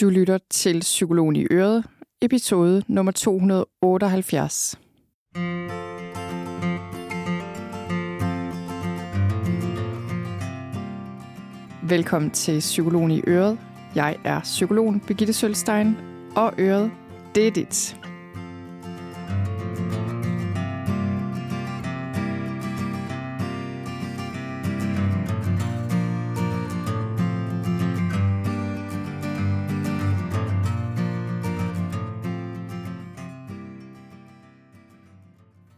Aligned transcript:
Du 0.00 0.10
lytter 0.10 0.38
til 0.50 0.80
Psykologen 0.80 1.36
i 1.36 1.46
Øret, 1.50 1.84
episode 2.22 2.82
nummer 2.88 3.12
278. 3.12 4.78
Velkommen 11.82 12.30
til 12.30 12.58
Psykologen 12.58 13.10
i 13.10 13.20
Øret. 13.26 13.58
Jeg 13.94 14.16
er 14.24 14.40
psykologen 14.40 15.00
Birgitte 15.00 15.32
Sølstein, 15.32 15.96
og 16.36 16.52
Øret, 16.58 16.90
det 17.34 17.46
er 17.46 17.50
dit. 17.50 17.99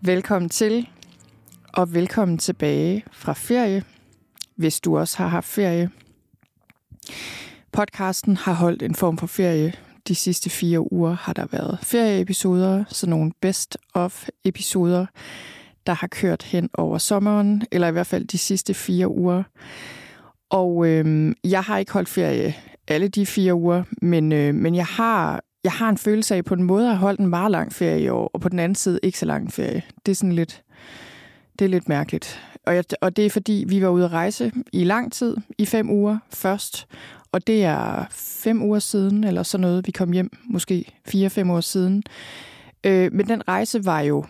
Velkommen 0.04 0.48
til, 0.48 0.88
og 1.72 1.94
velkommen 1.94 2.38
tilbage 2.38 3.04
fra 3.12 3.32
ferie, 3.32 3.84
hvis 4.56 4.80
du 4.80 4.98
også 4.98 5.18
har 5.18 5.28
haft 5.28 5.46
ferie. 5.46 5.90
Podcasten 7.72 8.36
har 8.36 8.52
holdt 8.52 8.82
en 8.82 8.94
form 8.94 9.18
for 9.18 9.26
ferie. 9.26 9.72
De 10.08 10.14
sidste 10.14 10.50
fire 10.50 10.92
uger 10.92 11.12
har 11.12 11.32
der 11.32 11.46
været 11.52 11.78
ferieepisoder, 11.82 12.84
så 12.88 13.06
nogle 13.06 13.32
best-of-episoder, 13.40 15.06
der 15.86 15.92
har 15.92 16.06
kørt 16.06 16.42
hen 16.42 16.70
over 16.74 16.98
sommeren, 16.98 17.62
eller 17.72 17.88
i 17.88 17.92
hvert 17.92 18.06
fald 18.06 18.24
de 18.24 18.38
sidste 18.38 18.74
fire 18.74 19.08
uger. 19.08 19.42
Og 20.50 20.86
øhm, 20.86 21.34
jeg 21.44 21.62
har 21.62 21.78
ikke 21.78 21.92
holdt 21.92 22.08
ferie 22.08 22.54
alle 22.88 23.08
de 23.08 23.26
fire 23.26 23.54
uger, 23.54 23.82
men, 24.02 24.32
øh, 24.32 24.54
men 24.54 24.74
jeg 24.74 24.86
har 24.86 25.44
jeg 25.64 25.72
har 25.72 25.88
en 25.88 25.98
følelse 25.98 26.34
af 26.34 26.44
på 26.44 26.54
en 26.54 26.62
måde 26.62 26.86
har 26.86 26.94
holdt 26.94 27.20
en 27.20 27.26
meget 27.26 27.50
lang 27.50 27.72
ferie 27.72 28.00
i 28.00 28.08
år, 28.08 28.30
og 28.34 28.40
på 28.40 28.48
den 28.48 28.58
anden 28.58 28.76
side 28.76 29.00
ikke 29.02 29.18
så 29.18 29.26
lang 29.26 29.52
ferie. 29.52 29.82
Det 30.06 30.12
er 30.12 30.16
sådan 30.16 30.32
lidt, 30.32 30.62
det 31.58 31.64
er 31.64 31.68
lidt 31.68 31.88
mærkeligt. 31.88 32.40
Og, 32.66 32.74
jeg, 32.74 32.84
og 33.00 33.16
det 33.16 33.26
er 33.26 33.30
fordi, 33.30 33.64
vi 33.68 33.82
var 33.82 33.88
ude 33.88 34.04
at 34.04 34.12
rejse 34.12 34.52
i 34.72 34.84
lang 34.84 35.12
tid, 35.12 35.36
i 35.58 35.66
fem 35.66 35.90
uger 35.90 36.18
først. 36.30 36.86
Og 37.32 37.46
det 37.46 37.64
er 37.64 38.04
fem 38.10 38.62
uger 38.62 38.78
siden, 38.78 39.24
eller 39.24 39.42
sådan 39.42 39.62
noget, 39.62 39.86
vi 39.86 39.92
kom 39.92 40.12
hjem, 40.12 40.30
måske 40.44 40.84
fire-fem 41.06 41.50
uger 41.50 41.60
siden. 41.60 42.02
Øh, 42.84 43.12
men 43.12 43.28
den 43.28 43.48
rejse 43.48 43.84
var 43.84 44.00
jo 44.00 44.24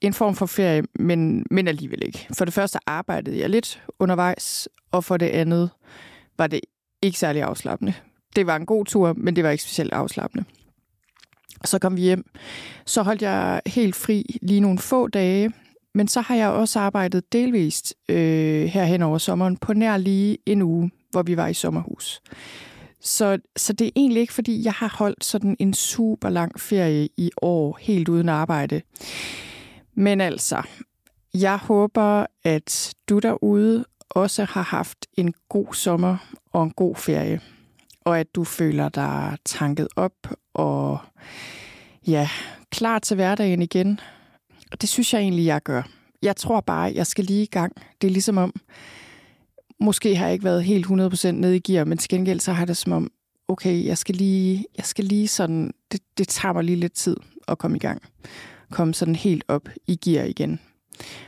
en 0.00 0.12
form 0.12 0.34
for 0.34 0.46
ferie, 0.46 0.82
men, 0.98 1.46
men 1.50 1.68
alligevel 1.68 2.02
ikke. 2.06 2.26
For 2.32 2.44
det 2.44 2.54
første 2.54 2.78
arbejdede 2.86 3.38
jeg 3.38 3.50
lidt 3.50 3.82
undervejs, 3.98 4.68
og 4.90 5.04
for 5.04 5.16
det 5.16 5.26
andet 5.26 5.70
var 6.38 6.46
det 6.46 6.60
ikke 7.02 7.18
særlig 7.18 7.42
afslappende 7.42 7.94
det 8.36 8.46
var 8.46 8.56
en 8.56 8.66
god 8.66 8.84
tur, 8.84 9.12
men 9.16 9.36
det 9.36 9.44
var 9.44 9.50
ikke 9.50 9.64
specielt 9.64 9.92
afslappende. 9.92 10.44
Så 11.64 11.78
kom 11.78 11.96
vi 11.96 12.02
hjem. 12.02 12.30
Så 12.86 13.02
holdt 13.02 13.22
jeg 13.22 13.60
helt 13.66 13.96
fri 13.96 14.38
lige 14.42 14.60
nogle 14.60 14.78
få 14.78 15.08
dage, 15.08 15.52
men 15.94 16.08
så 16.08 16.20
har 16.20 16.34
jeg 16.34 16.48
også 16.48 16.80
arbejdet 16.80 17.32
delvist 17.32 17.94
øh, 18.08 18.64
herhen 18.64 19.02
over 19.02 19.18
sommeren 19.18 19.56
på 19.56 19.72
nær 19.72 19.96
lige 19.96 20.38
en 20.46 20.62
uge, 20.62 20.90
hvor 21.10 21.22
vi 21.22 21.36
var 21.36 21.46
i 21.46 21.54
sommerhus. 21.54 22.22
Så, 23.00 23.38
så 23.56 23.72
det 23.72 23.86
er 23.86 23.90
egentlig 23.96 24.20
ikke, 24.20 24.32
fordi 24.32 24.64
jeg 24.64 24.72
har 24.72 24.94
holdt 24.98 25.24
sådan 25.24 25.56
en 25.58 25.74
super 25.74 26.30
lang 26.30 26.60
ferie 26.60 27.08
i 27.16 27.30
år, 27.42 27.78
helt 27.80 28.08
uden 28.08 28.28
arbejde. 28.28 28.82
Men 29.94 30.20
altså, 30.20 30.62
jeg 31.34 31.56
håber, 31.56 32.26
at 32.44 32.94
du 33.08 33.18
derude 33.18 33.84
også 34.10 34.44
har 34.44 34.62
haft 34.62 35.06
en 35.16 35.34
god 35.48 35.74
sommer 35.74 36.16
og 36.52 36.64
en 36.64 36.70
god 36.70 36.96
ferie 36.96 37.40
og 38.04 38.20
at 38.20 38.34
du 38.34 38.44
føler 38.44 38.88
dig 38.88 39.36
tanket 39.44 39.88
op 39.96 40.12
og 40.54 40.98
ja, 42.06 42.28
klar 42.70 42.98
til 42.98 43.14
hverdagen 43.14 43.62
igen. 43.62 44.00
Og 44.72 44.80
det 44.80 44.88
synes 44.88 45.14
jeg 45.14 45.20
egentlig, 45.20 45.46
jeg 45.46 45.62
gør. 45.62 45.82
Jeg 46.22 46.36
tror 46.36 46.60
bare, 46.60 46.92
jeg 46.94 47.06
skal 47.06 47.24
lige 47.24 47.42
i 47.42 47.46
gang. 47.46 47.72
Det 48.00 48.06
er 48.06 48.12
ligesom 48.12 48.38
om, 48.38 48.54
måske 49.80 50.16
har 50.16 50.24
jeg 50.24 50.32
ikke 50.32 50.44
været 50.44 50.64
helt 50.64 50.86
100% 50.86 51.30
nede 51.30 51.56
i 51.56 51.60
gear, 51.60 51.84
men 51.84 51.98
til 51.98 52.08
gengæld 52.08 52.40
så 52.40 52.52
har 52.52 52.64
det 52.64 52.76
som 52.76 52.92
om, 52.92 53.10
okay, 53.48 53.84
jeg 53.84 53.98
skal 53.98 54.14
lige, 54.14 54.66
jeg 54.76 54.84
skal 54.84 55.04
lige 55.04 55.28
sådan, 55.28 55.72
det, 55.92 56.00
det 56.18 56.28
tager 56.28 56.52
mig 56.52 56.64
lige 56.64 56.76
lidt 56.76 56.92
tid 56.92 57.16
at 57.48 57.58
komme 57.58 57.76
i 57.76 57.80
gang. 57.80 58.02
Komme 58.70 58.94
sådan 58.94 59.16
helt 59.16 59.44
op 59.48 59.68
i 59.86 59.96
gear 59.96 60.24
igen. 60.24 60.60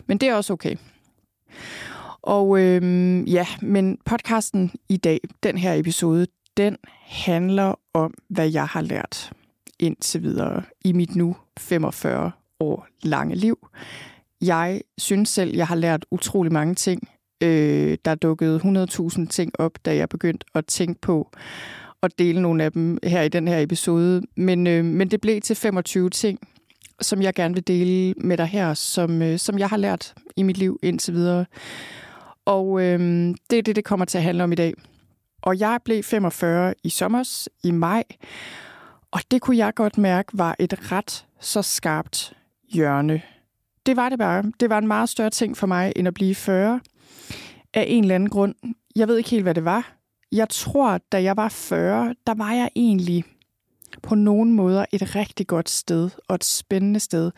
Men 0.06 0.18
det 0.18 0.28
er 0.28 0.34
også 0.34 0.52
okay. 0.52 0.76
Og 2.22 2.60
øhm, 2.60 3.24
ja, 3.24 3.46
men 3.62 3.98
podcasten 4.04 4.72
i 4.88 4.96
dag, 4.96 5.20
den 5.42 5.58
her 5.58 5.74
episode, 5.74 6.26
den 6.56 6.76
handler 7.02 7.74
om, 7.94 8.14
hvad 8.28 8.50
jeg 8.50 8.66
har 8.66 8.80
lært 8.80 9.32
indtil 9.78 10.22
videre 10.22 10.62
i 10.84 10.92
mit 10.92 11.16
nu 11.16 11.36
45 11.58 12.30
år 12.60 12.86
lange 13.02 13.34
liv. 13.34 13.68
Jeg 14.40 14.80
synes 14.98 15.28
selv, 15.28 15.56
jeg 15.56 15.66
har 15.66 15.74
lært 15.74 16.06
utrolig 16.10 16.52
mange 16.52 16.74
ting. 16.74 17.08
Øh, 17.42 17.98
der 18.04 18.14
dukkede 18.14 18.86
100.000 19.10 19.26
ting 19.26 19.52
op, 19.58 19.72
da 19.84 19.96
jeg 19.96 20.08
begyndte 20.08 20.46
at 20.54 20.66
tænke 20.66 21.00
på 21.00 21.30
at 22.02 22.18
dele 22.18 22.42
nogle 22.42 22.64
af 22.64 22.72
dem 22.72 22.98
her 23.04 23.22
i 23.22 23.28
den 23.28 23.48
her 23.48 23.60
episode. 23.60 24.22
Men, 24.36 24.66
øh, 24.66 24.84
men 24.84 25.10
det 25.10 25.20
blev 25.20 25.40
til 25.40 25.56
25 25.56 26.10
ting, 26.10 26.38
som 27.00 27.22
jeg 27.22 27.34
gerne 27.34 27.54
vil 27.54 27.66
dele 27.66 28.14
med 28.16 28.36
dig 28.36 28.46
her, 28.46 28.74
som, 28.74 29.22
øh, 29.22 29.38
som 29.38 29.58
jeg 29.58 29.68
har 29.68 29.76
lært 29.76 30.14
i 30.36 30.42
mit 30.42 30.58
liv 30.58 30.78
indtil 30.82 31.14
videre. 31.14 31.46
Og 32.44 32.82
øh, 32.82 32.98
det 33.50 33.58
er 33.58 33.62
det, 33.62 33.76
det 33.76 33.84
kommer 33.84 34.04
til 34.06 34.18
at 34.18 34.24
handle 34.24 34.44
om 34.44 34.52
i 34.52 34.54
dag. 34.54 34.74
Og 35.46 35.60
jeg 35.60 35.80
blev 35.84 36.02
45 36.02 36.74
i 36.84 36.88
sommer 36.88 37.48
i 37.64 37.70
maj, 37.70 38.04
og 39.10 39.20
det 39.30 39.40
kunne 39.40 39.56
jeg 39.56 39.74
godt 39.74 39.98
mærke 39.98 40.38
var 40.38 40.56
et 40.58 40.92
ret 40.92 41.26
så 41.40 41.62
skarpt 41.62 42.32
hjørne. 42.72 43.22
Det 43.86 43.96
var 43.96 44.08
det 44.08 44.18
bare. 44.18 44.52
Det 44.60 44.70
var 44.70 44.78
en 44.78 44.86
meget 44.86 45.08
større 45.08 45.30
ting 45.30 45.56
for 45.56 45.66
mig, 45.66 45.92
end 45.96 46.08
at 46.08 46.14
blive 46.14 46.34
40 46.34 46.80
af 47.74 47.84
en 47.88 48.04
eller 48.04 48.14
anden 48.14 48.28
grund. 48.28 48.54
Jeg 48.96 49.08
ved 49.08 49.16
ikke 49.16 49.30
helt, 49.30 49.42
hvad 49.42 49.54
det 49.54 49.64
var. 49.64 49.92
Jeg 50.32 50.48
tror, 50.48 51.00
da 51.12 51.22
jeg 51.22 51.36
var 51.36 51.48
40, 51.48 52.14
der 52.26 52.34
var 52.34 52.52
jeg 52.52 52.70
egentlig 52.76 53.24
på 54.02 54.14
nogen 54.14 54.52
måder 54.52 54.84
et 54.92 55.16
rigtig 55.16 55.46
godt 55.46 55.68
sted 55.68 56.10
og 56.28 56.34
et 56.34 56.44
spændende 56.44 57.00
sted. 57.00 57.30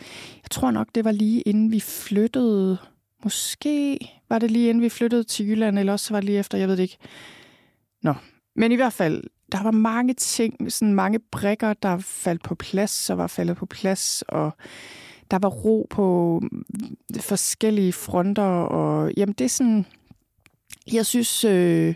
Jeg 0.42 0.50
tror 0.50 0.70
nok, 0.70 0.88
det 0.94 1.04
var 1.04 1.12
lige 1.12 1.40
inden 1.40 1.72
vi 1.72 1.80
flyttede. 1.80 2.78
Måske 3.24 3.98
var 4.28 4.38
det 4.38 4.50
lige 4.50 4.68
inden 4.68 4.82
vi 4.82 4.88
flyttede 4.88 5.24
til 5.24 5.48
Jylland, 5.48 5.78
eller 5.78 5.92
også 5.92 6.14
var 6.14 6.20
det 6.20 6.24
lige 6.24 6.38
efter, 6.38 6.58
jeg 6.58 6.68
ved 6.68 6.76
det 6.76 6.82
ikke. 6.82 6.98
Nå, 8.02 8.14
men 8.56 8.72
i 8.72 8.74
hvert 8.74 8.92
fald, 8.92 9.24
der 9.52 9.62
var 9.62 9.70
mange 9.70 10.14
ting, 10.14 10.72
sådan 10.72 10.94
mange 10.94 11.18
brikker, 11.18 11.72
der 11.72 11.98
faldt 11.98 12.42
på 12.42 12.54
plads 12.54 13.10
og 13.10 13.18
var 13.18 13.26
faldet 13.26 13.56
på 13.56 13.66
plads, 13.66 14.22
og 14.28 14.50
der 15.30 15.38
var 15.38 15.48
ro 15.48 15.86
på 15.90 16.38
mm, 16.42 16.64
forskellige 17.20 17.92
fronter, 17.92 18.42
og 18.42 19.12
jamen 19.16 19.32
det 19.32 19.44
er 19.44 19.48
sådan, 19.48 19.86
jeg 20.92 21.06
synes, 21.06 21.44
øh, 21.44 21.94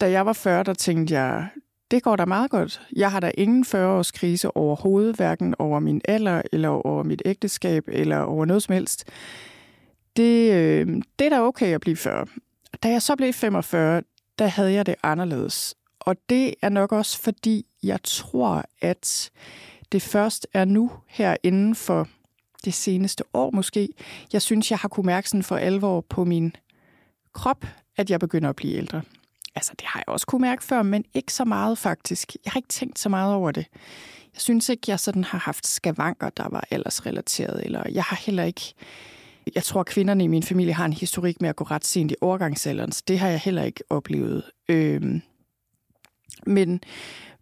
da 0.00 0.10
jeg 0.10 0.26
var 0.26 0.32
40, 0.32 0.62
der 0.62 0.74
tænkte 0.74 1.14
jeg, 1.14 1.48
det 1.90 2.02
går 2.02 2.16
da 2.16 2.24
meget 2.24 2.50
godt. 2.50 2.82
Jeg 2.96 3.12
har 3.12 3.20
da 3.20 3.30
ingen 3.38 3.64
40-års 3.64 4.10
krise 4.10 4.56
overhovedet, 4.56 5.16
hverken 5.16 5.54
over 5.58 5.80
min 5.80 6.00
alder, 6.04 6.42
eller 6.52 6.68
over 6.68 7.02
mit 7.02 7.22
ægteskab, 7.24 7.84
eller 7.88 8.18
over 8.18 8.44
noget 8.44 8.62
som 8.62 8.72
helst. 8.72 9.04
Det, 10.16 10.52
øh, 10.52 10.86
det 11.18 11.24
er 11.24 11.30
da 11.30 11.40
okay 11.40 11.74
at 11.74 11.80
blive 11.80 11.96
40. 11.96 12.26
Da 12.82 12.88
jeg 12.88 13.02
så 13.02 13.16
blev 13.16 13.32
45, 13.32 14.02
der 14.40 14.46
havde 14.46 14.72
jeg 14.72 14.86
det 14.86 14.94
anderledes. 15.02 15.74
Og 16.00 16.16
det 16.28 16.54
er 16.62 16.68
nok 16.68 16.92
også 16.92 17.20
fordi, 17.22 17.66
jeg 17.82 17.98
tror, 18.04 18.64
at 18.80 19.30
det 19.92 20.02
først 20.02 20.46
er 20.54 20.64
nu 20.64 20.90
her 21.06 21.36
inden 21.42 21.74
for 21.74 22.08
det 22.64 22.74
seneste 22.74 23.24
år 23.34 23.50
måske. 23.50 23.88
Jeg 24.32 24.42
synes, 24.42 24.70
jeg 24.70 24.78
har 24.78 24.88
kunne 24.88 25.06
mærke 25.06 25.28
sådan 25.28 25.42
for 25.42 25.56
alvor 25.56 26.00
på 26.00 26.24
min 26.24 26.56
krop, 27.32 27.66
at 27.96 28.10
jeg 28.10 28.20
begynder 28.20 28.48
at 28.48 28.56
blive 28.56 28.74
ældre. 28.74 29.02
Altså, 29.54 29.72
det 29.78 29.86
har 29.86 30.00
jeg 30.00 30.08
også 30.08 30.26
kunne 30.26 30.40
mærke 30.40 30.64
før, 30.64 30.82
men 30.82 31.04
ikke 31.14 31.32
så 31.32 31.44
meget 31.44 31.78
faktisk. 31.78 32.36
Jeg 32.44 32.52
har 32.52 32.58
ikke 32.58 32.68
tænkt 32.68 32.98
så 32.98 33.08
meget 33.08 33.34
over 33.34 33.50
det. 33.50 33.66
Jeg 34.34 34.40
synes 34.40 34.68
ikke, 34.68 34.82
jeg 34.88 35.00
sådan 35.00 35.24
har 35.24 35.38
haft 35.38 35.66
skavanker, 35.66 36.30
der 36.30 36.48
var 36.48 36.64
aldersrelateret, 36.70 37.64
eller 37.64 37.82
jeg 37.92 38.04
har 38.04 38.16
heller 38.16 38.44
ikke 38.44 38.74
jeg 39.54 39.62
tror, 39.62 39.80
at 39.80 39.86
kvinderne 39.86 40.24
i 40.24 40.26
min 40.26 40.42
familie 40.42 40.72
har 40.72 40.84
en 40.84 40.92
historik 40.92 41.40
med 41.40 41.48
at 41.48 41.56
gå 41.56 41.64
ret 41.64 41.84
sent 41.84 42.12
i 42.12 42.14
overgangsalderen, 42.20 42.92
så 42.92 43.02
det 43.08 43.18
har 43.18 43.28
jeg 43.28 43.38
heller 43.38 43.62
ikke 43.62 43.84
oplevet. 43.90 44.42
Øhm, 44.68 45.22
men, 46.46 46.80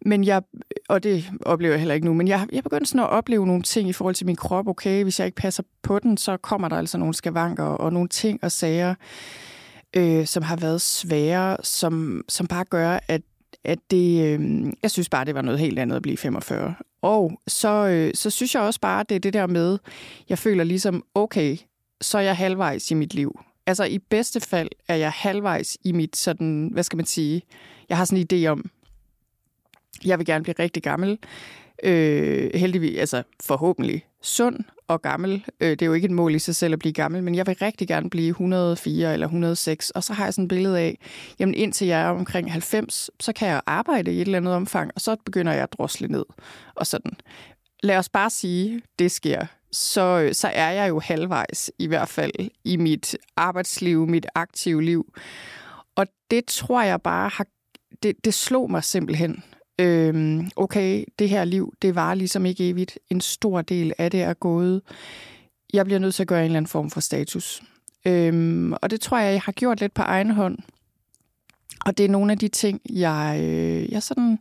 men 0.05 0.23
jeg, 0.23 0.41
og 0.89 1.03
det 1.03 1.31
oplever 1.41 1.73
jeg 1.73 1.79
heller 1.79 1.95
ikke 1.95 2.07
nu, 2.07 2.13
men 2.13 2.27
jeg, 2.27 2.47
jeg 2.51 2.63
begyndte 2.63 2.85
sådan 2.85 3.03
at 3.03 3.09
opleve 3.09 3.47
nogle 3.47 3.63
ting 3.63 3.89
i 3.89 3.93
forhold 3.93 4.15
til 4.15 4.25
min 4.25 4.35
krop. 4.35 4.67
Okay, 4.67 5.03
hvis 5.03 5.19
jeg 5.19 5.25
ikke 5.25 5.35
passer 5.35 5.63
på 5.81 5.99
den, 5.99 6.17
så 6.17 6.37
kommer 6.37 6.69
der 6.69 6.75
altså 6.75 6.97
nogle 6.97 7.13
skavanker 7.13 7.63
og 7.63 7.93
nogle 7.93 8.09
ting 8.09 8.43
og 8.43 8.51
sager, 8.51 8.95
øh, 9.95 10.25
som 10.25 10.43
har 10.43 10.55
været 10.55 10.81
svære, 10.81 11.57
som, 11.63 12.23
som 12.29 12.47
bare 12.47 12.65
gør, 12.65 12.99
at 13.07 13.21
at 13.63 13.79
det, 13.91 14.25
øh, 14.25 14.65
jeg 14.83 14.91
synes 14.91 15.09
bare, 15.09 15.25
det 15.25 15.35
var 15.35 15.41
noget 15.41 15.59
helt 15.59 15.79
andet 15.79 15.95
at 15.95 16.01
blive 16.01 16.17
45. 16.17 16.75
Og 17.01 17.39
så, 17.47 17.87
øh, 17.87 18.11
så 18.15 18.29
synes 18.29 18.55
jeg 18.55 18.63
også 18.63 18.79
bare, 18.79 18.99
at 18.99 19.09
det 19.09 19.15
er 19.15 19.19
det 19.19 19.33
der 19.33 19.47
med, 19.47 19.77
jeg 20.29 20.37
føler 20.37 20.63
ligesom, 20.63 21.03
okay, 21.15 21.57
så 22.01 22.17
er 22.17 22.21
jeg 22.21 22.37
halvvejs 22.37 22.91
i 22.91 22.93
mit 22.93 23.13
liv. 23.13 23.39
Altså 23.65 23.83
i 23.83 23.97
bedste 23.97 24.39
fald 24.39 24.69
er 24.87 24.95
jeg 24.95 25.11
halvvejs 25.11 25.77
i 25.83 25.91
mit 25.91 26.15
sådan, 26.15 26.69
hvad 26.73 26.83
skal 26.83 26.97
man 26.97 27.05
sige, 27.05 27.41
jeg 27.89 27.97
har 27.97 28.05
sådan 28.05 28.25
en 28.31 28.45
idé 28.45 28.47
om, 28.47 28.69
Jeg 30.05 30.17
vil 30.17 30.25
gerne 30.25 30.43
blive 30.43 30.55
rigtig 30.59 30.83
gammel. 30.83 31.17
Øh, 31.83 32.51
heldigvis, 32.53 32.99
altså 32.99 33.23
forhåbentlig 33.43 34.05
sund 34.21 34.59
og 34.87 35.01
gammel. 35.01 35.45
Øh, 35.59 35.69
det 35.69 35.81
er 35.81 35.85
jo 35.85 35.93
ikke 35.93 36.05
et 36.05 36.11
mål 36.11 36.35
i 36.35 36.39
sig 36.39 36.55
selv 36.55 36.73
at 36.73 36.79
blive 36.79 36.93
gammel, 36.93 37.23
men 37.23 37.35
jeg 37.35 37.47
vil 37.47 37.55
rigtig 37.61 37.87
gerne 37.87 38.09
blive 38.09 38.29
104 38.29 39.13
eller 39.13 39.27
106. 39.27 39.89
Og 39.89 40.03
så 40.03 40.13
har 40.13 40.23
jeg 40.23 40.33
sådan 40.33 40.43
et 40.45 40.49
billede 40.49 40.79
af, 40.79 40.97
jamen 41.39 41.55
indtil 41.55 41.87
jeg 41.87 42.01
er 42.01 42.09
omkring 42.09 42.51
90, 42.51 43.09
så 43.19 43.33
kan 43.33 43.47
jeg 43.47 43.61
arbejde 43.65 44.13
i 44.13 44.15
et 44.15 44.21
eller 44.21 44.37
andet 44.37 44.53
omfang, 44.53 44.91
og 44.95 45.01
så 45.01 45.15
begynder 45.25 45.53
jeg 45.53 45.63
at 45.63 45.73
drosle 45.73 46.07
ned. 46.07 46.25
Og 46.75 46.87
sådan. 46.87 47.11
Lad 47.83 47.97
os 47.97 48.09
bare 48.09 48.29
sige, 48.29 48.81
det 48.99 49.11
sker. 49.11 49.45
Så, 49.71 50.29
så 50.33 50.47
er 50.47 50.71
jeg 50.71 50.89
jo 50.89 50.99
halvvejs 50.99 51.71
i 51.79 51.87
hvert 51.87 52.09
fald 52.09 52.31
i 52.63 52.77
mit 52.77 53.17
arbejdsliv, 53.35 54.07
mit 54.07 54.25
aktive 54.35 54.83
liv. 54.83 55.13
Og 55.95 56.07
det 56.31 56.45
tror 56.45 56.81
jeg 56.81 57.01
bare 57.01 57.29
har... 57.29 57.45
Det, 58.03 58.25
det 58.25 58.33
slog 58.33 58.71
mig 58.71 58.83
simpelthen 58.83 59.43
øhm, 59.79 60.49
okay, 60.55 61.03
det 61.19 61.29
her 61.29 61.43
liv, 61.43 61.73
det 61.81 61.95
var 61.95 62.13
ligesom 62.13 62.45
ikke 62.45 62.69
evigt. 62.69 62.99
En 63.09 63.21
stor 63.21 63.61
del 63.61 63.93
af 63.97 64.11
det 64.11 64.21
er 64.21 64.33
gået. 64.33 64.81
Jeg 65.73 65.85
bliver 65.85 65.99
nødt 65.99 66.15
til 66.15 66.23
at 66.23 66.27
gøre 66.27 66.39
en 66.39 66.45
eller 66.45 66.57
anden 66.57 66.69
form 66.69 66.89
for 66.89 66.99
status. 66.99 67.61
Øhm, 68.05 68.73
og 68.73 68.89
det 68.89 69.01
tror 69.01 69.19
jeg, 69.19 69.33
jeg 69.33 69.41
har 69.41 69.51
gjort 69.51 69.79
lidt 69.79 69.93
på 69.93 70.01
egen 70.01 70.31
hånd. 70.31 70.57
Og 71.85 71.97
det 71.97 72.05
er 72.05 72.09
nogle 72.09 72.31
af 72.31 72.37
de 72.37 72.47
ting, 72.47 72.81
jeg, 72.89 73.39
øh, 73.43 73.91
jeg 73.91 74.03
sådan 74.03 74.39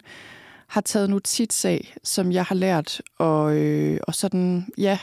har 0.67 0.81
taget 0.81 1.11
notits 1.11 1.65
af, 1.65 1.95
som 2.05 2.33
jeg 2.33 2.45
har 2.45 2.55
lært, 2.55 3.03
og, 3.19 3.57
øh, 3.57 4.01
og 4.03 4.15
sådan, 4.15 4.67
ja, 4.79 4.99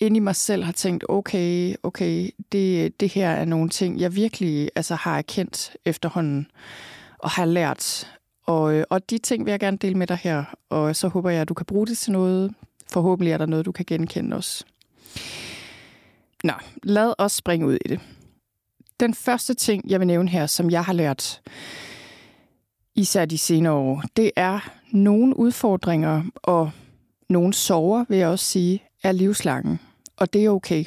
ind 0.00 0.16
i 0.16 0.20
mig 0.20 0.36
selv 0.36 0.64
har 0.64 0.72
tænkt, 0.72 1.04
okay, 1.08 1.74
okay, 1.82 2.30
det, 2.52 3.00
det 3.00 3.08
her 3.08 3.30
er 3.30 3.44
nogle 3.44 3.68
ting, 3.68 4.00
jeg 4.00 4.14
virkelig 4.14 4.70
altså, 4.76 4.94
har 4.94 5.18
erkendt 5.18 5.76
efterhånden, 5.84 6.46
og 7.18 7.30
har 7.30 7.44
lært. 7.44 8.12
Og, 8.46 8.74
øh, 8.74 8.84
og 8.90 9.10
de 9.10 9.18
ting 9.18 9.44
vil 9.44 9.50
jeg 9.50 9.60
gerne 9.60 9.76
dele 9.76 9.94
med 9.94 10.06
dig 10.06 10.16
her, 10.16 10.44
og 10.70 10.96
så 10.96 11.08
håber 11.08 11.30
jeg, 11.30 11.40
at 11.40 11.48
du 11.48 11.54
kan 11.54 11.66
bruge 11.66 11.86
det 11.86 11.98
til 11.98 12.12
noget. 12.12 12.54
Forhåbentlig 12.92 13.32
er 13.32 13.38
der 13.38 13.46
noget, 13.46 13.66
du 13.66 13.72
kan 13.72 13.84
genkende 13.88 14.36
også. 14.36 14.64
Nå, 16.44 16.52
lad 16.82 17.14
os 17.18 17.32
springe 17.32 17.66
ud 17.66 17.74
i 17.84 17.88
det. 17.88 18.00
Den 19.00 19.14
første 19.14 19.54
ting, 19.54 19.90
jeg 19.90 20.00
vil 20.00 20.06
nævne 20.06 20.28
her, 20.28 20.46
som 20.46 20.70
jeg 20.70 20.84
har 20.84 20.92
lært, 20.92 21.40
især 22.94 23.24
de 23.24 23.38
senere 23.38 23.72
år, 23.72 24.02
det 24.16 24.30
er 24.36 24.70
nogle 24.90 25.36
udfordringer 25.36 26.22
og 26.36 26.70
nogle 27.28 27.54
sorger, 27.54 28.04
vil 28.08 28.18
jeg 28.18 28.28
også 28.28 28.44
sige, 28.44 28.82
er 29.02 29.12
livslange. 29.12 29.78
Og 30.20 30.32
det 30.32 30.44
er 30.44 30.50
okay. 30.50 30.84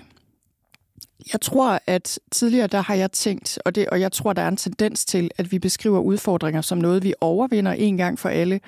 Jeg 1.33 1.41
tror, 1.41 1.80
at 1.88 2.19
tidligere 2.31 2.68
der 2.68 2.81
har 2.81 2.95
jeg 2.95 3.12
tænkt, 3.12 3.59
og, 3.65 3.75
det, 3.75 3.89
og 3.89 4.00
jeg 4.00 4.12
tror, 4.12 4.33
der 4.33 4.41
er 4.41 4.47
en 4.47 4.57
tendens 4.57 5.06
til, 5.06 5.31
at 5.38 5.51
vi 5.51 5.59
beskriver 5.59 6.00
udfordringer 6.00 6.62
som 6.62 6.77
noget, 6.77 7.03
vi 7.03 7.13
overvinder 7.21 7.71
en 7.71 7.97
gang 7.97 8.19
for 8.19 8.30
alle, 8.30 8.59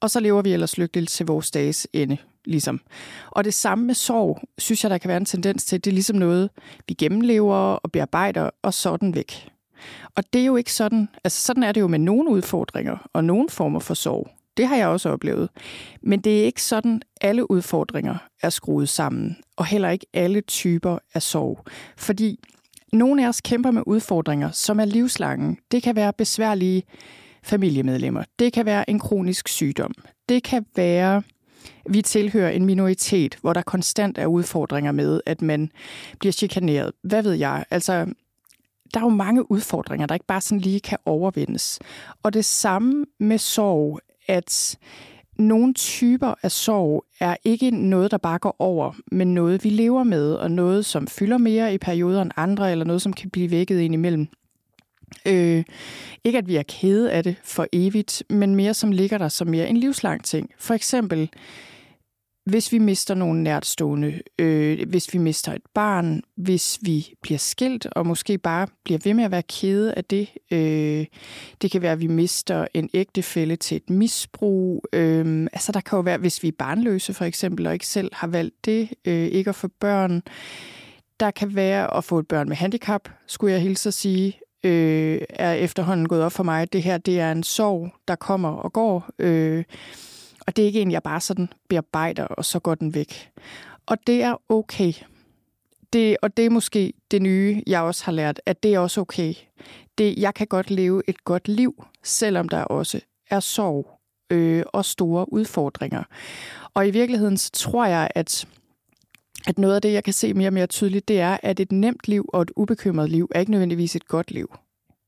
og 0.00 0.10
så 0.10 0.20
lever 0.20 0.42
vi 0.42 0.52
ellers 0.52 0.78
lykkeligt 0.78 1.10
til 1.10 1.26
vores 1.26 1.50
dages 1.50 1.86
ende, 1.92 2.16
ligesom. 2.44 2.80
Og 3.30 3.44
det 3.44 3.54
samme 3.54 3.86
med 3.86 3.94
sorg, 3.94 4.40
synes 4.58 4.84
jeg, 4.84 4.90
der 4.90 4.98
kan 4.98 5.08
være 5.08 5.16
en 5.16 5.24
tendens 5.24 5.64
til, 5.64 5.84
det 5.84 5.90
er 5.90 5.94
ligesom 5.94 6.16
noget, 6.16 6.50
vi 6.88 6.94
gennemlever 6.94 7.56
og 7.56 7.92
bearbejder, 7.92 8.50
og 8.62 8.74
sådan 8.74 9.14
væk. 9.14 9.48
Og 10.14 10.32
det 10.32 10.40
er 10.40 10.46
jo 10.46 10.56
ikke 10.56 10.72
sådan, 10.72 11.08
altså 11.24 11.44
sådan 11.44 11.62
er 11.62 11.72
det 11.72 11.80
jo 11.80 11.88
med 11.88 11.98
nogle 11.98 12.30
udfordringer 12.30 13.08
og 13.12 13.24
nogle 13.24 13.48
former 13.48 13.80
for 13.80 13.94
sorg. 13.94 14.30
Det 14.56 14.66
har 14.66 14.76
jeg 14.76 14.88
også 14.88 15.08
oplevet. 15.08 15.48
Men 16.02 16.20
det 16.20 16.40
er 16.40 16.44
ikke 16.44 16.62
sådan, 16.62 17.02
alle 17.20 17.50
udfordringer 17.50 18.16
er 18.42 18.50
skruet 18.50 18.88
sammen, 18.88 19.36
og 19.56 19.66
heller 19.66 19.90
ikke 19.90 20.06
alle 20.14 20.40
typer 20.40 20.98
af 21.14 21.22
sorg. 21.22 21.64
Fordi 21.96 22.38
nogle 22.92 23.24
af 23.24 23.28
os 23.28 23.40
kæmper 23.40 23.70
med 23.70 23.82
udfordringer, 23.86 24.50
som 24.50 24.80
er 24.80 24.84
livslange. 24.84 25.56
Det 25.70 25.82
kan 25.82 25.96
være 25.96 26.12
besværlige 26.12 26.82
familiemedlemmer. 27.42 28.24
Det 28.38 28.52
kan 28.52 28.66
være 28.66 28.90
en 28.90 28.98
kronisk 28.98 29.48
sygdom. 29.48 29.94
Det 30.28 30.42
kan 30.42 30.66
være, 30.76 31.22
vi 31.88 32.02
tilhører 32.02 32.50
en 32.50 32.66
minoritet, 32.66 33.38
hvor 33.40 33.52
der 33.52 33.62
konstant 33.62 34.18
er 34.18 34.26
udfordringer 34.26 34.92
med, 34.92 35.20
at 35.26 35.42
man 35.42 35.70
bliver 36.20 36.32
chikaneret. 36.32 36.92
Hvad 37.02 37.22
ved 37.22 37.32
jeg? 37.32 37.64
Altså, 37.70 38.06
der 38.94 39.00
er 39.00 39.04
jo 39.04 39.08
mange 39.08 39.50
udfordringer, 39.50 40.06
der 40.06 40.14
ikke 40.14 40.26
bare 40.26 40.40
sådan 40.40 40.60
lige 40.60 40.80
kan 40.80 40.98
overvindes. 41.06 41.78
Og 42.22 42.34
det 42.34 42.44
samme 42.44 43.04
med 43.20 43.38
sorg 43.38 44.00
at 44.28 44.78
nogle 45.38 45.74
typer 45.74 46.34
af 46.42 46.52
sorg 46.52 47.04
er 47.20 47.36
ikke 47.44 47.70
noget, 47.70 48.10
der 48.10 48.18
bare 48.18 48.38
går 48.38 48.56
over, 48.58 48.92
men 49.12 49.34
noget, 49.34 49.64
vi 49.64 49.68
lever 49.70 50.04
med, 50.04 50.34
og 50.34 50.50
noget, 50.50 50.86
som 50.86 51.06
fylder 51.06 51.38
mere 51.38 51.74
i 51.74 51.78
perioder 51.78 52.22
end 52.22 52.30
andre, 52.36 52.72
eller 52.72 52.84
noget, 52.84 53.02
som 53.02 53.12
kan 53.12 53.30
blive 53.30 53.50
vækket 53.50 53.80
ind 53.80 53.94
imellem. 53.94 54.28
Øh, 55.26 55.64
ikke 56.24 56.38
at 56.38 56.48
vi 56.48 56.56
er 56.56 56.62
kede 56.62 57.12
af 57.12 57.24
det 57.24 57.36
for 57.44 57.66
evigt, 57.72 58.22
men 58.30 58.54
mere 58.54 58.74
som 58.74 58.92
ligger 58.92 59.18
der 59.18 59.28
som 59.28 59.48
mere 59.48 59.68
en 59.68 59.76
livslang 59.76 60.24
ting. 60.24 60.50
For 60.58 60.74
eksempel 60.74 61.30
hvis 62.44 62.72
vi 62.72 62.78
mister 62.78 63.14
nogle 63.14 63.42
nærtstående, 63.42 64.20
øh, 64.38 64.88
hvis 64.88 65.14
vi 65.14 65.18
mister 65.18 65.52
et 65.52 65.62
barn, 65.74 66.22
hvis 66.36 66.78
vi 66.82 67.14
bliver 67.22 67.38
skilt 67.38 67.86
og 67.86 68.06
måske 68.06 68.38
bare 68.38 68.66
bliver 68.84 68.98
ved 69.04 69.14
med 69.14 69.24
at 69.24 69.30
være 69.30 69.42
kede 69.42 69.94
af 69.94 70.04
det. 70.04 70.28
Øh, 70.50 71.06
det 71.62 71.70
kan 71.70 71.82
være, 71.82 71.92
at 71.92 72.00
vi 72.00 72.06
mister 72.06 72.66
en 72.74 72.90
ægtefælle 72.94 73.56
til 73.56 73.76
et 73.76 73.90
misbrug. 73.90 74.84
Øh, 74.92 75.46
altså 75.52 75.72
der 75.72 75.80
kan 75.80 75.96
jo 75.96 76.00
være, 76.00 76.18
hvis 76.18 76.42
vi 76.42 76.48
er 76.48 76.52
barnløse 76.58 77.14
for 77.14 77.24
eksempel, 77.24 77.66
og 77.66 77.72
ikke 77.72 77.86
selv 77.86 78.10
har 78.14 78.26
valgt 78.26 78.64
det, 78.64 78.88
øh, 79.04 79.26
ikke 79.26 79.48
at 79.48 79.56
få 79.56 79.68
børn. 79.80 80.22
Der 81.20 81.30
kan 81.30 81.54
være 81.54 81.96
at 81.96 82.04
få 82.04 82.18
et 82.18 82.28
børn 82.28 82.48
med 82.48 82.56
handicap, 82.56 83.08
skulle 83.26 83.52
jeg 83.52 83.62
hilse 83.62 83.88
at 83.88 83.94
sige, 83.94 84.40
øh, 84.64 85.20
er 85.28 85.52
efterhånden 85.52 86.08
gået 86.08 86.22
op 86.22 86.32
for 86.32 86.42
mig, 86.42 86.72
det 86.72 86.82
her 86.82 86.98
det 86.98 87.20
er 87.20 87.32
en 87.32 87.42
sorg, 87.42 87.90
der 88.08 88.14
kommer 88.14 88.48
og 88.48 88.72
går. 88.72 89.10
Øh, 89.18 89.64
og 90.46 90.56
det 90.56 90.62
er 90.62 90.66
ikke 90.66 90.80
en, 90.80 90.90
jeg 90.90 91.02
bare 91.02 91.20
sådan 91.20 91.48
bearbejder, 91.68 92.24
og 92.24 92.44
så 92.44 92.58
går 92.58 92.74
den 92.74 92.94
væk. 92.94 93.30
Og 93.86 93.98
det 94.06 94.22
er 94.22 94.36
okay. 94.48 94.92
Det, 95.92 96.16
og 96.22 96.36
det 96.36 96.46
er 96.46 96.50
måske 96.50 96.92
det 97.10 97.22
nye, 97.22 97.62
jeg 97.66 97.80
også 97.80 98.04
har 98.04 98.12
lært, 98.12 98.40
at 98.46 98.62
det 98.62 98.74
er 98.74 98.78
også 98.78 99.00
okay. 99.00 99.34
Det, 99.98 100.18
jeg 100.18 100.34
kan 100.34 100.46
godt 100.46 100.70
leve 100.70 101.02
et 101.08 101.24
godt 101.24 101.48
liv, 101.48 101.84
selvom 102.02 102.48
der 102.48 102.64
også 102.64 103.00
er 103.30 103.40
sorg 103.40 104.00
øh, 104.30 104.62
og 104.66 104.84
store 104.84 105.32
udfordringer. 105.32 106.02
Og 106.74 106.88
i 106.88 106.90
virkeligheden 106.90 107.36
så 107.36 107.50
tror 107.52 107.86
jeg, 107.86 108.08
at 108.14 108.46
at 109.46 109.58
noget 109.58 109.74
af 109.74 109.82
det, 109.82 109.92
jeg 109.92 110.04
kan 110.04 110.12
se 110.12 110.34
mere 110.34 110.48
og 110.48 110.52
mere 110.52 110.66
tydeligt, 110.66 111.08
det 111.08 111.20
er, 111.20 111.36
at 111.42 111.60
et 111.60 111.72
nemt 111.72 112.08
liv 112.08 112.30
og 112.32 112.42
et 112.42 112.50
ubekymret 112.56 113.10
liv 113.10 113.28
er 113.34 113.40
ikke 113.40 113.52
nødvendigvis 113.52 113.96
et 113.96 114.08
godt 114.08 114.30
liv. 114.30 114.54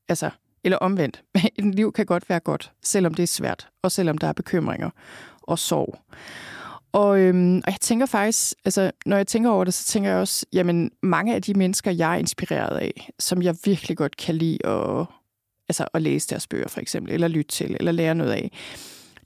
Altså, 0.09 0.29
eller 0.65 0.77
omvendt. 0.77 1.23
Et 1.59 1.75
liv 1.75 1.91
kan 1.91 2.05
godt 2.05 2.29
være 2.29 2.39
godt, 2.39 2.71
selvom 2.83 3.13
det 3.13 3.23
er 3.23 3.27
svært, 3.27 3.67
og 3.83 3.91
selvom 3.91 4.17
der 4.17 4.27
er 4.27 4.33
bekymringer 4.33 4.89
og 5.41 5.59
sorg. 5.59 5.99
Og, 6.91 7.19
øhm, 7.19 7.57
og 7.57 7.71
jeg 7.71 7.81
tænker 7.81 8.05
faktisk, 8.05 8.53
altså 8.65 8.91
når 9.05 9.17
jeg 9.17 9.27
tænker 9.27 9.49
over 9.49 9.63
det, 9.63 9.73
så 9.73 9.85
tænker 9.85 10.09
jeg 10.09 10.19
også, 10.19 10.45
jamen 10.53 10.91
mange 11.03 11.35
af 11.35 11.41
de 11.41 11.53
mennesker, 11.53 11.91
jeg 11.91 12.13
er 12.13 12.17
inspireret 12.17 12.77
af, 12.77 13.11
som 13.19 13.41
jeg 13.41 13.55
virkelig 13.65 13.97
godt 13.97 14.17
kan 14.17 14.35
lide 14.35 14.65
at, 14.65 15.05
altså, 15.69 15.85
at 15.93 16.01
læse 16.01 16.29
deres 16.29 16.47
bøger 16.47 16.67
for 16.67 16.81
eksempel, 16.81 17.13
eller 17.13 17.27
lytte 17.27 17.51
til, 17.51 17.77
eller 17.79 17.91
lære 17.91 18.15
noget 18.15 18.31
af, 18.31 18.51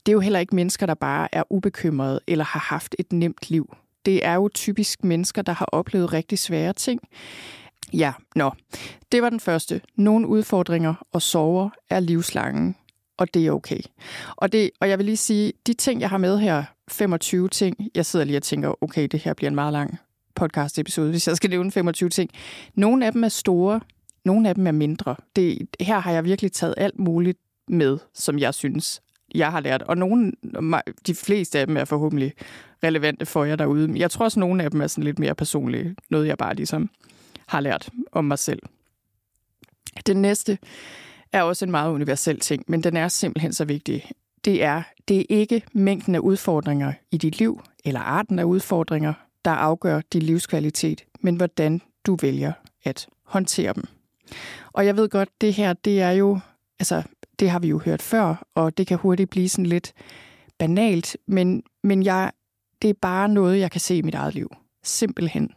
det 0.06 0.12
er 0.12 0.16
jo 0.16 0.20
heller 0.20 0.40
ikke 0.40 0.56
mennesker, 0.56 0.86
der 0.86 0.94
bare 0.94 1.28
er 1.34 1.42
ubekymrede 1.50 2.20
eller 2.26 2.44
har 2.44 2.60
haft 2.60 2.96
et 2.98 3.12
nemt 3.12 3.50
liv. 3.50 3.74
Det 4.04 4.26
er 4.26 4.34
jo 4.34 4.48
typisk 4.54 5.04
mennesker, 5.04 5.42
der 5.42 5.52
har 5.52 5.66
oplevet 5.66 6.12
rigtig 6.12 6.38
svære 6.38 6.72
ting. 6.72 7.00
Ja, 7.92 8.12
nå. 8.36 8.50
Det 9.12 9.22
var 9.22 9.30
den 9.30 9.40
første. 9.40 9.80
Nogle 9.96 10.26
udfordringer 10.26 10.94
og 11.12 11.22
sorger 11.22 11.70
er 11.90 12.00
livslange, 12.00 12.74
og 13.16 13.34
det 13.34 13.46
er 13.46 13.50
okay. 13.52 13.80
Og, 14.36 14.52
det, 14.52 14.70
og 14.80 14.88
jeg 14.88 14.98
vil 14.98 15.06
lige 15.06 15.16
sige, 15.16 15.52
de 15.66 15.74
ting, 15.74 16.00
jeg 16.00 16.10
har 16.10 16.18
med 16.18 16.38
her, 16.38 16.64
25 16.88 17.48
ting, 17.48 17.76
jeg 17.94 18.06
sidder 18.06 18.24
lige 18.24 18.36
og 18.36 18.42
tænker, 18.42 18.82
okay, 18.82 19.06
det 19.06 19.20
her 19.20 19.34
bliver 19.34 19.48
en 19.48 19.54
meget 19.54 19.72
lang 19.72 19.98
podcast-episode, 20.34 21.10
hvis 21.14 21.28
jeg 21.28 21.36
skal 21.36 21.50
nævne 21.50 21.70
25 21.70 22.08
ting. 22.08 22.30
Nogle 22.74 23.06
af 23.06 23.12
dem 23.12 23.24
er 23.24 23.28
store, 23.28 23.80
nogle 24.24 24.48
af 24.48 24.54
dem 24.54 24.66
er 24.66 24.72
mindre. 24.72 25.16
Det, 25.36 25.68
her 25.80 25.98
har 25.98 26.12
jeg 26.12 26.24
virkelig 26.24 26.52
taget 26.52 26.74
alt 26.76 26.98
muligt 26.98 27.38
med, 27.68 27.98
som 28.14 28.38
jeg 28.38 28.54
synes, 28.54 29.02
jeg 29.34 29.50
har 29.50 29.60
lært. 29.60 29.82
Og 29.82 29.96
nogle, 29.96 30.32
de 31.06 31.14
fleste 31.14 31.58
af 31.58 31.66
dem 31.66 31.76
er 31.76 31.84
forhåbentlig 31.84 32.32
relevante 32.84 33.26
for 33.26 33.44
jer 33.44 33.56
derude. 33.56 33.88
Men 33.88 33.96
jeg 33.96 34.10
tror 34.10 34.24
også, 34.24 34.40
at 34.40 34.40
nogle 34.40 34.64
af 34.64 34.70
dem 34.70 34.80
er 34.80 34.86
sådan 34.86 35.04
lidt 35.04 35.18
mere 35.18 35.34
personlige. 35.34 35.96
Noget, 36.10 36.26
jeg 36.26 36.38
bare 36.38 36.54
ligesom 36.54 36.90
har 37.50 37.60
lært 37.60 37.88
om 38.12 38.24
mig 38.24 38.38
selv. 38.38 38.62
Den 40.06 40.22
næste 40.22 40.58
er 41.32 41.42
også 41.42 41.64
en 41.64 41.70
meget 41.70 41.90
universel 41.90 42.40
ting, 42.40 42.64
men 42.68 42.82
den 42.82 42.96
er 42.96 43.08
simpelthen 43.08 43.52
så 43.52 43.64
vigtig. 43.64 44.10
Det 44.44 44.62
er, 44.62 44.82
det 45.08 45.20
er 45.20 45.24
ikke 45.28 45.62
mængden 45.72 46.14
af 46.14 46.18
udfordringer 46.18 46.92
i 47.10 47.16
dit 47.16 47.38
liv, 47.38 47.62
eller 47.84 48.00
arten 48.00 48.38
af 48.38 48.44
udfordringer, 48.44 49.12
der 49.44 49.50
afgør 49.50 50.00
din 50.12 50.22
livskvalitet, 50.22 51.04
men 51.20 51.36
hvordan 51.36 51.80
du 52.06 52.16
vælger 52.22 52.52
at 52.84 53.08
håndtere 53.24 53.72
dem. 53.72 53.84
Og 54.72 54.86
jeg 54.86 54.96
ved 54.96 55.08
godt, 55.08 55.28
det 55.40 55.54
her, 55.54 55.72
det 55.72 56.00
er 56.00 56.10
jo, 56.10 56.40
altså, 56.78 57.02
det 57.38 57.50
har 57.50 57.58
vi 57.58 57.68
jo 57.68 57.78
hørt 57.78 58.02
før, 58.02 58.46
og 58.54 58.78
det 58.78 58.86
kan 58.86 58.98
hurtigt 58.98 59.30
blive 59.30 59.48
sådan 59.48 59.66
lidt 59.66 59.92
banalt, 60.58 61.16
men, 61.26 61.62
men 61.82 62.02
jeg, 62.02 62.32
det 62.82 62.90
er 62.90 62.94
bare 63.02 63.28
noget, 63.28 63.58
jeg 63.58 63.70
kan 63.70 63.80
se 63.80 63.96
i 63.96 64.02
mit 64.02 64.14
eget 64.14 64.34
liv. 64.34 64.56
Simpelthen 64.82 65.50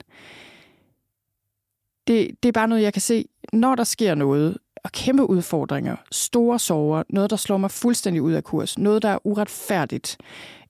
det, 2.07 2.31
det 2.43 2.49
er 2.49 2.53
bare 2.53 2.67
noget, 2.67 2.83
jeg 2.83 2.93
kan 2.93 3.01
se, 3.01 3.25
når 3.53 3.75
der 3.75 3.83
sker 3.83 4.15
noget, 4.15 4.57
og 4.83 4.91
kæmpe 4.91 5.29
udfordringer, 5.29 5.95
store 6.11 6.59
sorger, 6.59 7.03
noget, 7.09 7.29
der 7.29 7.35
slår 7.35 7.57
mig 7.57 7.71
fuldstændig 7.71 8.21
ud 8.21 8.33
af 8.33 8.43
kurs, 8.43 8.77
noget, 8.77 9.01
der 9.01 9.09
er 9.09 9.27
uretfærdigt 9.27 10.17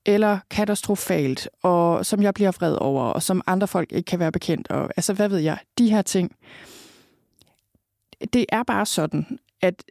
eller 0.05 0.39
katastrofalt, 0.49 1.49
og 1.61 2.05
som 2.05 2.23
jeg 2.23 2.33
bliver 2.33 2.51
vred 2.51 2.77
over, 2.81 3.03
og 3.03 3.23
som 3.23 3.41
andre 3.47 3.67
folk 3.67 3.91
ikke 3.91 4.07
kan 4.07 4.19
være 4.19 4.31
bekendt. 4.31 4.71
Og, 4.71 4.89
altså, 4.97 5.13
hvad 5.13 5.29
ved 5.29 5.39
jeg? 5.39 5.57
De 5.77 5.89
her 5.89 6.01
ting. 6.01 6.35
Det 8.33 8.45
er 8.49 8.63
bare 8.63 8.85
sådan, 8.85 9.39
at 9.61 9.83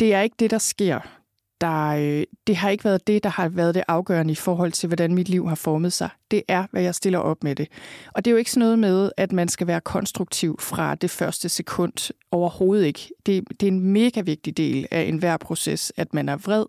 det 0.00 0.14
er 0.14 0.20
ikke 0.20 0.36
det, 0.38 0.50
der 0.50 0.58
sker. 0.58 1.00
Der, 1.60 1.88
øh, 1.88 2.24
det 2.46 2.56
har 2.56 2.70
ikke 2.70 2.84
været 2.84 3.06
det, 3.06 3.24
der 3.24 3.30
har 3.30 3.48
været 3.48 3.74
det 3.74 3.82
afgørende 3.88 4.32
i 4.32 4.34
forhold 4.34 4.72
til, 4.72 4.86
hvordan 4.86 5.14
mit 5.14 5.28
liv 5.28 5.48
har 5.48 5.54
formet 5.54 5.92
sig. 5.92 6.08
Det 6.30 6.42
er, 6.48 6.66
hvad 6.70 6.82
jeg 6.82 6.94
stiller 6.94 7.18
op 7.18 7.44
med 7.44 7.54
det. 7.54 7.68
Og 8.14 8.24
det 8.24 8.30
er 8.30 8.32
jo 8.32 8.38
ikke 8.38 8.50
sådan 8.50 8.60
noget 8.60 8.78
med, 8.78 9.10
at 9.16 9.32
man 9.32 9.48
skal 9.48 9.66
være 9.66 9.80
konstruktiv 9.80 10.56
fra 10.60 10.94
det 10.94 11.10
første 11.10 11.48
sekund. 11.48 12.12
Overhovedet 12.30 12.86
ikke. 12.86 13.10
Det, 13.26 13.44
det 13.60 13.62
er 13.62 13.72
en 13.72 13.80
mega 13.80 14.20
vigtig 14.20 14.56
del 14.56 14.86
af 14.90 15.02
enhver 15.02 15.36
proces, 15.36 15.92
at 15.96 16.14
man 16.14 16.28
er 16.28 16.36
vred 16.36 16.64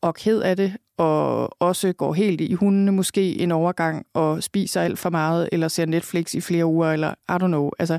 og 0.00 0.14
ked 0.14 0.40
af 0.40 0.56
det, 0.56 0.76
og 0.96 1.62
også 1.62 1.92
går 1.92 2.12
helt 2.12 2.40
i 2.40 2.52
hundene 2.52 2.92
måske 2.92 3.38
en 3.38 3.52
overgang 3.52 4.06
og 4.14 4.42
spiser 4.42 4.80
alt 4.80 4.98
for 4.98 5.10
meget, 5.10 5.48
eller 5.52 5.68
ser 5.68 5.86
Netflix 5.86 6.34
i 6.34 6.40
flere 6.40 6.66
uger, 6.66 6.92
eller 6.92 7.10
I 7.10 7.32
don't 7.32 7.46
know. 7.46 7.70
Altså, 7.78 7.98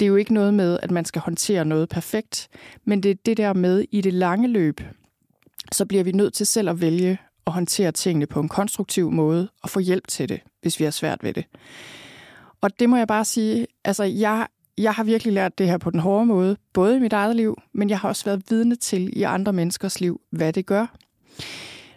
det 0.00 0.06
er 0.06 0.08
jo 0.08 0.16
ikke 0.16 0.34
noget 0.34 0.54
med, 0.54 0.78
at 0.82 0.90
man 0.90 1.04
skal 1.04 1.22
håndtere 1.22 1.64
noget 1.64 1.88
perfekt, 1.88 2.48
men 2.84 3.02
det 3.02 3.10
er 3.10 3.14
det 3.26 3.36
der 3.36 3.52
med 3.52 3.84
i 3.90 4.00
det 4.00 4.14
lange 4.14 4.48
løb, 4.48 4.80
så 5.72 5.86
bliver 5.86 6.04
vi 6.04 6.12
nødt 6.12 6.34
til 6.34 6.46
selv 6.46 6.70
at 6.70 6.80
vælge 6.80 7.18
at 7.46 7.52
håndtere 7.52 7.92
tingene 7.92 8.26
på 8.26 8.40
en 8.40 8.48
konstruktiv 8.48 9.10
måde 9.10 9.48
og 9.62 9.70
få 9.70 9.80
hjælp 9.80 10.08
til 10.08 10.28
det, 10.28 10.40
hvis 10.62 10.80
vi 10.80 10.84
har 10.84 10.90
svært 10.90 11.22
ved 11.22 11.34
det. 11.34 11.44
Og 12.60 12.80
det 12.80 12.90
må 12.90 12.96
jeg 12.96 13.08
bare 13.08 13.24
sige, 13.24 13.66
altså 13.84 14.04
jeg, 14.04 14.46
jeg 14.78 14.94
har 14.94 15.04
virkelig 15.04 15.32
lært 15.32 15.58
det 15.58 15.68
her 15.68 15.78
på 15.78 15.90
den 15.90 16.00
hårde 16.00 16.26
måde, 16.26 16.56
både 16.72 16.96
i 16.96 17.00
mit 17.00 17.12
eget 17.12 17.36
liv, 17.36 17.58
men 17.72 17.90
jeg 17.90 17.98
har 17.98 18.08
også 18.08 18.24
været 18.24 18.42
vidne 18.50 18.76
til 18.76 19.18
i 19.18 19.22
andre 19.22 19.52
menneskers 19.52 20.00
liv, 20.00 20.20
hvad 20.30 20.52
det 20.52 20.66
gør. 20.66 20.86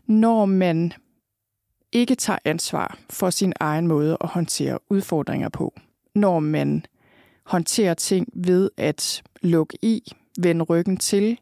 Når 0.08 0.46
man 0.46 0.94
ikke 1.92 2.16
tager 2.16 2.39
ansvar 2.46 2.98
for 3.10 3.30
sin 3.30 3.54
egen 3.60 3.88
måde 3.88 4.18
at 4.22 4.30
håndtere 4.30 4.80
udfordringer 4.89 5.50
på. 5.50 5.74
Når 6.16 6.39
man 6.39 6.86
håndtere 7.48 7.96
ting 7.96 8.27
ved 8.34 8.70
at 8.77 9.24
lukke 9.42 9.77
i, 9.82 10.12
vende 10.39 10.63
ryggen 10.63 10.98
til, 10.98 11.38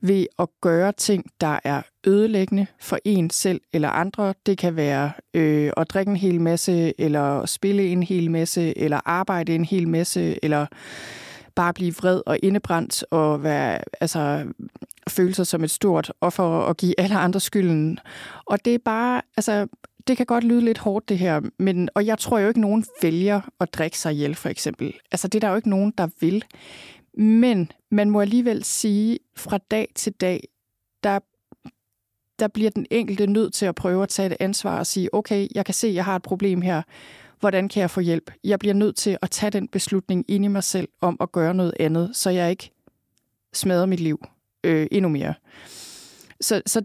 ved 0.00 0.26
at 0.38 0.48
gøre 0.60 0.92
ting, 0.92 1.24
der 1.40 1.58
er 1.64 1.82
ødelæggende 2.06 2.66
for 2.80 2.98
en 3.04 3.30
selv 3.30 3.60
eller 3.72 3.88
andre. 3.88 4.34
Det 4.46 4.58
kan 4.58 4.76
være 4.76 5.12
øh, 5.34 5.72
at 5.76 5.90
drikke 5.90 6.10
en 6.10 6.16
hel 6.16 6.40
masse, 6.40 7.00
eller 7.00 7.46
spille 7.46 7.88
en 7.88 8.02
hel 8.02 8.30
masse, 8.30 8.78
eller 8.78 9.00
arbejde 9.04 9.54
en 9.54 9.64
hel 9.64 9.88
masse, 9.88 10.38
eller 10.44 10.66
bare 11.54 11.74
blive 11.74 11.94
vred 11.94 12.22
og 12.26 12.38
indebrændt 12.42 13.04
og 13.10 13.42
være, 13.42 13.78
altså, 14.00 14.46
føle 15.08 15.34
sig 15.34 15.46
som 15.46 15.64
et 15.64 15.70
stort 15.70 16.12
offer 16.20 16.44
og 16.44 16.76
give 16.76 17.00
alle 17.00 17.18
andre 17.18 17.40
skylden. 17.40 17.98
Og 18.46 18.64
det 18.64 18.74
er 18.74 18.78
bare, 18.84 19.22
altså, 19.36 19.66
det 20.06 20.16
kan 20.16 20.26
godt 20.26 20.44
lyde 20.44 20.60
lidt 20.60 20.78
hårdt 20.78 21.08
det 21.08 21.18
her, 21.18 21.40
men, 21.58 21.88
og 21.94 22.06
jeg 22.06 22.18
tror 22.18 22.38
jo 22.38 22.48
ikke, 22.48 22.60
nogen 22.60 22.84
vælger 23.02 23.40
at 23.60 23.74
drikke 23.74 23.98
sig 23.98 24.12
ihjel, 24.12 24.34
for 24.34 24.48
eksempel. 24.48 24.94
Altså, 25.12 25.28
det 25.28 25.38
er 25.38 25.40
der 25.40 25.48
jo 25.48 25.56
ikke 25.56 25.70
nogen, 25.70 25.92
der 25.98 26.08
vil. 26.20 26.44
Men 27.18 27.72
man 27.90 28.10
må 28.10 28.20
alligevel 28.20 28.64
sige, 28.64 29.18
fra 29.36 29.58
dag 29.58 29.92
til 29.94 30.12
dag, 30.12 30.48
der, 31.02 31.18
der 32.38 32.48
bliver 32.48 32.70
den 32.70 32.86
enkelte 32.90 33.26
nødt 33.26 33.54
til 33.54 33.66
at 33.66 33.74
prøve 33.74 34.02
at 34.02 34.08
tage 34.08 34.26
et 34.26 34.36
ansvar 34.40 34.78
og 34.78 34.86
sige, 34.86 35.14
okay, 35.14 35.48
jeg 35.54 35.64
kan 35.64 35.74
se, 35.74 35.88
jeg 35.88 36.04
har 36.04 36.16
et 36.16 36.22
problem 36.22 36.62
her. 36.62 36.82
Hvordan 37.40 37.68
kan 37.68 37.80
jeg 37.80 37.90
få 37.90 38.00
hjælp? 38.00 38.30
Jeg 38.44 38.58
bliver 38.58 38.74
nødt 38.74 38.96
til 38.96 39.18
at 39.22 39.30
tage 39.30 39.50
den 39.50 39.68
beslutning 39.68 40.24
ind 40.28 40.44
i 40.44 40.48
mig 40.48 40.64
selv 40.64 40.88
om 41.00 41.16
at 41.20 41.32
gøre 41.32 41.54
noget 41.54 41.74
andet, 41.80 42.16
så 42.16 42.30
jeg 42.30 42.50
ikke 42.50 42.70
smadrer 43.52 43.86
mit 43.86 44.00
liv 44.00 44.24
øh, 44.64 44.86
endnu 44.92 45.08
mere. 45.08 45.34
Så, 46.40 46.62
så 46.66 46.82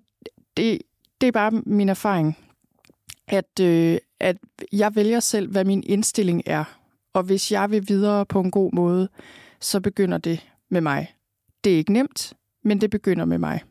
det, 0.57 0.81
det 1.21 1.27
er 1.27 1.31
bare 1.31 1.51
min 1.51 1.89
erfaring, 1.89 2.38
at, 3.29 3.59
øh, 3.62 3.98
at 4.19 4.38
jeg 4.71 4.95
vælger 4.95 5.19
selv, 5.19 5.51
hvad 5.51 5.65
min 5.65 5.83
indstilling 5.83 6.43
er. 6.45 6.63
Og 7.13 7.24
hvis 7.24 7.51
jeg 7.51 7.71
vil 7.71 7.88
videre 7.88 8.25
på 8.25 8.39
en 8.39 8.51
god 8.51 8.71
måde, 8.74 9.09
så 9.59 9.79
begynder 9.79 10.17
det 10.17 10.50
med 10.69 10.81
mig. 10.81 11.13
Det 11.63 11.74
er 11.74 11.77
ikke 11.77 11.93
nemt, 11.93 12.33
men 12.63 12.81
det 12.81 12.89
begynder 12.89 13.25
med 13.25 13.38
mig. 13.38 13.62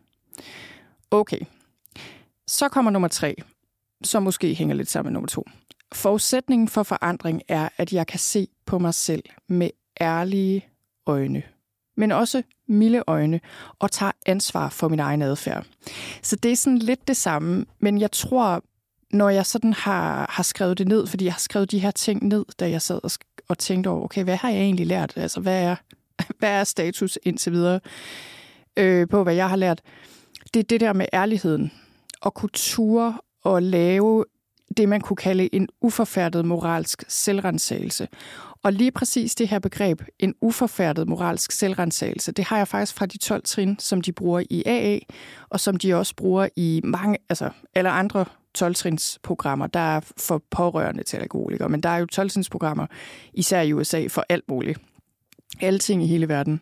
Okay. 1.11 1.41
Så 2.47 2.69
kommer 2.69 2.91
nummer 2.91 3.09
tre, 3.09 3.37
som 4.05 4.23
måske 4.23 4.55
hænger 4.55 4.75
lidt 4.75 4.91
sammen 4.91 5.09
med 5.11 5.13
nummer 5.13 5.29
to. 5.29 5.45
Forudsætningen 5.93 6.69
for 6.69 6.83
forandring 6.83 7.43
er, 7.49 7.69
at 7.77 7.93
jeg 7.93 8.07
kan 8.07 8.19
se 8.19 8.49
på 8.67 8.79
mig 8.79 8.95
selv 8.95 9.23
med 9.49 9.71
ærlige 10.01 10.69
øjne, 11.07 11.43
men 11.97 12.13
også 12.13 12.43
milde 12.69 13.03
øjne, 13.07 13.41
og 13.79 13.91
tager 13.91 14.13
ansvar 14.27 14.69
for 14.69 14.89
min 14.89 15.01
egen 15.01 15.23
adfærd. 15.23 15.67
Så 16.23 16.37
det 16.37 16.53
er 16.53 16.57
sådan 16.57 16.79
lidt 16.79 17.09
det 17.09 17.17
samme, 17.17 17.67
men 17.79 18.01
jeg 18.01 18.13
tror, 18.13 18.63
når 19.13 19.29
jeg 19.29 19.47
sådan 19.47 19.73
har, 19.73 20.27
har 20.31 20.43
skrevet 20.43 20.79
det 20.79 20.89
ned, 20.89 21.07
fordi 21.07 21.25
jeg 21.25 21.33
har 21.33 21.41
skrevet 21.41 21.71
de 21.71 21.79
her 21.79 21.91
ting 21.91 22.25
ned, 22.25 22.45
da 22.61 22.71
jeg 22.71 22.83
sad 22.83 23.01
og, 23.05 23.11
og 23.49 23.59
tænkte 23.59 23.89
over, 23.89 24.05
okay, 24.05 24.25
hvad 24.25 24.37
har 24.37 24.51
jeg 24.51 24.61
egentlig 24.61 24.87
lært? 24.87 25.13
Altså, 25.17 25.41
hvad 25.41 25.63
er, 25.63 25.77
hvad 26.39 26.51
er 26.51 26.65
status 26.65 27.19
indtil 27.23 27.53
videre 27.53 27.81
øh, 28.77 29.09
på, 29.09 29.23
hvad 29.23 29.35
jeg 29.35 29.49
har 29.49 29.57
lært? 29.57 29.81
Det 30.55 30.61
er 30.61 30.65
det 30.65 30.81
der 30.81 30.93
med 30.93 31.07
ærligheden. 31.13 31.73
Og 32.21 32.35
kultur 32.35 33.25
og 33.45 33.63
lave 33.63 34.25
det, 34.77 34.89
man 34.89 35.01
kunne 35.01 35.17
kalde 35.17 35.55
en 35.55 35.69
uforfærdet 35.81 36.45
moralsk 36.45 37.05
selvrensagelse. 37.09 38.09
Og 38.63 38.73
lige 38.73 38.91
præcis 38.91 39.35
det 39.35 39.49
her 39.49 39.59
begreb, 39.59 40.03
en 40.19 40.35
uforfærdet 40.41 41.09
moralsk 41.09 41.53
selvrensagelse, 41.53 42.33
det 42.33 42.45
har 42.45 42.57
jeg 42.57 42.69
faktisk 42.69 42.95
fra 42.95 43.07
de 43.07 43.19
12 43.19 43.43
trin, 43.43 43.79
som 43.79 44.01
de 44.01 44.13
bruger 44.13 44.43
i 44.51 44.63
AA, 44.67 44.99
og 45.49 45.61
som 45.61 45.77
de 45.77 45.95
også 45.95 46.15
bruger 46.17 46.49
i 46.57 46.81
mange, 46.85 47.19
altså 47.29 47.51
alle 47.75 47.91
andre 47.91 48.25
12-trinsprogrammer, 48.59 49.67
der 49.67 49.81
er 49.81 50.01
for 50.17 50.43
pårørende 50.51 51.03
til 51.03 51.17
alkoholikere, 51.17 51.69
men 51.69 51.81
der 51.81 51.89
er 51.89 51.99
jo 51.99 52.07
12-trinsprogrammer, 52.13 52.87
især 53.33 53.61
i 53.61 53.73
USA, 53.73 54.07
for 54.07 54.25
alt 54.29 54.49
muligt. 54.49 54.79
Alting 55.61 56.03
i 56.03 56.07
hele 56.07 56.29
verden. 56.29 56.61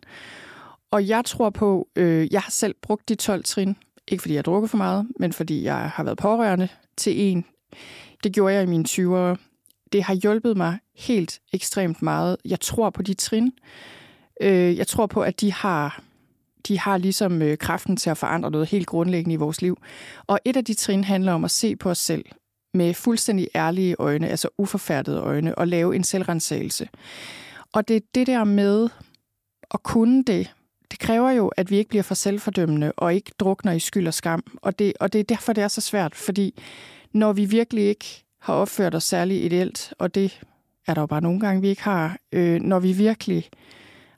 Og 0.91 1.07
jeg 1.07 1.25
tror 1.25 1.49
på, 1.49 1.87
øh, 1.95 2.33
jeg 2.33 2.41
har 2.41 2.51
selv 2.51 2.75
brugt 2.81 3.09
de 3.09 3.15
12 3.15 3.43
trin, 3.43 3.75
ikke 4.07 4.21
fordi 4.21 4.33
jeg 4.33 4.39
har 4.39 4.43
drukket 4.43 4.69
for 4.69 4.77
meget, 4.77 5.07
men 5.19 5.33
fordi 5.33 5.63
jeg 5.63 5.89
har 5.89 6.03
været 6.03 6.17
pårørende 6.17 6.67
til 6.97 7.21
en. 7.21 7.45
Det 8.23 8.33
gjorde 8.33 8.53
jeg 8.53 8.63
i 8.63 8.65
mine 8.65 8.85
20'ere. 8.89 9.37
Det 9.91 10.03
har 10.03 10.13
hjulpet 10.13 10.57
mig 10.57 10.77
helt 10.95 11.39
ekstremt 11.53 12.01
meget. 12.01 12.37
Jeg 12.45 12.59
tror 12.59 12.89
på 12.89 13.01
de 13.01 13.13
trin. 13.13 13.51
Øh, 14.41 14.77
jeg 14.77 14.87
tror 14.87 15.05
på, 15.05 15.21
at 15.21 15.41
de 15.41 15.53
har 15.53 16.01
de 16.67 16.79
har 16.79 16.97
ligesom 16.97 17.41
øh, 17.41 17.57
kraften 17.57 17.97
til 17.97 18.09
at 18.09 18.17
forandre 18.17 18.51
noget 18.51 18.69
helt 18.69 18.87
grundlæggende 18.87 19.33
i 19.33 19.37
vores 19.37 19.61
liv. 19.61 19.77
Og 20.27 20.39
et 20.45 20.57
af 20.57 20.65
de 20.65 20.73
trin 20.73 21.03
handler 21.03 21.33
om 21.33 21.43
at 21.43 21.51
se 21.51 21.75
på 21.75 21.89
os 21.89 21.97
selv 21.97 22.25
med 22.73 22.93
fuldstændig 22.93 23.47
ærlige 23.55 23.95
øjne, 23.99 24.27
altså 24.27 24.49
uforfærdede 24.57 25.19
øjne, 25.19 25.57
og 25.57 25.67
lave 25.67 25.95
en 25.95 26.03
selvrensagelse. 26.03 26.89
Og 27.73 27.87
det 27.87 27.95
er 27.95 28.01
det 28.15 28.27
der 28.27 28.43
med 28.43 28.89
at 29.73 29.83
kunne 29.83 30.23
det, 30.23 30.53
det 30.91 30.99
kræver 30.99 31.31
jo, 31.31 31.47
at 31.47 31.71
vi 31.71 31.77
ikke 31.77 31.89
bliver 31.89 32.03
for 32.03 32.15
selvfordømmende 32.15 32.91
og 32.97 33.13
ikke 33.13 33.31
drukner 33.39 33.71
i 33.71 33.79
skyld 33.79 34.07
og 34.07 34.13
skam. 34.13 34.43
Og 34.61 34.79
det, 34.79 34.93
og 34.99 35.13
det 35.13 35.19
er 35.19 35.23
derfor, 35.23 35.53
det 35.53 35.63
er 35.63 35.67
så 35.67 35.81
svært, 35.81 36.15
fordi 36.15 36.63
når 37.13 37.33
vi 37.33 37.45
virkelig 37.45 37.83
ikke 37.83 38.23
har 38.41 38.53
opført 38.53 38.95
os 38.95 39.03
særlig 39.03 39.45
ideelt, 39.45 39.93
og 39.99 40.15
det 40.15 40.41
er 40.87 40.93
der 40.93 41.01
jo 41.01 41.05
bare 41.05 41.21
nogle 41.21 41.39
gange, 41.39 41.61
vi 41.61 41.67
ikke 41.67 41.83
har, 41.83 42.17
øh, 42.31 42.61
når 42.61 42.79
vi 42.79 42.91
virkelig 42.91 43.49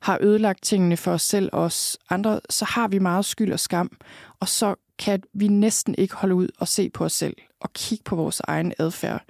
har 0.01 0.17
ødelagt 0.21 0.63
tingene 0.63 0.97
for 0.97 1.11
os 1.11 1.21
selv 1.21 1.49
og 1.53 1.61
os 1.61 1.97
andre, 2.09 2.39
så 2.49 2.65
har 2.65 2.87
vi 2.87 2.99
meget 2.99 3.25
skyld 3.25 3.53
og 3.53 3.59
skam, 3.59 3.97
og 4.39 4.47
så 4.47 4.75
kan 4.99 5.23
vi 5.33 5.47
næsten 5.47 5.95
ikke 5.97 6.15
holde 6.15 6.35
ud 6.35 6.47
og 6.57 6.67
se 6.67 6.89
på 6.89 7.05
os 7.05 7.13
selv 7.13 7.35
og 7.59 7.73
kigge 7.73 8.03
på 8.03 8.15
vores 8.15 8.39
egen 8.39 8.73
adfærd. 8.79 9.23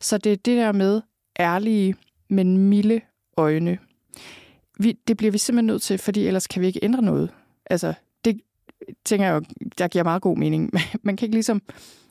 Så 0.00 0.18
det 0.18 0.32
er 0.32 0.36
det 0.36 0.56
der 0.56 0.72
med 0.72 1.02
ærlige, 1.40 1.94
men 2.28 2.58
milde 2.58 3.00
øjne. 3.36 3.78
Vi, 4.78 4.98
det 5.08 5.16
bliver 5.16 5.32
vi 5.32 5.38
simpelthen 5.38 5.66
nødt 5.66 5.82
til, 5.82 5.98
fordi 5.98 6.26
ellers 6.26 6.46
kan 6.46 6.62
vi 6.62 6.66
ikke 6.66 6.80
ændre 6.84 7.02
noget. 7.02 7.30
Altså, 7.66 7.94
det 8.24 8.40
tænker 9.04 9.26
jeg 9.26 9.34
jo, 9.34 9.42
der 9.78 9.88
giver 9.88 10.04
meget 10.04 10.22
god 10.22 10.36
mening. 10.36 10.70
Man 11.02 11.16
kan 11.16 11.26
ikke 11.26 11.36
ligesom, 11.36 11.62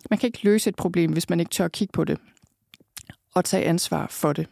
man 0.09 0.19
kan 0.19 0.27
ikke 0.27 0.43
løse 0.43 0.69
et 0.69 0.75
problem, 0.75 1.11
hvis 1.11 1.29
man 1.29 1.39
ikke 1.39 1.49
tør 1.49 1.65
at 1.65 1.71
kigge 1.71 1.91
på 1.91 2.03
det 2.03 2.17
og 3.33 3.45
tage 3.45 3.65
ansvar 3.65 4.07
for 4.07 4.33
det. 4.33 4.47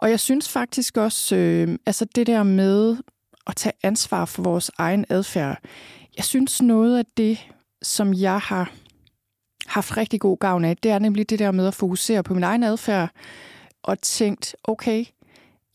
Og 0.00 0.10
jeg 0.10 0.20
synes 0.20 0.48
faktisk 0.48 0.96
også, 0.96 1.36
øh, 1.36 1.78
altså 1.86 2.04
det 2.14 2.26
der 2.26 2.42
med 2.42 2.96
at 3.46 3.56
tage 3.56 3.72
ansvar 3.82 4.24
for 4.24 4.42
vores 4.42 4.70
egen 4.78 5.04
adfærd, 5.08 5.62
jeg 6.16 6.24
synes 6.24 6.62
noget 6.62 6.98
af 6.98 7.04
det, 7.16 7.38
som 7.82 8.14
jeg 8.14 8.38
har 8.38 8.72
haft 9.66 9.96
rigtig 9.96 10.20
god 10.20 10.38
gavn 10.38 10.64
af, 10.64 10.76
det 10.76 10.90
er 10.90 10.98
nemlig 10.98 11.30
det 11.30 11.38
der 11.38 11.50
med 11.50 11.66
at 11.66 11.74
fokusere 11.74 12.22
på 12.22 12.34
min 12.34 12.42
egen 12.42 12.62
adfærd 12.62 13.10
og 13.82 14.00
tænkt, 14.00 14.56
okay, 14.64 15.04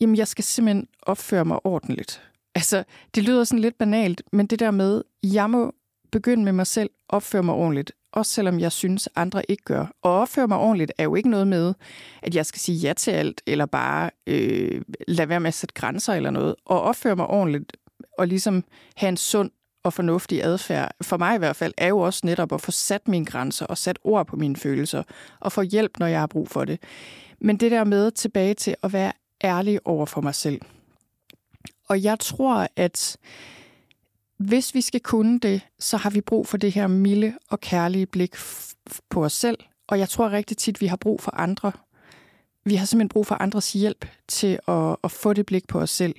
jamen 0.00 0.16
jeg 0.16 0.28
skal 0.28 0.44
simpelthen 0.44 0.88
opføre 1.02 1.44
mig 1.44 1.66
ordentligt. 1.66 2.22
Altså, 2.54 2.84
det 3.14 3.22
lyder 3.22 3.44
sådan 3.44 3.58
lidt 3.58 3.78
banalt, 3.78 4.22
men 4.32 4.46
det 4.46 4.58
der 4.58 4.70
med, 4.70 5.02
jeg 5.22 5.50
må 5.50 5.72
begynde 6.12 6.44
med 6.44 6.52
mig 6.52 6.66
selv, 6.66 6.90
opføre 7.08 7.42
mig 7.42 7.54
ordentligt 7.54 7.92
også 8.16 8.32
selvom 8.32 8.60
jeg 8.60 8.72
synes, 8.72 9.08
andre 9.16 9.50
ikke 9.50 9.62
gør. 9.64 9.86
Og 10.02 10.12
opføre 10.12 10.48
mig 10.48 10.58
ordentligt 10.58 10.92
er 10.98 11.04
jo 11.04 11.14
ikke 11.14 11.30
noget 11.30 11.48
med, 11.48 11.74
at 12.22 12.34
jeg 12.34 12.46
skal 12.46 12.60
sige 12.60 12.78
ja 12.78 12.92
til 12.92 13.10
alt, 13.10 13.42
eller 13.46 13.66
bare 13.66 14.10
øh, 14.26 14.82
lade 15.08 15.28
være 15.28 15.40
med 15.40 15.48
at 15.48 15.54
sætte 15.54 15.74
grænser 15.74 16.14
eller 16.14 16.30
noget. 16.30 16.54
Og 16.64 16.82
opføre 16.82 17.16
mig 17.16 17.26
ordentligt 17.26 17.76
og 18.18 18.26
ligesom 18.26 18.64
have 18.96 19.08
en 19.08 19.16
sund 19.16 19.50
og 19.84 19.92
fornuftig 19.92 20.44
adfærd, 20.44 20.90
for 21.02 21.16
mig 21.16 21.34
i 21.34 21.38
hvert 21.38 21.56
fald, 21.56 21.72
er 21.76 21.88
jo 21.88 21.98
også 21.98 22.20
netop 22.24 22.52
at 22.52 22.60
få 22.60 22.70
sat 22.70 23.08
mine 23.08 23.26
grænser 23.26 23.66
og 23.66 23.78
sat 23.78 23.98
ord 24.04 24.26
på 24.26 24.36
mine 24.36 24.56
følelser 24.56 25.02
og 25.40 25.52
få 25.52 25.62
hjælp, 25.62 25.98
når 25.98 26.06
jeg 26.06 26.20
har 26.20 26.26
brug 26.26 26.48
for 26.48 26.64
det. 26.64 26.80
Men 27.40 27.56
det 27.56 27.70
der 27.70 27.84
med 27.84 28.10
tilbage 28.10 28.54
til 28.54 28.76
at 28.82 28.92
være 28.92 29.12
ærlig 29.44 29.80
over 29.84 30.06
for 30.06 30.20
mig 30.20 30.34
selv. 30.34 30.60
Og 31.88 32.02
jeg 32.02 32.18
tror, 32.20 32.68
at 32.76 33.16
hvis 34.36 34.74
vi 34.74 34.80
skal 34.80 35.00
kunne 35.00 35.38
det, 35.38 35.60
så 35.78 35.96
har 35.96 36.10
vi 36.10 36.20
brug 36.20 36.46
for 36.46 36.56
det 36.56 36.72
her 36.72 36.86
milde 36.86 37.34
og 37.50 37.60
kærlige 37.60 38.06
blik 38.06 38.34
på 39.10 39.24
os 39.24 39.32
selv. 39.32 39.58
Og 39.88 39.98
jeg 39.98 40.08
tror 40.08 40.30
rigtig 40.30 40.56
tit, 40.56 40.80
vi 40.80 40.86
har 40.86 40.96
brug 40.96 41.20
for 41.20 41.34
andre 41.34 41.72
vi 42.66 42.74
har 42.74 42.86
simpelthen 42.86 43.08
brug 43.08 43.26
for 43.26 43.34
andres 43.34 43.72
hjælp 43.72 44.06
til 44.28 44.58
at, 44.68 44.96
at 45.04 45.10
få 45.10 45.32
det 45.32 45.46
blik 45.46 45.68
på 45.68 45.80
os 45.80 45.90
selv. 45.90 46.14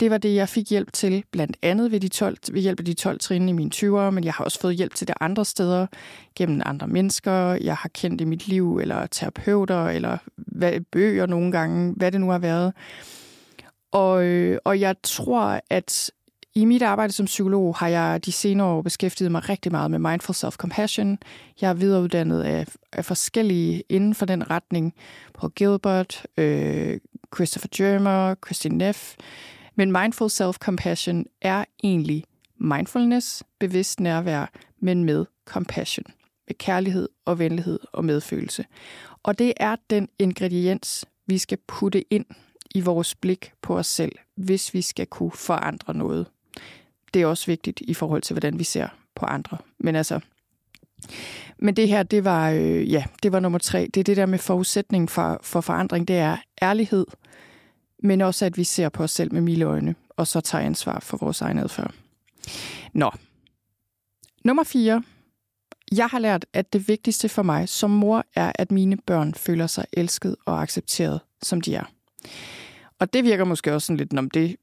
Det 0.00 0.10
var 0.10 0.18
det, 0.18 0.34
jeg 0.34 0.48
fik 0.48 0.70
hjælp 0.70 0.92
til, 0.92 1.24
blandt 1.30 1.56
andet 1.62 1.92
ved, 1.92 2.00
de 2.00 2.08
12, 2.08 2.36
ved 2.52 2.60
hjælp 2.60 2.78
af 2.78 2.84
de 2.84 2.94
12 2.94 3.18
trin 3.18 3.48
i 3.48 3.52
mine 3.52 3.70
20'ere, 3.74 4.10
men 4.10 4.24
jeg 4.24 4.32
har 4.32 4.44
også 4.44 4.60
fået 4.60 4.76
hjælp 4.76 4.94
til 4.94 5.08
det 5.08 5.16
andre 5.20 5.44
steder, 5.44 5.86
gennem 6.36 6.62
andre 6.64 6.86
mennesker, 6.86 7.32
jeg 7.52 7.76
har 7.76 7.88
kendt 7.88 8.20
i 8.20 8.24
mit 8.24 8.48
liv, 8.48 8.78
eller 8.78 9.06
terapeuter, 9.06 9.86
eller 9.86 10.18
hvad, 10.36 10.80
bøger 10.92 11.26
nogle 11.26 11.52
gange, 11.52 11.94
hvad 11.96 12.12
det 12.12 12.20
nu 12.20 12.30
har 12.30 12.38
været. 12.38 12.72
Og, 13.92 14.24
øh, 14.24 14.58
og 14.64 14.80
jeg 14.80 14.96
tror, 15.02 15.60
at 15.70 16.10
i 16.54 16.64
mit 16.64 16.82
arbejde 16.82 17.12
som 17.12 17.26
psykolog 17.26 17.76
har 17.76 17.88
jeg 17.88 18.24
de 18.24 18.32
senere 18.32 18.66
år 18.66 18.82
beskæftiget 18.82 19.32
mig 19.32 19.48
rigtig 19.48 19.72
meget 19.72 19.90
med 19.90 19.98
mindful 19.98 20.34
self-compassion. 20.34 21.18
Jeg 21.60 21.70
er 21.70 21.74
videreuddannet 21.74 22.42
af, 22.42 22.66
af 22.92 23.04
forskellige 23.04 23.82
inden 23.88 24.14
for 24.14 24.26
den 24.26 24.50
retning. 24.50 24.94
På 25.34 25.48
Gilbert, 25.48 26.26
øh, 26.36 27.00
Christopher 27.34 27.68
Germer, 27.76 28.34
Christine 28.46 28.78
Neff. 28.78 29.14
Men 29.74 29.92
mindful 29.92 30.28
self-compassion 30.30 31.24
er 31.42 31.64
egentlig 31.84 32.24
mindfulness, 32.58 33.42
bevidst 33.60 34.00
nærvær, 34.00 34.46
men 34.80 35.04
med 35.04 35.26
compassion. 35.44 36.06
Med 36.48 36.54
kærlighed 36.58 37.08
og 37.24 37.38
venlighed 37.38 37.78
og 37.92 38.04
medfølelse. 38.04 38.64
Og 39.22 39.38
det 39.38 39.52
er 39.56 39.76
den 39.90 40.08
ingrediens, 40.18 41.04
vi 41.26 41.38
skal 41.38 41.58
putte 41.68 42.14
ind 42.14 42.26
i 42.74 42.80
vores 42.80 43.14
blik 43.14 43.52
på 43.62 43.78
os 43.78 43.86
selv, 43.86 44.12
hvis 44.36 44.74
vi 44.74 44.82
skal 44.82 45.06
kunne 45.06 45.32
forandre 45.32 45.94
noget 45.94 46.26
det 47.14 47.22
er 47.22 47.26
også 47.26 47.46
vigtigt 47.46 47.80
i 47.80 47.94
forhold 47.94 48.22
til, 48.22 48.34
hvordan 48.34 48.58
vi 48.58 48.64
ser 48.64 48.88
på 49.14 49.26
andre. 49.26 49.58
Men 49.78 49.96
altså, 49.96 50.20
men 51.58 51.76
det 51.76 51.88
her, 51.88 52.02
det 52.02 52.24
var, 52.24 52.50
øh, 52.50 52.92
ja, 52.92 53.04
det 53.22 53.32
var 53.32 53.40
nummer 53.40 53.58
tre. 53.58 53.90
Det 53.94 54.00
er 54.00 54.04
det 54.04 54.16
der 54.16 54.26
med 54.26 54.38
forudsætning 54.38 55.10
for, 55.10 55.40
for 55.42 55.60
forandring. 55.60 56.08
Det 56.08 56.16
er 56.16 56.36
ærlighed, 56.62 57.06
men 58.02 58.20
også 58.20 58.46
at 58.46 58.56
vi 58.56 58.64
ser 58.64 58.88
på 58.88 59.02
os 59.02 59.10
selv 59.10 59.32
med 59.32 59.40
milde 59.40 59.64
øjne, 59.64 59.94
og 60.16 60.26
så 60.26 60.40
tager 60.40 60.64
ansvar 60.64 61.00
for 61.00 61.16
vores 61.16 61.40
egen 61.40 61.58
adfærd. 61.58 61.94
Nå. 62.92 63.10
Nummer 64.44 64.64
fire. 64.64 65.02
Jeg 65.92 66.06
har 66.06 66.18
lært, 66.18 66.46
at 66.52 66.72
det 66.72 66.88
vigtigste 66.88 67.28
for 67.28 67.42
mig 67.42 67.68
som 67.68 67.90
mor 67.90 68.24
er, 68.34 68.52
at 68.54 68.70
mine 68.70 68.96
børn 68.96 69.34
føler 69.34 69.66
sig 69.66 69.84
elsket 69.92 70.36
og 70.46 70.62
accepteret, 70.62 71.20
som 71.42 71.60
de 71.60 71.74
er. 71.74 71.84
Og 72.98 73.12
det 73.12 73.24
virker 73.24 73.44
måske 73.44 73.74
også 73.74 73.86
sådan 73.86 73.96
lidt, 73.96 74.18
om 74.18 74.30
det 74.30 74.56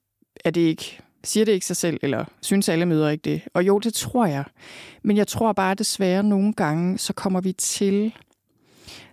er 0.45 0.51
det 0.51 0.61
ikke 0.61 0.99
Siger 1.27 1.46
det 1.46 1.51
ikke 1.51 1.65
sig 1.65 1.77
selv, 1.77 2.00
eller 2.01 2.25
synes 2.41 2.69
alle 2.69 2.86
møder 2.86 3.10
ikke 3.10 3.22
det? 3.22 3.41
Og 3.53 3.67
jo, 3.67 3.79
det 3.79 3.93
tror 3.93 4.25
jeg. 4.25 4.43
Men 5.03 5.17
jeg 5.17 5.27
tror 5.27 5.53
bare 5.53 5.75
desværre 5.75 6.24
nogle 6.24 6.53
gange, 6.53 6.98
så 6.98 7.13
kommer 7.13 7.41
vi 7.41 7.51
til 7.51 8.13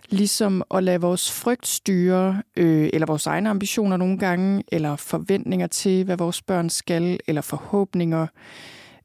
ligesom 0.09 0.63
at 0.75 0.83
lade 0.83 1.01
vores 1.01 1.31
frygt 1.31 1.67
styre, 1.67 2.41
øh, 2.55 2.89
eller 2.93 3.07
vores 3.07 3.27
egne 3.27 3.49
ambitioner 3.49 3.97
nogle 3.97 4.17
gange, 4.17 4.63
eller 4.71 4.95
forventninger 4.95 5.67
til, 5.67 6.03
hvad 6.03 6.17
vores 6.17 6.41
børn 6.41 6.69
skal, 6.69 7.19
eller 7.27 7.41
forhåbninger, 7.41 8.27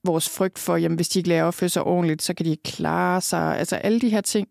vores 0.05 0.29
frygt 0.29 0.59
for, 0.59 0.77
jamen 0.77 0.97
hvis 0.97 1.09
de 1.09 1.19
ikke 1.19 1.29
lærer 1.29 1.43
at 1.43 1.47
opføre 1.47 1.69
sig 1.69 1.83
ordentligt, 1.83 2.23
så 2.23 2.35
kan 2.35 2.47
de 2.47 2.51
ikke 2.51 2.63
klare 2.63 3.21
sig. 3.21 3.59
Altså 3.59 3.77
alle 3.77 4.01
de 4.01 4.09
her 4.09 4.21
ting. 4.21 4.49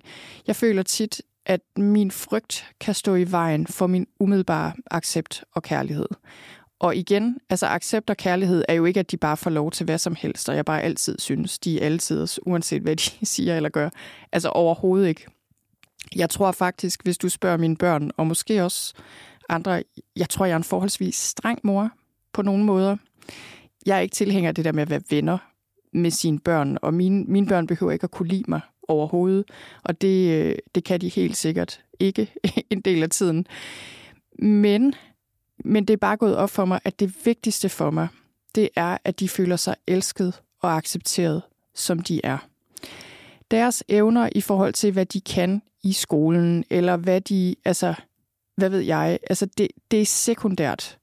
Jeg 0.48 0.56
føler 0.56 0.84
tit, 0.84 1.22
at 1.46 1.62
min 1.78 2.12
frygt 2.12 2.66
kan 2.80 2.94
stå 2.94 3.16
i 3.16 3.32
vejen 3.32 3.68
for 3.68 3.88
min 3.88 4.08
umiddelbare 4.20 4.74
accept 4.92 5.44
og 5.56 5.64
kærlighed. 5.64 6.08
Og 6.80 6.96
igen, 6.96 7.38
altså 7.50 7.66
accept 7.66 8.10
og 8.10 8.18
kærlighed 8.18 8.64
er 8.68 8.74
jo 8.74 8.86
ikke, 8.86 9.00
at 9.00 9.12
de 9.12 9.18
bare 9.18 9.38
får 9.38 9.50
lov 9.50 9.72
til 9.72 9.84
hvad 9.84 9.98
som 9.98 10.16
helst, 10.16 10.50
og 10.50 10.56
jeg 10.56 10.66
bare 10.66 10.82
altid 10.82 11.20
synes, 11.20 11.60
de 11.60 11.82
er 11.82 11.86
altid, 11.86 12.28
uanset 12.46 12.82
hvad 12.82 12.96
de 12.96 13.26
siger 13.26 13.56
eller 13.56 13.70
gør. 13.70 13.90
Altså 14.32 14.50
overhovedet 14.50 15.08
ikke. 15.08 15.26
Jeg 16.16 16.30
tror 16.30 16.52
faktisk, 16.52 17.04
hvis 17.04 17.18
du 17.18 17.30
spørger 17.30 17.58
mine 17.58 17.78
børn, 17.78 18.12
og 18.18 18.28
måske 18.28 18.64
også 18.64 18.94
andre, 19.50 19.84
jeg 20.16 20.30
tror, 20.30 20.46
jeg 20.46 20.54
er 20.54 20.58
en 20.58 20.64
forholdsvis 20.64 21.16
streng 21.16 21.60
mor 21.64 21.90
på 22.34 22.42
nogle 22.42 22.64
måder. 22.64 22.98
Jeg 23.86 23.98
er 23.98 24.02
ikke 24.02 24.16
tilhænger 24.16 24.48
af 24.48 24.56
det 24.56 24.66
der 24.66 24.72
med 24.72 24.82
at 24.82 24.90
være 24.90 25.02
venner 25.10 25.38
med 25.94 26.12
sine 26.12 26.40
børn, 26.40 26.78
og 26.82 26.94
mine, 26.94 27.24
mine 27.24 27.48
børn 27.48 27.68
behøver 27.68 27.92
ikke 27.92 28.04
at 28.04 28.12
kunne 28.12 28.30
lide 28.30 28.44
mig 28.48 28.62
overhovedet, 28.88 29.44
og 29.84 30.02
det, 30.02 30.46
øh, 30.46 30.56
det 30.76 30.84
kan 30.84 31.02
de 31.02 31.10
helt 31.10 31.38
sikkert 31.38 31.82
ikke 32.00 32.34
en 32.72 32.82
del 32.82 33.04
af 33.04 33.10
tiden. 33.10 33.46
Men 34.40 34.94
men 35.66 35.86
det 35.86 35.94
er 35.94 35.98
bare 35.98 36.18
gået 36.18 36.36
op 36.36 36.50
for 36.50 36.66
mig, 36.66 36.80
at 36.84 37.00
det 37.00 37.26
vigtigste 37.26 37.70
for 37.70 37.92
mig, 37.92 38.08
det 38.56 38.70
er, 38.76 38.98
at 39.04 39.20
de 39.20 39.30
føler 39.30 39.56
sig 39.56 39.76
elsket 39.88 40.42
og 40.62 40.78
accepteret, 40.78 41.42
som 41.76 42.00
de 42.00 42.22
er. 42.24 42.38
Deres 43.52 43.84
evner 43.88 44.30
i 44.36 44.42
forhold 44.42 44.74
til, 44.74 44.92
hvad 44.92 45.06
de 45.06 45.22
kan 45.22 45.62
i 45.84 45.94
skolen, 45.94 46.64
eller 46.70 46.98
hvad 46.98 47.22
de, 47.22 47.56
altså, 47.66 47.94
hvad 48.56 48.70
ved 48.70 48.80
jeg, 48.80 49.20
altså 49.30 49.46
det, 49.46 49.68
det 49.92 50.02
er 50.02 50.06
sekundært. 50.06 50.98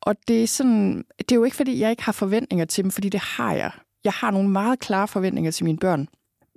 Og 0.00 0.16
det 0.28 0.42
er 0.42 0.46
sådan, 0.46 1.04
det 1.18 1.32
er 1.32 1.36
jo 1.36 1.44
ikke 1.44 1.56
fordi, 1.56 1.80
jeg 1.80 1.90
ikke 1.90 2.02
har 2.02 2.12
forventninger 2.12 2.64
til 2.64 2.84
dem, 2.84 2.90
fordi 2.90 3.08
det 3.08 3.20
har 3.20 3.54
jeg. 3.54 3.70
Jeg 4.04 4.12
har 4.12 4.30
nogle 4.30 4.48
meget 4.48 4.78
klare 4.78 5.08
forventninger 5.08 5.50
til 5.50 5.64
mine 5.64 5.78
børn. 5.78 6.08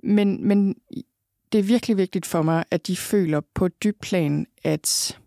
Men, 0.02 0.48
men 0.48 0.74
det 1.52 1.58
er 1.58 1.62
virkelig 1.62 1.96
vigtigt 1.96 2.26
for 2.26 2.42
mig, 2.42 2.64
at 2.70 2.86
de 2.86 2.96
føler 2.96 3.40
på 3.54 3.66
et 3.66 3.84
dybt 3.84 4.00
plan, 4.00 4.46
at 4.64 5.18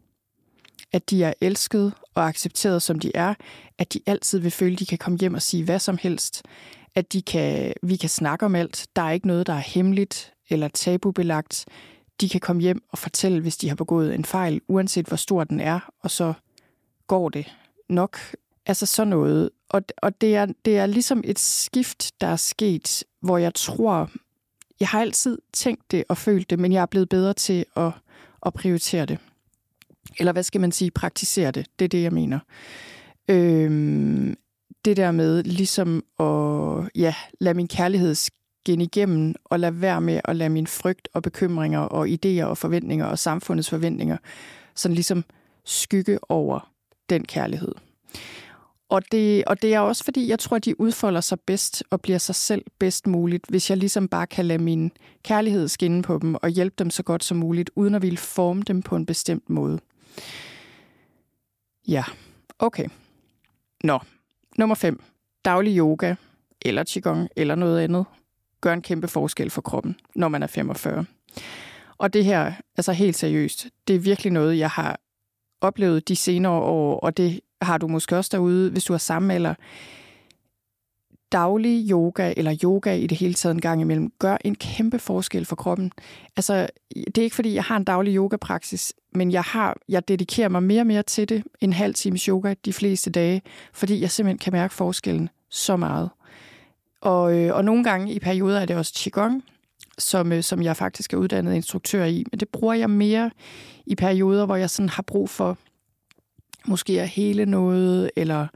at 0.95 1.09
de 1.09 1.23
er 1.23 1.33
elsket 1.41 1.93
og 2.13 2.27
accepteret, 2.27 2.81
som 2.81 2.99
de 2.99 3.11
er, 3.15 3.33
at 3.77 3.93
de 3.93 3.99
altid 4.05 4.39
vil 4.39 4.51
føle, 4.51 4.73
at 4.73 4.79
de 4.79 4.85
kan 4.85 4.97
komme 4.97 5.19
hjem 5.19 5.33
og 5.33 5.41
sige 5.41 5.63
hvad 5.63 5.79
som 5.79 5.97
helst, 5.97 6.43
at 6.95 7.13
de 7.13 7.21
kan, 7.21 7.73
vi 7.83 7.95
kan 7.95 8.09
snakke 8.09 8.45
om 8.45 8.55
alt. 8.55 8.87
Der 8.95 9.01
er 9.01 9.11
ikke 9.11 9.27
noget, 9.27 9.47
der 9.47 9.53
er 9.53 9.63
hemmeligt 9.65 10.33
eller 10.49 10.67
tabubelagt. 10.67 11.65
De 12.21 12.29
kan 12.29 12.39
komme 12.41 12.61
hjem 12.61 12.83
og 12.91 12.97
fortælle, 12.97 13.41
hvis 13.41 13.57
de 13.57 13.67
har 13.67 13.75
begået 13.75 14.15
en 14.15 14.25
fejl, 14.25 14.61
uanset 14.67 15.05
hvor 15.05 15.17
stor 15.17 15.43
den 15.43 15.59
er, 15.59 15.79
og 15.99 16.11
så 16.11 16.33
går 17.07 17.29
det 17.29 17.53
nok. 17.89 18.17
Altså 18.65 18.85
sådan 18.85 19.09
noget. 19.09 19.49
Og, 19.69 19.81
og 19.97 20.21
det, 20.21 20.35
er, 20.35 20.45
det 20.65 20.77
er 20.77 20.85
ligesom 20.85 21.21
et 21.25 21.39
skift, 21.39 22.11
der 22.21 22.27
er 22.27 22.35
sket, 22.35 23.03
hvor 23.21 23.37
jeg 23.37 23.53
tror, 23.53 24.11
jeg 24.79 24.87
har 24.87 25.01
altid 25.01 25.37
tænkt 25.53 25.91
det 25.91 26.03
og 26.09 26.17
følt 26.17 26.49
det, 26.49 26.59
men 26.59 26.71
jeg 26.71 26.81
er 26.81 26.85
blevet 26.85 27.09
bedre 27.09 27.33
til 27.33 27.65
at, 27.75 27.91
at 28.45 28.53
prioritere 28.53 29.05
det. 29.05 29.19
Eller 30.19 30.31
hvad 30.31 30.43
skal 30.43 30.61
man 30.61 30.71
sige, 30.71 30.91
praktisere 30.91 31.51
det. 31.51 31.65
Det 31.79 31.85
er 31.85 31.89
det, 31.89 32.03
jeg 32.03 32.13
mener. 32.13 32.39
Øhm, 33.29 34.35
det 34.85 34.97
der 34.97 35.11
med 35.11 35.43
ligesom 35.43 36.03
at 36.19 36.89
ja, 36.95 37.15
lade 37.39 37.55
min 37.55 37.67
kærlighed 37.67 38.15
skinne 38.15 38.83
igennem, 38.83 39.35
og 39.45 39.59
lade 39.59 39.81
være 39.81 40.01
med 40.01 40.21
at 40.25 40.35
lade 40.35 40.49
min 40.49 40.67
frygt 40.67 41.07
og 41.13 41.23
bekymringer 41.23 41.79
og 41.79 42.07
idéer 42.07 42.43
og 42.43 42.57
forventninger 42.57 43.05
og 43.05 43.19
samfundets 43.19 43.69
forventninger 43.69 44.17
sådan 44.75 44.95
ligesom 44.95 45.23
skygge 45.65 46.19
over 46.31 46.71
den 47.09 47.25
kærlighed. 47.25 47.71
Og 48.89 49.11
det, 49.11 49.45
og 49.45 49.61
det 49.61 49.73
er 49.73 49.79
også 49.79 50.03
fordi, 50.03 50.29
jeg 50.29 50.39
tror, 50.39 50.59
de 50.59 50.81
udfolder 50.81 51.21
sig 51.21 51.39
bedst 51.39 51.83
og 51.89 52.01
bliver 52.01 52.17
sig 52.17 52.35
selv 52.35 52.65
bedst 52.79 53.07
muligt, 53.07 53.45
hvis 53.49 53.69
jeg 53.69 53.77
ligesom 53.77 54.07
bare 54.07 54.27
kan 54.27 54.45
lade 54.45 54.63
min 54.63 54.91
kærlighed 55.23 55.67
skinne 55.67 56.01
på 56.01 56.19
dem 56.21 56.35
og 56.35 56.49
hjælpe 56.49 56.75
dem 56.79 56.89
så 56.89 57.03
godt 57.03 57.23
som 57.23 57.37
muligt, 57.37 57.69
uden 57.75 57.95
at 57.95 58.01
ville 58.01 58.17
forme 58.17 58.61
dem 58.61 58.81
på 58.81 58.95
en 58.95 59.05
bestemt 59.05 59.49
måde. 59.49 59.79
Ja, 61.87 62.03
okay. 62.59 62.87
Nå, 63.83 63.99
nummer 64.57 64.75
5. 64.75 65.03
Daglig 65.45 65.77
yoga, 65.77 66.15
eller 66.61 66.83
qigong, 66.87 67.29
eller 67.35 67.55
noget 67.55 67.79
andet, 67.79 68.05
gør 68.61 68.73
en 68.73 68.81
kæmpe 68.81 69.07
forskel 69.07 69.49
for 69.49 69.61
kroppen, 69.61 69.95
når 70.15 70.27
man 70.27 70.43
er 70.43 70.47
45. 70.47 71.05
Og 71.97 72.13
det 72.13 72.25
her, 72.25 72.53
altså 72.77 72.93
helt 72.93 73.15
seriøst, 73.15 73.67
det 73.87 73.95
er 73.95 73.99
virkelig 73.99 74.31
noget, 74.31 74.57
jeg 74.57 74.69
har 74.69 74.99
oplevet 75.61 76.07
de 76.07 76.15
senere 76.15 76.51
år, 76.51 76.99
og 76.99 77.17
det 77.17 77.39
har 77.61 77.77
du 77.77 77.87
måske 77.87 78.17
også 78.17 78.29
derude, 78.33 78.71
hvis 78.71 78.83
du 78.83 78.93
har 78.93 78.97
samme 78.97 79.35
eller 79.35 79.55
daglig 81.35 81.91
yoga, 81.91 82.33
eller 82.37 82.57
yoga 82.63 82.93
i 82.93 83.07
det 83.07 83.17
hele 83.17 83.33
taget 83.33 83.53
en 83.53 83.61
gang 83.61 83.81
imellem, 83.81 84.11
gør 84.19 84.37
en 84.41 84.55
kæmpe 84.55 84.99
forskel 84.99 85.45
for 85.45 85.55
kroppen. 85.55 85.91
Altså, 86.37 86.67
det 86.95 87.17
er 87.17 87.23
ikke 87.23 87.35
fordi, 87.35 87.53
jeg 87.53 87.63
har 87.63 87.77
en 87.77 87.83
daglig 87.83 88.15
yogapraksis, 88.15 88.93
men 89.15 89.31
jeg, 89.31 89.41
har, 89.41 89.77
jeg 89.89 90.07
dedikerer 90.07 90.49
mig 90.49 90.63
mere 90.63 90.81
og 90.81 90.87
mere 90.87 91.03
til 91.03 91.29
det, 91.29 91.43
en 91.61 91.73
halv 91.73 91.93
times 91.93 92.23
yoga 92.23 92.53
de 92.65 92.73
fleste 92.73 93.09
dage, 93.09 93.41
fordi 93.73 94.01
jeg 94.01 94.11
simpelthen 94.11 94.37
kan 94.37 94.53
mærke 94.53 94.73
forskellen 94.73 95.29
så 95.49 95.75
meget. 95.77 96.09
Og, 97.01 97.37
øh, 97.37 97.55
og 97.55 97.65
nogle 97.65 97.83
gange 97.83 98.13
i 98.13 98.19
perioder 98.19 98.59
er 98.59 98.65
det 98.65 98.75
også 98.75 98.93
Qigong, 98.95 99.43
som, 99.97 100.31
øh, 100.31 100.43
som 100.43 100.61
jeg 100.61 100.77
faktisk 100.77 101.13
er 101.13 101.17
uddannet 101.17 101.55
instruktør 101.55 102.05
i, 102.05 102.23
men 102.31 102.39
det 102.39 102.49
bruger 102.49 102.73
jeg 102.73 102.89
mere 102.89 103.31
i 103.85 103.95
perioder, 103.95 104.45
hvor 104.45 104.55
jeg 104.55 104.69
sådan 104.69 104.89
har 104.89 105.03
brug 105.03 105.29
for 105.29 105.57
måske 106.67 107.01
at 107.01 107.09
hele 107.09 107.45
noget, 107.45 108.11
eller 108.15 108.47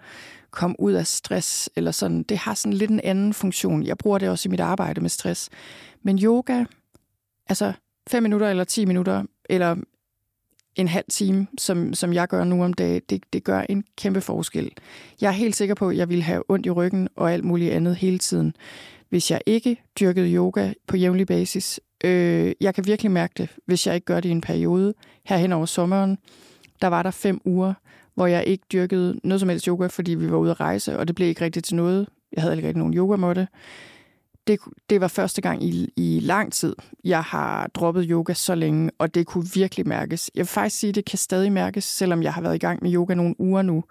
komme 0.52 0.80
ud 0.80 0.94
af 0.94 1.08
stress, 1.08 1.70
eller 1.76 1.92
sådan. 1.92 2.24
Det 2.24 2.38
har 2.38 2.54
sådan 2.54 2.74
lidt 2.74 2.92
en 2.92 3.02
anden 3.04 3.34
funktion. 3.34 3.84
Jeg 3.84 3.98
bruger 3.98 4.18
det 4.18 4.30
også 4.30 4.50
i 4.50 4.52
mit 4.52 4.60
arbejde 4.60 5.02
med 5.02 5.10
stress. 5.10 5.50
Men 6.04 6.20
yoga, 6.20 6.66
altså 7.50 7.74
5 8.10 8.24
minutter 8.24 8.50
eller 8.50 8.64
10 8.64 8.86
minutter, 8.86 9.24
eller 9.50 9.76
en 10.76 10.88
halv 10.88 11.06
time, 11.10 11.48
som, 11.58 11.94
som 11.94 12.14
jeg 12.14 12.28
gør 12.28 12.44
nu 12.44 12.64
om 12.64 12.74
dagen, 12.74 13.02
det, 13.10 13.24
det 13.34 13.44
gør 13.44 13.62
en 13.70 13.84
kæmpe 13.98 14.22
forskel. 14.22 14.72
Jeg 15.22 15.28
er 15.28 15.32
helt 15.32 15.56
sikker 15.56 15.76
på, 15.76 15.90
at 15.90 15.98
jeg 15.98 16.10
ville 16.10 16.24
have 16.24 16.44
ondt 16.50 16.66
i 16.66 16.70
ryggen 16.70 17.08
og 17.16 17.34
alt 17.34 17.44
muligt 17.44 17.74
andet 17.74 17.96
hele 17.96 18.18
tiden, 18.18 18.54
hvis 19.10 19.32
jeg 19.32 19.42
ikke 19.46 19.84
dyrkede 20.00 20.34
yoga 20.34 20.74
på 20.88 20.98
jævnlig 20.98 21.28
basis. 21.28 21.80
Øh, 22.04 22.54
jeg 22.62 22.76
kan 22.76 22.86
virkelig 22.86 23.12
mærke 23.12 23.34
det, 23.38 23.50
hvis 23.66 23.88
jeg 23.88 23.96
ikke 23.96 24.06
gør 24.06 24.20
det 24.20 24.30
i 24.30 24.32
en 24.32 24.42
periode. 24.42 24.94
Her 25.26 25.38
hen 25.38 25.52
over 25.52 25.66
sommeren, 25.66 26.18
der 26.82 26.88
var 26.88 27.04
der 27.04 27.12
fem 27.12 27.42
uger, 27.46 27.74
hvor 28.20 28.28
jeg 28.28 28.44
ikke 28.48 28.64
dyrkede 28.72 29.20
noget 29.24 29.40
som 29.40 29.50
helst 29.50 29.66
yoga, 29.66 29.88
fordi 29.88 30.14
vi 30.14 30.32
var 30.32 30.38
ude 30.38 30.52
at 30.52 30.60
rejse, 30.60 31.00
og 31.00 31.08
det 31.08 31.16
blev 31.16 31.28
ikke 31.28 31.46
rigtigt 31.46 31.66
til 31.66 31.76
noget. 31.76 32.08
Jeg 32.34 32.42
havde 32.42 32.56
ikke 32.56 32.68
rigtig 32.68 32.80
nogen 32.80 32.94
yogamåtte 32.94 33.48
det, 34.50 34.60
det 34.90 35.02
var 35.02 35.08
første 35.08 35.42
gang 35.42 35.64
i, 35.64 35.90
i 35.98 36.20
lang 36.24 36.54
tid, 36.54 36.76
jeg 37.04 37.24
har 37.24 37.68
droppet 37.68 38.06
yoga 38.10 38.34
så 38.34 38.56
længe, 38.56 38.92
og 38.98 39.16
det 39.16 39.28
kunne 39.28 39.46
virkelig 39.54 39.88
mærkes. 39.88 40.32
Jeg 40.36 40.40
vil 40.40 40.48
faktisk 40.48 40.80
sige, 40.80 40.90
at 40.90 40.96
det 40.96 41.06
kan 41.06 41.18
stadig 41.18 41.52
mærkes, 41.52 41.84
selvom 41.84 42.24
jeg 42.24 42.34
har 42.34 42.42
været 42.42 42.56
i 42.56 42.60
gang 42.60 42.84
med 42.84 42.94
yoga 42.94 43.14
nogle 43.14 43.36
uger 43.40 43.62
nu. 43.62 43.84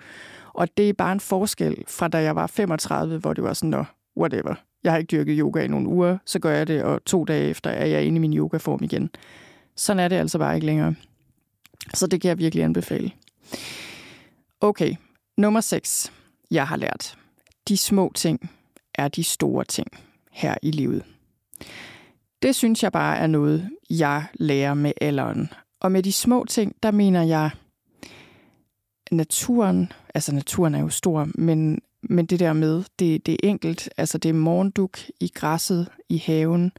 Og 0.55 0.69
det 0.77 0.89
er 0.89 0.93
bare 0.93 1.13
en 1.13 1.21
forskel 1.21 1.85
fra 1.89 2.09
da 2.09 2.23
jeg 2.23 2.37
var 2.37 2.47
35, 2.47 3.19
hvor 3.19 3.33
det 3.33 3.45
var 3.45 3.53
sådan, 3.53 3.85
whatever. 4.17 4.55
Jeg 4.85 4.93
har 4.93 4.99
ikke 4.99 5.11
dyrket 5.11 5.39
yoga 5.39 5.65
i 5.65 5.69
nogle 5.69 5.89
uger, 5.89 6.19
så 6.27 6.39
gør 6.39 6.57
jeg 6.57 6.67
det, 6.67 6.83
og 6.83 7.05
to 7.05 7.25
dage 7.25 7.49
efter 7.49 7.71
er 7.71 7.87
jeg 7.87 8.05
inde 8.05 8.17
i 8.17 8.21
min 8.21 8.37
yogaform 8.37 8.83
igen. 8.83 9.11
Sådan 9.77 10.01
er 10.01 10.09
det 10.09 10.17
altså 10.17 10.39
bare 10.39 10.55
ikke 10.55 10.67
længere. 10.67 10.95
Så 11.95 12.07
det 12.07 12.21
kan 12.21 12.29
jeg 12.29 12.39
virkelig 12.39 12.65
anbefale. 12.65 13.11
Okay, 14.61 14.95
nummer 15.37 15.61
6. 15.61 16.13
Jeg 16.51 16.69
har 16.69 16.77
lært. 16.77 17.19
De 17.69 17.77
små 17.77 18.13
ting 18.15 18.51
er 18.95 19.09
de 19.09 19.25
store 19.25 19.65
ting 19.65 19.89
her 20.31 20.55
i 20.63 20.71
livet. 20.71 21.05
Det 22.43 22.55
synes 22.55 22.83
jeg 22.83 22.93
bare 22.93 23.17
er 23.19 23.27
noget, 23.27 23.71
jeg 23.91 24.25
lærer 24.35 24.75
med 24.75 24.93
alderen. 25.01 25.51
Og 25.81 25.93
med 25.93 26.03
de 26.03 26.13
små 26.13 26.45
ting, 26.45 26.77
der 26.83 26.91
mener 26.91 27.23
jeg 27.23 27.51
naturen, 29.11 29.93
altså 30.15 30.35
naturen 30.35 30.75
er 30.75 30.81
jo 30.81 30.89
stor, 30.89 31.29
men, 31.35 31.83
men 32.03 32.27
det 32.27 32.41
der 32.41 32.53
med, 32.53 32.85
det, 32.99 33.27
det 33.27 33.35
er 33.35 33.49
enkelt. 33.49 33.91
Altså 33.97 34.19
det 34.19 34.29
er 34.29 34.33
morgenduk 34.33 34.99
i 35.21 35.33
græsset 35.35 35.89
i 36.09 36.19
haven, 36.27 36.73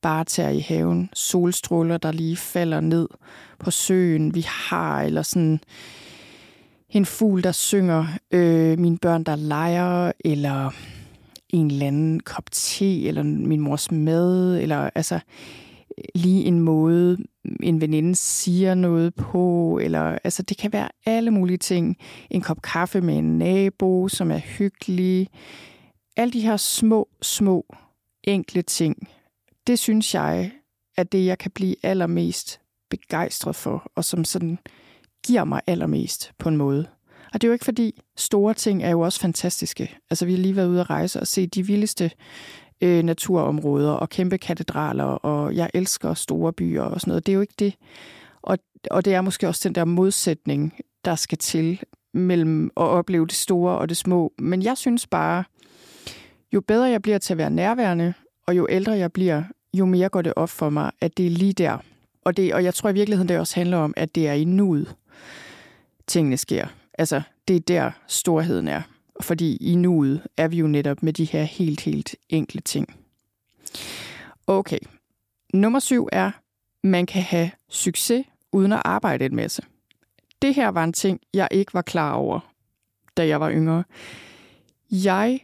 barter 0.00 0.48
i 0.48 0.60
haven, 0.60 1.10
solstråler, 1.12 1.96
der 1.96 2.12
lige 2.12 2.36
falder 2.36 2.80
ned 2.80 3.08
på 3.58 3.70
søen, 3.70 4.34
vi 4.34 4.46
har, 4.48 5.02
eller 5.02 5.22
sådan 5.22 5.60
en 6.88 7.06
fugl, 7.06 7.42
der 7.42 7.52
synger, 7.52 8.06
øh, 8.30 8.78
mine 8.78 8.98
børn, 8.98 9.24
der 9.24 9.36
leger, 9.36 10.12
eller 10.24 10.70
en 11.48 11.66
eller 11.66 11.86
anden 11.86 12.20
kop 12.20 12.50
te, 12.50 13.02
eller 13.02 13.22
min 13.22 13.60
mors 13.60 13.90
mad, 13.90 14.58
eller 14.60 14.90
altså 14.94 15.20
lige 16.14 16.44
en 16.44 16.60
måde, 16.60 17.18
en 17.62 17.80
veninde 17.80 18.14
siger 18.14 18.74
noget 18.74 19.14
på, 19.14 19.78
eller 19.82 20.18
altså 20.24 20.42
det 20.42 20.56
kan 20.56 20.72
være 20.72 20.88
alle 21.06 21.30
mulige 21.30 21.58
ting. 21.58 21.96
En 22.30 22.40
kop 22.40 22.62
kaffe 22.62 23.00
med 23.00 23.18
en 23.18 23.38
nabo, 23.38 24.08
som 24.08 24.30
er 24.30 24.38
hyggelig. 24.38 25.28
Alle 26.16 26.32
de 26.32 26.40
her 26.40 26.56
små, 26.56 27.08
små, 27.22 27.74
enkle 28.24 28.62
ting, 28.62 29.08
det 29.66 29.78
synes 29.78 30.14
jeg 30.14 30.50
er 30.96 31.02
det, 31.02 31.26
jeg 31.26 31.38
kan 31.38 31.50
blive 31.50 31.76
allermest 31.82 32.60
begejstret 32.90 33.56
for, 33.56 33.90
og 33.94 34.04
som 34.04 34.24
sådan 34.24 34.58
giver 35.24 35.44
mig 35.44 35.60
allermest 35.66 36.32
på 36.38 36.48
en 36.48 36.56
måde. 36.56 36.86
Og 37.32 37.40
det 37.40 37.44
er 37.44 37.48
jo 37.48 37.52
ikke 37.52 37.64
fordi, 37.64 38.02
store 38.16 38.54
ting 38.54 38.82
er 38.82 38.90
jo 38.90 39.00
også 39.00 39.20
fantastiske. 39.20 39.96
Altså 40.10 40.26
vi 40.26 40.32
har 40.32 40.38
lige 40.38 40.56
været 40.56 40.68
ude 40.68 40.80
at 40.80 40.90
rejse 40.90 41.20
og 41.20 41.26
se 41.26 41.46
de 41.46 41.66
vildeste 41.66 42.10
øh, 42.80 43.02
naturområder 43.02 43.90
og 43.90 44.08
kæmpe 44.08 44.38
katedraler, 44.38 45.04
og 45.04 45.54
jeg 45.54 45.70
elsker 45.74 46.14
store 46.14 46.52
byer 46.52 46.82
og 46.82 47.00
sådan 47.00 47.10
noget. 47.10 47.26
Det 47.26 47.32
er 47.32 47.34
jo 47.34 47.40
ikke 47.40 47.54
det. 47.58 47.74
Og, 48.42 48.58
og 48.90 49.04
det 49.04 49.14
er 49.14 49.20
måske 49.20 49.48
også 49.48 49.68
den 49.68 49.74
der 49.74 49.84
modsætning, 49.84 50.74
der 51.04 51.14
skal 51.14 51.38
til 51.38 51.80
mellem 52.14 52.64
at 52.76 52.82
opleve 52.82 53.26
det 53.26 53.34
store 53.34 53.78
og 53.78 53.88
det 53.88 53.96
små. 53.96 54.32
Men 54.38 54.62
jeg 54.62 54.78
synes 54.78 55.06
bare, 55.06 55.44
jo 56.54 56.60
bedre 56.60 56.84
jeg 56.84 57.02
bliver 57.02 57.18
til 57.18 57.34
at 57.34 57.38
være 57.38 57.50
nærværende, 57.50 58.14
og 58.46 58.56
jo 58.56 58.66
ældre 58.70 58.92
jeg 58.92 59.12
bliver, 59.12 59.42
jo 59.74 59.86
mere 59.86 60.08
går 60.08 60.22
det 60.22 60.32
op 60.36 60.50
for 60.50 60.70
mig, 60.70 60.90
at 61.00 61.16
det 61.16 61.26
er 61.26 61.30
lige 61.30 61.52
der. 61.52 61.78
Og, 62.24 62.36
det, 62.36 62.54
og 62.54 62.64
jeg 62.64 62.74
tror 62.74 62.90
i 62.90 62.94
virkeligheden, 62.94 63.28
det 63.28 63.38
også 63.38 63.54
handler 63.54 63.76
om, 63.76 63.94
at 63.96 64.14
det 64.14 64.28
er 64.28 64.32
i 64.32 64.44
nuet, 64.44 64.94
tingene 66.06 66.36
sker. 66.36 66.66
Altså, 66.98 67.22
det 67.48 67.56
er 67.56 67.60
der 67.60 67.90
storheden 68.06 68.68
er. 68.68 68.82
Fordi 69.20 69.56
i 69.56 69.74
nuet 69.74 70.22
er 70.36 70.48
vi 70.48 70.56
jo 70.56 70.66
netop 70.66 71.02
med 71.02 71.12
de 71.12 71.24
her 71.24 71.42
helt, 71.42 71.80
helt 71.80 72.16
enkle 72.28 72.60
ting. 72.60 72.96
Okay. 74.46 74.78
Nummer 75.54 75.78
syv 75.78 76.08
er, 76.12 76.30
man 76.82 77.06
kan 77.06 77.22
have 77.22 77.50
succes 77.68 78.26
uden 78.52 78.72
at 78.72 78.82
arbejde 78.84 79.24
en 79.24 79.36
masse. 79.36 79.62
Det 80.42 80.54
her 80.54 80.68
var 80.68 80.84
en 80.84 80.92
ting, 80.92 81.20
jeg 81.34 81.48
ikke 81.50 81.74
var 81.74 81.82
klar 81.82 82.12
over, 82.12 82.40
da 83.16 83.26
jeg 83.26 83.40
var 83.40 83.50
yngre. 83.50 83.84
Jeg 84.90 85.40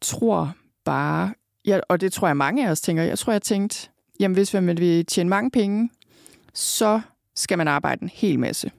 tror 0.00 0.54
bare, 0.84 1.34
ja, 1.64 1.80
og 1.88 2.00
det 2.00 2.12
tror 2.12 2.26
jeg 2.26 2.36
mange 2.36 2.66
af 2.66 2.70
os 2.70 2.80
tænker, 2.80 3.02
jeg 3.02 3.18
tror, 3.18 3.32
jeg 3.32 3.42
tænkte, 3.42 3.88
jamen 4.20 4.34
hvis 4.34 4.54
man 4.54 4.78
vil 4.78 5.06
tjene 5.06 5.30
mange 5.30 5.50
penge, 5.50 5.90
så 6.54 7.00
skal 7.34 7.58
man 7.58 7.68
arbejde 7.68 8.02
en 8.02 8.10
hel 8.14 8.38
masse. 8.38 8.70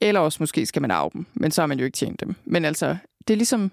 Eller 0.00 0.20
også 0.20 0.36
måske 0.40 0.66
skal 0.66 0.82
man 0.82 0.90
arve 0.90 1.10
dem, 1.12 1.26
men 1.34 1.50
så 1.50 1.62
har 1.62 1.66
man 1.66 1.78
jo 1.78 1.84
ikke 1.84 1.96
tjent 1.96 2.20
dem. 2.20 2.34
Men 2.44 2.64
altså, 2.64 2.96
det 3.28 3.34
er 3.34 3.38
ligesom, 3.38 3.70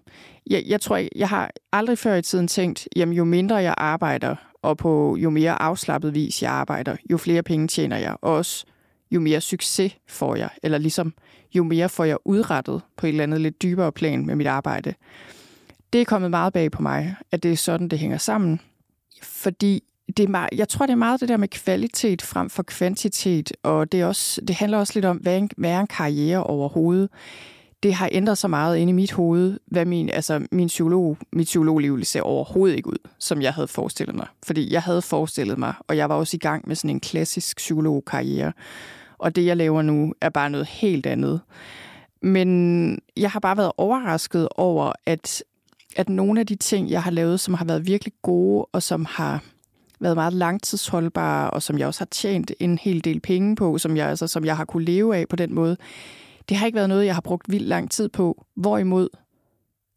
jeg, 0.50 0.64
jeg 0.68 0.82
tror, 0.82 1.02
jeg 1.16 1.30
har 1.30 1.52
aldrig 1.72 1.98
før 1.98 2.16
i 2.16 2.22
tiden 2.22 2.48
tænkt, 2.48 2.88
jamen 2.96 3.16
jo 3.16 3.24
mindre 3.24 3.56
jeg 3.56 3.74
arbejder, 3.78 4.36
og 4.62 4.78
på 4.78 5.18
jo 5.18 5.30
mere 5.30 5.62
afslappet 5.62 6.14
vis 6.16 6.44
jeg 6.44 6.52
arbejder, 6.52 6.96
jo 7.12 7.18
flere 7.18 7.44
penge 7.44 7.68
tjener 7.68 7.98
jeg, 7.98 8.16
og 8.22 8.36
også 8.36 8.66
jo 9.12 9.20
mere 9.20 9.42
succes 9.42 9.98
får 10.08 10.36
jeg, 10.36 10.50
eller 10.64 10.78
ligesom 10.78 11.14
jo 11.56 11.64
mere 11.64 11.90
får 11.90 12.04
jeg 12.04 12.18
udrettet 12.26 12.82
på 12.98 13.06
et 13.06 13.10
eller 13.10 13.24
andet 13.24 13.42
lidt 13.42 13.62
dybere 13.62 13.92
plan 13.92 14.26
med 14.26 14.36
mit 14.36 14.48
arbejde. 14.48 14.94
Det 15.94 16.02
er 16.02 16.06
kommet 16.06 16.30
meget 16.30 16.54
bag 16.54 16.72
på 16.72 16.82
mig, 16.82 17.16
at 17.32 17.44
det 17.44 17.52
er 17.52 17.56
sådan, 17.58 17.88
det 17.88 18.00
hænger 18.00 18.18
sammen. 18.18 18.60
Fordi 19.24 19.84
det 20.18 20.24
er 20.24 20.28
meget, 20.28 20.50
jeg 20.56 20.70
tror, 20.70 20.86
det 20.86 20.94
er 20.94 20.98
meget 20.98 21.20
det 21.22 21.30
der 21.30 21.38
med 21.38 21.48
kvalitet 21.48 22.22
frem 22.22 22.50
for 22.50 22.64
kvantitet, 22.64 23.52
og 23.64 23.92
det, 23.92 24.02
er 24.02 24.06
også, 24.06 24.42
det 24.42 24.56
handler 24.56 24.78
også 24.78 24.94
lidt 24.96 25.06
om, 25.06 25.18
hvad, 25.18 25.38
en, 25.38 25.50
hvad 25.58 25.72
er 25.72 25.80
en 25.80 25.88
karriere 25.88 26.44
overhovedet. 26.44 27.10
Det 27.84 27.94
har 27.94 28.10
ændret 28.12 28.38
så 28.38 28.48
meget 28.48 28.78
inde 28.78 28.92
i 28.92 28.94
mit 28.94 29.12
hoved, 29.12 29.60
hvad 29.68 29.86
min, 29.86 30.10
altså 30.10 30.48
min 30.52 30.68
psykolog, 30.68 31.18
mit 31.34 31.46
psykologliv 31.46 32.04
ser 32.04 32.22
overhovedet 32.22 32.76
ikke 32.76 32.90
ud, 32.90 33.10
som 33.20 33.42
jeg 33.42 33.54
havde 33.54 33.68
forestillet 33.68 34.16
mig. 34.16 34.28
Fordi 34.46 34.74
jeg 34.74 34.82
havde 34.82 35.02
forestillet 35.02 35.58
mig, 35.58 35.74
og 35.88 35.98
jeg 35.98 36.10
var 36.10 36.16
også 36.16 36.38
i 36.38 36.40
gang 36.40 36.68
med 36.68 36.76
sådan 36.76 36.90
en 36.90 37.00
klassisk 37.00 37.58
psykologkarriere. 37.58 38.54
Og 39.18 39.36
det, 39.36 39.46
jeg 39.46 39.58
laver 39.58 39.82
nu, 39.82 40.14
er 40.22 40.30
bare 40.30 40.50
noget 40.50 40.68
helt 40.68 41.06
andet. 41.06 41.42
Men 42.22 43.00
jeg 43.18 43.32
har 43.32 43.40
bare 43.40 43.58
været 43.58 43.72
overrasket 43.78 44.48
over, 44.56 44.94
at, 45.06 45.44
at 45.96 46.10
nogle 46.10 46.40
af 46.40 46.48
de 46.48 46.56
ting, 46.56 46.90
jeg 46.90 47.04
har 47.04 47.12
lavet, 47.12 47.40
som 47.40 47.54
har 47.54 47.66
været 47.66 47.88
virkelig 47.88 48.14
gode, 48.22 48.66
og 48.66 48.84
som 48.84 49.06
har 49.10 49.44
været 50.02 50.16
meget 50.16 50.34
langtidsholdbare, 50.34 51.50
og 51.50 51.64
som 51.64 51.78
jeg 51.80 51.88
også 51.88 52.00
har 52.00 52.08
tjent 52.12 52.52
en 52.60 52.78
hel 52.78 53.04
del 53.04 53.20
penge 53.20 53.56
på, 53.56 53.78
som 53.78 53.98
jeg, 53.98 54.08
altså, 54.08 54.28
som 54.28 54.46
jeg 54.46 54.58
har 54.58 54.66
kunne 54.66 54.86
leve 54.86 55.18
af 55.18 55.28
på 55.28 55.36
den 55.36 55.54
måde. 55.54 55.78
Det 56.50 56.58
har 56.58 56.66
ikke 56.66 56.76
været 56.76 56.90
noget, 56.90 57.06
jeg 57.06 57.14
har 57.14 57.22
brugt 57.22 57.52
vildt 57.52 57.68
lang 57.68 57.92
tid 57.92 58.10
på. 58.10 58.46
Hvorimod 58.56 59.10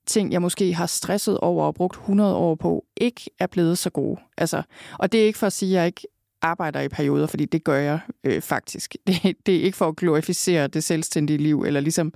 ting, 0.07 0.33
jeg 0.33 0.43
måske 0.43 0.75
har 0.75 0.87
stresset 0.87 1.39
over 1.39 1.65
og 1.65 1.75
brugt 1.75 1.97
100 1.97 2.37
år 2.37 2.55
på, 2.55 2.85
ikke 2.97 3.31
er 3.39 3.47
blevet 3.47 3.79
så 3.79 3.91
gode. 3.91 4.21
Altså, 4.39 4.63
og 4.99 5.13
det 5.13 5.23
er 5.23 5.27
ikke 5.27 5.39
for 5.39 5.47
at 5.47 5.53
sige, 5.53 5.71
at 5.71 5.79
jeg 5.79 5.87
ikke 5.87 6.07
arbejder 6.43 6.81
i 6.81 6.89
perioder, 6.89 7.27
fordi 7.27 7.45
det 7.45 7.65
gør 7.65 7.77
jeg 7.77 7.99
øh, 8.25 8.43
faktisk. 8.43 8.97
Det, 9.07 9.37
det 9.47 9.57
er 9.57 9.63
ikke 9.63 9.77
for 9.77 9.89
at 9.89 9.97
glorificere 9.97 10.67
det 10.67 10.85
selvstændige 10.85 11.39
liv, 11.39 11.63
eller 11.63 11.81
ligesom, 11.81 12.13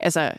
altså, 0.00 0.32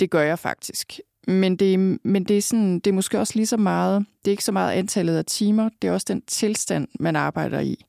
det 0.00 0.10
gør 0.10 0.22
jeg 0.22 0.38
faktisk. 0.38 1.00
Men 1.30 1.56
det, 1.56 1.98
men 2.04 2.24
det 2.24 2.38
er, 2.38 2.42
sådan, 2.42 2.74
det 2.74 2.90
er 2.90 2.94
måske 2.94 3.18
også 3.18 3.32
lige 3.36 3.46
så 3.46 3.56
meget, 3.56 4.06
det 4.24 4.30
er 4.30 4.32
ikke 4.32 4.44
så 4.44 4.52
meget 4.52 4.72
antallet 4.72 5.16
af 5.16 5.24
timer, 5.24 5.68
det 5.82 5.88
er 5.88 5.92
også 5.92 6.06
den 6.08 6.22
tilstand, 6.22 6.88
man 7.00 7.16
arbejder 7.16 7.60
i. 7.60 7.84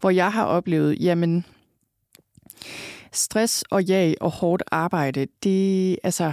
Hvor 0.00 0.10
jeg 0.10 0.32
har 0.32 0.44
oplevet, 0.44 0.96
jamen, 1.00 1.44
stress 3.12 3.64
og 3.70 3.84
jag 3.88 4.14
og 4.20 4.30
hårdt 4.30 4.62
arbejde, 4.70 5.26
det, 5.42 5.98
altså, 6.02 6.32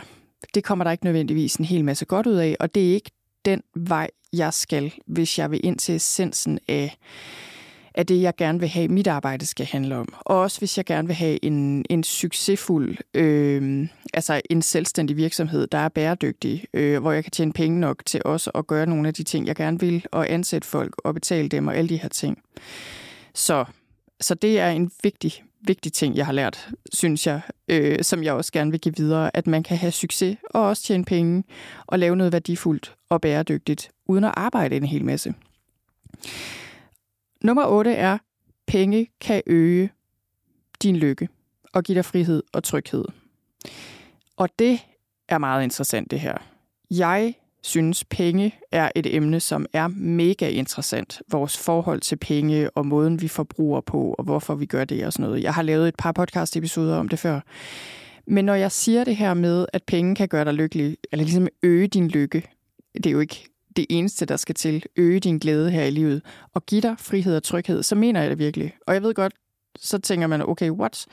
det 0.53 0.63
kommer 0.63 0.83
der 0.83 0.91
ikke 0.91 1.05
nødvendigvis 1.05 1.55
en 1.55 1.65
hel 1.65 1.85
masse 1.85 2.05
godt 2.05 2.27
ud 2.27 2.35
af, 2.35 2.57
og 2.59 2.75
det 2.75 2.89
er 2.89 2.93
ikke 2.93 3.11
den 3.45 3.61
vej, 3.75 4.09
jeg 4.33 4.53
skal, 4.53 4.93
hvis 5.07 5.39
jeg 5.39 5.51
vil 5.51 5.59
ind 5.63 5.77
til 5.79 5.95
essensen 5.95 6.59
af 6.67 6.97
er 7.97 8.03
det, 8.03 8.21
jeg 8.21 8.35
gerne 8.35 8.59
vil 8.59 8.69
have, 8.69 8.87
mit 8.87 9.07
arbejde 9.07 9.45
skal 9.45 9.65
handle 9.65 9.95
om. 9.95 10.13
Og 10.19 10.39
også 10.39 10.59
hvis 10.59 10.77
jeg 10.77 10.85
gerne 10.85 11.07
vil 11.07 11.15
have 11.15 11.45
en, 11.45 11.85
en 11.89 12.03
succesfuld, 12.03 12.97
øh, 13.13 13.87
altså 14.13 14.41
en 14.49 14.61
selvstændig 14.61 15.17
virksomhed, 15.17 15.67
der 15.67 15.77
er 15.77 15.89
bæredygtig, 15.89 16.65
øh, 16.73 17.01
hvor 17.01 17.11
jeg 17.11 17.23
kan 17.23 17.31
tjene 17.31 17.53
penge 17.53 17.79
nok 17.79 18.05
til 18.05 18.21
også 18.25 18.51
at 18.55 18.67
gøre 18.67 18.85
nogle 18.85 19.07
af 19.07 19.13
de 19.13 19.23
ting, 19.23 19.47
jeg 19.47 19.55
gerne 19.55 19.79
vil, 19.79 20.05
og 20.11 20.31
ansætte 20.31 20.67
folk 20.67 20.95
og 21.03 21.13
betale 21.13 21.49
dem 21.49 21.67
og 21.67 21.75
alle 21.75 21.89
de 21.89 21.97
her 21.97 22.09
ting. 22.09 22.37
Så 23.33 23.65
så 24.21 24.35
det 24.35 24.59
er 24.59 24.69
en 24.69 24.91
vigtig, 25.03 25.43
vigtig 25.61 25.93
ting, 25.93 26.15
jeg 26.15 26.25
har 26.25 26.33
lært, 26.33 26.69
synes 26.93 27.27
jeg, 27.27 27.41
øh, 27.67 28.03
som 28.03 28.23
jeg 28.23 28.33
også 28.33 28.51
gerne 28.51 28.71
vil 28.71 28.79
give 28.79 28.95
videre, 28.97 29.31
at 29.33 29.47
man 29.47 29.63
kan 29.63 29.77
have 29.77 29.91
succes 29.91 30.37
og 30.49 30.61
også 30.61 30.83
tjene 30.83 31.05
penge 31.05 31.43
og 31.87 31.99
lave 31.99 32.15
noget 32.15 32.33
værdifuldt 32.33 32.95
og 33.09 33.21
bæredygtigt, 33.21 33.89
uden 34.05 34.23
at 34.23 34.33
arbejde 34.37 34.75
en 34.75 34.83
hel 34.83 35.05
masse. 35.05 35.33
Nummer 37.43 37.65
8 37.65 37.91
er, 37.91 38.17
penge 38.67 39.07
kan 39.21 39.41
øge 39.47 39.89
din 40.83 40.97
lykke 40.97 41.29
og 41.73 41.83
give 41.83 41.95
dig 41.95 42.05
frihed 42.05 42.43
og 42.53 42.63
tryghed. 42.63 43.05
Og 44.37 44.49
det 44.59 44.79
er 45.29 45.37
meget 45.37 45.63
interessant 45.63 46.11
det 46.11 46.19
her. 46.19 46.37
Jeg 46.91 47.33
synes, 47.63 48.03
penge 48.03 48.55
er 48.71 48.89
et 48.95 49.15
emne, 49.15 49.39
som 49.39 49.65
er 49.73 49.87
mega 49.87 50.49
interessant. 50.49 51.21
Vores 51.31 51.57
forhold 51.57 52.01
til 52.01 52.15
penge 52.15 52.69
og 52.69 52.85
måden, 52.85 53.21
vi 53.21 53.27
forbruger 53.27 53.81
på, 53.81 54.15
og 54.17 54.23
hvorfor 54.23 54.55
vi 54.55 54.65
gør 54.65 54.85
det 54.85 55.05
og 55.05 55.13
sådan 55.13 55.25
noget. 55.29 55.43
Jeg 55.43 55.53
har 55.53 55.61
lavet 55.61 55.87
et 55.87 55.95
par 55.95 56.11
podcast-episoder 56.11 56.95
om 56.95 57.09
det 57.09 57.19
før. 57.19 57.39
Men 58.27 58.45
når 58.45 58.55
jeg 58.55 58.71
siger 58.71 59.03
det 59.03 59.15
her 59.15 59.33
med, 59.33 59.65
at 59.73 59.83
penge 59.83 60.15
kan 60.15 60.27
gøre 60.27 60.45
dig 60.45 60.53
lykkelig, 60.53 60.97
eller 61.11 61.23
ligesom 61.23 61.47
øge 61.63 61.87
din 61.87 62.07
lykke, 62.07 62.43
det 62.93 63.05
er 63.05 63.11
jo 63.11 63.19
ikke 63.19 63.45
det 63.77 63.85
eneste, 63.89 64.25
der 64.25 64.37
skal 64.37 64.55
til, 64.55 64.83
øge 64.95 65.19
din 65.19 65.37
glæde 65.37 65.71
her 65.71 65.83
i 65.83 65.89
livet, 65.89 66.21
og 66.53 66.65
give 66.65 66.81
dig 66.81 66.95
frihed 66.99 67.35
og 67.35 67.43
tryghed, 67.43 67.83
så 67.83 67.95
mener 67.95 68.21
jeg 68.21 68.29
det 68.29 68.39
virkelig. 68.39 68.73
Og 68.87 68.93
jeg 68.93 69.03
ved 69.03 69.13
godt, 69.13 69.33
så 69.79 69.97
tænker 69.97 70.27
man, 70.27 70.41
okay, 70.41 70.69
what? 70.69 71.05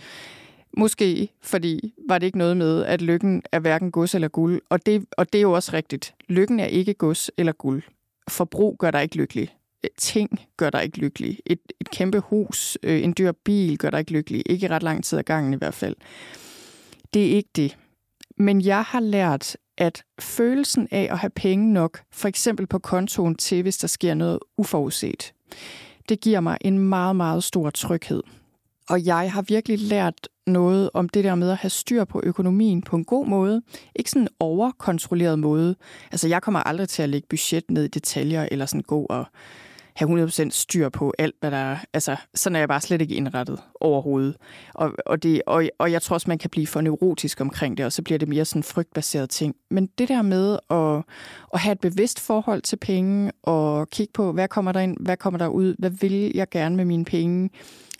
Måske, 0.77 1.33
fordi 1.42 1.94
var 2.09 2.18
det 2.18 2.27
ikke 2.27 2.38
noget 2.38 2.57
med, 2.57 2.85
at 2.85 3.03
lykken 3.03 3.42
er 3.53 3.59
hverken 3.59 3.90
gods 3.90 4.14
eller 4.14 4.29
guld. 4.29 4.62
Og 4.68 4.87
det, 4.87 5.05
og 5.12 5.33
det 5.33 5.38
er 5.38 5.42
jo 5.42 5.53
også 5.53 5.72
rigtigt. 5.72 6.14
Lykken 6.29 6.61
er 6.61 6.66
ikke 6.66 6.94
gods 6.94 7.31
eller 7.37 7.53
guld. 7.53 7.83
Forbrug 8.29 8.77
gør 8.79 8.90
dig 8.90 9.03
ikke 9.03 9.16
lykkelig. 9.16 9.57
Ting 9.98 10.40
gør 10.57 10.70
dig 10.70 10.85
ikke 10.85 10.98
lykkelig. 10.98 11.38
Et, 11.46 11.61
et 11.81 11.90
kæmpe 11.90 12.18
hus, 12.18 12.79
øh, 12.83 13.03
en 13.03 13.14
dyr 13.18 13.33
bil 13.44 13.79
gør 13.79 13.90
dig 13.90 13.98
ikke 13.98 14.12
lykkelig. 14.12 14.42
Ikke 14.46 14.68
ret 14.68 14.83
lang 14.83 15.05
tid 15.05 15.18
ad 15.18 15.22
gangen 15.22 15.55
i 15.55 15.57
hvert 15.57 15.74
fald. 15.74 15.96
Det 17.14 17.27
er 17.27 17.37
ikke 17.37 17.50
det. 17.57 17.77
Men 18.37 18.61
jeg 18.61 18.83
har 18.83 19.00
lært, 19.00 19.57
at 19.79 20.03
følelsen 20.21 20.89
af 20.91 21.09
at 21.11 21.19
have 21.19 21.31
penge 21.31 21.73
nok, 21.73 22.03
for 22.13 22.29
eksempel 22.29 22.67
på 22.67 22.79
kontoen 22.79 23.35
til, 23.35 23.63
hvis 23.63 23.79
der 23.79 23.89
sker 23.89 24.15
noget 24.15 24.39
uforudset, 24.59 25.33
det 26.09 26.21
giver 26.21 26.41
mig 26.41 26.59
en 26.61 26.79
meget, 26.79 27.17
meget 27.17 27.45
stor 27.45 27.71
tryghed. 27.71 28.23
Og 28.89 29.07
jeg 29.07 29.33
har 29.33 29.43
virkelig 29.43 29.79
lært 29.79 30.29
noget 30.47 30.91
om 30.95 31.09
det 31.09 31.25
der 31.25 31.35
med 31.35 31.51
at 31.51 31.57
have 31.57 31.71
styr 31.71 32.05
på 32.05 32.21
økonomien 32.25 32.83
på 32.83 32.97
en 32.97 33.05
god 33.05 33.27
måde. 33.27 33.63
Ikke 33.97 34.11
sådan 34.11 34.23
en 34.23 34.29
overkontrolleret 34.41 35.39
måde. 35.39 35.77
Altså, 36.13 36.29
jeg 36.29 36.43
kommer 36.43 36.61
aldrig 36.61 36.89
til 36.89 37.03
at 37.03 37.09
lægge 37.09 37.27
budget 37.31 37.71
ned 37.71 37.85
i 37.85 37.89
detaljer, 37.89 38.49
eller 38.51 38.67
sådan 38.67 38.83
gå 38.83 39.07
og 39.11 39.27
have 39.97 40.27
100% 40.27 40.51
styr 40.51 40.89
på 40.89 41.13
alt, 41.19 41.35
hvad 41.41 41.51
der 41.51 41.57
er. 41.57 41.77
Altså, 41.93 42.17
sådan 42.35 42.57
er 42.57 42.61
jeg 42.61 42.69
bare 42.69 42.81
slet 42.81 43.01
ikke 43.01 43.15
indrettet 43.15 43.59
overhovedet. 43.81 44.37
Og, 44.75 44.93
og, 45.07 45.23
det, 45.23 45.43
og, 45.47 45.65
og 45.79 45.93
jeg 45.93 46.03
tror 46.03 46.15
også, 46.15 46.31
man 46.31 46.39
kan 46.39 46.51
blive 46.51 46.67
for 46.67 46.81
neurotisk 46.81 47.41
omkring 47.41 47.77
det, 47.77 47.87
og 47.87 47.93
så 47.93 48.03
bliver 48.03 48.19
det 48.19 48.29
mere 48.29 48.45
sådan 48.45 48.63
frygtbaseret 48.63 49.31
ting. 49.31 49.55
Men 49.71 49.89
det 49.99 50.09
der 50.09 50.23
med 50.23 50.59
at, 50.71 51.03
at 51.55 51.61
have 51.61 51.73
et 51.73 51.81
bevidst 51.81 52.21
forhold 52.21 52.63
til 52.63 52.77
penge, 52.77 53.33
og 53.43 53.89
kigge 53.91 54.13
på, 54.13 54.33
hvad 54.33 54.49
kommer 54.49 54.73
der 54.73 54.81
ind, 54.81 54.97
hvad 55.01 55.17
kommer 55.17 55.39
der 55.39 55.49
ud, 55.49 55.75
hvad 55.79 55.91
vil 55.91 56.33
jeg 56.35 56.49
gerne 56.51 56.77
med 56.77 56.85
mine 56.85 57.05
penge, 57.05 57.51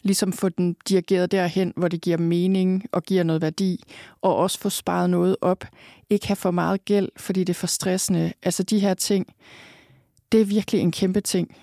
ligesom 0.03 0.33
få 0.33 0.49
den 0.49 0.77
dirigeret 0.89 1.33
derhen, 1.33 1.73
hvor 1.77 1.89
det 1.89 2.01
giver 2.01 2.19
mening 2.19 2.85
og 2.93 3.03
giver 3.03 3.23
noget 3.23 3.43
værdi, 3.43 3.83
og 4.23 4.37
også 4.37 4.59
få 4.59 4.71
sparet 4.71 5.11
noget 5.11 5.37
op. 5.41 5.65
Ikke 6.11 6.27
have 6.27 6.37
for 6.37 6.51
meget 6.51 6.85
gæld, 6.85 7.09
fordi 7.17 7.41
det 7.41 7.49
er 7.49 7.55
for 7.55 7.67
stressende. 7.67 8.33
Altså 8.43 8.63
de 8.63 8.79
her 8.79 8.95
ting, 8.95 9.27
det 10.33 10.41
er 10.41 10.45
virkelig 10.45 10.81
en 10.81 10.93
kæmpe 10.93 11.21
ting. 11.21 11.57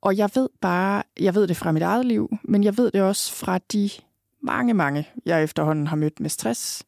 Og 0.00 0.16
jeg 0.16 0.30
ved 0.34 0.48
bare, 0.60 1.02
jeg 1.20 1.34
ved 1.34 1.46
det 1.46 1.56
fra 1.56 1.72
mit 1.72 1.82
eget 1.82 2.06
liv, 2.06 2.36
men 2.42 2.64
jeg 2.64 2.76
ved 2.76 2.90
det 2.90 3.02
også 3.02 3.32
fra 3.32 3.58
de 3.58 3.90
mange, 4.42 4.74
mange, 4.74 5.08
jeg 5.26 5.42
efterhånden 5.42 5.86
har 5.86 5.96
mødt 5.96 6.20
med 6.20 6.30
stress, 6.30 6.84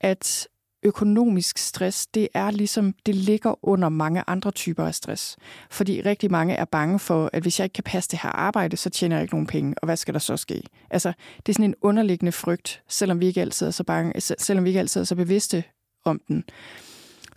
at 0.00 0.48
økonomisk 0.82 1.58
stress, 1.58 2.06
det 2.06 2.28
er 2.34 2.50
ligesom, 2.50 2.94
det 3.06 3.14
ligger 3.14 3.64
under 3.64 3.88
mange 3.88 4.24
andre 4.26 4.50
typer 4.50 4.84
af 4.84 4.94
stress. 4.94 5.36
Fordi 5.70 6.00
rigtig 6.00 6.30
mange 6.30 6.54
er 6.54 6.64
bange 6.64 6.98
for, 6.98 7.30
at 7.32 7.42
hvis 7.42 7.60
jeg 7.60 7.64
ikke 7.64 7.74
kan 7.74 7.84
passe 7.84 8.10
det 8.10 8.18
her 8.22 8.30
arbejde, 8.30 8.76
så 8.76 8.90
tjener 8.90 9.16
jeg 9.16 9.22
ikke 9.22 9.34
nogen 9.34 9.46
penge, 9.46 9.74
og 9.82 9.86
hvad 9.86 9.96
skal 9.96 10.14
der 10.14 10.20
så 10.20 10.36
ske? 10.36 10.62
Altså, 10.90 11.12
det 11.36 11.48
er 11.48 11.52
sådan 11.52 11.64
en 11.64 11.74
underliggende 11.82 12.32
frygt, 12.32 12.82
selvom 12.88 13.20
vi 13.20 13.26
ikke 13.26 13.40
altid 13.40 13.66
er 13.66 13.70
så 13.70 13.84
bange, 13.84 14.20
selvom 14.20 14.64
vi 14.64 14.70
ikke 14.70 14.80
altid 14.80 15.00
er 15.00 15.04
så 15.04 15.14
bevidste 15.14 15.64
om 16.04 16.20
den. 16.28 16.44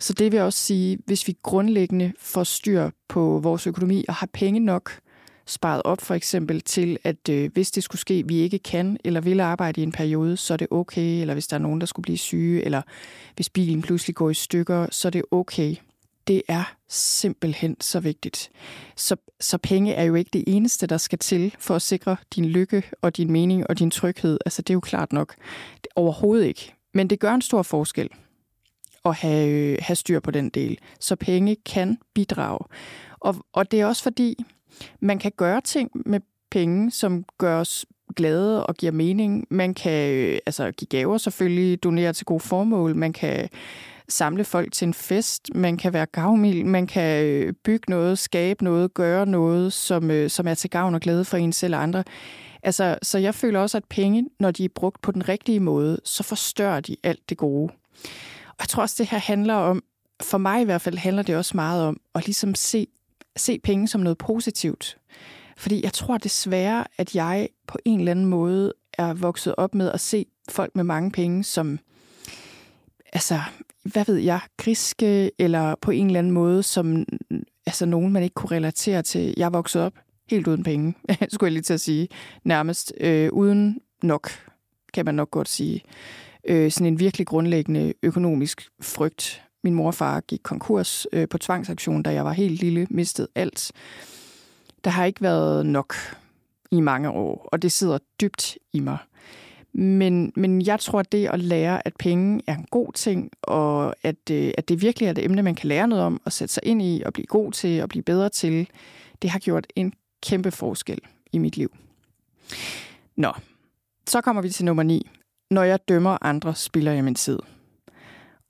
Så 0.02 0.12
det 0.12 0.32
vil 0.32 0.40
også 0.40 0.58
sige, 0.58 0.98
hvis 1.06 1.28
vi 1.28 1.36
grundlæggende 1.42 2.12
får 2.18 2.44
styr 2.44 2.90
på 3.08 3.40
vores 3.42 3.66
økonomi 3.66 4.04
og 4.08 4.14
har 4.14 4.28
penge 4.32 4.60
nok, 4.60 5.00
sparet 5.46 5.82
op 5.84 6.00
for 6.00 6.14
eksempel 6.14 6.60
til, 6.60 6.98
at 7.04 7.28
øh, 7.28 7.50
hvis 7.52 7.70
det 7.70 7.82
skulle 7.82 8.00
ske, 8.00 8.24
vi 8.26 8.36
ikke 8.36 8.58
kan 8.58 8.96
eller 9.04 9.20
vil 9.20 9.40
arbejde 9.40 9.80
i 9.80 9.84
en 9.84 9.92
periode, 9.92 10.36
så 10.36 10.52
er 10.52 10.56
det 10.56 10.66
okay, 10.70 11.20
eller 11.20 11.34
hvis 11.34 11.46
der 11.46 11.56
er 11.56 11.60
nogen, 11.60 11.80
der 11.80 11.86
skulle 11.86 12.02
blive 12.02 12.18
syge, 12.18 12.64
eller 12.64 12.82
hvis 13.36 13.50
bilen 13.50 13.82
pludselig 13.82 14.14
går 14.14 14.30
i 14.30 14.34
stykker, 14.34 14.86
så 14.90 15.08
er 15.08 15.10
det 15.10 15.22
okay. 15.30 15.76
Det 16.26 16.42
er 16.48 16.74
simpelthen 16.88 17.76
så 17.80 18.00
vigtigt. 18.00 18.50
Så, 18.96 19.16
så 19.40 19.58
penge 19.58 19.92
er 19.92 20.04
jo 20.04 20.14
ikke 20.14 20.30
det 20.32 20.44
eneste, 20.46 20.86
der 20.86 20.96
skal 20.96 21.18
til 21.18 21.54
for 21.58 21.74
at 21.74 21.82
sikre 21.82 22.16
din 22.34 22.44
lykke 22.44 22.82
og 23.02 23.16
din 23.16 23.32
mening 23.32 23.66
og 23.70 23.78
din 23.78 23.90
tryghed. 23.90 24.38
Altså 24.46 24.62
det 24.62 24.70
er 24.70 24.74
jo 24.74 24.80
klart 24.80 25.12
nok. 25.12 25.34
Overhovedet 25.96 26.46
ikke. 26.46 26.74
Men 26.94 27.10
det 27.10 27.20
gør 27.20 27.34
en 27.34 27.42
stor 27.42 27.62
forskel 27.62 28.08
at 29.04 29.14
have, 29.14 29.48
øh, 29.48 29.78
have 29.80 29.96
styr 29.96 30.20
på 30.20 30.30
den 30.30 30.48
del. 30.48 30.78
Så 31.00 31.16
penge 31.16 31.56
kan 31.66 31.98
bidrage. 32.14 32.66
Og, 33.20 33.36
og 33.52 33.70
det 33.70 33.80
er 33.80 33.86
også 33.86 34.02
fordi, 34.02 34.44
man 35.00 35.18
kan 35.18 35.32
gøre 35.36 35.60
ting 35.60 35.90
med 36.06 36.20
penge, 36.50 36.90
som 36.90 37.24
gør 37.38 37.60
os 37.60 37.86
glade 38.16 38.66
og 38.66 38.74
giver 38.74 38.92
mening. 38.92 39.46
Man 39.50 39.74
kan 39.74 40.10
øh, 40.10 40.38
altså 40.46 40.70
give 40.70 40.86
gaver 40.86 41.18
selvfølgelig, 41.18 41.82
donere 41.82 42.12
til 42.12 42.26
gode 42.26 42.40
formål. 42.40 42.96
Man 42.96 43.12
kan 43.12 43.48
samle 44.08 44.44
folk 44.44 44.72
til 44.72 44.86
en 44.86 44.94
fest. 44.94 45.54
Man 45.54 45.76
kan 45.76 45.92
være 45.92 46.06
gavmild. 46.06 46.64
Man 46.64 46.86
kan 46.86 47.24
øh, 47.24 47.52
bygge 47.64 47.90
noget, 47.90 48.18
skabe 48.18 48.64
noget, 48.64 48.94
gøre 48.94 49.26
noget, 49.26 49.72
som, 49.72 50.10
øh, 50.10 50.30
som 50.30 50.48
er 50.48 50.54
til 50.54 50.70
gavn 50.70 50.94
og 50.94 51.00
glæde 51.00 51.24
for 51.24 51.36
en 51.36 51.52
selv 51.52 51.74
og 51.74 51.82
andre. 51.82 52.04
Altså, 52.62 52.98
så 53.02 53.18
jeg 53.18 53.34
føler 53.34 53.60
også, 53.60 53.76
at 53.76 53.84
penge, 53.90 54.26
når 54.40 54.50
de 54.50 54.64
er 54.64 54.68
brugt 54.74 55.02
på 55.02 55.12
den 55.12 55.28
rigtige 55.28 55.60
måde, 55.60 56.00
så 56.04 56.22
forstørrer 56.22 56.80
de 56.80 56.96
alt 57.02 57.28
det 57.28 57.36
gode. 57.36 57.72
Jeg 58.62 58.68
tror 58.68 58.82
også, 58.82 58.94
det 58.98 59.10
her 59.10 59.18
handler 59.18 59.54
om, 59.54 59.82
for 60.22 60.38
mig 60.38 60.60
i 60.60 60.64
hvert 60.64 60.80
fald 60.80 60.98
handler 60.98 61.22
det 61.22 61.36
også 61.36 61.56
meget 61.56 61.84
om 61.84 62.00
at 62.14 62.26
ligesom 62.26 62.54
se 62.54 62.86
se 63.36 63.58
penge 63.58 63.88
som 63.88 64.00
noget 64.00 64.18
positivt. 64.18 64.98
Fordi 65.56 65.84
jeg 65.84 65.92
tror 65.92 66.18
desværre, 66.18 66.84
at 66.98 67.14
jeg 67.14 67.48
på 67.66 67.78
en 67.84 67.98
eller 67.98 68.10
anden 68.10 68.26
måde 68.26 68.72
er 68.98 69.14
vokset 69.14 69.54
op 69.56 69.74
med 69.74 69.92
at 69.92 70.00
se 70.00 70.26
folk 70.50 70.76
med 70.76 70.84
mange 70.84 71.10
penge 71.10 71.44
som, 71.44 71.78
altså, 73.12 73.40
hvad 73.82 74.04
ved 74.04 74.16
jeg, 74.16 74.40
griske, 74.56 75.30
eller 75.38 75.74
på 75.74 75.90
en 75.90 76.06
eller 76.06 76.18
anden 76.18 76.32
måde 76.32 76.62
som 76.62 77.04
altså, 77.66 77.86
nogen, 77.86 78.12
man 78.12 78.22
ikke 78.22 78.34
kunne 78.34 78.56
relatere 78.56 79.02
til. 79.02 79.34
Jeg 79.36 79.46
er 79.46 79.50
vokset 79.50 79.82
op 79.82 79.92
helt 80.30 80.46
uden 80.46 80.62
penge, 80.62 80.94
skulle 81.32 81.48
jeg 81.48 81.52
lige 81.52 81.62
til 81.62 81.74
at 81.74 81.80
sige, 81.80 82.08
nærmest 82.44 82.92
øh, 83.00 83.32
uden 83.32 83.80
nok, 84.02 84.30
kan 84.94 85.04
man 85.04 85.14
nok 85.14 85.30
godt 85.30 85.48
sige. 85.48 85.82
Øh, 86.48 86.70
sådan 86.70 86.86
en 86.86 86.98
virkelig 86.98 87.26
grundlæggende 87.26 87.94
økonomisk 88.02 88.68
frygt 88.80 89.42
min 89.64 89.74
mor 89.74 89.86
og 89.86 89.94
far 89.94 90.20
gik 90.20 90.40
konkurs 90.42 91.06
øh, 91.12 91.28
på 91.28 91.38
tvangsaktion, 91.38 92.02
da 92.02 92.12
jeg 92.12 92.24
var 92.24 92.32
helt 92.32 92.60
lille, 92.60 92.86
mistede 92.90 93.28
alt. 93.34 93.72
Der 94.84 94.90
har 94.90 95.04
ikke 95.04 95.22
været 95.22 95.66
nok 95.66 95.94
i 96.70 96.80
mange 96.80 97.10
år, 97.10 97.48
og 97.52 97.62
det 97.62 97.72
sidder 97.72 97.98
dybt 98.20 98.58
i 98.72 98.80
mig. 98.80 98.98
Men, 99.72 100.32
men 100.36 100.62
jeg 100.62 100.80
tror, 100.80 101.00
at 101.00 101.12
det 101.12 101.26
at 101.26 101.40
lære, 101.40 101.86
at 101.86 101.92
penge 101.98 102.42
er 102.46 102.54
en 102.54 102.66
god 102.70 102.92
ting, 102.92 103.30
og 103.42 103.94
at, 104.02 104.30
øh, 104.30 104.52
at 104.58 104.68
det 104.68 104.82
virkelig 104.82 105.06
er 105.06 105.12
det 105.12 105.24
emne, 105.24 105.42
man 105.42 105.54
kan 105.54 105.68
lære 105.68 105.88
noget 105.88 106.04
om, 106.04 106.20
og 106.24 106.32
sætte 106.32 106.54
sig 106.54 106.62
ind 106.66 106.82
i, 106.82 107.02
og 107.06 107.12
blive 107.12 107.26
god 107.26 107.52
til, 107.52 107.82
og 107.82 107.88
blive 107.88 108.02
bedre 108.02 108.28
til, 108.28 108.68
det 109.22 109.30
har 109.30 109.38
gjort 109.38 109.66
en 109.76 109.92
kæmpe 110.22 110.50
forskel 110.50 110.98
i 111.32 111.38
mit 111.38 111.56
liv. 111.56 111.72
Nå, 113.16 113.32
så 114.06 114.20
kommer 114.20 114.42
vi 114.42 114.50
til 114.50 114.64
nummer 114.64 114.82
9. 114.82 115.10
Når 115.52 115.62
jeg 115.62 115.88
dømmer 115.88 116.18
andre, 116.20 116.54
spiller 116.54 116.92
jeg 116.92 117.04
min 117.04 117.14
tid. 117.14 117.38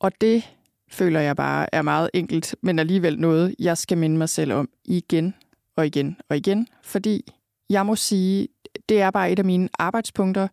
Og 0.00 0.12
det 0.20 0.50
føler 0.90 1.20
jeg 1.20 1.36
bare 1.36 1.74
er 1.74 1.82
meget 1.82 2.10
enkelt, 2.14 2.56
men 2.60 2.78
alligevel 2.78 3.18
noget, 3.18 3.54
jeg 3.58 3.78
skal 3.78 3.98
minde 3.98 4.16
mig 4.16 4.28
selv 4.28 4.52
om 4.52 4.68
igen 4.84 5.34
og 5.76 5.86
igen 5.86 6.16
og 6.28 6.36
igen, 6.36 6.66
fordi 6.82 7.32
jeg 7.70 7.86
må 7.86 7.96
sige, 7.96 8.48
det 8.88 9.00
er 9.00 9.10
bare 9.10 9.32
et 9.32 9.38
af 9.38 9.44
mine 9.44 9.68
arbejdspunkter. 9.78 10.48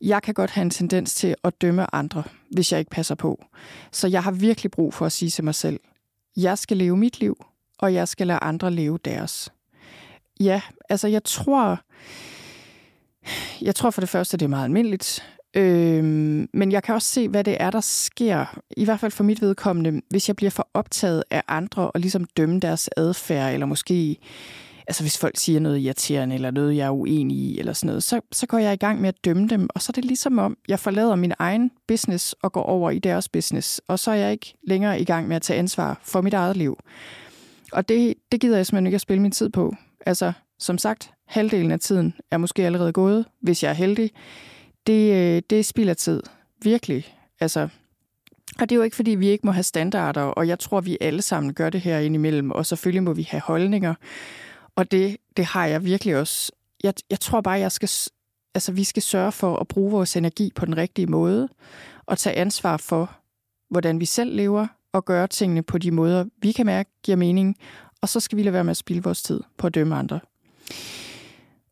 Jeg 0.00 0.22
kan 0.22 0.34
godt 0.34 0.50
have 0.50 0.62
en 0.62 0.70
tendens 0.70 1.14
til 1.14 1.34
at 1.44 1.60
dømme 1.60 1.94
andre, 1.94 2.22
hvis 2.50 2.72
jeg 2.72 2.78
ikke 2.78 2.90
passer 2.90 3.14
på. 3.14 3.44
Så 3.92 4.08
jeg 4.08 4.22
har 4.22 4.32
virkelig 4.32 4.70
brug 4.70 4.94
for 4.94 5.06
at 5.06 5.12
sige 5.12 5.30
til 5.30 5.44
mig 5.44 5.54
selv, 5.54 5.80
jeg 6.36 6.58
skal 6.58 6.76
leve 6.76 6.96
mit 6.96 7.20
liv, 7.20 7.44
og 7.78 7.94
jeg 7.94 8.08
skal 8.08 8.26
lade 8.26 8.38
andre 8.38 8.70
leve 8.70 8.98
deres. 9.04 9.52
Ja, 10.40 10.62
altså 10.88 11.08
jeg 11.08 11.24
tror, 11.24 11.80
jeg 13.60 13.74
tror 13.74 13.90
for 13.90 14.00
det 14.00 14.08
første, 14.08 14.36
det 14.36 14.44
er 14.44 14.48
meget 14.48 14.64
almindeligt. 14.64 15.22
Øhm, 15.56 16.48
men 16.54 16.72
jeg 16.72 16.82
kan 16.82 16.94
også 16.94 17.08
se, 17.08 17.28
hvad 17.28 17.44
det 17.44 17.56
er, 17.60 17.70
der 17.70 17.80
sker, 17.80 18.60
i 18.76 18.84
hvert 18.84 19.00
fald 19.00 19.12
for 19.12 19.24
mit 19.24 19.42
vedkommende, 19.42 20.00
hvis 20.10 20.28
jeg 20.28 20.36
bliver 20.36 20.50
for 20.50 20.68
optaget 20.74 21.24
af 21.30 21.42
andre 21.48 21.90
og 21.90 22.00
ligesom 22.00 22.24
dømme 22.24 22.60
deres 22.60 22.90
adfærd, 22.96 23.52
eller 23.52 23.66
måske 23.66 24.16
altså 24.88 25.02
hvis 25.02 25.18
folk 25.18 25.36
siger 25.36 25.60
noget 25.60 25.78
irriterende, 25.78 26.34
eller 26.34 26.50
noget, 26.50 26.76
jeg 26.76 26.86
er 26.86 26.90
uenig 26.90 27.36
i, 27.36 27.58
eller 27.58 27.72
sådan 27.72 27.86
noget, 27.86 28.02
så, 28.02 28.20
så 28.32 28.46
går 28.46 28.58
jeg 28.58 28.72
i 28.72 28.76
gang 28.76 29.00
med 29.00 29.08
at 29.08 29.24
dømme 29.24 29.48
dem, 29.48 29.68
og 29.74 29.82
så 29.82 29.90
er 29.90 29.92
det 29.92 30.04
ligesom 30.04 30.38
om, 30.38 30.56
jeg 30.68 30.78
forlader 30.78 31.16
min 31.16 31.32
egen 31.38 31.70
business 31.88 32.34
og 32.42 32.52
går 32.52 32.62
over 32.62 32.90
i 32.90 32.98
deres 32.98 33.28
business, 33.28 33.80
og 33.88 33.98
så 33.98 34.10
er 34.10 34.14
jeg 34.14 34.32
ikke 34.32 34.54
længere 34.62 35.00
i 35.00 35.04
gang 35.04 35.28
med 35.28 35.36
at 35.36 35.42
tage 35.42 35.58
ansvar 35.58 36.00
for 36.02 36.20
mit 36.20 36.34
eget 36.34 36.56
liv. 36.56 36.78
Og 37.72 37.88
det, 37.88 38.14
det 38.32 38.40
gider 38.40 38.56
jeg 38.56 38.66
simpelthen 38.66 38.86
ikke 38.86 38.94
at 38.94 39.00
spille 39.00 39.22
min 39.22 39.32
tid 39.32 39.50
på. 39.50 39.74
Altså, 40.06 40.32
som 40.58 40.78
sagt, 40.78 41.10
halvdelen 41.26 41.70
af 41.70 41.80
tiden 41.80 42.14
er 42.30 42.38
måske 42.38 42.66
allerede 42.66 42.92
gået, 42.92 43.24
hvis 43.42 43.62
jeg 43.62 43.70
er 43.70 43.74
heldig. 43.74 44.10
Det, 44.88 45.12
øh, 45.14 45.42
det 45.50 45.66
spilder 45.66 45.94
tid. 45.94 46.22
Virkelig. 46.62 47.14
Altså, 47.40 47.68
og 48.58 48.68
det 48.68 48.72
er 48.72 48.76
jo 48.76 48.82
ikke, 48.82 48.96
fordi 48.96 49.10
vi 49.10 49.28
ikke 49.28 49.46
må 49.46 49.52
have 49.52 49.62
standarder, 49.62 50.22
og 50.22 50.48
jeg 50.48 50.58
tror, 50.58 50.80
vi 50.80 50.98
alle 51.00 51.22
sammen 51.22 51.54
gør 51.54 51.70
det 51.70 51.80
her 51.80 51.98
indimellem, 51.98 52.50
og 52.50 52.66
selvfølgelig 52.66 53.02
må 53.02 53.12
vi 53.12 53.22
have 53.22 53.40
holdninger. 53.40 53.94
Og 54.76 54.90
det, 54.90 55.16
det 55.36 55.44
har 55.44 55.66
jeg 55.66 55.84
virkelig 55.84 56.16
også. 56.16 56.52
Jeg, 56.82 56.94
jeg 57.10 57.20
tror 57.20 57.40
bare, 57.40 57.58
jeg 57.58 57.72
skal, 57.72 57.90
altså, 58.54 58.72
vi 58.72 58.84
skal 58.84 59.02
sørge 59.02 59.32
for 59.32 59.56
at 59.56 59.68
bruge 59.68 59.90
vores 59.90 60.16
energi 60.16 60.52
på 60.54 60.66
den 60.66 60.76
rigtige 60.76 61.06
måde, 61.06 61.48
og 62.06 62.18
tage 62.18 62.36
ansvar 62.36 62.76
for, 62.76 63.16
hvordan 63.70 64.00
vi 64.00 64.04
selv 64.04 64.36
lever, 64.36 64.66
og 64.92 65.04
gøre 65.04 65.26
tingene 65.26 65.62
på 65.62 65.78
de 65.78 65.90
måder, 65.90 66.24
vi 66.42 66.52
kan 66.52 66.66
mærke 66.66 66.90
giver 67.02 67.16
mening, 67.16 67.56
og 68.00 68.08
så 68.08 68.20
skal 68.20 68.38
vi 68.38 68.42
lade 68.42 68.52
være 68.52 68.64
med 68.64 68.70
at 68.70 68.76
spilde 68.76 69.02
vores 69.02 69.22
tid 69.22 69.40
på 69.56 69.66
at 69.66 69.74
dømme 69.74 69.96
andre. 69.96 70.20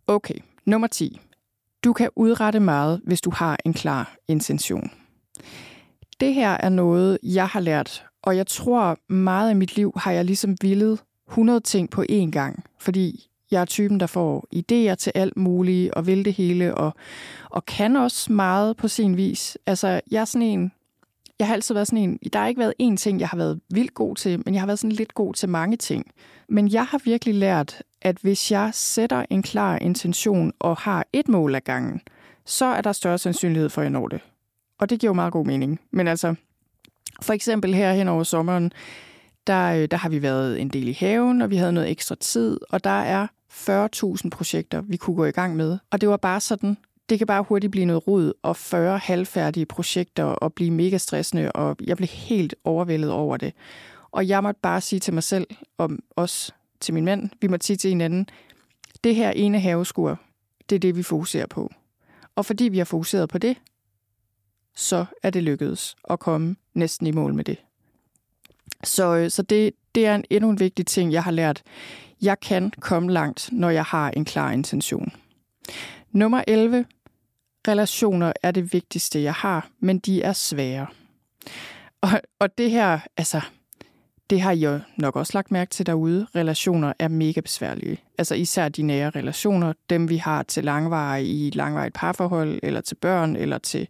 Okay, 0.07 0.39
nummer 0.65 0.89
10. 0.89 1.21
Du 1.85 1.93
kan 1.93 2.11
udrette 2.17 2.61
meget, 2.61 3.01
hvis 3.05 3.21
du 3.21 3.31
har 3.31 3.59
en 3.65 3.73
klar 3.73 4.17
intention. 4.29 4.91
Det 6.21 6.35
her 6.35 6.57
er 6.61 6.69
noget, 6.69 7.19
jeg 7.23 7.47
har 7.49 7.61
lært, 7.61 8.07
og 8.23 8.37
jeg 8.37 8.47
tror 8.47 9.13
meget 9.13 9.51
af 9.51 9.57
mit 9.57 9.77
liv 9.77 9.93
har 9.97 10.13
jeg 10.13 10.25
ligesom 10.25 10.57
villet 10.61 11.03
100 11.29 11.61
ting 11.61 11.91
på 11.91 12.05
én 12.11 12.31
gang, 12.31 12.65
fordi 12.79 13.27
jeg 13.51 13.61
er 13.61 13.65
typen, 13.65 14.01
der 14.01 14.07
får 14.07 14.47
idéer 14.55 14.95
til 14.95 15.13
alt 15.15 15.37
muligt 15.37 15.95
og 15.95 16.07
vil 16.07 16.25
det 16.25 16.33
hele, 16.33 16.75
og, 16.75 16.95
og 17.51 17.67
kan 17.67 17.97
også 17.97 18.33
meget 18.33 18.77
på 18.77 18.89
sin 18.89 19.17
vis. 19.17 19.59
Altså, 19.67 20.01
jeg 20.11 20.21
er 20.21 20.25
sådan 20.25 20.47
en, 20.47 20.73
jeg 21.39 21.47
har 21.47 21.55
altid 21.55 21.75
været 21.75 21.87
sådan 21.87 22.03
en, 22.03 22.19
der 22.33 22.39
har 22.39 22.47
ikke 22.47 22.59
været 22.59 22.75
én 22.83 22.97
ting, 22.97 23.21
jeg 23.21 23.29
har 23.29 23.37
været 23.37 23.61
vildt 23.71 23.95
god 23.95 24.17
til, 24.17 24.43
men 24.45 24.55
jeg 24.55 24.63
har 24.63 24.67
været 24.67 24.79
sådan 24.79 24.97
lidt 24.97 25.15
god 25.15 25.35
til 25.35 25.49
mange 25.49 25.77
ting. 25.77 26.07
Men 26.49 26.73
jeg 26.73 26.85
har 26.85 27.01
virkelig 27.05 27.35
lært, 27.35 27.83
at 28.03 28.17
hvis 28.23 28.53
jeg 28.53 28.71
sætter 28.73 29.25
en 29.31 29.43
klar 29.43 29.79
intention 29.79 30.53
og 30.59 30.77
har 30.77 31.07
et 31.13 31.29
mål 31.29 31.55
ad 31.55 31.61
gangen, 31.61 32.01
så 32.45 32.65
er 32.65 32.81
der 32.81 32.93
større 32.93 33.19
sandsynlighed 33.19 33.69
for, 33.69 33.81
at 33.81 33.85
jeg 33.85 33.91
når 33.91 34.09
det. 34.09 34.21
Og 34.79 34.91
det 34.91 35.01
giver 35.01 35.09
jo 35.11 35.15
meget 35.15 35.33
god 35.33 35.47
mening. 35.47 35.81
Men 35.91 36.09
altså, 36.09 36.35
for 37.23 37.33
eksempel 37.33 37.75
her 37.75 37.93
hen 37.93 38.09
over 38.09 38.23
sommeren, 38.23 38.73
der, 39.47 39.73
øh, 39.73 39.89
der 39.91 39.97
har 39.97 40.09
vi 40.09 40.23
været 40.23 40.61
en 40.61 40.69
del 40.69 40.89
i 40.89 40.93
haven, 40.93 41.43
og 41.43 41.51
vi 41.51 41.57
havde 41.57 41.73
noget 41.73 41.91
ekstra 41.91 42.15
tid, 42.15 42.59
og 42.71 42.85
der 42.85 42.91
er 42.91 43.27
40.000 43.53 44.31
projekter, 44.31 44.81
vi 44.81 44.97
kunne 44.97 45.17
gå 45.17 45.25
i 45.25 45.31
gang 45.31 45.57
med. 45.57 45.79
Og 45.91 46.01
det 46.01 46.09
var 46.09 46.17
bare 46.17 46.41
sådan, 46.41 46.77
det 47.09 47.19
kan 47.19 47.27
bare 47.27 47.43
hurtigt 47.43 47.71
blive 47.71 47.85
noget 47.85 48.07
rod 48.09 48.33
og 48.43 48.57
40 48.57 48.99
halvfærdige 48.99 49.67
projekter 49.67 50.25
og 50.25 50.53
blive 50.53 50.71
mega 50.71 50.99
stressende, 50.99 51.53
og 51.53 51.77
jeg 51.85 51.97
blev 51.97 52.09
helt 52.09 52.55
overvældet 52.65 53.11
over 53.11 53.37
det. 53.37 53.53
Og 54.11 54.29
jeg 54.29 54.43
måtte 54.43 54.61
bare 54.63 54.81
sige 54.81 55.01
til 55.01 55.15
mig 55.15 55.23
selv, 55.23 55.47
om 55.79 55.99
også 56.11 56.53
til 56.87 56.95
min 56.95 57.05
mand, 57.05 57.31
vi 57.41 57.47
måtte 57.47 57.67
sige 57.67 57.77
til 57.77 57.89
hinanden, 57.89 58.29
det 59.05 59.15
her 59.15 59.31
ene 59.31 59.61
haveskur, 59.61 60.21
det 60.71 60.77
er 60.77 60.81
det, 60.81 60.97
vi 60.97 61.03
fokuserer 61.03 61.47
på. 61.47 61.73
Og 62.37 62.47
fordi 62.47 62.65
vi 62.65 62.79
har 62.79 62.85
fokuseret 62.85 63.29
på 63.29 63.39
det, 63.39 63.57
så 64.75 65.05
er 65.23 65.31
det 65.31 65.43
lykkedes 65.43 65.97
at 66.11 66.19
komme 66.19 66.57
næsten 66.75 67.07
i 67.07 67.11
mål 67.11 67.35
med 67.35 67.45
det. 67.45 67.57
Så, 68.85 69.17
øh, 69.17 69.31
så 69.31 69.43
det, 69.43 69.73
det 69.95 70.07
er 70.07 70.15
en, 70.15 70.25
endnu 70.31 70.51
en 70.51 70.61
vigtig 70.61 70.87
ting, 70.87 71.13
jeg 71.13 71.25
har 71.25 71.31
lært. 71.31 71.63
Jeg 72.23 72.41
kan 72.41 72.73
komme 72.81 73.13
langt, 73.13 73.49
når 73.53 73.71
jeg 73.71 73.85
har 73.85 74.11
en 74.11 74.25
klar 74.25 74.51
intention. 74.51 75.13
Nummer 76.13 76.45
11. 76.47 76.87
Relationer 77.69 78.33
er 78.43 78.51
det 78.51 78.73
vigtigste, 78.73 79.23
jeg 79.23 79.35
har, 79.35 79.69
men 79.81 79.99
de 79.99 80.23
er 80.23 80.33
svære. 80.33 80.87
Og, 82.01 82.11
og 82.39 82.59
det 82.59 82.71
her, 82.71 83.01
altså, 83.17 83.41
det 84.31 84.41
har 84.41 84.53
I 84.53 84.59
jo 84.59 84.81
nok 84.97 85.17
også 85.17 85.31
lagt 85.35 85.51
mærke 85.51 85.71
til 85.71 85.87
derude. 85.87 86.27
Relationer 86.35 86.93
er 86.99 87.09
mega 87.09 87.41
besværlige. 87.41 87.99
Altså 88.19 88.35
især 88.35 88.69
de 88.69 88.83
nære 88.83 89.11
relationer, 89.11 89.73
dem 89.91 90.09
vi 90.09 90.17
har 90.17 90.43
til 90.43 90.65
langvarige 90.65 91.47
i 91.47 91.51
langvarigt 91.55 91.95
parforhold, 91.95 92.61
eller 92.63 92.81
til 92.81 92.95
børn, 92.95 93.37
eller 93.37 93.59
til 93.59 93.89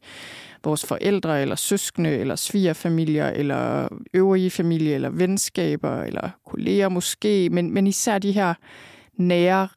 vores 0.65 0.87
forældre, 0.87 1.43
eller 1.43 1.55
søskende, 1.55 2.11
eller 2.11 2.37
svigerfamilier, 2.37 3.29
eller 3.29 3.89
øvrige 4.15 4.51
familie, 4.51 4.95
eller 4.95 5.11
venskaber, 5.11 6.03
eller 6.03 6.31
kolleger 6.47 6.89
måske. 6.89 7.51
Men, 7.51 7.71
men 7.71 7.87
især 7.87 8.19
de 8.19 8.33
her 8.33 8.55
nære 9.15 9.69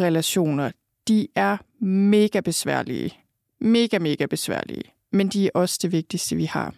relationer, 0.00 0.70
de 1.08 1.28
er 1.34 1.56
mega 1.84 2.40
besværlige. 2.40 3.18
Mega, 3.60 3.98
mega 3.98 4.26
besværlige. 4.26 4.82
Men 5.12 5.28
de 5.28 5.46
er 5.46 5.50
også 5.54 5.78
det 5.82 5.92
vigtigste, 5.92 6.36
vi 6.36 6.44
har. 6.44 6.74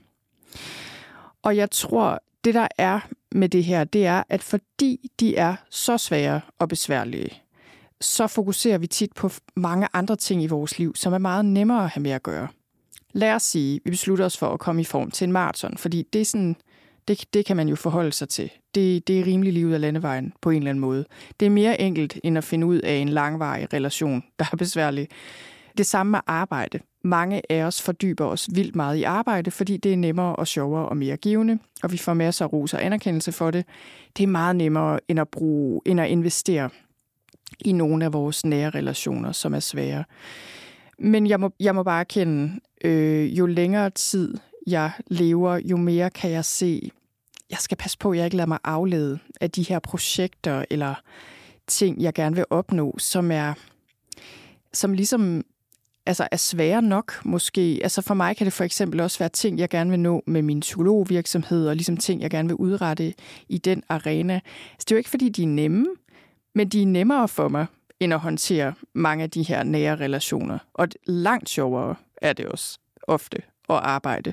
Og 1.42 1.56
jeg 1.56 1.70
tror, 1.70 2.20
det 2.46 2.54
der 2.54 2.68
er 2.78 3.00
med 3.32 3.48
det 3.48 3.64
her, 3.64 3.85
det 3.85 4.06
er, 4.06 4.22
at 4.28 4.42
fordi 4.42 5.11
de 5.20 5.37
er 5.37 5.56
så 5.70 5.98
svære 5.98 6.40
og 6.59 6.68
besværlige, 6.68 7.42
så 8.00 8.26
fokuserer 8.26 8.78
vi 8.78 8.87
tit 8.87 9.12
på 9.12 9.30
mange 9.56 9.88
andre 9.92 10.16
ting 10.16 10.42
i 10.42 10.46
vores 10.46 10.78
liv, 10.78 10.96
som 10.96 11.12
er 11.12 11.18
meget 11.18 11.44
nemmere 11.44 11.85
at 11.85 11.90
have 11.90 12.02
med 12.02 12.11
at 12.11 12.22
gøre. 12.22 12.48
Lad 13.12 13.32
os 13.32 13.42
sige, 13.42 13.80
vi 13.85 13.90
beslutter 13.90 14.24
os 14.24 14.37
for 14.37 14.48
at 14.48 14.61
komme 14.61 14.80
i 14.80 14.85
form 14.85 15.11
til 15.11 15.24
en 15.24 15.32
maraton, 15.32 15.76
fordi 15.76 16.04
det 16.12 16.20
er 16.20 16.24
sådan, 16.24 16.56
det, 17.09 17.24
det 17.35 17.46
kan 17.46 17.56
man 17.56 17.68
jo 17.68 17.76
forholde 17.76 18.12
sig 18.12 18.28
til. 18.28 18.50
Det, 18.74 19.09
det 19.09 19.20
er 19.20 19.26
rimelig 19.26 19.52
livet 19.52 19.74
af 19.74 19.80
landevejen 19.80 20.32
på 20.42 20.50
en 20.50 20.56
eller 20.56 20.70
anden 20.70 20.80
måde. 20.80 21.04
Det 21.40 21.46
er 21.46 21.50
mere 21.50 21.80
enkelt 21.80 22.20
end 22.24 22.38
at 22.38 22.44
finde 22.44 22.66
ud 22.66 22.78
af 22.78 22.94
en 22.94 23.09
langvarig 23.09 23.72
relation, 23.72 24.24
der 24.38 24.44
er 24.52 24.56
besværlig. 24.56 25.09
Det 25.78 25.87
samme 25.87 26.11
med 26.11 26.20
arbejde. 26.26 26.78
Mange 27.07 27.42
af 27.53 27.62
os 27.62 27.83
fordyber 27.83 28.25
os 28.25 28.49
vildt 28.55 28.77
meget 28.77 28.97
i 28.97 29.03
arbejde, 29.03 29.51
fordi 29.51 29.77
det 29.77 29.92
er 29.92 29.97
nemmere 29.97 30.37
og 30.37 30.47
sjovere 30.47 30.88
og 30.88 30.97
mere 30.97 31.16
givende, 31.16 31.59
og 31.83 31.92
vi 31.92 31.97
får 31.97 32.14
masser 32.14 32.45
af 32.45 32.53
ros 32.53 32.75
og 32.75 32.85
anerkendelse 32.85 33.33
for 33.33 33.51
det. 33.51 33.64
Det 34.16 34.23
er 34.23 34.27
meget 34.27 34.57
nemmere 34.57 35.01
end 35.09 35.21
at, 35.21 35.29
bruge, 35.29 35.81
end 35.85 36.01
at 36.01 36.09
investere 36.09 36.71
i 37.64 37.73
nogle 37.73 38.05
af 38.05 38.12
vores 38.12 38.45
nære 38.45 38.71
relationer, 38.71 39.33
som 39.33 39.55
er 39.55 39.61
svære. 39.61 40.05
Men 40.99 41.27
jeg 41.27 41.40
må, 41.40 41.51
jeg 41.61 41.75
må 41.75 41.83
bare 41.83 42.01
erkende, 42.01 42.61
øh, 42.85 43.38
jo 43.38 43.47
længere 43.47 43.90
tid 43.90 44.35
jeg 44.66 44.90
lever, 45.07 45.61
jo 45.64 45.77
mere 45.77 46.11
kan 46.11 46.31
jeg 46.31 46.45
se, 46.45 46.90
jeg 47.51 47.59
skal 47.59 47.77
passe 47.77 47.99
på, 47.99 48.11
at 48.11 48.16
jeg 48.19 48.25
ikke 48.25 48.37
lader 48.37 48.47
mig 48.47 48.59
aflede 48.64 49.19
af 49.40 49.51
de 49.51 49.62
her 49.62 49.79
projekter 49.79 50.64
eller 50.71 50.95
ting, 51.66 52.03
jeg 52.03 52.14
gerne 52.14 52.37
vil 52.37 52.45
opnå, 52.51 52.95
som 52.99 53.31
er 53.31 53.55
som 54.73 54.92
ligesom 54.92 55.45
altså 56.07 56.29
er 56.31 56.37
svære 56.37 56.83
nok 56.83 57.25
måske. 57.25 57.81
Altså 57.83 58.03
for 58.03 58.14
mig 58.14 58.37
kan 58.37 58.45
det 58.45 58.53
for 58.53 58.64
eksempel 58.64 59.01
også 59.01 59.19
være 59.19 59.29
ting, 59.29 59.59
jeg 59.59 59.69
gerne 59.69 59.90
vil 59.90 60.01
nå 60.01 60.23
med 60.27 60.42
min 60.42 60.61
psykologvirksomhed, 60.61 61.69
og 61.69 61.77
ligesom 61.77 61.97
ting, 61.97 62.23
jeg 62.23 62.31
gerne 62.31 62.49
vil 62.49 62.57
udrette 62.57 63.14
i 63.49 63.59
den 63.59 63.83
arena. 63.88 64.40
Så 64.79 64.85
det 64.88 64.92
er 64.92 64.97
jo 64.97 64.99
ikke, 64.99 65.11
fordi 65.11 65.29
de 65.29 65.42
er 65.42 65.47
nemme, 65.47 65.87
men 66.55 66.69
de 66.69 66.83
er 66.83 66.87
nemmere 66.87 67.29
for 67.29 67.49
mig, 67.49 67.66
end 68.01 68.14
at 68.14 68.21
håndtere 68.21 68.75
mange 68.95 69.25
af 69.25 69.31
de 69.31 69.42
her 69.42 69.62
nære 69.62 69.97
relationer. 69.97 70.59
Og 70.75 70.88
langt 71.07 71.49
sjovere 71.49 71.95
er 72.23 72.33
det 72.33 72.47
også 72.47 72.79
ofte 73.03 73.37
at 73.69 73.77
arbejde. 73.77 74.33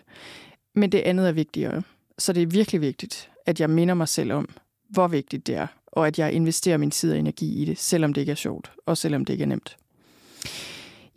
Men 0.75 0.91
det 0.91 0.99
andet 0.99 1.27
er 1.27 1.31
vigtigere. 1.31 1.83
Så 2.17 2.33
det 2.33 2.43
er 2.43 2.47
virkelig 2.47 2.81
vigtigt, 2.81 3.29
at 3.45 3.59
jeg 3.59 3.69
minder 3.69 3.93
mig 3.93 4.07
selv 4.07 4.33
om, 4.33 4.49
hvor 4.89 5.07
vigtigt 5.07 5.47
det 5.47 5.55
er, 5.55 5.67
og 5.87 6.07
at 6.07 6.19
jeg 6.19 6.33
investerer 6.33 6.77
min 6.77 6.91
tid 6.91 7.11
og 7.11 7.19
energi 7.19 7.61
i 7.61 7.65
det, 7.65 7.79
selvom 7.79 8.13
det 8.13 8.21
ikke 8.21 8.31
er 8.31 8.35
sjovt, 8.35 8.71
og 8.85 8.97
selvom 8.97 9.25
det 9.25 9.33
ikke 9.33 9.43
er 9.43 9.47
nemt. 9.47 9.77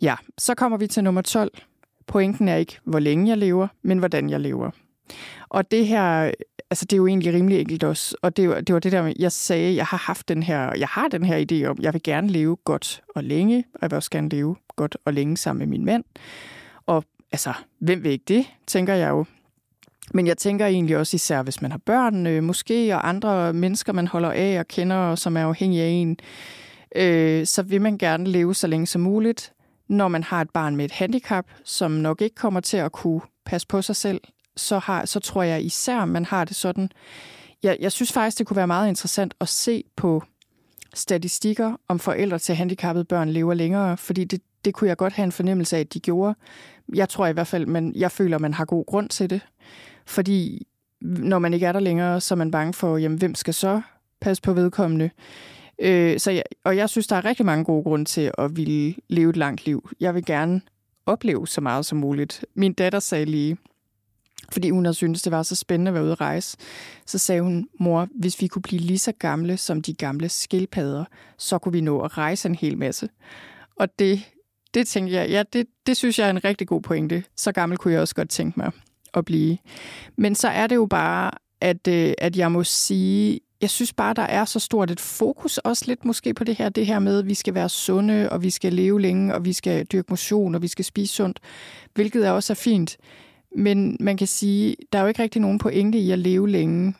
Ja, 0.01 0.15
så 0.37 0.55
kommer 0.55 0.77
vi 0.77 0.87
til 0.87 1.03
nummer 1.03 1.21
12. 1.21 1.51
Pointen 2.07 2.47
er 2.47 2.55
ikke, 2.55 2.79
hvor 2.83 2.99
længe 2.99 3.29
jeg 3.29 3.37
lever, 3.37 3.67
men 3.81 3.97
hvordan 3.97 4.29
jeg 4.29 4.39
lever. 4.39 4.71
Og 5.49 5.71
det 5.71 5.87
her, 5.87 6.31
altså 6.69 6.85
det 6.85 6.93
er 6.93 6.97
jo 6.97 7.07
egentlig 7.07 7.33
rimelig 7.33 7.59
enkelt 7.59 7.83
også. 7.83 8.15
Og 8.21 8.37
det, 8.37 8.49
var, 8.49 8.61
det 8.61 8.73
var 8.73 8.79
det 8.79 8.91
der, 8.91 9.13
jeg 9.19 9.31
sagde, 9.31 9.75
jeg 9.75 9.85
har 9.85 9.97
haft 9.97 10.27
den 10.27 10.43
her, 10.43 10.73
jeg 10.77 10.87
har 10.87 11.07
den 11.07 11.23
her 11.23 11.45
idé 11.51 11.65
om, 11.65 11.77
jeg 11.81 11.93
vil 11.93 12.03
gerne 12.03 12.27
leve 12.27 12.55
godt 12.55 13.01
og 13.15 13.23
længe, 13.23 13.65
og 13.73 13.79
jeg 13.81 13.91
vil 13.91 13.95
også 13.95 14.11
gerne 14.11 14.29
leve 14.29 14.55
godt 14.75 14.97
og 15.05 15.13
længe 15.13 15.37
sammen 15.37 15.59
med 15.59 15.77
min 15.77 15.85
mand. 15.85 16.03
Og 16.85 17.03
altså, 17.31 17.53
hvem 17.79 18.03
vil 18.03 18.11
ikke 18.11 18.25
det, 18.27 18.45
tænker 18.67 18.93
jeg 18.93 19.09
jo. 19.09 19.25
Men 20.13 20.27
jeg 20.27 20.37
tænker 20.37 20.65
egentlig 20.65 20.97
også 20.97 21.15
især, 21.15 21.43
hvis 21.43 21.61
man 21.61 21.71
har 21.71 21.81
børn, 21.85 22.27
øh, 22.27 22.43
måske, 22.43 22.95
og 22.95 23.09
andre 23.09 23.53
mennesker, 23.53 23.93
man 23.93 24.07
holder 24.07 24.31
af 24.31 24.59
og 24.59 24.67
kender, 24.67 24.95
og 24.95 25.17
som 25.17 25.37
er 25.37 25.45
afhængige 25.45 25.83
af 25.83 25.89
en, 25.89 26.17
øh, 26.95 27.45
så 27.45 27.63
vil 27.63 27.81
man 27.81 27.97
gerne 27.97 28.29
leve 28.29 28.55
så 28.55 28.67
længe 28.67 28.87
som 28.87 29.01
muligt 29.01 29.53
når 29.89 30.07
man 30.07 30.23
har 30.23 30.41
et 30.41 30.49
barn 30.49 30.75
med 30.75 30.85
et 30.85 30.91
handicap, 30.91 31.45
som 31.63 31.91
nok 31.91 32.21
ikke 32.21 32.35
kommer 32.35 32.59
til 32.59 32.77
at 32.77 32.91
kunne 32.91 33.21
passe 33.45 33.67
på 33.67 33.81
sig 33.81 33.95
selv, 33.95 34.21
så, 34.55 34.79
har, 34.79 35.05
så 35.05 35.19
tror 35.19 35.43
jeg 35.43 35.63
især, 35.63 36.05
man 36.05 36.25
har 36.25 36.45
det 36.45 36.55
sådan. 36.55 36.89
Jeg, 37.63 37.77
jeg 37.79 37.91
synes 37.91 38.11
faktisk, 38.11 38.39
det 38.39 38.47
kunne 38.47 38.57
være 38.57 38.67
meget 38.67 38.89
interessant 38.89 39.33
at 39.39 39.47
se 39.47 39.83
på 39.95 40.23
statistikker 40.93 41.75
om 41.87 41.99
forældre 41.99 42.39
til 42.39 42.55
handicappede 42.55 43.05
børn 43.05 43.29
lever 43.29 43.53
længere, 43.53 43.97
fordi 43.97 44.23
det, 44.23 44.41
det 44.65 44.73
kunne 44.73 44.87
jeg 44.87 44.97
godt 44.97 45.13
have 45.13 45.23
en 45.23 45.31
fornemmelse 45.31 45.75
af, 45.75 45.79
at 45.79 45.93
de 45.93 45.99
gjorde. 45.99 46.35
Jeg 46.95 47.09
tror 47.09 47.27
i 47.27 47.31
hvert 47.31 47.47
fald, 47.47 47.65
men 47.65 47.95
jeg 47.95 48.11
føler, 48.11 48.37
man 48.37 48.53
har 48.53 48.65
god 48.65 48.85
grund 48.85 49.09
til 49.09 49.29
det. 49.29 49.41
Fordi 50.05 50.67
når 51.01 51.39
man 51.39 51.53
ikke 51.53 51.65
er 51.65 51.71
der 51.71 51.79
længere, 51.79 52.21
så 52.21 52.33
er 52.33 52.37
man 52.37 52.51
bange 52.51 52.73
for, 52.73 52.97
jamen, 52.97 53.17
hvem 53.17 53.35
skal 53.35 53.53
så 53.53 53.81
passe 54.21 54.43
på 54.43 54.53
vedkommende? 54.53 55.09
Øh, 55.79 56.19
så 56.19 56.31
jeg, 56.31 56.43
og 56.63 56.77
jeg 56.77 56.89
synes, 56.89 57.07
der 57.07 57.15
er 57.15 57.25
rigtig 57.25 57.45
mange 57.45 57.65
gode 57.65 57.83
grunde 57.83 58.05
til 58.05 58.31
at 58.37 58.57
ville 58.57 58.95
leve 59.07 59.29
et 59.29 59.37
langt 59.37 59.65
liv. 59.65 59.89
Jeg 59.99 60.15
vil 60.15 60.25
gerne 60.25 60.61
opleve 61.05 61.47
så 61.47 61.61
meget 61.61 61.85
som 61.85 61.97
muligt. 61.97 62.45
Min 62.55 62.73
datter 62.73 62.99
sagde 62.99 63.25
lige, 63.25 63.57
fordi 64.51 64.69
hun 64.69 64.85
havde 64.85 64.93
syntes, 64.93 65.21
det 65.21 65.31
var 65.31 65.43
så 65.43 65.55
spændende 65.55 65.89
at 65.89 65.93
være 65.93 66.03
ude 66.03 66.11
at 66.11 66.21
rejse, 66.21 66.57
så 67.05 67.17
sagde 67.17 67.41
hun, 67.41 67.67
mor, 67.79 68.07
hvis 68.19 68.41
vi 68.41 68.47
kunne 68.47 68.61
blive 68.61 68.81
lige 68.81 68.99
så 68.99 69.11
gamle 69.19 69.57
som 69.57 69.81
de 69.81 69.93
gamle 69.93 70.29
skildpadder, 70.29 71.05
så 71.37 71.57
kunne 71.57 71.73
vi 71.73 71.81
nå 71.81 72.01
at 72.01 72.17
rejse 72.17 72.49
en 72.49 72.55
hel 72.55 72.77
masse. 72.77 73.09
Og 73.75 73.99
det, 73.99 74.31
det 74.73 74.87
tænkte 74.87 75.15
jeg, 75.15 75.29
ja, 75.29 75.43
det, 75.53 75.67
det 75.87 75.97
synes 75.97 76.19
jeg 76.19 76.25
er 76.25 76.29
en 76.29 76.43
rigtig 76.43 76.67
god 76.67 76.81
pointe. 76.81 77.23
Så 77.35 77.51
gammel 77.51 77.77
kunne 77.77 77.93
jeg 77.93 78.01
også 78.01 78.15
godt 78.15 78.29
tænke 78.29 78.59
mig 78.59 78.71
at 79.13 79.25
blive. 79.25 79.57
Men 80.15 80.35
så 80.35 80.47
er 80.47 80.67
det 80.67 80.75
jo 80.75 80.85
bare, 80.85 81.31
at, 81.61 81.87
øh, 81.87 82.13
at 82.17 82.37
jeg 82.37 82.51
må 82.51 82.63
sige, 82.63 83.39
jeg 83.61 83.69
synes 83.69 83.93
bare, 83.93 84.13
der 84.13 84.21
er 84.21 84.45
så 84.45 84.59
stort 84.59 84.91
et 84.91 84.99
fokus 84.99 85.57
også 85.57 85.83
lidt 85.87 86.05
måske 86.05 86.33
på 86.33 86.43
det 86.43 86.55
her, 86.55 86.69
det 86.69 86.85
her 86.85 86.99
med, 86.99 87.19
at 87.19 87.27
vi 87.27 87.33
skal 87.33 87.53
være 87.53 87.69
sunde, 87.69 88.29
og 88.29 88.43
vi 88.43 88.49
skal 88.49 88.73
leve 88.73 89.01
længe, 89.01 89.35
og 89.35 89.45
vi 89.45 89.53
skal 89.53 89.85
dyrke 89.85 90.07
motion, 90.09 90.55
og 90.55 90.61
vi 90.61 90.67
skal 90.67 90.85
spise 90.85 91.13
sundt, 91.13 91.39
hvilket 91.93 92.27
er 92.27 92.31
også 92.31 92.53
er 92.53 92.55
fint. 92.55 92.97
Men 93.55 93.97
man 93.99 94.17
kan 94.17 94.27
sige, 94.27 94.75
der 94.93 94.99
er 94.99 95.03
jo 95.03 95.07
ikke 95.07 95.23
rigtig 95.23 95.41
nogen 95.41 95.59
pointe 95.59 95.97
i 95.97 96.11
at 96.11 96.19
leve 96.19 96.49
længe, 96.49 96.93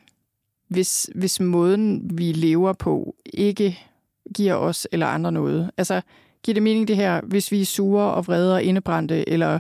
hvis, 0.68 1.10
hvis 1.16 1.40
måden, 1.40 2.12
vi 2.14 2.32
lever 2.32 2.74
på, 2.74 3.16
ikke 3.26 3.80
giver 4.36 4.54
os 4.54 4.88
eller 4.92 5.08
andre 5.08 5.32
noget. 5.32 5.72
Altså, 5.78 6.02
giver 6.44 6.54
det 6.54 6.64
mening 6.64 6.88
det 6.88 6.96
her, 6.96 7.22
hvis 7.22 7.52
vi 7.52 7.62
er 7.62 7.66
sure 7.66 8.14
og 8.14 8.28
vrede 8.28 8.54
og 8.54 8.64
indebrændte, 8.64 9.30
eller 9.30 9.60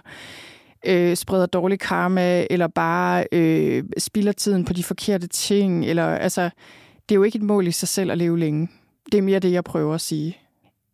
øh, 0.85 1.15
spreder 1.15 1.45
dårlig 1.45 1.79
karma, 1.79 2.47
eller 2.49 2.67
bare 2.67 3.25
øh, 3.31 3.83
spilder 3.97 4.31
tiden 4.31 4.65
på 4.65 4.73
de 4.73 4.83
forkerte 4.83 5.27
ting, 5.27 5.85
eller 5.85 6.05
altså, 6.05 6.49
det 7.09 7.15
er 7.15 7.17
jo 7.17 7.23
ikke 7.23 7.35
et 7.35 7.43
mål 7.43 7.67
i 7.67 7.71
sig 7.71 7.87
selv 7.87 8.11
at 8.11 8.17
leve 8.17 8.39
længe. 8.39 8.69
Det 9.11 9.17
er 9.17 9.21
mere 9.21 9.39
det, 9.39 9.51
jeg 9.51 9.63
prøver 9.63 9.95
at 9.95 10.01
sige. 10.01 10.37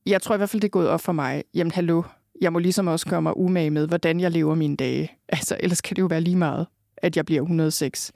Jeg 0.06 0.22
tror 0.22 0.36
i 0.36 0.38
hvert 0.38 0.50
fald, 0.50 0.62
det 0.62 0.68
er 0.68 0.72
gået 0.72 0.90
op 0.90 1.02
for 1.02 1.12
mig. 1.12 1.44
Jamen, 1.54 1.72
hallo, 1.72 2.04
jeg 2.42 2.54
må 2.54 2.60
ligesom 2.60 2.88
også 2.88 3.06
gøre 3.06 3.22
mig 3.22 3.38
umage 3.38 3.70
med, 3.70 3.88
hvordan 3.88 4.20
jeg 4.20 4.32
lever 4.32 4.56
mine 4.56 4.76
dage. 4.76 5.12
Altså, 5.30 5.58
ellers 5.60 5.82
kan 5.82 5.96
det 5.96 6.02
jo 6.02 6.08
være 6.08 6.22
lige 6.22 6.36
meget, 6.36 6.68
at 6.98 7.18
jeg 7.18 7.26
bliver 7.26 7.42
106, 7.42 8.12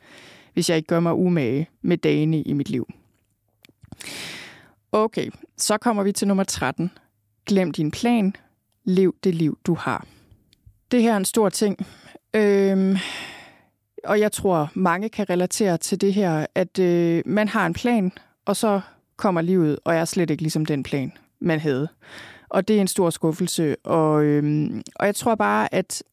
hvis 0.54 0.70
jeg 0.70 0.78
ikke 0.78 0.88
gør 0.88 1.00
mig 1.00 1.14
umage 1.14 1.70
med 1.82 1.98
dagene 1.98 2.42
i 2.42 2.54
mit 2.54 2.70
liv. 2.70 2.88
Okay, 4.92 5.30
så 5.58 5.78
kommer 5.78 6.04
vi 6.04 6.12
til 6.12 6.28
nummer 6.28 6.44
13. 6.44 6.92
Glem 7.46 7.72
din 7.72 7.92
plan. 7.92 8.36
Lev 8.84 9.16
det 9.24 9.36
liv, 9.36 9.58
du 9.66 9.74
har. 9.74 10.06
Det 10.92 11.02
her 11.02 11.14
er 11.14 11.18
en 11.18 11.26
stor 11.26 11.50
ting. 11.50 11.88
Øhm, 12.34 12.98
og 14.04 14.20
jeg 14.20 14.32
tror, 14.32 14.72
mange 14.74 15.10
kan 15.10 15.30
relatere 15.30 15.78
til 15.78 16.02
det 16.02 16.14
her, 16.14 16.46
at 16.56 16.80
øh, 16.80 17.24
man 17.26 17.48
har 17.48 17.66
en 17.66 17.74
plan, 17.74 18.12
og 18.46 18.56
så 18.56 18.82
kommer 19.16 19.42
livet, 19.42 19.80
og 19.84 19.96
er 19.96 20.06
slet 20.06 20.30
ikke 20.30 20.44
ligesom 20.44 20.66
den 20.66 20.84
plan, 20.84 21.14
man 21.40 21.60
havde. 21.60 21.88
Og 22.50 22.68
det 22.68 22.78
er 22.78 22.82
en 22.82 22.88
stor 22.88 23.10
skuffelse. 23.10 23.76
Og, 23.84 24.24
øh, 24.24 24.72
og 24.96 25.06
jeg 25.06 25.16
tror 25.16 25.36
bare, 25.36 25.74
at 25.74 26.04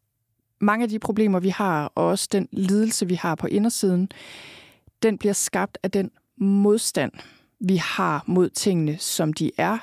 mange 0.61 0.83
af 0.83 0.89
de 0.89 0.99
problemer, 0.99 1.41
vi 1.41 1.49
har, 1.49 1.93
og 1.95 2.07
også 2.07 2.29
den 2.33 2.49
lidelse, 2.53 3.09
vi 3.09 3.15
har 3.15 3.35
på 3.35 3.47
indersiden, 3.47 4.09
den 5.03 5.19
bliver 5.19 5.33
skabt 5.33 5.79
af 5.83 5.91
den 5.91 6.11
modstand, 6.37 7.13
vi 7.61 7.77
har 7.77 8.25
mod 8.27 8.49
tingene, 8.49 8.99
som 8.99 9.33
de 9.33 9.51
er, 9.59 9.79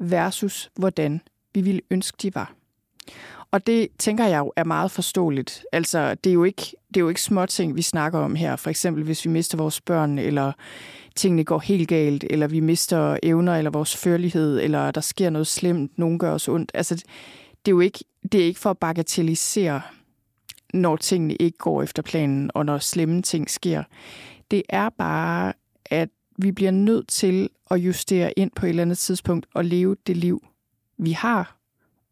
versus 0.00 0.70
hvordan 0.76 1.20
vi 1.54 1.60
ville 1.60 1.80
ønske, 1.90 2.16
de 2.22 2.34
var. 2.34 2.52
Og 3.54 3.66
det 3.66 3.88
tænker 3.98 4.26
jeg 4.26 4.38
jo 4.38 4.52
er 4.56 4.64
meget 4.64 4.90
forståeligt. 4.90 5.64
Altså, 5.72 6.14
det 6.14 6.30
er 6.30 6.34
jo 6.34 6.44
ikke, 6.44 6.62
det 6.88 6.96
er 6.96 7.00
jo 7.00 7.08
ikke 7.08 7.22
små 7.22 7.46
ting, 7.46 7.76
vi 7.76 7.82
snakker 7.82 8.18
om 8.18 8.34
her. 8.34 8.56
For 8.56 8.70
eksempel, 8.70 9.04
hvis 9.04 9.24
vi 9.24 9.30
mister 9.30 9.58
vores 9.58 9.80
børn, 9.80 10.18
eller 10.18 10.52
tingene 11.16 11.44
går 11.44 11.58
helt 11.58 11.88
galt, 11.88 12.24
eller 12.30 12.46
vi 12.46 12.60
mister 12.60 13.16
evner, 13.22 13.56
eller 13.56 13.70
vores 13.70 13.96
førlighed, 13.96 14.60
eller 14.60 14.90
der 14.90 15.00
sker 15.00 15.30
noget 15.30 15.46
slemt, 15.46 15.98
nogen 15.98 16.18
gør 16.18 16.32
os 16.32 16.48
ondt. 16.48 16.70
Altså, 16.74 16.94
det 16.94 17.70
er 17.70 17.70
jo 17.70 17.80
ikke, 17.80 18.04
det 18.32 18.40
er 18.40 18.44
ikke 18.44 18.60
for 18.60 18.70
at 18.70 18.78
bagatellisere, 18.78 19.80
når 20.72 20.96
tingene 20.96 21.34
ikke 21.34 21.58
går 21.58 21.82
efter 21.82 22.02
planen, 22.02 22.50
og 22.54 22.66
når 22.66 22.78
slemme 22.78 23.22
ting 23.22 23.50
sker. 23.50 23.82
Det 24.50 24.62
er 24.68 24.88
bare, 24.88 25.52
at 25.84 26.08
vi 26.38 26.52
bliver 26.52 26.70
nødt 26.70 27.08
til 27.08 27.48
at 27.70 27.76
justere 27.76 28.38
ind 28.38 28.50
på 28.56 28.66
et 28.66 28.70
eller 28.70 28.82
andet 28.82 28.98
tidspunkt 28.98 29.46
og 29.54 29.64
leve 29.64 29.96
det 30.06 30.16
liv, 30.16 30.44
vi 30.98 31.12
har, 31.12 31.56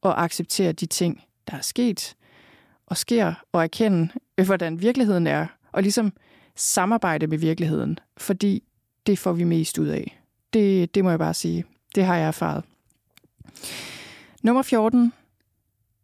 og 0.03 0.25
acceptere 0.25 0.73
de 0.73 0.87
ting, 0.87 1.23
der 1.51 1.57
er 1.57 1.61
sket 1.61 2.17
og 2.87 2.97
sker, 2.97 3.35
og 3.53 3.63
erkende, 3.63 4.09
øh, 4.39 4.47
hvordan 4.47 4.83
virkeligheden 4.83 5.27
er, 5.27 5.47
og 5.73 5.83
ligesom 5.83 6.13
samarbejde 6.57 7.27
med 7.27 7.39
virkeligheden, 7.39 7.99
fordi 8.17 8.63
det 9.07 9.19
får 9.19 9.33
vi 9.33 9.45
mest 9.45 9.79
ud 9.79 9.87
af. 9.87 10.23
Det, 10.53 10.95
det 10.95 11.05
må 11.05 11.11
jeg 11.11 11.19
bare 11.19 11.35
sige. 11.35 11.65
Det 11.95 12.05
har 12.05 12.17
jeg 12.17 12.27
erfaret. 12.27 12.65
Nummer 14.43 14.63
14. 14.63 15.13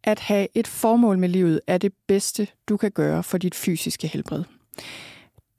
At 0.04 0.18
have 0.18 0.48
et 0.54 0.66
formål 0.66 1.18
med 1.18 1.28
livet 1.28 1.60
er 1.66 1.78
det 1.78 1.92
bedste, 2.06 2.48
du 2.68 2.76
kan 2.76 2.90
gøre 2.90 3.22
for 3.22 3.38
dit 3.38 3.54
fysiske 3.54 4.08
helbred. 4.08 4.44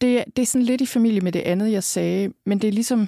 Det, 0.02 0.24
det 0.36 0.42
er 0.42 0.46
sådan 0.46 0.66
lidt 0.66 0.82
i 0.82 0.86
familie 0.86 1.22
med 1.22 1.32
det 1.32 1.40
andet, 1.40 1.72
jeg 1.72 1.84
sagde, 1.84 2.34
men 2.46 2.60
det 2.60 2.68
er 2.68 2.72
ligesom, 2.72 3.08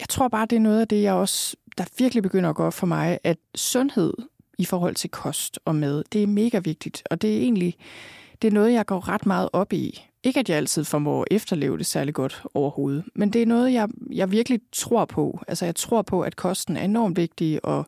jeg 0.00 0.08
tror 0.08 0.28
bare, 0.28 0.46
det 0.46 0.56
er 0.56 0.60
noget 0.60 0.80
af 0.80 0.88
det, 0.88 1.02
jeg 1.02 1.14
også, 1.14 1.56
der 1.78 1.84
virkelig 1.98 2.22
begynder 2.22 2.50
at 2.50 2.56
gå 2.56 2.64
op 2.64 2.74
for 2.74 2.86
mig, 2.86 3.18
at 3.24 3.38
sundhed 3.54 4.12
i 4.60 4.64
forhold 4.64 4.94
til 4.94 5.10
kost 5.10 5.58
og 5.64 5.74
mad. 5.74 6.04
Det 6.12 6.22
er 6.22 6.26
mega 6.26 6.58
vigtigt, 6.58 7.02
og 7.10 7.22
det 7.22 7.36
er 7.36 7.40
egentlig 7.40 7.76
det 8.42 8.48
er 8.48 8.52
noget, 8.52 8.72
jeg 8.72 8.86
går 8.86 9.08
ret 9.08 9.26
meget 9.26 9.48
op 9.52 9.72
i. 9.72 10.06
Ikke 10.22 10.40
at 10.40 10.48
jeg 10.48 10.56
altid 10.56 10.84
formår 10.84 11.22
at 11.22 11.28
efterleve 11.30 11.78
det 11.78 11.86
særlig 11.86 12.14
godt 12.14 12.42
overhovedet, 12.54 13.04
men 13.14 13.32
det 13.32 13.42
er 13.42 13.46
noget, 13.46 13.72
jeg, 13.72 13.88
jeg 14.12 14.30
virkelig 14.30 14.60
tror 14.72 15.04
på. 15.04 15.40
Altså 15.48 15.64
jeg 15.64 15.76
tror 15.76 16.02
på, 16.02 16.20
at 16.20 16.36
kosten 16.36 16.76
er 16.76 16.84
enormt 16.84 17.16
vigtig, 17.16 17.64
og 17.64 17.86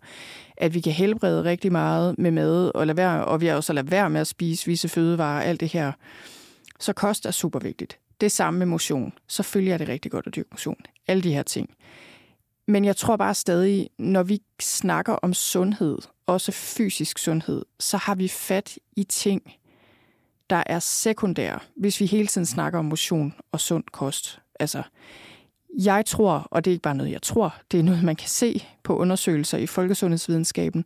at 0.56 0.74
vi 0.74 0.80
kan 0.80 0.92
helbrede 0.92 1.44
rigtig 1.44 1.72
meget 1.72 2.18
med 2.18 2.30
mad, 2.30 2.70
og, 2.74 2.86
lade 2.86 2.96
være, 2.96 3.24
og 3.24 3.40
vi 3.40 3.46
har 3.46 3.56
også 3.56 3.72
lade 3.72 3.90
være 3.90 4.10
med 4.10 4.20
at 4.20 4.26
spise 4.26 4.66
visse 4.66 4.88
fødevarer, 4.88 5.42
alt 5.42 5.60
det 5.60 5.68
her. 5.68 5.92
Så 6.80 6.92
kost 6.92 7.26
er 7.26 7.30
super 7.30 7.58
vigtigt. 7.58 7.98
Det 8.20 8.32
samme 8.32 8.58
med 8.58 8.66
motion. 8.66 9.12
Selvfølgelig 9.28 9.72
er 9.72 9.78
det 9.78 9.88
rigtig 9.88 10.10
godt 10.10 10.26
at 10.26 10.36
dyrke 10.36 10.48
motion. 10.52 10.76
Alle 11.08 11.22
de 11.22 11.34
her 11.34 11.42
ting. 11.42 11.70
Men 12.68 12.84
jeg 12.84 12.96
tror 12.96 13.16
bare 13.16 13.34
stadig, 13.34 13.90
når 13.98 14.22
vi 14.22 14.38
snakker 14.60 15.12
om 15.12 15.34
sundhed, 15.34 15.98
også 16.26 16.52
fysisk 16.52 17.18
sundhed, 17.18 17.64
så 17.80 17.96
har 17.96 18.14
vi 18.14 18.28
fat 18.28 18.78
i 18.96 19.04
ting, 19.04 19.52
der 20.50 20.62
er 20.66 20.78
sekundære, 20.78 21.58
hvis 21.76 22.00
vi 22.00 22.06
hele 22.06 22.26
tiden 22.26 22.46
snakker 22.46 22.78
om 22.78 22.84
motion 22.84 23.34
og 23.52 23.60
sund 23.60 23.84
kost. 23.92 24.40
Altså, 24.60 24.82
jeg 25.78 26.06
tror, 26.06 26.48
og 26.50 26.64
det 26.64 26.70
er 26.70 26.72
ikke 26.72 26.82
bare 26.82 26.94
noget, 26.94 27.12
jeg 27.12 27.22
tror, 27.22 27.54
det 27.70 27.80
er 27.80 27.84
noget, 27.84 28.04
man 28.04 28.16
kan 28.16 28.28
se 28.28 28.66
på 28.82 28.96
undersøgelser 28.96 29.58
i 29.58 29.66
folkesundhedsvidenskaben, 29.66 30.84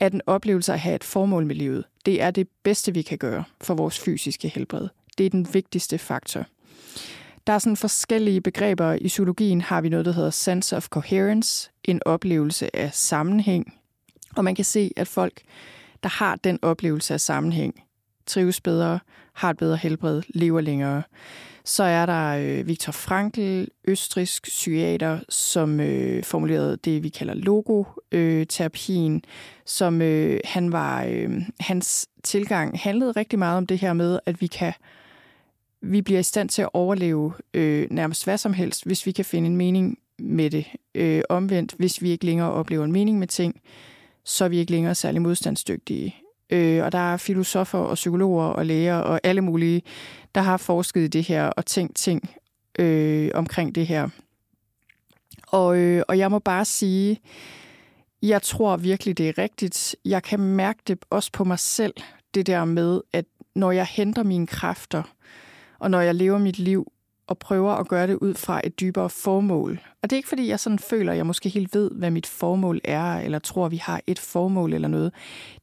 at 0.00 0.12
en 0.12 0.20
oplevelse 0.26 0.72
at 0.72 0.80
have 0.80 0.94
et 0.94 1.04
formål 1.04 1.46
med 1.46 1.54
livet, 1.54 1.84
det 2.06 2.22
er 2.22 2.30
det 2.30 2.48
bedste, 2.62 2.94
vi 2.94 3.02
kan 3.02 3.18
gøre 3.18 3.44
for 3.60 3.74
vores 3.74 3.98
fysiske 3.98 4.48
helbred. 4.48 4.88
Det 5.18 5.26
er 5.26 5.30
den 5.30 5.48
vigtigste 5.52 5.98
faktor. 5.98 6.46
Der 7.46 7.52
er 7.52 7.58
sådan 7.58 7.76
forskellige 7.76 8.40
begreber. 8.40 8.92
I 8.92 9.06
psykologien 9.06 9.60
har 9.60 9.80
vi 9.80 9.88
noget, 9.88 10.06
der 10.06 10.12
hedder 10.12 10.30
sense 10.30 10.76
of 10.76 10.88
coherence, 10.88 11.70
en 11.84 12.00
oplevelse 12.06 12.76
af 12.76 12.90
sammenhæng. 12.94 13.74
Og 14.36 14.44
man 14.44 14.54
kan 14.54 14.64
se, 14.64 14.90
at 14.96 15.08
folk, 15.08 15.42
der 16.02 16.08
har 16.08 16.36
den 16.36 16.58
oplevelse 16.62 17.14
af 17.14 17.20
sammenhæng, 17.20 17.82
trives 18.26 18.60
bedre, 18.60 18.98
har 19.32 19.50
et 19.50 19.56
bedre 19.56 19.76
helbred, 19.76 20.22
lever 20.28 20.60
længere. 20.60 21.02
Så 21.64 21.84
er 21.84 22.06
der 22.06 22.36
øh, 22.36 22.66
Viktor 22.66 22.92
Frankl, 22.92 23.64
østrisk 23.84 24.42
psykiater, 24.42 25.18
som 25.28 25.80
øh, 25.80 26.24
formulerede 26.24 26.76
det, 26.76 27.02
vi 27.02 27.08
kalder 27.08 27.34
logoterapien, 27.34 29.24
som 29.64 30.02
øh, 30.02 30.40
han 30.44 30.72
var, 30.72 31.04
øh, 31.04 31.42
hans 31.60 32.06
tilgang 32.22 32.80
handlede 32.80 33.12
rigtig 33.12 33.38
meget 33.38 33.56
om 33.56 33.66
det 33.66 33.78
her 33.78 33.92
med, 33.92 34.18
at 34.26 34.40
vi 34.40 34.46
kan 34.46 34.72
vi 35.86 36.02
bliver 36.02 36.20
i 36.20 36.22
stand 36.22 36.48
til 36.48 36.62
at 36.62 36.68
overleve 36.72 37.32
øh, 37.54 37.86
nærmest 37.90 38.24
hvad 38.24 38.38
som 38.38 38.52
helst, 38.52 38.86
hvis 38.86 39.06
vi 39.06 39.12
kan 39.12 39.24
finde 39.24 39.46
en 39.46 39.56
mening 39.56 39.98
med 40.18 40.50
det. 40.50 40.66
Øh, 40.94 41.22
omvendt, 41.28 41.74
hvis 41.78 42.02
vi 42.02 42.10
ikke 42.10 42.24
længere 42.26 42.52
oplever 42.52 42.84
en 42.84 42.92
mening 42.92 43.18
med 43.18 43.26
ting, 43.26 43.60
så 44.24 44.44
er 44.44 44.48
vi 44.48 44.58
ikke 44.58 44.72
længere 44.72 44.94
særlig 44.94 45.22
modstandsdygtige. 45.22 46.16
Øh, 46.50 46.84
og 46.84 46.92
der 46.92 47.12
er 47.12 47.16
filosofer 47.16 47.78
og 47.78 47.94
psykologer 47.94 48.44
og 48.44 48.66
læger 48.66 48.96
og 48.96 49.20
alle 49.24 49.40
mulige, 49.40 49.82
der 50.34 50.40
har 50.40 50.56
forsket 50.56 51.00
i 51.00 51.06
det 51.06 51.24
her 51.24 51.46
og 51.46 51.66
tænkt 51.66 51.96
ting 51.96 52.30
øh, 52.78 53.30
omkring 53.34 53.74
det 53.74 53.86
her. 53.86 54.08
Og, 55.46 55.78
øh, 55.78 56.02
og 56.08 56.18
jeg 56.18 56.30
må 56.30 56.38
bare 56.38 56.64
sige, 56.64 57.20
jeg 58.22 58.42
tror 58.42 58.76
virkelig, 58.76 59.18
det 59.18 59.28
er 59.28 59.38
rigtigt. 59.38 59.96
Jeg 60.04 60.22
kan 60.22 60.40
mærke 60.40 60.80
det 60.86 60.98
også 61.10 61.32
på 61.32 61.44
mig 61.44 61.58
selv, 61.58 61.94
det 62.34 62.46
der 62.46 62.64
med, 62.64 63.00
at 63.12 63.24
når 63.54 63.72
jeg 63.72 63.86
henter 63.86 64.22
mine 64.22 64.46
kræfter, 64.46 65.02
og 65.78 65.90
når 65.90 66.00
jeg 66.00 66.14
lever 66.14 66.38
mit 66.38 66.58
liv 66.58 66.92
og 67.26 67.38
prøver 67.38 67.72
at 67.72 67.88
gøre 67.88 68.06
det 68.06 68.14
ud 68.14 68.34
fra 68.34 68.60
et 68.64 68.80
dybere 68.80 69.10
formål. 69.10 69.80
Og 70.02 70.10
det 70.10 70.12
er 70.12 70.16
ikke, 70.16 70.28
fordi 70.28 70.48
jeg 70.48 70.60
sådan 70.60 70.78
føler, 70.78 71.12
at 71.12 71.18
jeg 71.18 71.26
måske 71.26 71.48
helt 71.48 71.74
ved, 71.74 71.90
hvad 71.90 72.10
mit 72.10 72.26
formål 72.26 72.80
er, 72.84 73.18
eller 73.18 73.38
tror, 73.38 73.66
at 73.66 73.72
vi 73.72 73.76
har 73.76 74.00
et 74.06 74.18
formål 74.18 74.72
eller 74.72 74.88
noget. 74.88 75.12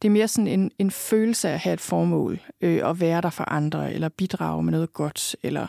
Det 0.01 0.07
er 0.07 0.11
mere 0.11 0.27
sådan 0.27 0.47
en, 0.47 0.71
en 0.79 0.91
følelse 0.91 1.49
af 1.49 1.53
at 1.53 1.59
have 1.59 1.73
et 1.73 1.81
formål, 1.81 2.39
øh, 2.61 2.85
og 2.85 2.99
være 2.99 3.21
der 3.21 3.29
for 3.29 3.51
andre, 3.51 3.93
eller 3.93 4.09
bidrage 4.09 4.63
med 4.63 4.71
noget 4.71 4.93
godt. 4.93 5.35
Eller, 5.43 5.67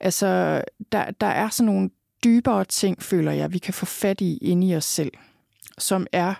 altså, 0.00 0.62
der, 0.92 1.10
der 1.10 1.26
er 1.26 1.48
sådan 1.48 1.72
nogle 1.72 1.90
dybere 2.24 2.64
ting, 2.64 3.02
føler 3.02 3.32
jeg, 3.32 3.52
vi 3.52 3.58
kan 3.58 3.74
få 3.74 3.86
fat 3.86 4.20
i 4.20 4.36
inde 4.36 4.66
i 4.66 4.76
os 4.76 4.84
selv, 4.84 5.12
som 5.78 6.06
er 6.12 6.34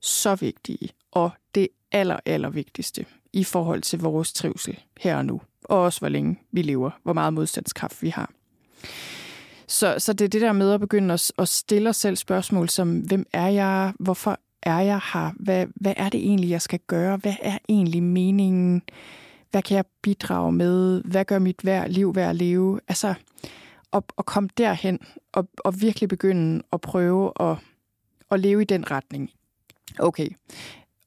så 0.00 0.34
vigtige, 0.34 0.88
og 1.12 1.30
det 1.54 1.68
aller, 1.92 2.18
aller 2.26 2.50
vigtigste 2.50 3.06
i 3.34 3.44
forhold 3.44 3.82
til 3.82 3.98
vores 3.98 4.32
trivsel 4.32 4.78
her 5.00 5.16
og 5.16 5.26
nu, 5.26 5.40
og 5.64 5.80
også 5.80 6.00
hvor 6.00 6.08
længe 6.08 6.40
vi 6.52 6.62
lever, 6.62 6.90
hvor 7.02 7.12
meget 7.12 7.32
modstandskraft 7.32 8.02
vi 8.02 8.08
har. 8.08 8.30
Så, 9.66 9.94
så 9.98 10.12
det 10.12 10.24
er 10.24 10.28
det 10.28 10.40
der 10.40 10.52
med 10.52 10.72
at 10.72 10.80
begynde 10.80 11.14
at, 11.14 11.32
at 11.38 11.48
stille 11.48 11.88
os 11.88 11.96
selv 11.96 12.16
spørgsmål 12.16 12.68
som, 12.68 12.98
hvem 12.98 13.26
er 13.32 13.48
jeg, 13.48 13.92
hvorfor 13.98 14.40
er 14.62 14.80
jeg 14.80 15.00
her, 15.12 15.30
hvad, 15.36 15.66
hvad 15.74 15.94
er 15.96 16.08
det 16.08 16.20
egentlig, 16.20 16.50
jeg 16.50 16.62
skal 16.62 16.80
gøre, 16.86 17.16
hvad 17.16 17.34
er 17.42 17.58
egentlig 17.68 18.02
meningen, 18.02 18.82
hvad 19.50 19.62
kan 19.62 19.76
jeg 19.76 19.84
bidrage 20.02 20.52
med, 20.52 21.02
hvad 21.02 21.24
gør 21.24 21.38
mit 21.38 21.60
hver 21.62 21.86
liv 21.86 22.14
værd 22.14 22.30
at 22.30 22.36
leve, 22.36 22.80
altså 22.88 23.14
at, 23.92 24.02
at 24.18 24.26
komme 24.26 24.48
derhen 24.58 24.98
og, 25.32 25.48
og 25.64 25.80
virkelig 25.80 26.08
begynde 26.08 26.62
at 26.72 26.80
prøve 26.80 27.32
at, 27.40 27.56
at 28.30 28.40
leve 28.40 28.62
i 28.62 28.64
den 28.64 28.90
retning. 28.90 29.30
Okay, 29.98 30.28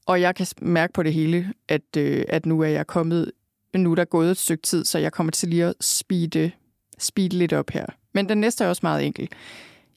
og 0.08 0.20
jeg 0.20 0.34
kan 0.34 0.46
mærke 0.60 0.92
på 0.92 1.02
det 1.02 1.12
hele, 1.12 1.52
at, 1.68 1.96
øh, 1.96 2.24
at 2.28 2.46
nu 2.46 2.60
er 2.60 2.68
jeg 2.68 2.86
kommet, 2.86 3.32
nu 3.74 3.90
er 3.90 3.94
der 3.94 4.04
gået 4.04 4.30
et 4.30 4.36
stykke 4.36 4.62
tid, 4.62 4.84
så 4.84 4.98
jeg 4.98 5.12
kommer 5.12 5.30
til 5.30 5.48
lige 5.48 5.64
at 5.64 5.74
speede, 5.80 6.50
speede 6.98 7.36
lidt 7.36 7.52
op 7.52 7.70
her. 7.70 7.86
Men 8.12 8.28
den 8.28 8.38
næste 8.38 8.64
er 8.64 8.68
også 8.68 8.80
meget 8.82 9.06
enkel. 9.06 9.28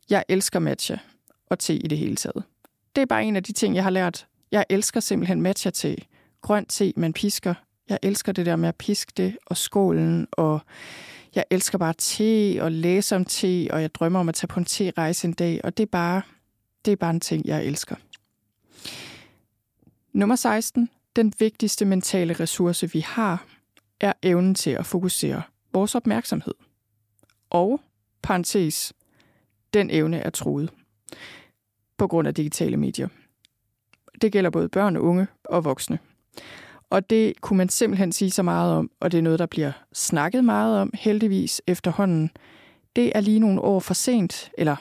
Jeg 0.10 0.24
elsker 0.30 0.60
matcha 0.60 0.98
og 1.50 1.60
te 1.60 1.76
i 1.76 1.88
det 1.88 1.98
hele 1.98 2.16
taget. 2.16 2.44
Det 2.96 3.02
er 3.02 3.06
bare 3.06 3.24
en 3.24 3.36
af 3.36 3.44
de 3.44 3.52
ting, 3.54 3.76
jeg 3.76 3.84
har 3.84 3.90
lært. 3.90 4.28
Jeg 4.52 4.66
elsker 4.70 5.00
simpelthen 5.00 5.42
matcha 5.42 5.70
te. 5.70 5.96
Grønt 6.42 6.70
te, 6.70 6.94
man 6.96 7.14
pisker. 7.14 7.54
Jeg 7.90 8.00
elsker 8.04 8.32
det 8.32 8.46
der 8.46 8.56
med 8.56 8.70
at 8.70 8.76
piske 8.76 9.12
det, 9.18 9.38
og 9.46 9.58
skålen, 9.58 10.28
og 10.32 10.60
jeg 11.36 11.44
elsker 11.50 11.78
bare 11.78 11.94
te, 11.98 12.64
og 12.64 12.72
læse 12.72 13.16
om 13.16 13.26
te, 13.26 13.68
og 13.72 13.82
jeg 13.82 13.96
drømmer 13.96 14.20
om 14.20 14.30
at 14.30 14.36
tage 14.36 14.48
på 14.48 14.60
en 14.60 14.66
te-rejse 14.66 15.28
en 15.28 15.34
dag, 15.34 15.62
og 15.64 15.78
det 15.78 15.84
er 15.84 15.92
bare, 15.92 16.22
det 16.86 16.92
er 16.92 16.96
bare 16.96 17.12
en 17.12 17.20
ting, 17.20 17.46
jeg 17.46 17.66
elsker. 17.66 17.96
Nummer 20.14 20.36
16. 20.36 20.90
Den 21.16 21.34
vigtigste 21.40 21.86
mentale 21.86 22.34
ressource, 22.34 22.92
vi 22.92 23.00
har, 23.00 23.46
er 24.00 24.14
evnen 24.24 24.56
til 24.56 24.70
at 24.70 24.86
fokusere 24.86 25.42
vores 25.74 25.96
opmærksomhed. 25.96 26.54
Og, 27.50 27.82
parentes, 28.24 28.94
den 29.74 29.90
evne 29.90 30.18
er 30.18 30.30
truet 30.30 30.74
på 31.98 32.08
grund 32.08 32.28
af 32.28 32.36
digitale 32.36 32.78
medier. 32.78 33.08
Det 34.22 34.32
gælder 34.32 34.50
både 34.50 34.70
børn, 34.70 34.98
unge 34.98 35.28
og 35.44 35.66
voksne. 35.66 36.00
Og 36.90 37.10
det 37.10 37.42
kunne 37.42 37.58
man 37.58 37.70
simpelthen 37.70 38.12
sige 38.12 38.32
så 38.32 38.44
meget 38.44 38.76
om, 38.76 38.92
og 39.00 39.12
det 39.12 39.18
er 39.18 39.22
noget, 39.22 39.40
der 39.40 39.46
bliver 39.46 39.72
snakket 39.94 40.44
meget 40.44 40.80
om, 40.80 40.92
heldigvis 40.94 41.62
efterhånden. 41.68 42.32
Det 42.96 43.12
er 43.16 43.22
lige 43.22 43.40
nogle 43.40 43.62
år 43.62 43.80
for 43.80 43.94
sent, 43.94 44.52
eller 44.58 44.76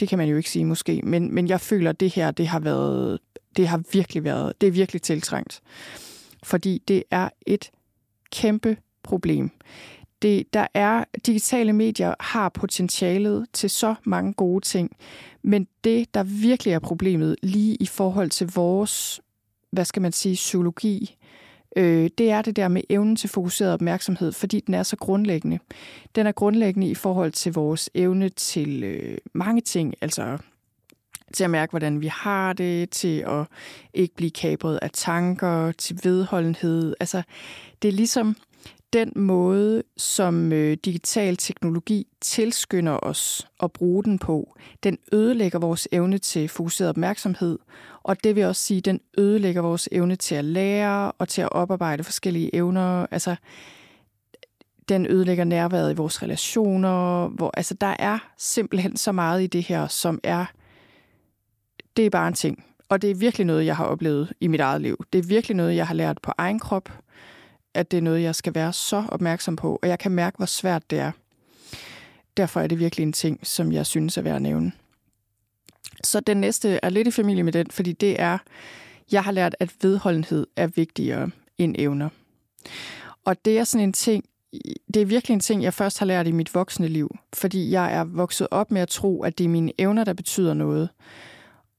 det 0.00 0.08
kan 0.08 0.18
man 0.18 0.28
jo 0.28 0.36
ikke 0.36 0.50
sige 0.50 0.64
måske, 0.64 1.00
men, 1.04 1.34
men 1.34 1.48
jeg 1.48 1.60
føler, 1.60 1.90
at 1.90 2.00
det 2.00 2.10
her, 2.10 2.30
det 2.30 2.48
har 2.48 2.60
været, 2.60 3.18
det 3.56 3.68
har 3.68 3.82
virkelig 3.92 4.24
været, 4.24 4.60
det 4.60 4.66
er 4.66 4.70
virkelig 4.70 5.02
tiltrængt. 5.02 5.62
Fordi 6.42 6.82
det 6.88 7.04
er 7.10 7.28
et 7.46 7.70
kæmpe 8.32 8.76
problem. 9.02 9.50
Det, 10.22 10.54
der 10.54 10.66
er, 10.74 11.04
digitale 11.26 11.72
medier 11.72 12.14
har 12.20 12.48
potentialet 12.48 13.46
til 13.52 13.70
så 13.70 13.94
mange 14.04 14.32
gode 14.32 14.64
ting, 14.64 14.96
men 15.42 15.66
det, 15.84 16.14
der 16.14 16.22
virkelig 16.22 16.72
er 16.72 16.78
problemet 16.78 17.36
lige 17.42 17.74
i 17.74 17.86
forhold 17.86 18.30
til 18.30 18.50
vores, 18.54 19.20
hvad 19.70 19.84
skal 19.84 20.02
man 20.02 20.12
sige, 20.12 20.34
psykologi, 20.34 21.16
øh, 21.76 22.10
det 22.18 22.30
er 22.30 22.42
det 22.42 22.56
der 22.56 22.68
med 22.68 22.82
evnen 22.90 23.16
til 23.16 23.30
fokuseret 23.30 23.72
opmærksomhed, 23.72 24.32
fordi 24.32 24.60
den 24.60 24.74
er 24.74 24.82
så 24.82 24.96
grundlæggende. 24.96 25.58
Den 26.14 26.26
er 26.26 26.32
grundlæggende 26.32 26.88
i 26.88 26.94
forhold 26.94 27.32
til 27.32 27.52
vores 27.52 27.90
evne 27.94 28.28
til 28.28 28.84
øh, 28.84 29.18
mange 29.32 29.60
ting, 29.60 29.94
altså 30.00 30.38
til 31.34 31.44
at 31.44 31.50
mærke, 31.50 31.70
hvordan 31.70 32.00
vi 32.00 32.06
har 32.06 32.52
det, 32.52 32.90
til 32.90 33.24
at 33.26 33.46
ikke 33.94 34.14
blive 34.14 34.30
kabret 34.30 34.78
af 34.82 34.90
tanker, 34.92 35.72
til 35.72 36.00
vedholdenhed. 36.04 36.94
Altså, 37.00 37.22
det 37.82 37.88
er 37.88 37.92
ligesom 37.92 38.36
den 38.94 39.12
måde, 39.16 39.82
som 39.96 40.52
øh, 40.52 40.76
digital 40.84 41.36
teknologi 41.36 42.06
tilskynder 42.20 42.98
os 43.02 43.48
at 43.62 43.72
bruge 43.72 44.04
den 44.04 44.18
på, 44.18 44.56
den 44.82 44.98
ødelægger 45.12 45.58
vores 45.58 45.88
evne 45.92 46.18
til 46.18 46.48
fokuseret 46.48 46.88
opmærksomhed, 46.88 47.58
og 48.02 48.24
det 48.24 48.36
vil 48.36 48.44
også 48.44 48.62
sige, 48.62 48.80
den 48.80 49.00
ødelægger 49.18 49.62
vores 49.62 49.88
evne 49.92 50.16
til 50.16 50.34
at 50.34 50.44
lære 50.44 51.12
og 51.12 51.28
til 51.28 51.42
at 51.42 51.52
oparbejde 51.52 52.04
forskellige 52.04 52.54
evner. 52.54 53.06
Altså, 53.10 53.36
den 54.88 55.06
ødelægger 55.06 55.44
nærværet 55.44 55.92
i 55.92 55.96
vores 55.96 56.22
relationer. 56.22 57.28
Hvor, 57.28 57.50
altså, 57.54 57.74
der 57.74 57.96
er 57.98 58.18
simpelthen 58.38 58.96
så 58.96 59.12
meget 59.12 59.42
i 59.42 59.46
det 59.46 59.62
her, 59.62 59.86
som 59.88 60.20
er... 60.22 60.44
Det 61.96 62.06
er 62.06 62.10
bare 62.10 62.28
en 62.28 62.34
ting. 62.34 62.64
Og 62.88 63.02
det 63.02 63.10
er 63.10 63.14
virkelig 63.14 63.46
noget, 63.46 63.66
jeg 63.66 63.76
har 63.76 63.84
oplevet 63.84 64.32
i 64.40 64.46
mit 64.46 64.60
eget 64.60 64.80
liv. 64.80 65.04
Det 65.12 65.18
er 65.18 65.22
virkelig 65.22 65.56
noget, 65.56 65.76
jeg 65.76 65.86
har 65.86 65.94
lært 65.94 66.18
på 66.22 66.32
egen 66.38 66.58
krop 66.58 67.03
at 67.74 67.90
det 67.90 67.96
er 67.96 68.02
noget, 68.02 68.22
jeg 68.22 68.34
skal 68.34 68.54
være 68.54 68.72
så 68.72 69.04
opmærksom 69.08 69.56
på, 69.56 69.78
og 69.82 69.88
jeg 69.88 69.98
kan 69.98 70.12
mærke, 70.12 70.36
hvor 70.36 70.46
svært 70.46 70.90
det 70.90 70.98
er. 70.98 71.12
Derfor 72.36 72.60
er 72.60 72.66
det 72.66 72.78
virkelig 72.78 73.04
en 73.04 73.12
ting, 73.12 73.46
som 73.46 73.72
jeg 73.72 73.86
synes 73.86 74.16
er 74.16 74.22
værd 74.22 74.36
at 74.36 74.42
nævne. 74.42 74.72
Så 76.04 76.20
den 76.20 76.36
næste 76.36 76.80
er 76.82 76.88
lidt 76.88 77.08
i 77.08 77.10
familie 77.10 77.42
med 77.42 77.52
den, 77.52 77.70
fordi 77.70 77.92
det 77.92 78.20
er, 78.20 78.38
jeg 79.12 79.24
har 79.24 79.32
lært, 79.32 79.56
at 79.60 79.72
vedholdenhed 79.82 80.46
er 80.56 80.66
vigtigere 80.66 81.30
end 81.58 81.74
evner. 81.78 82.08
Og 83.24 83.44
det 83.44 83.58
er 83.58 83.64
sådan 83.64 83.86
en 83.86 83.92
ting, 83.92 84.24
det 84.94 85.02
er 85.02 85.06
virkelig 85.06 85.34
en 85.34 85.40
ting, 85.40 85.62
jeg 85.62 85.74
først 85.74 85.98
har 85.98 86.06
lært 86.06 86.26
i 86.26 86.32
mit 86.32 86.54
voksne 86.54 86.88
liv, 86.88 87.16
fordi 87.34 87.70
jeg 87.70 87.94
er 87.94 88.04
vokset 88.04 88.48
op 88.50 88.70
med 88.70 88.80
at 88.80 88.88
tro, 88.88 89.22
at 89.22 89.38
det 89.38 89.44
er 89.44 89.48
mine 89.48 89.72
evner, 89.78 90.04
der 90.04 90.12
betyder 90.12 90.54
noget. 90.54 90.88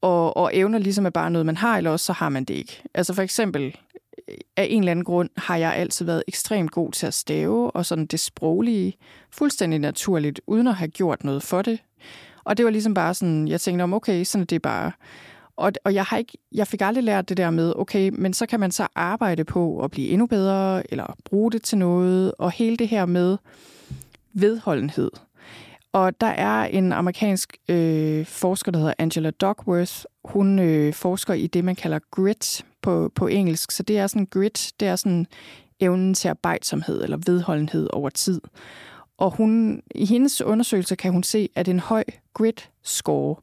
Og, 0.00 0.36
og 0.36 0.50
evner 0.54 0.78
ligesom 0.78 1.06
er 1.06 1.10
bare 1.10 1.30
noget, 1.30 1.46
man 1.46 1.56
har, 1.56 1.76
eller 1.76 1.90
også 1.90 2.06
så 2.06 2.12
har 2.12 2.28
man 2.28 2.44
det 2.44 2.54
ikke. 2.54 2.82
Altså 2.94 3.14
for 3.14 3.22
eksempel, 3.22 3.76
af 4.56 4.66
en 4.70 4.78
eller 4.78 4.90
anden 4.90 5.04
grund 5.04 5.30
har 5.36 5.56
jeg 5.56 5.74
altid 5.74 6.04
været 6.04 6.22
ekstremt 6.28 6.70
god 6.70 6.92
til 6.92 7.06
at 7.06 7.14
stave, 7.14 7.70
og 7.70 7.86
sådan 7.86 8.06
det 8.06 8.20
sproglige 8.20 8.96
fuldstændig 9.30 9.78
naturligt, 9.78 10.40
uden 10.46 10.66
at 10.66 10.74
have 10.74 10.88
gjort 10.88 11.24
noget 11.24 11.42
for 11.42 11.62
det. 11.62 11.78
Og 12.44 12.56
det 12.56 12.64
var 12.64 12.70
ligesom 12.70 12.94
bare 12.94 13.14
sådan, 13.14 13.48
jeg 13.48 13.60
tænkte 13.60 13.82
om, 13.82 13.94
okay, 13.94 14.24
sådan 14.24 14.42
er 14.42 14.46
det 14.46 14.62
bare. 14.62 14.92
Og, 15.56 15.72
og 15.84 15.94
jeg, 15.94 16.04
har 16.04 16.16
ikke, 16.16 16.38
jeg 16.52 16.66
fik 16.66 16.82
aldrig 16.82 17.04
lært 17.04 17.28
det 17.28 17.36
der 17.36 17.50
med, 17.50 17.72
okay, 17.76 18.10
men 18.14 18.32
så 18.32 18.46
kan 18.46 18.60
man 18.60 18.70
så 18.70 18.86
arbejde 18.94 19.44
på 19.44 19.80
at 19.84 19.90
blive 19.90 20.08
endnu 20.08 20.26
bedre, 20.26 20.92
eller 20.92 21.16
bruge 21.24 21.52
det 21.52 21.62
til 21.62 21.78
noget, 21.78 22.32
og 22.38 22.50
hele 22.50 22.76
det 22.76 22.88
her 22.88 23.06
med 23.06 23.36
vedholdenhed. 24.32 25.10
Og 25.96 26.20
der 26.20 26.26
er 26.26 26.64
en 26.64 26.92
amerikansk 26.92 27.56
øh, 27.68 28.26
forsker, 28.26 28.72
der 28.72 28.78
hedder 28.78 28.94
Angela 28.98 29.30
Duckworth. 29.30 30.04
Hun 30.24 30.58
øh, 30.58 30.94
forsker 30.94 31.34
i 31.34 31.46
det, 31.46 31.64
man 31.64 31.76
kalder 31.76 31.98
grit 32.10 32.64
på, 32.82 33.12
på 33.14 33.26
engelsk. 33.26 33.70
Så 33.70 33.82
det 33.82 33.98
er 33.98 34.06
sådan 34.06 34.26
grit, 34.26 34.72
det 34.80 34.88
er 34.88 34.96
sådan 34.96 35.26
evnen 35.80 36.14
til 36.14 36.28
arbejdsomhed 36.28 37.02
eller 37.02 37.18
vedholdenhed 37.26 37.88
over 37.92 38.10
tid. 38.10 38.40
Og 39.18 39.30
hun, 39.30 39.82
i 39.94 40.06
hendes 40.06 40.42
undersøgelse 40.42 40.96
kan 40.96 41.12
hun 41.12 41.22
se, 41.22 41.48
at 41.54 41.68
en 41.68 41.80
høj 41.80 42.04
grit 42.34 42.70
score 42.82 43.36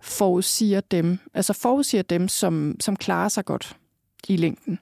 forudsiger 0.00 0.80
dem, 0.80 1.18
altså 1.34 1.52
forudsiger 1.52 2.02
dem, 2.02 2.28
som, 2.28 2.76
som 2.80 2.96
klarer 2.96 3.28
sig 3.28 3.44
godt 3.44 3.76
i 4.28 4.36
længden. 4.36 4.78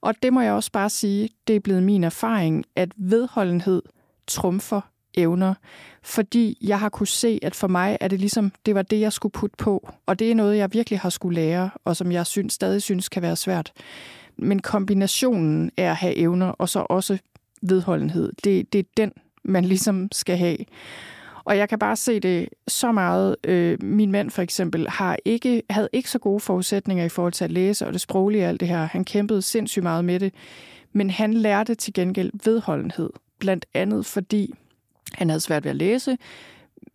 Og 0.00 0.14
det 0.22 0.32
må 0.32 0.40
jeg 0.40 0.52
også 0.52 0.72
bare 0.72 0.90
sige, 0.90 1.28
det 1.46 1.56
er 1.56 1.60
blevet 1.60 1.82
min 1.82 2.04
erfaring, 2.04 2.64
at 2.76 2.92
vedholdenhed 2.96 3.82
trumfer 4.26 4.80
evner, 5.14 5.54
fordi 6.02 6.58
jeg 6.62 6.80
har 6.80 6.88
kunne 6.88 7.06
se, 7.06 7.38
at 7.42 7.54
for 7.54 7.68
mig 7.68 7.98
er 8.00 8.08
det 8.08 8.20
ligesom, 8.20 8.52
det 8.66 8.74
var 8.74 8.82
det, 8.82 9.00
jeg 9.00 9.12
skulle 9.12 9.32
putte 9.32 9.56
på, 9.56 9.90
og 10.06 10.18
det 10.18 10.30
er 10.30 10.34
noget, 10.34 10.56
jeg 10.56 10.72
virkelig 10.72 11.00
har 11.00 11.10
skulle 11.10 11.34
lære, 11.34 11.70
og 11.84 11.96
som 11.96 12.12
jeg 12.12 12.26
synes, 12.26 12.52
stadig 12.52 12.82
synes 12.82 13.08
kan 13.08 13.22
være 13.22 13.36
svært. 13.36 13.72
Men 14.36 14.62
kombinationen 14.62 15.70
af 15.76 15.84
at 15.84 15.96
have 15.96 16.16
evner, 16.16 16.46
og 16.46 16.68
så 16.68 16.86
også 16.90 17.18
vedholdenhed, 17.62 18.32
det, 18.44 18.72
det 18.72 18.78
er 18.78 18.82
den, 18.96 19.12
man 19.44 19.64
ligesom 19.64 20.08
skal 20.12 20.36
have. 20.36 20.56
Og 21.44 21.56
jeg 21.56 21.68
kan 21.68 21.78
bare 21.78 21.96
se 21.96 22.20
det 22.20 22.48
så 22.68 22.92
meget. 22.92 23.36
Øh, 23.44 23.82
min 23.82 24.12
mand 24.12 24.30
for 24.30 24.42
eksempel 24.42 24.88
har 24.88 25.16
ikke, 25.24 25.62
havde 25.70 25.88
ikke 25.92 26.10
så 26.10 26.18
gode 26.18 26.40
forudsætninger 26.40 27.04
i 27.04 27.08
forhold 27.08 27.32
til 27.32 27.44
at 27.44 27.50
læse 27.50 27.86
og 27.86 27.92
det 27.92 28.00
sproglige 28.00 28.44
og 28.44 28.48
alt 28.48 28.60
det 28.60 28.68
her. 28.68 28.84
Han 28.84 29.04
kæmpede 29.04 29.42
sindssygt 29.42 29.82
meget 29.82 30.04
med 30.04 30.20
det. 30.20 30.34
Men 30.92 31.10
han 31.10 31.34
lærte 31.34 31.74
til 31.74 31.92
gengæld 31.92 32.30
vedholdenhed. 32.44 33.10
Blandt 33.38 33.66
andet 33.74 34.06
fordi 34.06 34.54
han 35.12 35.28
havde 35.28 35.40
svært 35.40 35.64
ved 35.64 35.70
at 35.70 35.76
læse, 35.76 36.18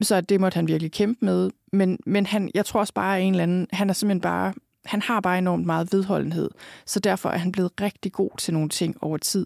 så 0.02 0.22
det 0.22 0.42
måtte 0.42 0.56
han 0.56 0.68
virkelig 0.68 0.92
kæmpe 0.92 1.26
med. 1.26 1.50
Men, 1.72 2.00
men 2.06 2.26
han, 2.26 2.52
jeg 2.54 2.66
tror 2.66 2.80
også 2.80 2.94
bare, 2.94 3.18
at 3.18 3.24
en 3.24 3.34
eller 3.34 3.44
anden, 3.44 3.68
han 3.72 3.90
er 3.90 3.94
simpelthen 3.94 4.22
bare, 4.22 4.54
han 4.86 5.02
har 5.02 5.20
bare 5.20 5.38
enormt 5.38 5.66
meget 5.66 5.94
vedholdenhed. 5.94 6.50
Så 6.86 7.00
derfor 7.00 7.30
er 7.30 7.38
han 7.38 7.52
blevet 7.52 7.72
rigtig 7.82 8.12
god 8.12 8.30
til 8.38 8.54
nogle 8.54 8.70
ting 8.70 9.04
over 9.04 9.18
tid. 9.18 9.46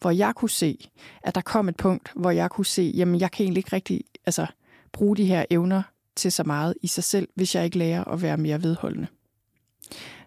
Hvor 0.00 0.10
jeg 0.10 0.34
kunne 0.34 0.50
se, 0.50 0.88
at 1.22 1.34
der 1.34 1.40
kom 1.40 1.68
et 1.68 1.76
punkt, 1.76 2.12
hvor 2.16 2.30
jeg 2.30 2.50
kunne 2.50 2.66
se, 2.66 2.92
jamen 2.96 3.20
jeg 3.20 3.30
kan 3.30 3.44
egentlig 3.44 3.60
ikke 3.60 3.76
rigtig 3.76 4.00
altså, 4.26 4.46
bruge 4.92 5.16
de 5.16 5.24
her 5.24 5.44
evner 5.50 5.82
til 6.16 6.32
så 6.32 6.44
meget 6.44 6.74
i 6.82 6.86
sig 6.86 7.04
selv, 7.04 7.28
hvis 7.34 7.54
jeg 7.54 7.64
ikke 7.64 7.78
lærer 7.78 8.04
at 8.04 8.22
være 8.22 8.36
mere 8.36 8.62
vedholdende. 8.62 9.06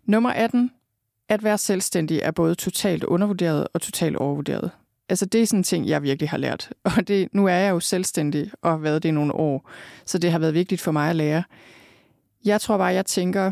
Nummer 0.06 0.30
18. 0.30 0.72
At 1.30 1.44
være 1.44 1.58
selvstændig 1.58 2.20
er 2.20 2.32
både 2.32 2.56
totalt 2.56 3.04
undervurderet 3.04 3.68
og 3.74 3.82
totalt 3.82 4.16
overvurderet. 4.16 4.72
Altså 5.12 5.26
det 5.26 5.42
er 5.42 5.46
sådan 5.46 5.60
en 5.60 5.64
ting, 5.64 5.88
jeg 5.88 6.04
virkelig 6.04 6.30
har 6.30 6.38
lært. 6.38 6.70
Og 6.98 7.08
det, 7.08 7.28
nu 7.34 7.46
er 7.48 7.54
jeg 7.54 7.72
jo 7.72 7.80
selvstændig 7.80 8.52
og 8.62 8.72
har 8.72 8.78
været 8.78 9.04
det 9.04 9.10
i 9.10 9.12
nogle 9.12 9.34
år, 9.34 9.70
så 10.06 10.18
det 10.18 10.32
har 10.32 10.40
været 10.40 10.54
vigtigt 10.54 10.82
for 10.82 10.92
mig 10.92 11.10
at 11.10 11.16
lære. 11.16 11.44
Jeg 12.46 12.62
tror 12.62 12.78
bare, 12.78 12.94
jeg 12.94 13.06
tænker, 13.06 13.52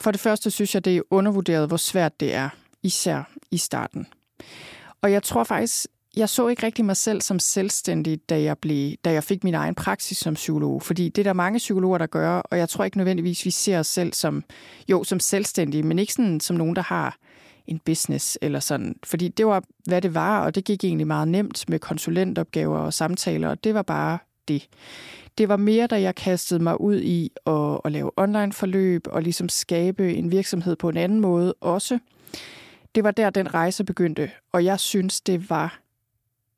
for 0.00 0.10
det 0.10 0.20
første 0.20 0.50
synes 0.50 0.74
jeg, 0.74 0.84
det 0.84 0.96
er 0.96 1.02
undervurderet, 1.10 1.68
hvor 1.68 1.76
svært 1.76 2.20
det 2.20 2.34
er, 2.34 2.48
især 2.82 3.22
i 3.50 3.56
starten. 3.56 4.06
Og 5.02 5.12
jeg 5.12 5.22
tror 5.22 5.44
faktisk, 5.44 5.86
jeg 6.16 6.28
så 6.28 6.48
ikke 6.48 6.66
rigtig 6.66 6.84
mig 6.84 6.96
selv 6.96 7.20
som 7.20 7.38
selvstændig, 7.38 8.20
da 8.28 8.42
jeg, 8.42 8.58
blev, 8.58 8.94
da 9.04 9.12
jeg 9.12 9.24
fik 9.24 9.44
min 9.44 9.54
egen 9.54 9.74
praksis 9.74 10.18
som 10.18 10.34
psykolog. 10.34 10.82
Fordi 10.82 11.08
det 11.08 11.18
er 11.18 11.24
der 11.24 11.32
mange 11.32 11.58
psykologer, 11.58 11.98
der 11.98 12.06
gør, 12.06 12.38
og 12.38 12.58
jeg 12.58 12.68
tror 12.68 12.84
ikke 12.84 12.96
nødvendigvis, 12.96 13.44
vi 13.44 13.50
ser 13.50 13.78
os 13.78 13.86
selv 13.86 14.12
som, 14.12 14.44
jo, 14.88 15.04
som 15.04 15.20
selvstændige, 15.20 15.82
men 15.82 15.98
ikke 15.98 16.12
sådan 16.12 16.40
som 16.40 16.56
nogen, 16.56 16.76
der 16.76 16.82
har 16.82 17.16
en 17.68 17.78
business 17.78 18.38
eller 18.42 18.60
sådan. 18.60 18.96
Fordi 19.04 19.28
det 19.28 19.46
var, 19.46 19.62
hvad 19.86 20.02
det 20.02 20.14
var, 20.14 20.40
og 20.40 20.54
det 20.54 20.64
gik 20.64 20.84
egentlig 20.84 21.06
meget 21.06 21.28
nemt 21.28 21.64
med 21.68 21.78
konsulentopgaver 21.78 22.78
og 22.78 22.92
samtaler, 22.92 23.48
og 23.48 23.64
det 23.64 23.74
var 23.74 23.82
bare 23.82 24.18
det. 24.48 24.68
Det 25.38 25.48
var 25.48 25.56
mere, 25.56 25.86
da 25.86 26.00
jeg 26.00 26.14
kastede 26.14 26.62
mig 26.62 26.80
ud 26.80 27.00
i 27.00 27.30
at, 27.46 27.80
at 27.84 27.92
lave 27.92 28.10
online-forløb 28.16 29.06
og 29.10 29.22
ligesom 29.22 29.48
skabe 29.48 30.14
en 30.14 30.30
virksomhed 30.30 30.76
på 30.76 30.88
en 30.88 30.96
anden 30.96 31.20
måde 31.20 31.54
også. 31.60 31.98
Det 32.94 33.04
var 33.04 33.10
der, 33.10 33.30
den 33.30 33.54
rejse 33.54 33.84
begyndte, 33.84 34.30
og 34.52 34.64
jeg 34.64 34.80
synes, 34.80 35.20
det 35.20 35.50
var 35.50 35.80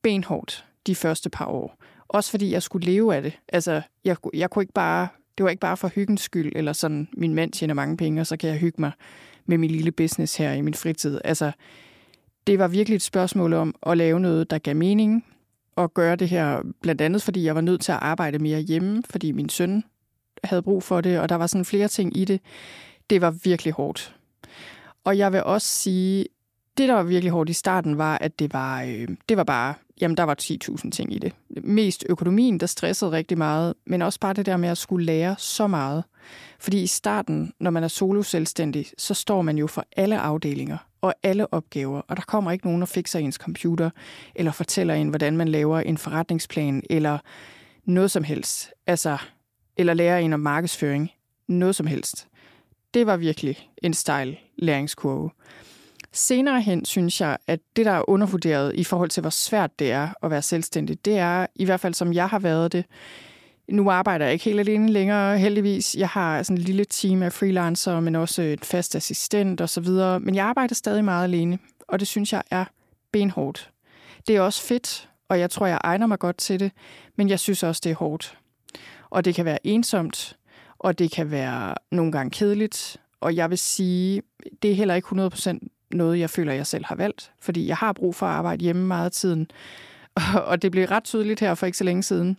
benhårdt 0.03 0.65
de 0.87 0.95
første 0.95 1.31
par 1.31 1.47
år. 1.47 1.77
Også 2.09 2.31
fordi 2.31 2.53
jeg 2.53 2.63
skulle 2.63 2.87
leve 2.87 3.17
af 3.17 3.23
det. 3.23 3.39
Altså, 3.49 3.83
jeg, 4.05 4.17
jeg 4.35 4.51
kunne 4.51 4.63
ikke 4.63 4.73
bare, 4.73 5.09
det 5.39 5.45
var 5.45 5.51
ikke 5.51 5.61
bare 5.61 5.77
for 5.77 5.89
hyggens 5.89 6.21
skyld, 6.21 6.53
eller 6.57 6.73
sådan, 6.73 7.09
min 7.13 7.35
mand 7.35 7.53
tjener 7.53 7.75
mange 7.75 7.97
penge, 7.97 8.21
og 8.21 8.27
så 8.27 8.37
kan 8.37 8.51
jeg 8.51 8.59
hygge 8.59 8.81
mig 8.81 8.93
med 9.49 9.59
min 9.59 9.71
lille 9.71 9.93
business 9.93 10.37
her 10.37 10.53
i 10.53 10.61
min 10.61 10.75
fritid. 10.75 11.21
Altså, 11.25 11.53
det 12.47 12.59
var 12.59 12.69
virkelig 12.69 12.97
et 12.97 13.03
spørgsmål 13.03 13.53
om 13.53 13.75
at 13.87 13.99
lave 13.99 14.21
noget, 14.21 14.51
der 14.51 14.59
gav 14.59 14.77
mening, 14.77 15.25
og 15.77 15.95
gøre 15.95 16.17
det 16.17 16.29
her 16.29 16.63
blandt 16.83 17.01
andet, 17.01 17.23
fordi 17.23 17.45
jeg 17.45 17.55
var 17.55 17.61
nødt 17.61 17.81
til 17.81 17.93
at 17.93 17.99
arbejde 18.01 18.39
mere 18.39 18.61
hjemme, 18.61 19.03
fordi 19.11 19.33
min 19.33 19.49
søn 19.49 19.85
havde 20.45 20.63
brug 20.63 20.83
for 20.83 21.01
det, 21.01 21.21
og 21.21 21.29
der 21.29 21.35
var 21.35 21.47
sådan 21.47 21.65
flere 21.65 21.89
ting 21.89 22.17
i 22.17 22.25
det. 22.25 22.41
Det 23.11 23.21
var 23.21 23.31
virkelig 23.31 23.73
hårdt. 23.73 24.17
Og 25.05 25.19
jeg 25.19 25.33
vil 25.33 25.43
også 25.43 25.67
sige, 25.67 26.27
det, 26.79 26.89
der 26.89 26.95
var 26.95 27.03
virkelig 27.03 27.31
hårdt 27.31 27.51
i 27.51 27.53
starten, 27.53 27.99
var, 27.99 28.19
at 28.19 28.39
det 28.39 28.53
var, 28.53 28.83
øh, 28.83 29.09
det 29.29 29.37
var 29.37 29.45
bare, 29.45 29.75
jamen 30.01 30.17
der 30.17 30.23
var 30.23 30.37
10.000 30.43 30.91
ting 30.91 31.15
i 31.15 31.19
det. 31.19 31.33
Mest 31.63 32.05
økonomien, 32.09 32.61
der 32.61 32.67
stressede 32.67 33.11
rigtig 33.11 33.39
meget, 33.39 33.75
men 33.87 34.03
også 34.03 34.21
bare 34.21 34.33
det 34.33 34.47
der 34.47 34.57
med 34.57 34.69
at 34.69 34.79
skulle 34.79 35.07
lære 35.07 35.37
så 35.39 35.67
meget. 35.67 36.05
Fordi 36.59 36.83
i 36.83 36.87
starten, 36.87 37.53
når 37.61 37.71
man 37.71 37.85
er 37.85 37.89
solo-selvstændig, 37.89 38.87
så 38.99 39.15
står 39.15 39.43
man 39.43 39.59
jo 39.59 39.67
for 39.67 39.85
alle 39.97 40.19
afdelinger 40.19 40.77
og 41.01 41.15
alle 41.23 41.53
opgaver, 41.55 42.01
og 42.09 42.17
der 42.17 42.23
kommer 42.23 42.51
ikke 42.51 42.67
nogen 42.67 42.83
og 42.83 42.89
fikser 42.89 43.19
ens 43.19 43.35
computer, 43.35 43.91
eller 44.35 44.53
fortæller 44.53 44.95
en, 44.95 45.09
hvordan 45.09 45.37
man 45.37 45.49
laver 45.49 45.81
en 45.81 45.99
forretningsplan, 45.99 46.83
eller 46.91 47.19
noget 47.85 48.11
som 48.11 48.25
helst. 48.25 48.71
Altså, 48.87 49.19
eller 49.77 49.95
lærer 49.95 50.19
en 50.19 50.33
om 50.33 50.41
markedsføring. 50.41 51.11
Noget 51.49 51.75
som 51.75 51.87
helst. 51.87 52.29
Det 52.95 53.07
var 53.07 53.17
virkelig 53.17 53.71
en 53.83 53.95
stejl 53.95 54.39
læringskurve. 54.59 55.31
Senere 56.19 56.61
hen 56.61 56.85
synes 56.85 57.21
jeg, 57.21 57.37
at 57.47 57.61
det, 57.77 57.87
der 57.87 57.93
er 57.93 58.11
undervurderet 58.11 58.75
i 58.75 58.85
forhold 58.85 59.11
til, 59.11 59.21
hvor 59.21 59.31
svært 59.31 59.79
det 59.79 59.93
er 59.93 60.09
at 60.23 60.31
være 60.31 60.43
selvstændig, 60.43 61.05
det 61.05 61.19
er, 61.19 61.47
i 61.55 61.65
hvert 61.65 61.81
fald 61.81 61.95
som 61.95 62.13
jeg 62.13 62.29
har 62.29 62.39
været 62.39 62.73
det, 62.73 62.85
nu 63.69 63.91
arbejder 63.91 64.25
jeg 64.25 64.33
ikke 64.33 64.45
helt 64.45 64.61
alene 64.61 64.93
længere, 64.93 65.39
heldigvis. 65.39 65.97
Jeg 65.99 66.09
har 66.09 66.43
sådan 66.43 66.59
et 66.59 66.65
lille 66.65 66.85
team 66.85 67.23
af 67.23 67.33
freelancer, 67.33 68.01
men 68.01 68.15
også 68.15 68.43
et 68.43 68.65
fast 68.65 68.97
assistent 68.97 69.61
osv. 69.61 69.89
Men 70.21 70.35
jeg 70.35 70.47
arbejder 70.47 70.75
stadig 70.75 71.05
meget 71.05 71.25
alene, 71.25 71.59
og 71.89 72.01
det 72.01 72.09
synes 72.09 72.33
jeg 72.33 72.43
er 72.51 72.65
benhårdt. 73.13 73.71
Det 74.27 74.37
er 74.37 74.41
også 74.41 74.63
fedt, 74.63 75.09
og 75.29 75.41
jeg 75.41 75.51
tror, 75.51 75.67
jeg 75.67 75.81
egner 75.85 76.07
mig 76.07 76.19
godt 76.19 76.37
til 76.37 76.61
det, 76.61 76.73
men 77.17 77.29
jeg 77.29 77.41
synes 77.41 77.63
også, 77.63 77.81
det 77.85 77.91
er 77.91 77.97
hårdt. 77.97 78.39
Og 79.11 79.25
det 79.25 79.35
kan 79.35 79.45
være 79.45 79.67
ensomt, 79.67 80.37
og 80.79 80.99
det 80.99 81.11
kan 81.11 81.31
være 81.31 81.75
nogle 81.93 82.13
gange 82.13 82.31
kedeligt, 82.31 82.97
og 83.21 83.37
jeg 83.37 83.51
vil 83.51 83.59
sige, 83.59 84.23
det 84.63 84.71
er 84.71 84.75
heller 84.75 84.95
ikke 84.95 85.09
100% 85.09 85.78
noget, 85.91 86.19
jeg 86.19 86.31
føler, 86.31 86.53
jeg 86.53 86.67
selv 86.67 86.85
har 86.85 86.95
valgt, 86.95 87.33
fordi 87.41 87.67
jeg 87.67 87.77
har 87.77 87.93
brug 87.93 88.15
for 88.15 88.27
at 88.27 88.33
arbejde 88.33 88.63
hjemme 88.63 88.87
meget 88.87 89.05
af 89.05 89.13
tiden. 89.13 89.51
Og 90.51 90.63
det 90.63 90.73
blev 90.73 90.85
ret 90.85 91.05
tydeligt 91.05 91.41
her 91.41 91.55
for 91.55 91.67
ikke 91.67 91.79
så 91.79 91.85
længe 91.85 92.03
siden, 92.03 92.37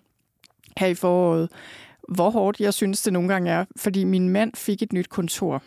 her 0.78 0.88
i 0.88 0.96
foråret, 0.96 1.50
hvor 2.08 2.30
hårdt 2.30 2.60
jeg 2.60 2.74
synes, 2.74 3.02
det 3.02 3.14
nogle 3.14 3.30
gange 3.30 3.52
er, 3.52 3.66
fordi 3.76 4.04
min 4.04 4.30
mand 4.30 4.52
fik 4.56 4.82
et 4.82 4.94
nyt 4.94 5.10
kontor. 5.10 5.64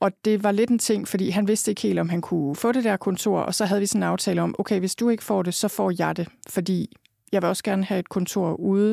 Og 0.00 0.12
det 0.24 0.42
var 0.44 0.52
lidt 0.52 0.70
en 0.70 0.78
ting, 0.78 1.08
fordi 1.08 1.30
han 1.30 1.48
vidste 1.48 1.70
ikke 1.70 1.82
helt, 1.82 1.98
om 1.98 2.08
han 2.08 2.20
kunne 2.20 2.56
få 2.56 2.72
det 2.72 2.84
der 2.84 2.96
kontor, 2.96 3.40
og 3.40 3.54
så 3.54 3.64
havde 3.64 3.80
vi 3.80 3.86
sådan 3.86 4.02
en 4.02 4.08
aftale 4.08 4.42
om, 4.42 4.54
okay, 4.58 4.78
hvis 4.78 4.94
du 4.94 5.08
ikke 5.08 5.24
får 5.24 5.42
det, 5.42 5.54
så 5.54 5.68
får 5.68 5.92
jeg 5.98 6.16
det, 6.16 6.28
fordi 6.48 6.96
jeg 7.32 7.42
vil 7.42 7.48
også 7.48 7.62
gerne 7.62 7.84
have 7.84 7.98
et 7.98 8.08
kontor 8.08 8.52
ude. 8.52 8.90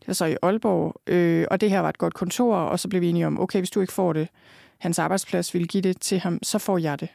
Det 0.00 0.06
var 0.06 0.14
så 0.14 0.24
i 0.24 0.36
Aalborg, 0.42 1.00
øh, 1.06 1.46
og 1.50 1.60
det 1.60 1.70
her 1.70 1.80
var 1.80 1.88
et 1.88 1.98
godt 1.98 2.14
kontor, 2.14 2.56
og 2.56 2.80
så 2.80 2.88
blev 2.88 3.00
vi 3.00 3.08
enige 3.08 3.26
om, 3.26 3.40
okay, 3.40 3.58
hvis 3.58 3.70
du 3.70 3.80
ikke 3.80 3.92
får 3.92 4.12
det, 4.12 4.28
hans 4.78 4.98
arbejdsplads 4.98 5.54
ville 5.54 5.68
give 5.68 5.82
det 5.82 6.00
til 6.00 6.20
ham, 6.20 6.38
så 6.42 6.58
får 6.58 6.78
jeg 6.78 7.00
det. 7.00 7.08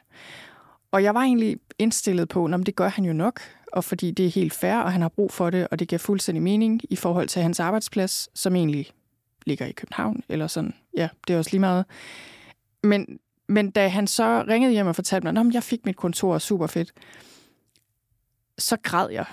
Og 0.90 1.02
jeg 1.02 1.14
var 1.14 1.20
egentlig 1.20 1.56
indstillet 1.78 2.28
på, 2.28 2.44
at 2.44 2.66
det 2.66 2.76
gør 2.76 2.88
han 2.88 3.04
jo 3.04 3.12
nok, 3.12 3.40
og 3.72 3.84
fordi 3.84 4.10
det 4.10 4.26
er 4.26 4.30
helt 4.30 4.54
fair, 4.54 4.76
og 4.76 4.92
han 4.92 5.02
har 5.02 5.08
brug 5.08 5.32
for 5.32 5.50
det, 5.50 5.68
og 5.70 5.78
det 5.78 5.88
giver 5.88 5.98
fuldstændig 5.98 6.42
mening 6.42 6.80
i 6.90 6.96
forhold 6.96 7.28
til 7.28 7.42
hans 7.42 7.60
arbejdsplads, 7.60 8.28
som 8.38 8.56
egentlig 8.56 8.90
ligger 9.46 9.66
i 9.66 9.72
København, 9.72 10.22
eller 10.28 10.46
sådan. 10.46 10.74
Ja, 10.96 11.08
det 11.26 11.34
er 11.34 11.38
også 11.38 11.50
lige 11.50 11.60
meget. 11.60 11.84
Men, 12.82 13.18
men 13.48 13.70
da 13.70 13.88
han 13.88 14.06
så 14.06 14.44
ringede 14.48 14.72
hjem 14.72 14.86
og 14.86 14.94
fortalte 14.94 15.32
mig, 15.32 15.46
at 15.46 15.54
jeg 15.54 15.62
fik 15.62 15.86
mit 15.86 15.96
kontor, 15.96 16.38
super 16.38 16.66
fedt, 16.66 16.92
så 18.58 18.76
græd 18.82 19.10
jeg. 19.10 19.24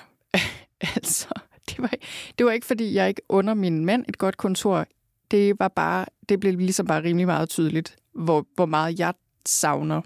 altså, 0.95 1.27
det 1.69 1.79
var, 1.79 1.93
det 2.37 2.45
var 2.45 2.51
ikke, 2.51 2.65
fordi 2.65 2.93
jeg 2.93 3.07
ikke 3.07 3.21
under 3.29 3.53
min 3.53 3.85
mand 3.85 4.05
et 4.07 4.17
godt 4.17 4.37
kontor. 4.37 4.85
Det 5.31 5.59
var 5.59 5.67
bare, 5.67 6.05
det 6.29 6.39
blev 6.39 6.57
ligesom 6.57 6.87
bare 6.87 7.03
rimelig 7.03 7.27
meget 7.27 7.49
tydeligt, 7.49 7.95
hvor, 8.17 8.45
hvor 8.55 8.65
meget 8.65 8.99
jeg 8.99 9.13
savner 9.45 10.01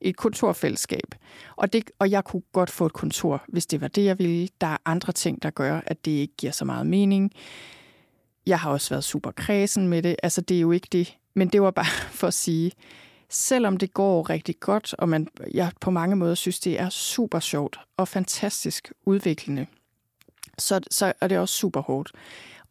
et 0.00 0.16
kontorfællesskab. 0.16 1.14
Og, 1.56 1.72
det, 1.72 1.90
og 1.98 2.10
jeg 2.10 2.24
kunne 2.24 2.42
godt 2.52 2.70
få 2.70 2.86
et 2.86 2.92
kontor, 2.92 3.44
hvis 3.48 3.66
det 3.66 3.80
var 3.80 3.88
det, 3.88 4.04
jeg 4.04 4.18
ville. 4.18 4.48
Der 4.60 4.66
er 4.66 4.76
andre 4.84 5.12
ting, 5.12 5.42
der 5.42 5.50
gør, 5.50 5.80
at 5.86 6.04
det 6.04 6.10
ikke 6.10 6.34
giver 6.36 6.52
så 6.52 6.64
meget 6.64 6.86
mening. 6.86 7.32
Jeg 8.46 8.58
har 8.58 8.70
også 8.70 8.90
været 8.90 9.04
super 9.04 9.30
kredsen 9.30 9.88
med 9.88 10.02
det. 10.02 10.16
Altså, 10.22 10.40
det 10.40 10.56
er 10.56 10.60
jo 10.60 10.72
ikke 10.72 10.88
det. 10.92 11.16
Men 11.34 11.48
det 11.48 11.62
var 11.62 11.70
bare 11.70 11.86
for 12.20 12.26
at 12.26 12.34
sige, 12.34 12.72
selvom 13.28 13.76
det 13.76 13.94
går 13.94 14.30
rigtig 14.30 14.60
godt, 14.60 14.94
og 14.94 15.08
man, 15.08 15.28
jeg 15.54 15.72
på 15.80 15.90
mange 15.90 16.16
måder 16.16 16.34
synes, 16.34 16.60
det 16.60 16.80
er 16.80 16.88
super 16.88 17.40
sjovt 17.40 17.80
og 17.96 18.08
fantastisk 18.08 18.92
udviklende, 19.06 19.66
så, 20.58 20.80
så 20.90 21.12
er 21.20 21.28
det 21.28 21.38
også 21.38 21.54
super 21.54 21.80
hårdt. 21.80 22.12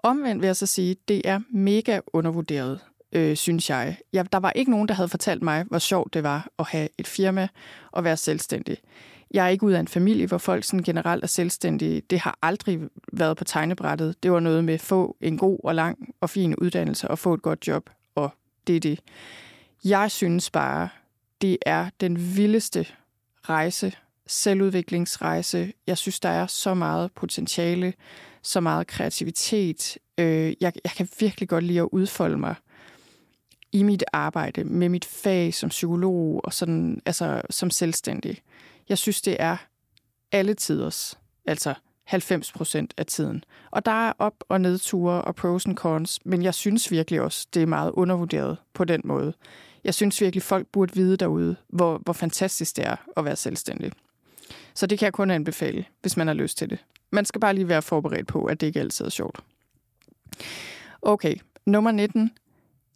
Omvendt 0.04 0.42
vil 0.42 0.48
jeg 0.48 0.56
så 0.56 0.66
sige, 0.66 0.96
det 1.08 1.22
er 1.26 1.40
mega 1.50 2.00
undervurderet 2.14 2.80
øh, 3.12 3.36
synes 3.36 3.70
jeg. 3.70 3.98
Ja, 4.14 4.24
der 4.32 4.38
var 4.38 4.52
ikke 4.52 4.72
nogen, 4.72 4.88
der 4.88 4.94
havde 4.94 5.10
fortalt 5.10 5.42
mig, 5.42 5.64
hvor 5.64 5.80
sjovt 5.80 6.14
det 6.14 6.24
var 6.24 6.48
at 6.60 6.66
have 6.66 6.90
et 6.98 7.08
firma 7.08 7.48
og 7.92 8.04
være 8.04 8.18
selvstændig. 8.18 8.78
Jeg 9.32 9.46
er 9.46 9.50
ikke 9.50 9.66
ud 9.66 9.72
af 9.72 9.80
en 9.80 9.88
familie, 9.88 10.28
hvor 10.28 10.38
folk 10.38 10.64
sådan 10.64 10.84
generelt 10.84 11.24
er 11.24 11.28
selvstændige. 11.28 12.02
Det 12.10 12.20
har 12.20 12.38
aldrig 12.42 12.80
været 13.14 13.38
på 13.38 13.44
tegnebrættet. 13.44 14.24
Det 14.24 14.32
var 14.32 14.40
noget 14.40 14.64
med 14.64 14.74
at 14.74 14.82
få 14.82 15.18
en 15.22 15.38
god 15.38 15.60
og 15.64 15.76
lang 15.76 15.98
og 16.22 16.30
fin 16.30 16.56
uddannelse 16.56 17.08
og 17.08 17.20
få 17.20 17.34
et 17.34 17.42
godt 17.42 17.68
job, 17.68 17.90
og 18.16 18.30
det 18.68 18.76
er 18.76 18.80
det. 18.80 19.00
Jeg 19.84 20.12
synes 20.12 20.50
bare, 20.50 20.90
det 21.42 21.58
er 21.66 21.90
den 22.02 22.36
vildeste 22.36 22.88
rejse, 23.42 23.94
selvudviklingsrejse. 24.28 25.74
Jeg 25.88 25.98
synes, 25.98 26.20
der 26.20 26.30
er 26.30 26.48
så 26.48 26.74
meget 26.74 27.12
potentiale, 27.12 27.94
så 28.42 28.60
meget 28.60 28.88
kreativitet. 28.88 29.98
Øh, 30.18 30.54
jeg, 30.62 30.74
jeg 30.84 30.92
kan 30.98 31.08
virkelig 31.20 31.50
godt 31.50 31.64
lide 31.64 31.80
at 31.80 31.90
udfolde 31.92 32.38
mig 32.38 32.56
i 33.72 33.84
mit 33.84 34.04
arbejde 34.14 34.64
med 34.64 34.90
mit 34.90 35.06
fag 35.06 35.54
som 35.54 35.70
psykolog 35.70 36.42
og 36.44 36.54
sådan, 36.54 37.02
altså 37.06 37.42
som 37.50 37.70
selvstændig. 37.70 38.42
Jeg 38.90 38.98
synes, 38.98 39.22
det 39.22 39.38
er 39.40 39.58
alle 40.32 40.54
tiders, 40.54 41.20
altså 41.46 41.74
90 42.04 42.52
procent 42.52 42.94
af 42.98 43.06
tiden. 43.06 43.44
Og 43.72 43.86
der 43.86 44.08
er 44.08 44.14
op- 44.20 44.44
og 44.50 44.62
nedture 44.62 45.22
og 45.22 45.36
pros 45.36 45.66
and 45.66 45.76
cons, 45.76 46.20
men 46.26 46.44
jeg 46.44 46.54
synes 46.54 46.92
virkelig 46.92 47.22
også, 47.22 47.48
det 47.54 47.62
er 47.62 47.68
meget 47.68 47.92
undervurderet 47.92 48.58
på 48.74 48.84
den 48.84 49.02
måde. 49.04 49.34
Jeg 49.84 49.94
synes 49.94 50.22
virkelig, 50.22 50.44
folk 50.44 50.68
burde 50.68 50.96
vide 50.96 51.18
derude, 51.18 51.56
hvor, 51.68 51.98
hvor 51.98 52.14
fantastisk 52.14 52.76
det 52.76 52.86
er 52.86 52.96
at 53.18 53.26
være 53.26 53.36
selvstændig. 53.36 53.92
Så 54.74 54.88
det 54.88 55.00
kan 55.00 55.06
jeg 55.06 55.14
kun 55.14 55.32
anbefale, 55.32 55.86
hvis 56.02 56.18
man 56.18 56.28
har 56.28 56.34
lyst 56.34 56.58
til 56.58 56.70
det. 56.70 56.86
Man 57.12 57.26
skal 57.26 57.42
bare 57.42 57.54
lige 57.54 57.68
være 57.68 57.82
forberedt 57.82 58.28
på, 58.28 58.46
at 58.46 58.62
det 58.62 58.68
ikke 58.68 58.80
altid 58.80 59.06
er 59.06 59.10
sjovt. 59.10 59.40
Okay, 61.02 61.36
nummer 61.66 61.92
19 61.92 62.32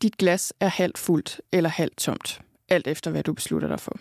dit 0.02 0.18
glas 0.18 0.54
er 0.60 0.68
halvt 0.68 0.98
fuldt 0.98 1.42
eller 1.52 1.70
halvt 1.70 1.98
tomt, 1.98 2.42
alt 2.70 2.88
efter 2.88 3.12
hvad 3.12 3.24
du 3.24 3.34
beslutter 3.34 3.68
dig 3.68 3.80
for. 3.80 3.96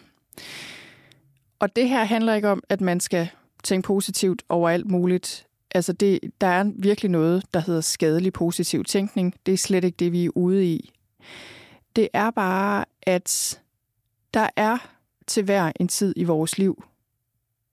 Og 1.59 1.76
det 1.76 1.88
her 1.88 2.05
handler 2.05 2.34
ikke 2.34 2.48
om, 2.48 2.62
at 2.68 2.80
man 2.80 3.01
skal 3.01 3.28
tænke 3.64 3.86
positivt 3.86 4.42
over 4.48 4.70
alt 4.70 4.90
muligt. 4.90 5.46
Altså 5.74 5.92
det, 5.92 6.20
der 6.40 6.46
er 6.46 6.72
virkelig 6.76 7.11
noget, 7.11 7.44
der 7.55 7.61
hedder 7.61 7.80
skadelig 7.80 8.32
positiv 8.32 8.84
tænkning. 8.84 9.34
Det 9.46 9.55
er 9.55 9.59
slet 9.59 9.84
ikke 9.84 9.96
det, 9.96 10.12
vi 10.12 10.24
er 10.24 10.30
ude 10.34 10.66
i. 10.66 10.92
Det 11.96 12.09
er 12.12 12.30
bare, 12.30 12.84
at 13.03 13.61
der 14.34 14.48
er 14.57 14.78
til 15.26 15.44
hver 15.44 15.72
en 15.80 15.88
tid 15.88 16.14
i 16.16 16.24
vores 16.24 16.59
liv 16.59 16.84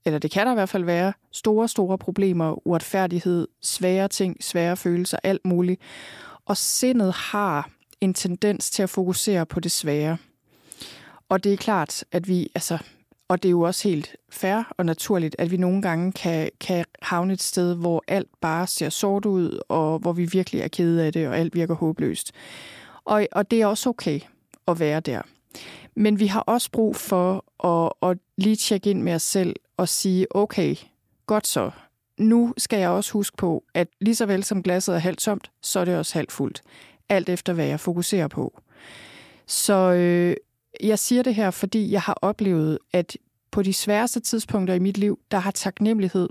eller 0.07 0.19
det 0.19 0.31
kan 0.31 0.45
der 0.45 0.51
i 0.51 0.55
hvert 0.55 0.69
fald 0.69 0.83
være, 0.83 1.13
store, 1.31 1.67
store 1.67 1.97
problemer, 1.97 2.67
uretfærdighed, 2.67 3.47
svære 3.61 4.07
ting, 4.07 4.43
svære 4.43 4.77
følelser, 4.77 5.17
alt 5.23 5.45
muligt. 5.45 5.81
Og 6.45 6.57
sindet 6.57 7.13
har 7.13 7.69
en 8.01 8.13
tendens 8.13 8.69
til 8.69 8.83
at 8.83 8.89
fokusere 8.89 9.45
på 9.45 9.59
det 9.59 9.71
svære. 9.71 10.17
Og 11.29 11.43
det 11.43 11.53
er 11.53 11.57
klart, 11.57 12.03
at 12.11 12.27
vi, 12.27 12.51
altså, 12.55 12.77
og 13.27 13.43
det 13.43 13.49
er 13.49 13.51
jo 13.51 13.61
også 13.61 13.87
helt 13.87 14.15
fair 14.29 14.73
og 14.77 14.85
naturligt, 14.85 15.35
at 15.39 15.51
vi 15.51 15.57
nogle 15.57 15.81
gange 15.81 16.11
kan, 16.11 16.49
kan 16.59 16.85
havne 17.01 17.33
et 17.33 17.41
sted, 17.41 17.75
hvor 17.75 18.03
alt 18.07 18.29
bare 18.41 18.67
ser 18.67 18.89
sort 18.89 19.25
ud, 19.25 19.59
og 19.69 19.99
hvor 19.99 20.13
vi 20.13 20.25
virkelig 20.25 20.61
er 20.61 20.67
kede 20.67 21.05
af 21.05 21.13
det, 21.13 21.27
og 21.27 21.37
alt 21.37 21.55
virker 21.55 21.75
håbløst. 21.75 22.31
Og, 23.05 23.27
og 23.31 23.51
det 23.51 23.61
er 23.61 23.65
også 23.65 23.89
okay 23.89 24.19
at 24.67 24.79
være 24.79 24.99
der. 24.99 25.21
Men 25.95 26.19
vi 26.19 26.27
har 26.27 26.39
også 26.39 26.71
brug 26.71 26.95
for 26.95 27.45
at, 27.67 28.09
at 28.09 28.17
lige 28.37 28.55
tjekke 28.55 28.89
ind 28.89 29.01
med 29.01 29.13
os 29.13 29.21
selv 29.21 29.55
og 29.77 29.89
sige, 29.89 30.35
okay, 30.35 30.75
godt 31.25 31.47
så. 31.47 31.71
Nu 32.17 32.53
skal 32.57 32.79
jeg 32.79 32.89
også 32.89 33.13
huske 33.13 33.37
på, 33.37 33.63
at 33.73 33.87
lige 34.01 34.15
så 34.15 34.25
vel 34.25 34.43
som 34.43 34.63
glasset 34.63 34.95
er 34.95 34.99
halvt 34.99 35.19
tomt, 35.19 35.51
så 35.61 35.79
er 35.79 35.85
det 35.85 35.97
også 35.97 36.13
halvt 36.13 36.31
fuldt. 36.31 36.61
Alt 37.09 37.29
efter, 37.29 37.53
hvad 37.53 37.65
jeg 37.65 37.79
fokuserer 37.79 38.27
på. 38.27 38.61
Så 39.45 39.73
øh, 39.73 40.35
jeg 40.83 40.99
siger 40.99 41.23
det 41.23 41.35
her, 41.35 41.51
fordi 41.51 41.91
jeg 41.91 42.01
har 42.01 42.13
oplevet, 42.13 42.79
at 42.93 43.17
på 43.51 43.63
de 43.63 43.73
sværeste 43.73 44.19
tidspunkter 44.19 44.73
i 44.73 44.79
mit 44.79 44.97
liv, 44.97 45.19
der 45.31 45.37
har 45.37 45.51
taknemmelighed 45.51 46.29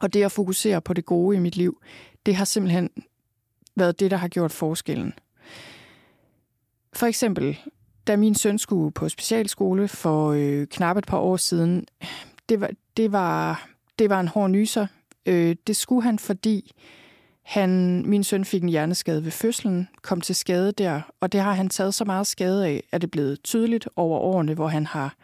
og 0.00 0.12
det 0.14 0.22
at 0.22 0.32
fokusere 0.32 0.80
på 0.80 0.92
det 0.92 1.04
gode 1.04 1.36
i 1.36 1.40
mit 1.40 1.56
liv, 1.56 1.80
det 2.26 2.34
har 2.34 2.44
simpelthen 2.44 2.90
været 3.76 4.00
det, 4.00 4.10
der 4.10 4.16
har 4.16 4.28
gjort 4.28 4.52
forskellen. 4.52 5.12
For 6.92 7.06
eksempel, 7.06 7.58
da 8.06 8.16
min 8.16 8.34
søn 8.34 8.58
skulle 8.58 8.92
på 8.92 9.08
specialskole 9.08 9.88
for 9.88 10.30
øh, 10.30 10.66
knap 10.66 10.96
et 10.96 11.06
par 11.06 11.18
år 11.18 11.36
siden, 11.36 11.86
det 12.48 12.60
var, 12.60 12.70
det 12.96 13.12
var, 13.12 13.66
det 13.98 14.10
var 14.10 14.20
en 14.20 14.28
hård 14.28 14.50
nyser. 14.50 14.86
Øh, 15.26 15.56
det 15.66 15.76
skulle 15.76 16.02
han, 16.02 16.18
fordi 16.18 16.72
han, 17.44 18.02
min 18.06 18.24
søn 18.24 18.44
fik 18.44 18.62
en 18.62 18.68
hjerneskade 18.68 19.24
ved 19.24 19.30
fødslen, 19.30 19.88
kom 20.02 20.20
til 20.20 20.34
skade 20.34 20.72
der, 20.72 21.00
og 21.20 21.32
det 21.32 21.40
har 21.40 21.52
han 21.52 21.68
taget 21.68 21.94
så 21.94 22.04
meget 22.04 22.26
skade 22.26 22.66
af, 22.66 22.82
at 22.92 23.00
det 23.00 23.06
er 23.06 23.10
blevet 23.10 23.42
tydeligt 23.42 23.88
over 23.96 24.18
årene, 24.18 24.54
hvor 24.54 24.68
han 24.68 24.86
har 24.86 25.14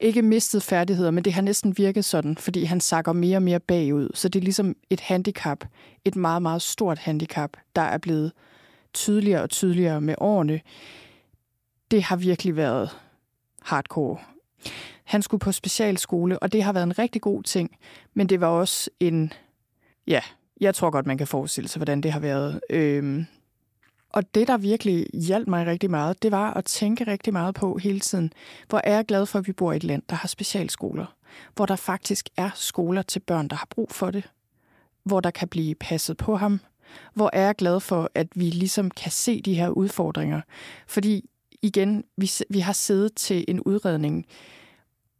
ikke 0.00 0.22
mistet 0.22 0.62
færdigheder, 0.62 1.10
men 1.10 1.24
det 1.24 1.32
har 1.32 1.42
næsten 1.42 1.78
virket 1.78 2.04
sådan, 2.04 2.36
fordi 2.36 2.64
han 2.64 2.80
sakker 2.80 3.12
mere 3.12 3.36
og 3.36 3.42
mere 3.42 3.60
bagud. 3.60 4.10
Så 4.14 4.28
det 4.28 4.40
er 4.40 4.44
ligesom 4.44 4.76
et 4.90 5.00
handicap, 5.00 5.64
et 6.04 6.16
meget, 6.16 6.42
meget 6.42 6.62
stort 6.62 6.98
handicap, 6.98 7.50
der 7.76 7.82
er 7.82 7.98
blevet 7.98 8.32
tydeligere 8.92 9.42
og 9.42 9.50
tydeligere 9.50 10.00
med 10.00 10.14
årene. 10.18 10.60
Det 11.90 12.02
har 12.02 12.16
virkelig 12.16 12.56
været 12.56 12.98
hardcore. 13.62 14.18
Han 15.04 15.22
skulle 15.22 15.40
på 15.40 15.52
specialskole, 15.52 16.38
og 16.38 16.52
det 16.52 16.62
har 16.62 16.72
været 16.72 16.84
en 16.84 16.98
rigtig 16.98 17.22
god 17.22 17.42
ting, 17.42 17.76
men 18.14 18.28
det 18.28 18.40
var 18.40 18.46
også 18.46 18.90
en, 19.00 19.32
ja, 20.06 20.20
jeg 20.60 20.74
tror 20.74 20.90
godt, 20.90 21.06
man 21.06 21.18
kan 21.18 21.26
forestille 21.26 21.68
sig, 21.68 21.78
hvordan 21.78 22.00
det 22.00 22.12
har 22.12 22.20
været. 22.20 22.60
Øhm, 22.70 23.26
og 24.10 24.34
det, 24.34 24.48
der 24.48 24.56
virkelig 24.56 25.06
hjalp 25.12 25.48
mig 25.48 25.66
rigtig 25.66 25.90
meget, 25.90 26.22
det 26.22 26.32
var 26.32 26.54
at 26.54 26.64
tænke 26.64 27.06
rigtig 27.06 27.32
meget 27.32 27.54
på 27.54 27.78
hele 27.78 28.00
tiden, 28.00 28.32
hvor 28.68 28.80
er 28.84 28.94
jeg 28.94 29.04
glad 29.06 29.26
for, 29.26 29.38
at 29.38 29.46
vi 29.46 29.52
bor 29.52 29.72
i 29.72 29.76
et 29.76 29.84
land, 29.84 30.02
der 30.08 30.16
har 30.16 30.28
specialskoler. 30.28 31.06
Hvor 31.54 31.66
der 31.66 31.76
faktisk 31.76 32.28
er 32.36 32.50
skoler 32.54 33.02
til 33.02 33.20
børn, 33.20 33.48
der 33.48 33.56
har 33.56 33.66
brug 33.70 33.90
for 33.90 34.10
det. 34.10 34.30
Hvor 35.04 35.20
der 35.20 35.30
kan 35.30 35.48
blive 35.48 35.74
passet 35.74 36.16
på 36.16 36.36
ham. 36.36 36.60
Hvor 37.14 37.30
er 37.32 37.44
jeg 37.44 37.54
glad 37.54 37.80
for, 37.80 38.10
at 38.14 38.26
vi 38.34 38.44
ligesom 38.44 38.90
kan 38.90 39.12
se 39.12 39.42
de 39.42 39.54
her 39.54 39.68
udfordringer. 39.68 40.40
Fordi 40.86 41.30
igen, 41.62 42.04
vi, 42.16 42.30
vi 42.50 42.58
har 42.58 42.72
siddet 42.72 43.14
til 43.14 43.44
en 43.48 43.60
udredning, 43.60 44.26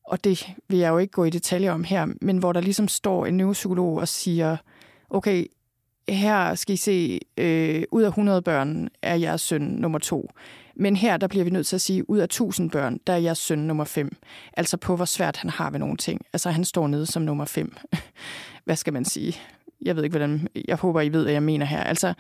og 0.05 0.25
det 0.25 0.47
vil 0.69 0.79
jeg 0.79 0.89
jo 0.91 0.99
ikke 0.99 1.13
gå 1.13 1.25
i 1.25 1.31
detaljer 1.31 1.73
om 1.73 1.85
her, 1.85 2.07
men 2.21 2.39
hvor 2.39 2.53
der 2.53 2.61
ligesom 2.61 2.89
står 2.89 3.27
en 3.27 3.37
neuropsykolog 3.37 3.97
og 3.97 4.09
siger, 4.09 4.57
okay, 5.15 5.47
her 6.09 6.55
skal 6.55 6.73
I 6.73 6.77
se, 6.77 7.21
øh, 7.37 7.83
ud 7.93 8.03
af 8.03 8.09
100 8.09 8.43
børn 8.43 8.89
er 9.03 9.15
jeres 9.15 9.41
søn 9.41 9.63
nummer 9.63 9.99
to. 9.99 10.31
Men 10.77 10.97
her 10.97 11.17
der 11.17 11.27
bliver 11.27 11.45
vi 11.45 11.51
nødt 11.51 11.67
til 11.67 11.77
at 11.77 11.81
sige, 11.81 12.11
ud 12.11 12.19
af 12.19 12.25
1000 12.25 12.71
børn, 12.71 13.01
der 13.07 13.13
er 13.13 13.17
jeres 13.17 13.39
søn 13.39 13.59
nummer 13.59 13.85
5. 13.85 14.17
Altså 14.53 14.77
på, 14.77 14.97
hvor 14.97 15.05
svært 15.05 15.37
han 15.37 15.51
har 15.51 15.71
ved 15.71 15.79
nogle 15.79 15.97
ting. 15.97 16.21
Altså 16.33 16.51
han 16.51 16.65
står 16.65 16.87
nede 16.87 17.07
som 17.07 17.23
nummer 17.23 17.45
5. 17.45 17.77
Hvad 18.65 18.77
skal 18.77 18.93
man 18.93 19.05
sige? 19.05 19.37
Jeg 19.83 19.97
ved 19.97 20.05
ikke, 20.05 20.19
hvordan... 20.19 20.49
Jeg 20.69 20.77
håber, 20.77 21.01
I 21.01 21.13
ved, 21.13 21.23
hvad 21.23 21.33
jeg 21.33 21.43
mener 21.43 21.67
her. 21.67 21.83
Altså, 21.85 22.15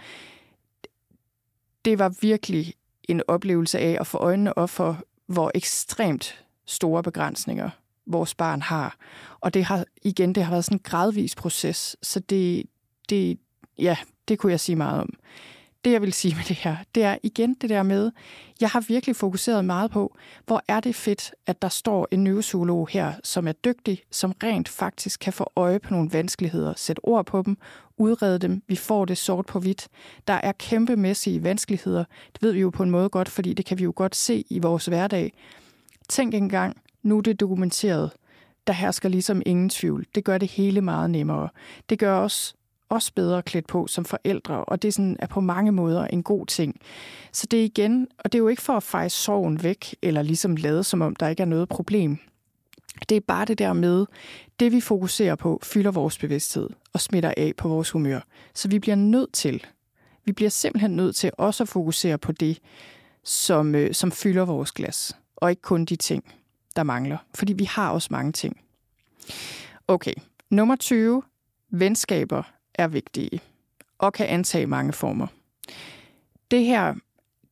det 1.84 1.99
var 1.99 2.14
virkelig 2.20 2.74
en 3.09 3.22
oplevelse 3.28 3.78
af 3.78 3.97
at 4.01 4.07
få 4.07 4.18
øjnene 4.18 4.59
op 4.59 4.70
for, 4.70 5.03
hvor 5.26 5.51
ekstremt 5.55 6.45
store 6.66 7.03
begrænsninger 7.03 7.70
vores 8.07 8.34
barn 8.34 8.62
har. 8.62 8.97
Og 9.40 9.55
det 9.55 9.64
har 9.64 9.84
igen, 10.03 10.34
det 10.34 10.45
har 10.45 10.51
været 10.51 10.64
sådan 10.64 10.76
en 10.76 10.82
gradvis 10.84 11.34
proces, 11.34 11.97
så 12.03 12.20
det, 12.20 12.64
det, 13.11 13.38
ja, 13.78 13.96
det 14.28 14.38
kunne 14.38 14.52
jeg 14.52 14.61
sige 14.61 14.76
meget 14.76 15.00
om. 15.00 15.14
Det, 15.84 15.92
jeg 15.92 16.02
vil 16.02 16.12
sige 16.12 16.34
med 16.34 16.44
det 16.48 16.57
her, 16.57 16.76
det 16.94 17.02
er 17.02 17.16
igen 17.22 17.55
det 17.55 17.70
der 17.70 17.82
med, 17.82 18.11
jeg 18.61 18.68
har 18.68 18.80
virkelig 18.80 19.16
fokuseret 19.16 19.64
meget 19.64 19.90
på, 19.90 20.16
hvor 20.46 20.62
er 20.68 20.80
det 20.80 20.94
fedt, 20.94 21.34
at 21.46 21.62
der 21.62 21.68
står 21.68 22.09
en 22.11 22.24
neuropsykolog 22.24 22.88
her, 22.88 23.12
som 23.24 23.48
er 23.48 23.52
dygtig, 23.52 24.02
som 24.11 24.34
rent 24.42 24.68
faktisk 24.68 25.20
kan 25.20 25.32
få 25.32 25.52
øje 25.57 25.78
på 25.78 25.94
nogle 25.94 26.12
vanskeligheder, 26.12 26.74
sætte 26.76 27.05
ord 27.05 27.26
på 27.26 27.42
dem, 27.42 27.57
udrede 27.96 28.38
dem, 28.38 28.62
vi 28.68 28.76
får 28.76 29.05
det 29.05 29.18
sort 29.18 29.46
på 29.46 29.61
hvidt. 29.61 29.88
Der 30.28 30.34
er 30.34 30.52
kæmpemæssige 30.52 31.42
vanskeligheder, 31.42 32.05
det 32.32 32.42
ved 32.42 32.52
vi 32.52 32.61
jo 32.61 32.70
på 32.70 32.82
en 32.82 32.90
måde 32.90 33.09
godt, 33.09 33.28
fordi 33.28 33.52
det 33.52 33.64
kan 33.64 33.78
vi 33.78 33.84
jo 33.84 33.92
godt 33.96 34.16
se 34.16 34.44
i 34.50 34.59
vores 34.59 34.86
hverdag. 34.86 35.32
Tænk 36.09 36.34
engang, 36.34 36.76
nu 37.02 37.18
er 37.18 37.22
det 37.22 37.40
dokumenteret. 37.40 38.11
Der 38.66 38.72
hersker 38.72 39.09
ligesom 39.09 39.42
ingen 39.46 39.68
tvivl. 39.68 40.07
Det 40.14 40.24
gør 40.24 40.38
det 40.38 40.50
hele 40.50 40.80
meget 40.80 41.11
nemmere. 41.11 41.48
Det 41.88 41.98
gør 41.98 42.14
også 42.14 42.55
også 42.95 43.12
bedre 43.14 43.42
klædt 43.42 43.66
på 43.66 43.86
som 43.86 44.05
forældre, 44.05 44.64
og 44.64 44.82
det 44.82 44.95
sådan 44.95 45.16
er 45.18 45.26
på 45.26 45.40
mange 45.40 45.72
måder 45.72 46.07
en 46.07 46.22
god 46.22 46.47
ting. 46.47 46.80
Så 47.32 47.47
det 47.51 47.61
er 47.61 47.64
igen, 47.64 48.09
og 48.18 48.32
det 48.32 48.38
er 48.38 48.42
jo 48.42 48.49
ikke 48.49 48.62
for 48.62 48.76
at 48.76 48.82
feje 48.82 49.11
sorgen 49.11 49.62
væk, 49.62 49.97
eller 50.03 50.22
ligesom 50.22 50.57
lade 50.57 50.84
som 50.84 51.03
om 51.03 51.16
der 51.16 51.28
ikke 51.28 51.42
er 51.42 51.47
noget 51.47 51.68
problem. 51.68 52.18
Det 53.09 53.16
er 53.16 53.20
bare 53.20 53.45
det 53.45 53.59
der 53.59 53.72
med, 53.72 54.07
det 54.61 54.72
vi 54.72 54.80
fokuserer 54.80 55.34
på, 55.34 55.61
fylder 55.62 55.90
vores 55.90 56.18
bevidsthed 56.18 56.70
og 56.92 57.01
smitter 57.01 57.34
af 57.36 57.53
på 57.57 57.68
vores 57.68 57.90
humør. 57.90 58.20
Så 58.55 58.68
vi 58.68 58.78
bliver 58.78 58.95
nødt 58.95 59.32
til, 59.32 59.66
vi 60.24 60.32
bliver 60.32 60.51
simpelthen 60.51 60.97
nødt 60.97 61.16
til 61.16 61.30
også 61.38 61.64
at 61.64 61.68
fokusere 61.68 62.18
på 62.18 62.32
det, 62.32 62.59
som, 63.24 63.74
øh, 63.74 63.95
som 63.95 64.12
fylder 64.12 64.45
vores 64.45 64.72
glas, 64.72 65.16
og 65.36 65.51
ikke 65.51 65.62
kun 65.62 65.84
de 65.84 65.97
ting, 65.97 66.24
der 66.76 66.82
mangler. 66.82 67.18
Fordi 67.34 67.53
vi 67.53 67.64
har 67.64 67.90
også 67.90 68.09
mange 68.11 68.32
ting. 68.32 68.61
Okay, 69.88 70.14
nummer 70.51 70.76
20. 70.76 71.22
Venskaber 71.70 72.42
er 72.74 72.88
vigtige 72.88 73.40
og 73.98 74.12
kan 74.12 74.26
antage 74.26 74.66
mange 74.66 74.92
former. 74.92 75.26
Det 76.50 76.64
her, 76.64 76.94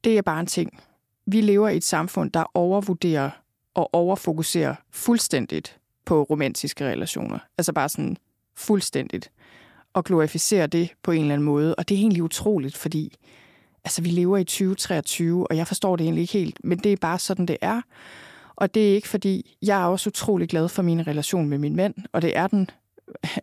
det 0.04 0.18
er 0.18 0.22
bare 0.22 0.40
en 0.40 0.46
ting. 0.46 0.82
Vi 1.26 1.40
lever 1.40 1.68
i 1.68 1.76
et 1.76 1.84
samfund, 1.84 2.30
der 2.30 2.44
overvurderer 2.54 3.30
og 3.74 3.94
overfokuserer 3.94 4.74
fuldstændigt 4.90 5.78
på 6.04 6.22
romantiske 6.22 6.84
relationer. 6.84 7.38
Altså 7.58 7.72
bare 7.72 7.88
sådan 7.88 8.16
fuldstændigt. 8.56 9.30
Og 9.92 10.04
glorificerer 10.04 10.66
det 10.66 10.92
på 11.02 11.10
en 11.10 11.20
eller 11.20 11.34
anden 11.34 11.44
måde. 11.44 11.74
Og 11.74 11.88
det 11.88 11.94
er 11.94 11.98
egentlig 11.98 12.22
utroligt, 12.22 12.76
fordi 12.76 13.16
altså, 13.84 14.02
vi 14.02 14.08
lever 14.08 14.38
i 14.38 14.44
2023, 14.44 15.46
og 15.46 15.56
jeg 15.56 15.66
forstår 15.66 15.96
det 15.96 16.04
egentlig 16.04 16.22
ikke 16.22 16.32
helt, 16.32 16.64
men 16.64 16.78
det 16.78 16.92
er 16.92 16.96
bare 16.96 17.18
sådan, 17.18 17.46
det 17.46 17.56
er. 17.60 17.80
Og 18.56 18.74
det 18.74 18.90
er 18.90 18.94
ikke 18.94 19.08
fordi, 19.08 19.56
jeg 19.62 19.82
er 19.82 19.86
også 19.86 20.10
utrolig 20.10 20.48
glad 20.48 20.68
for 20.68 20.82
min 20.82 21.06
relation 21.06 21.48
med 21.48 21.58
min 21.58 21.76
mand, 21.76 21.94
og 22.12 22.22
det 22.22 22.36
er 22.36 22.46
den 22.46 22.70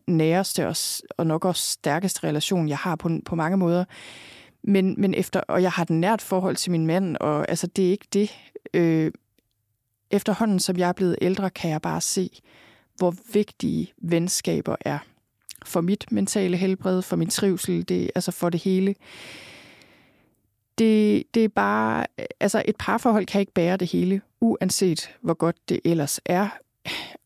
næreste 0.08 0.68
og, 0.68 0.76
og 1.18 1.28
nok 1.28 1.46
også 1.46 1.72
stærkeste 1.72 2.28
relation, 2.28 2.70
jeg 2.70 2.78
har 2.78 2.96
på, 2.96 3.10
på 3.26 3.36
mange 3.36 3.58
måder. 3.58 3.86
Men, 4.64 4.96
men 4.98 5.14
efter, 5.14 5.42
og 5.48 5.62
jeg 5.62 5.72
har 5.72 5.84
et 5.84 5.90
nært 5.90 6.22
forhold 6.22 6.56
til 6.56 6.72
min 6.72 6.88
mand, 6.88 7.18
og 7.18 7.50
altså, 7.50 7.68
det 7.68 7.88
er 7.88 7.92
ikke 7.92 8.08
det. 8.14 8.32
Øh, 8.74 9.12
efterhånden, 10.12 10.60
som 10.60 10.78
jeg 10.78 10.90
er 10.90 10.94
blevet 10.94 11.16
ældre, 11.22 11.50
kan 11.50 11.72
jeg 11.72 11.82
bare 11.82 12.02
se, 12.02 12.30
hvor 12.98 13.16
vigtige 13.34 13.94
venskaber 13.98 14.76
er 14.82 15.00
for 15.66 15.82
mit 15.82 16.06
mentale 16.12 16.58
helbred, 16.58 17.02
for 17.02 17.16
min 17.16 17.30
trivsel, 17.30 17.90
det, 17.90 18.12
altså 18.16 18.32
for 18.32 18.50
det 18.50 18.64
hele. 18.64 18.96
Det, 20.78 21.24
det 21.34 21.44
er 21.44 21.50
bare, 21.50 22.06
altså 22.40 22.64
et 22.66 22.76
parforhold 22.80 23.26
kan 23.26 23.42
ikke 23.42 23.54
bære 23.54 23.78
det 23.78 23.92
hele, 23.92 24.22
uanset 24.42 25.12
hvor 25.22 25.34
godt 25.34 25.70
det 25.70 25.80
ellers 25.86 26.20
er. 26.26 26.50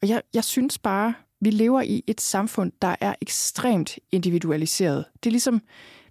Og 0.02 0.10
jeg, 0.10 0.22
jeg 0.34 0.44
synes 0.44 0.78
bare, 0.78 1.14
vi 1.44 1.50
lever 1.50 1.82
i 1.82 2.04
et 2.08 2.22
samfund, 2.22 2.72
der 2.82 2.96
er 3.02 3.16
ekstremt 3.22 4.00
individualiseret. 4.12 5.06
Det 5.24 5.30
er 5.30 5.32
ligesom, 5.32 5.62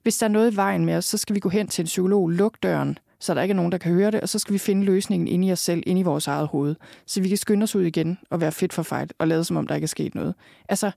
hvis 0.03 0.19
der 0.19 0.27
er 0.27 0.31
noget 0.31 0.53
i 0.53 0.57
vejen 0.57 0.85
med 0.85 0.97
os, 0.97 1.05
så 1.05 1.19
skal 1.19 1.35
vi 1.35 1.41
gå 1.41 1.49
hen 1.49 1.69
til 1.69 1.83
en 1.83 1.87
psykolog, 1.87 2.29
lukke 2.29 2.59
døren, 2.63 2.99
så 3.21 3.35
der 3.35 3.43
ikke 3.43 3.53
er 3.53 3.57
nogen, 3.57 3.73
der 3.73 3.79
kan 3.79 3.93
høre 3.93 4.11
det, 4.11 4.21
og 4.21 4.29
så 4.29 4.39
skal 4.39 4.53
vi 4.53 4.59
finde 4.59 4.85
løsningen 4.85 5.29
inde 5.29 5.49
i 5.49 5.53
os 5.53 5.61
selv, 5.61 5.83
inde 5.87 6.01
i 6.01 6.05
vores 6.05 6.27
eget 6.27 6.49
hoved, 6.49 6.75
så 7.07 7.21
vi 7.21 7.29
kan 7.29 7.37
skynde 7.37 7.65
os 7.65 7.77
ud 7.77 7.83
igen 7.83 8.19
og 8.31 8.41
være 8.41 8.53
fedt 8.53 8.73
for 8.73 8.83
fight 8.83 9.13
og 9.19 9.29
lade 9.29 9.45
som 9.45 9.57
om, 9.57 9.67
der 9.67 9.75
ikke 9.75 9.85
er 9.85 9.89
sket 9.89 10.15
noget. 10.15 10.35
Altså, 10.69 10.91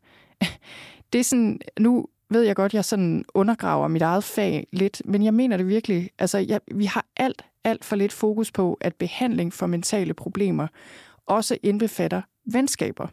det 1.13 1.19
er 1.19 1.23
sådan, 1.23 1.59
nu 1.79 2.05
ved 2.29 2.41
jeg 2.41 2.55
godt, 2.55 2.73
jeg 2.73 2.86
sådan 2.86 3.25
undergraver 3.33 3.88
mit 3.88 4.01
eget 4.01 4.23
fag 4.23 4.67
lidt, 4.71 5.01
men 5.05 5.23
jeg 5.23 5.33
mener 5.33 5.57
det 5.57 5.67
virkelig. 5.67 6.09
Altså, 6.19 6.38
jeg, 6.38 6.59
vi 6.71 6.86
har 6.86 7.05
alt, 7.17 7.45
alt 7.63 7.86
for 7.86 7.95
lidt 7.95 8.13
fokus 8.13 8.51
på, 8.51 8.77
at 8.81 8.95
behandling 8.95 9.53
for 9.53 9.67
mentale 9.67 10.13
problemer 10.13 10.67
også 11.25 11.57
indbefatter 11.63 12.21
venskaber 12.45 13.07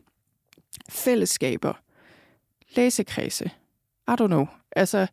fællesskaber, 0.88 1.72
læsekredse, 2.76 3.50
I 4.08 4.12
don't 4.20 4.26
know. 4.26 4.46
Altså, 4.76 5.06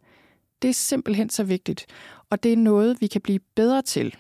det 0.62 0.70
er 0.70 0.74
simpelthen 0.74 1.30
så 1.30 1.44
vigtigt. 1.44 1.86
Og 2.30 2.44
det 2.44 2.54
er 2.54 2.58
noget, 2.58 3.02
vi 3.02 3.08
kan 3.08 3.22
blive 3.22 3.40
bedre 3.56 3.82
til. 3.82 4.16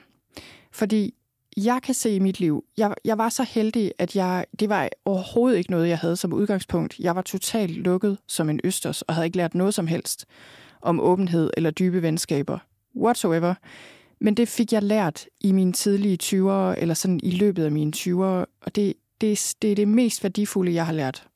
Fordi 0.72 1.14
jeg 1.58 1.80
kan 1.84 1.96
se 1.96 2.16
i 2.16 2.20
mit 2.20 2.40
liv, 2.40 2.66
jeg, 2.78 2.94
jeg 3.06 3.18
var 3.18 3.30
så 3.30 3.44
heldig, 3.44 3.92
at 3.98 4.16
jeg, 4.16 4.46
det 4.60 4.70
var 4.70 4.90
overhovedet 5.06 5.58
ikke 5.58 5.72
noget, 5.72 5.90
jeg 5.90 5.98
havde 5.98 6.16
som 6.16 6.34
udgangspunkt. 6.34 7.00
Jeg 7.00 7.16
var 7.16 7.22
totalt 7.22 7.72
lukket 7.72 8.18
som 8.28 8.50
en 8.50 8.60
østers, 8.64 9.02
og 9.02 9.14
havde 9.14 9.26
ikke 9.26 9.38
lært 9.38 9.56
noget 9.56 9.74
som 9.74 9.88
helst 9.88 10.26
om 10.82 11.00
åbenhed 11.00 11.50
eller 11.58 11.72
dybe 11.72 12.02
venskaber. 12.02 12.60
Whatsoever. 12.96 13.54
Men 14.20 14.38
det 14.38 14.48
fik 14.48 14.74
jeg 14.74 14.84
lært 14.84 15.26
i 15.40 15.52
mine 15.52 15.74
tidlige 15.74 16.18
20'ere, 16.24 16.80
eller 16.82 16.94
sådan 16.94 17.20
i 17.24 17.32
løbet 17.32 17.66
af 17.66 17.72
mine 17.72 17.94
20'ere, 17.96 18.46
og 18.62 18.76
det, 18.76 18.94
det, 19.22 19.56
det 19.62 19.72
er 19.72 19.76
det 19.76 19.88
mest 19.88 20.24
værdifulde, 20.24 20.74
jeg 20.74 20.86
har 20.86 20.94
lært. 20.94 21.29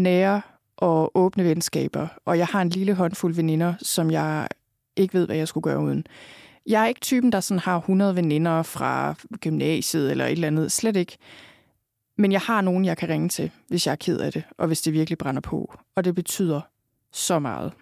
Nære 0.00 0.42
og 0.76 1.10
åbne 1.14 1.44
venskaber, 1.44 2.08
og 2.24 2.38
jeg 2.38 2.46
har 2.46 2.62
en 2.62 2.68
lille 2.68 2.94
håndfuld 2.94 3.34
veninder, 3.34 3.74
som 3.82 4.10
jeg 4.10 4.48
ikke 4.96 5.14
ved, 5.14 5.26
hvad 5.26 5.36
jeg 5.36 5.48
skulle 5.48 5.62
gøre 5.62 5.80
uden. 5.80 6.06
Jeg 6.66 6.82
er 6.82 6.86
ikke 6.86 7.00
typen, 7.00 7.32
der 7.32 7.40
sådan 7.40 7.58
har 7.58 7.76
100 7.76 8.16
veninder 8.16 8.62
fra 8.62 9.14
gymnasiet 9.40 10.10
eller 10.10 10.24
et 10.24 10.32
eller 10.32 10.46
andet. 10.46 10.72
Slet 10.72 10.96
ikke. 10.96 11.16
Men 12.18 12.32
jeg 12.32 12.40
har 12.40 12.60
nogen, 12.60 12.84
jeg 12.84 12.96
kan 12.96 13.08
ringe 13.08 13.28
til, 13.28 13.50
hvis 13.68 13.86
jeg 13.86 13.92
er 13.92 13.96
ked 13.96 14.18
af 14.18 14.32
det, 14.32 14.42
og 14.58 14.66
hvis 14.66 14.82
det 14.82 14.92
virkelig 14.92 15.18
brænder 15.18 15.40
på. 15.40 15.74
Og 15.96 16.04
det 16.04 16.14
betyder 16.14 16.60
så 17.12 17.38
meget. 17.38 17.72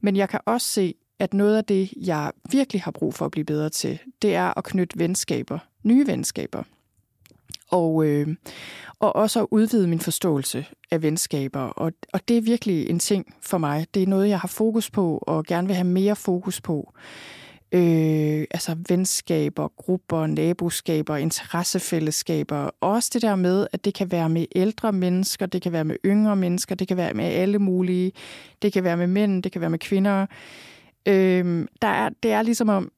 Men 0.00 0.16
jeg 0.16 0.28
kan 0.28 0.40
også 0.46 0.66
se, 0.66 0.94
at 1.18 1.34
noget 1.34 1.56
af 1.56 1.64
det, 1.64 1.92
jeg 1.96 2.32
virkelig 2.50 2.82
har 2.82 2.90
brug 2.90 3.14
for 3.14 3.24
at 3.24 3.30
blive 3.30 3.44
bedre 3.44 3.68
til, 3.68 3.98
det 4.22 4.34
er 4.34 4.58
at 4.58 4.64
knytte 4.64 4.98
venskaber, 4.98 5.58
nye 5.82 6.06
venskaber. 6.06 6.62
Og, 7.70 8.06
øh, 8.06 8.28
og 9.00 9.16
også 9.16 9.40
at 9.40 9.46
udvide 9.50 9.88
min 9.88 10.00
forståelse 10.00 10.66
af 10.90 11.02
venskaber. 11.02 11.60
Og, 11.60 11.92
og 12.12 12.28
det 12.28 12.36
er 12.36 12.42
virkelig 12.42 12.90
en 12.90 12.98
ting 12.98 13.34
for 13.42 13.58
mig. 13.58 13.86
Det 13.94 14.02
er 14.02 14.06
noget, 14.06 14.28
jeg 14.28 14.40
har 14.40 14.48
fokus 14.48 14.90
på 14.90 15.18
og 15.22 15.44
gerne 15.44 15.66
vil 15.66 15.76
have 15.76 15.86
mere 15.86 16.16
fokus 16.16 16.60
på. 16.60 16.92
Øh, 17.72 18.44
altså 18.50 18.76
venskaber, 18.88 19.68
grupper, 19.76 20.26
naboskaber, 20.26 21.16
interessefællesskaber. 21.16 22.70
Også 22.80 23.10
det 23.12 23.22
der 23.22 23.36
med, 23.36 23.66
at 23.72 23.84
det 23.84 23.94
kan 23.94 24.10
være 24.10 24.28
med 24.28 24.46
ældre 24.54 24.92
mennesker, 24.92 25.46
det 25.46 25.62
kan 25.62 25.72
være 25.72 25.84
med 25.84 25.96
yngre 26.04 26.36
mennesker, 26.36 26.74
det 26.74 26.88
kan 26.88 26.96
være 26.96 27.14
med 27.14 27.24
alle 27.24 27.58
mulige. 27.58 28.12
Det 28.62 28.72
kan 28.72 28.84
være 28.84 28.96
med 28.96 29.06
mænd, 29.06 29.42
det 29.42 29.52
kan 29.52 29.60
være 29.60 29.70
med 29.70 29.78
kvinder. 29.78 30.26
Øh, 31.06 31.66
der 31.82 31.88
er, 31.88 32.08
det 32.22 32.32
er 32.32 32.42
ligesom 32.42 32.68
om, 32.68 32.92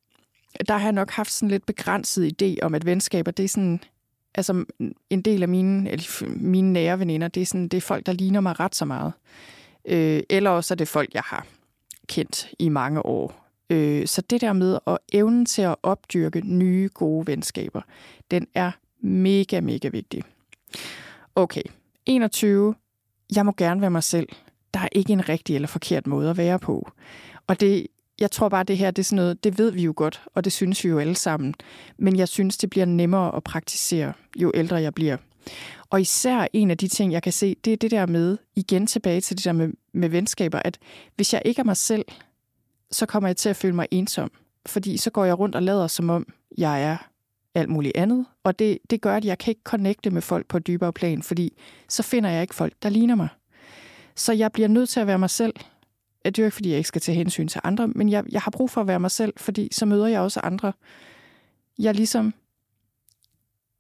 der 0.69 0.77
har 0.77 0.85
jeg 0.85 0.93
nok 0.93 1.11
haft 1.11 1.33
sådan 1.33 1.49
lidt 1.49 1.67
begrænset 1.67 2.43
idé 2.43 2.57
om, 2.63 2.75
at 2.75 2.87
venskaber, 2.87 3.31
det 3.31 3.45
er 3.45 3.49
sådan, 3.49 3.81
altså 4.35 4.65
en 5.11 5.23
del 5.23 5.43
af 5.43 5.49
mine, 5.49 5.91
eller 5.91 6.27
mine 6.29 6.73
nære 6.73 6.99
veninder, 6.99 7.29
det 7.29 7.41
er, 7.41 7.47
sådan, 7.47 7.69
det 7.69 7.77
er 7.77 7.81
folk, 7.81 8.07
der 8.07 8.13
ligner 8.13 8.41
mig 8.41 8.61
ret 8.61 8.75
så 8.75 8.85
meget. 8.85 9.13
Øh, 9.85 10.23
eller 10.31 10.51
også 10.51 10.75
er 10.75 10.77
det 10.77 10.89
folk, 10.89 11.15
jeg 11.15 11.23
har 11.27 11.47
kendt 12.07 12.49
i 12.59 12.69
mange 12.69 13.07
år. 13.07 13.49
Øh, 13.71 14.07
så 14.07 14.21
det 14.21 14.41
der 14.41 14.53
med 14.53 14.79
at 14.87 14.99
evnen 15.13 15.47
til 15.47 15.63
at 15.63 15.77
opdyrke 15.83 16.41
nye, 16.41 16.91
gode 16.95 17.27
venskaber, 17.27 17.81
den 18.31 18.47
er 18.55 18.71
mega, 19.01 19.61
mega 19.61 19.89
vigtig. 19.89 20.23
Okay, 21.35 21.63
21. 22.07 22.75
Jeg 23.37 23.47
må 23.47 23.53
gerne 23.57 23.81
være 23.81 23.91
mig 23.91 24.03
selv. 24.03 24.29
Der 24.75 24.81
er 24.81 24.89
ikke 24.93 25.13
en 25.13 25.29
rigtig 25.29 25.55
eller 25.55 25.69
forkert 25.69 26.07
måde 26.07 26.31
at 26.31 26.37
være 26.37 26.59
på. 26.59 26.91
Og 27.47 27.61
det, 27.61 27.87
jeg 28.23 28.31
tror 28.31 28.49
bare, 28.49 28.65
det 28.65 28.79
her, 28.79 28.91
det 28.91 29.03
er 29.03 29.05
sådan 29.05 29.17
noget, 29.17 29.45
det 29.45 29.59
ved 29.59 29.71
vi 29.71 29.83
jo 29.83 29.93
godt, 29.97 30.23
og 30.35 30.45
det 30.45 30.53
synes 30.53 30.85
vi 30.85 30.89
jo 30.89 30.99
alle 30.99 31.17
sammen. 31.17 31.55
Men 31.99 32.17
jeg 32.17 32.29
synes, 32.29 32.57
det 32.57 32.71
bliver 32.71 32.87
nemmere 32.87 33.37
at 33.37 33.45
praktisere, 33.45 34.13
jo 34.37 34.53
ældre 34.55 34.77
jeg 34.77 34.95
bliver. 34.95 35.17
Og 35.91 36.01
især 36.01 36.47
en 36.53 36.71
af 36.71 36.79
de 36.79 36.89
ting, 36.89 37.13
jeg 37.13 37.23
kan 37.23 37.33
se, 37.33 37.57
det 37.65 37.73
er 37.73 37.77
det 37.77 37.91
der 37.91 38.07
med, 38.07 38.39
igen 38.57 38.87
tilbage 38.87 39.21
til 39.21 39.37
det 39.37 39.45
der 39.45 39.53
med, 39.53 39.69
med 39.93 40.09
venskaber, 40.09 40.59
at 40.65 40.79
hvis 41.17 41.33
jeg 41.35 41.43
ikke 41.45 41.61
er 41.61 41.65
mig 41.65 41.77
selv, 41.77 42.05
så 42.91 43.07
kommer 43.07 43.29
jeg 43.29 43.37
til 43.37 43.49
at 43.49 43.57
føle 43.57 43.75
mig 43.75 43.87
ensom. 43.91 44.31
Fordi 44.67 44.97
så 44.97 45.11
går 45.11 45.25
jeg 45.25 45.39
rundt 45.39 45.55
og 45.55 45.63
lader, 45.63 45.87
som 45.87 46.11
om 46.11 46.27
jeg 46.59 46.83
er 46.83 46.97
alt 47.55 47.69
muligt 47.69 47.97
andet. 47.97 48.27
Og 48.45 48.59
det, 48.59 48.79
det 48.91 49.01
gør, 49.01 49.17
at 49.17 49.25
jeg 49.25 49.39
kan 49.39 49.51
ikke 49.51 49.61
connecte 49.65 50.11
med 50.11 50.23
folk 50.23 50.47
på 50.49 50.57
et 50.57 50.67
dybere 50.67 50.93
plan, 50.93 51.23
fordi 51.23 51.53
så 51.89 52.03
finder 52.03 52.31
jeg 52.31 52.43
ikke 52.43 52.55
folk, 52.55 52.73
der 52.83 52.89
ligner 52.89 53.15
mig. 53.15 53.29
Så 54.17 54.33
jeg 54.33 54.53
bliver 54.53 54.69
nødt 54.69 54.89
til 54.89 55.01
at 55.01 55.07
være 55.07 55.19
mig 55.19 55.31
selv. 55.31 55.55
Det 56.25 56.39
er 56.39 56.43
jo 56.43 56.47
ikke, 56.47 56.55
fordi 56.55 56.69
jeg 56.69 56.79
ikke 56.79 56.89
skal 56.89 57.01
tage 57.01 57.17
hensyn 57.17 57.49
til 57.49 57.61
andre, 57.65 57.89
men 57.89 58.09
jeg, 58.09 58.25
jeg 58.33 58.41
har 58.41 58.51
brug 58.51 58.71
for 58.71 58.81
at 58.81 58.87
være 58.87 59.01
mig 59.01 59.11
selv, 59.11 59.33
fordi 59.37 59.69
så 59.73 59.87
møder 59.87 60.07
jeg 60.07 60.21
også 60.21 60.41
andre, 60.41 60.73
jeg 61.79 61.95
ligesom 61.95 62.35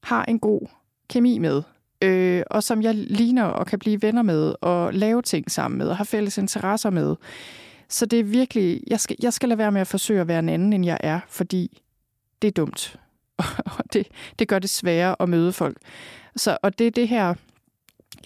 har 0.03 0.24
en 0.24 0.38
god 0.38 0.68
kemi 1.09 1.38
med, 1.38 1.62
øh, 2.03 2.43
og 2.51 2.62
som 2.62 2.82
jeg 2.82 2.95
ligner 2.95 3.45
og 3.45 3.66
kan 3.66 3.78
blive 3.78 4.03
venner 4.03 4.22
med, 4.22 4.55
og 4.61 4.95
lave 4.95 5.22
ting 5.22 5.51
sammen 5.51 5.78
med, 5.78 5.88
og 5.88 5.97
har 5.97 6.05
fælles 6.05 6.38
interesser 6.38 6.90
med. 6.90 7.16
Så 7.88 8.07
det 8.07 8.20
er 8.20 8.24
virkelig, 8.24 8.82
jeg 8.86 9.01
skal, 9.01 9.16
jeg 9.22 9.32
skal 9.32 9.49
lade 9.49 9.59
være 9.59 9.72
med 9.72 9.80
at 9.80 9.86
forsøge 9.86 10.20
at 10.20 10.28
være 10.28 10.38
en 10.38 10.49
anden, 10.49 10.72
end 10.72 10.84
jeg 10.84 10.99
er, 11.01 11.20
fordi 11.28 11.82
det 12.43 12.49
er 12.49 12.53
dumt. 12.53 13.01
Og 13.78 13.84
det, 13.93 14.09
det 14.38 14.49
gør 14.49 14.59
det 14.59 14.70
sværere 14.70 15.16
at 15.20 15.28
møde 15.28 15.53
folk. 15.53 15.76
Så, 16.36 16.59
og 16.62 16.78
det 16.78 16.86
er 16.86 16.90
det 16.90 17.09
her, 17.09 17.34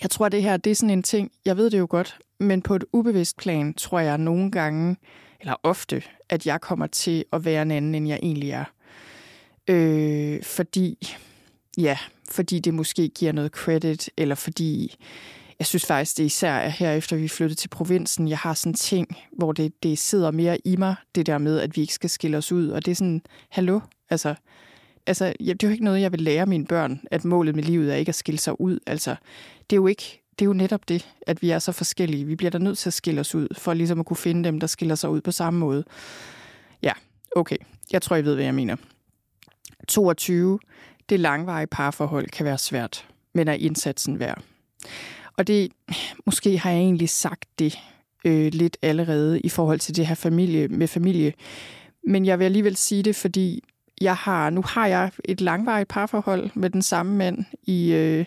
jeg 0.03 0.11
tror, 0.11 0.29
det 0.29 0.43
her 0.43 0.57
det 0.57 0.71
er 0.71 0.75
sådan 0.75 0.91
en 0.91 1.03
ting, 1.03 1.33
jeg 1.45 1.57
ved 1.57 1.71
det 1.71 1.79
jo 1.79 1.87
godt, 1.91 2.19
men 2.41 2.62
på 2.62 2.74
et 2.74 2.84
ubevidst 2.93 3.37
plan 3.37 3.74
tror 3.74 3.99
jeg 3.99 4.18
nogle 4.18 4.51
gange, 4.51 4.97
eller 5.41 5.55
ofte, 5.62 6.03
at 6.28 6.47
jeg 6.47 6.61
kommer 6.61 6.87
til 6.87 7.24
at 7.32 7.45
være 7.45 7.62
en 7.62 7.70
anden, 7.70 7.95
end 7.95 8.09
jeg 8.09 8.18
egentlig 8.22 8.51
er. 8.51 8.64
Øh, 9.68 10.43
fordi, 10.43 11.16
ja, 11.78 11.99
fordi 12.30 12.59
det 12.59 12.74
måske 12.74 13.09
giver 13.09 13.32
noget 13.32 13.51
credit, 13.51 14.11
eller 14.16 14.34
fordi 14.34 14.97
jeg 15.59 15.66
synes 15.66 15.87
faktisk, 15.87 16.16
det 16.18 16.24
især 16.24 16.53
er 16.53 16.68
her 16.68 16.93
efter 16.93 17.16
vi 17.16 17.28
flyttede 17.28 17.61
til 17.61 17.68
provinsen, 17.68 18.28
jeg 18.28 18.39
har 18.39 18.55
sådan 18.55 18.74
ting, 18.74 19.16
hvor 19.32 19.53
det, 19.53 19.82
det 19.82 19.99
sidder 19.99 20.30
mere 20.30 20.59
i 20.64 20.76
mig, 20.76 20.95
det 21.14 21.26
der 21.26 21.39
med, 21.39 21.61
at 21.61 21.76
vi 21.76 21.80
ikke 21.80 21.95
skal 21.95 22.11
skille 22.11 22.37
os 22.37 22.53
ud. 22.53 22.68
Og 22.68 22.84
det 22.84 22.91
er 22.91 22.95
sådan, 22.95 23.22
hallo? 23.49 23.80
Altså, 24.11 24.34
altså 25.07 25.24
ja, 25.41 25.53
det 25.53 25.62
er 25.62 25.68
jo 25.68 25.72
ikke 25.72 25.84
noget, 25.84 26.01
jeg 26.01 26.12
vil 26.12 26.20
lære 26.20 26.47
mine 26.47 26.66
børn, 26.66 27.01
at 27.11 27.24
målet 27.24 27.55
med 27.55 27.62
livet 27.62 27.93
er 27.93 27.97
ikke 27.97 28.09
at 28.09 28.14
skille 28.14 28.39
sig 28.39 28.61
ud. 28.61 28.78
Altså, 28.87 29.16
det 29.70 29.76
er 29.76 29.80
jo 29.80 29.87
ikke, 29.87 30.26
det 30.39 30.45
er 30.45 30.47
jo 30.47 30.53
netop 30.53 30.89
det, 30.89 31.09
at 31.26 31.43
vi 31.43 31.51
er 31.51 31.59
så 31.59 31.72
forskellige. 31.72 32.24
Vi 32.24 32.37
bliver 32.37 32.51
da 32.51 32.59
nødt 32.59 32.78
til 32.78 32.89
at 32.89 32.95
skille 32.95 33.20
os 33.20 33.34
ud, 33.34 33.49
for 33.59 33.74
ligesom 33.74 34.01
at 34.01 34.07
kunne 34.07 34.16
finde 34.16 34.45
dem, 34.45 34.61
der 34.61 34.66
skiller 34.66 34.95
sig 34.95 35.11
ud 35.11 35.20
på 35.20 35.30
samme 35.30 35.61
måde. 35.61 35.84
Ja, 36.82 36.93
okay. 37.37 37.57
Jeg 37.93 38.03
tror, 38.03 38.16
I 38.16 38.24
ved, 38.24 38.34
hvad 38.34 38.45
jeg 38.45 38.55
mener. 38.55 38.76
22. 39.89 40.59
Det 41.09 41.20
langvarige 41.20 41.66
parforhold 41.66 42.26
kan 42.26 42.47
være 42.47 42.59
svært, 42.59 43.09
men 43.34 43.49
er 43.49 43.53
indsatsen 43.53 44.18
værd. 44.18 44.43
Og 45.37 45.47
det, 45.47 45.72
måske 46.26 46.59
har 46.59 46.70
jeg 46.70 46.80
egentlig 46.80 47.09
sagt 47.09 47.49
det 47.59 47.78
øh, 48.24 48.53
lidt 48.53 48.76
allerede 48.82 49.41
i 49.41 49.49
forhold 49.49 49.78
til 49.78 49.97
det 49.97 50.07
her 50.07 50.14
familie 50.14 50.68
med 50.68 50.89
familie. 50.89 51.32
Men 52.05 52.26
jeg 52.26 52.39
vil 52.39 52.45
alligevel 52.45 52.76
sige 52.76 53.03
det, 53.03 53.16
fordi 53.16 53.64
jeg 54.01 54.16
har, 54.16 54.51
nu 54.51 54.62
har 54.62 54.87
jeg 54.87 55.11
et 55.24 55.41
langvarigt 55.41 55.89
parforhold 55.89 56.51
med 56.55 56.70
den 56.70 56.82
samme 56.82 57.16
mand 57.16 57.45
i, 57.62 57.93
øh, 57.93 58.26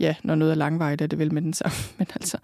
ja, 0.00 0.14
når 0.22 0.34
noget 0.34 0.50
er 0.50 0.56
langvejt, 0.56 1.00
er 1.00 1.06
det 1.06 1.18
vel 1.18 1.34
med 1.34 1.42
den 1.42 1.52
samme, 1.52 1.76
men 1.98 2.06
altså, 2.14 2.38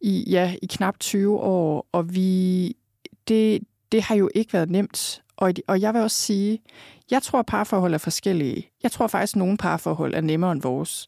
i, 0.00 0.24
ja, 0.30 0.54
i 0.62 0.66
knap 0.66 0.98
20 1.00 1.40
år, 1.40 1.88
og 1.92 2.14
vi, 2.14 2.76
det, 3.28 3.60
det 3.92 4.02
har 4.02 4.14
jo 4.14 4.30
ikke 4.34 4.52
været 4.52 4.70
nemt. 4.70 5.22
Og, 5.36 5.52
og 5.66 5.80
jeg 5.80 5.94
vil 5.94 6.02
også 6.02 6.16
sige, 6.16 6.60
jeg 7.10 7.22
tror, 7.22 7.38
at 7.38 7.46
parforhold 7.46 7.94
er 7.94 7.98
forskellige. 7.98 8.70
Jeg 8.82 8.92
tror 8.92 9.06
faktisk, 9.06 9.36
at 9.36 9.38
nogle 9.38 9.56
parforhold 9.56 10.14
er 10.14 10.20
nemmere 10.20 10.52
end 10.52 10.62
vores. 10.62 11.06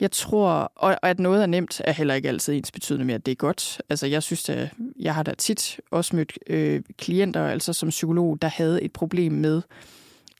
Jeg 0.00 0.10
tror, 0.10 0.48
og 0.76 1.08
at 1.08 1.18
noget 1.18 1.42
er 1.42 1.46
nemt, 1.46 1.80
er 1.84 1.92
heller 1.92 2.14
ikke 2.14 2.28
altid 2.28 2.54
ens 2.54 2.72
betydende 2.72 3.04
med, 3.04 3.14
at 3.14 3.26
det 3.26 3.32
er 3.32 3.36
godt. 3.36 3.82
Altså, 3.88 4.06
jeg 4.06 4.22
synes, 4.22 4.48
at 4.48 4.68
jeg 5.00 5.14
har 5.14 5.22
da 5.22 5.34
tit 5.34 5.80
også 5.90 6.16
mødt 6.16 6.38
øh, 6.46 6.82
klienter, 6.98 7.46
altså 7.46 7.72
som 7.72 7.88
psykolog, 7.88 8.42
der 8.42 8.48
havde 8.48 8.82
et 8.82 8.92
problem 8.92 9.32
med 9.32 9.62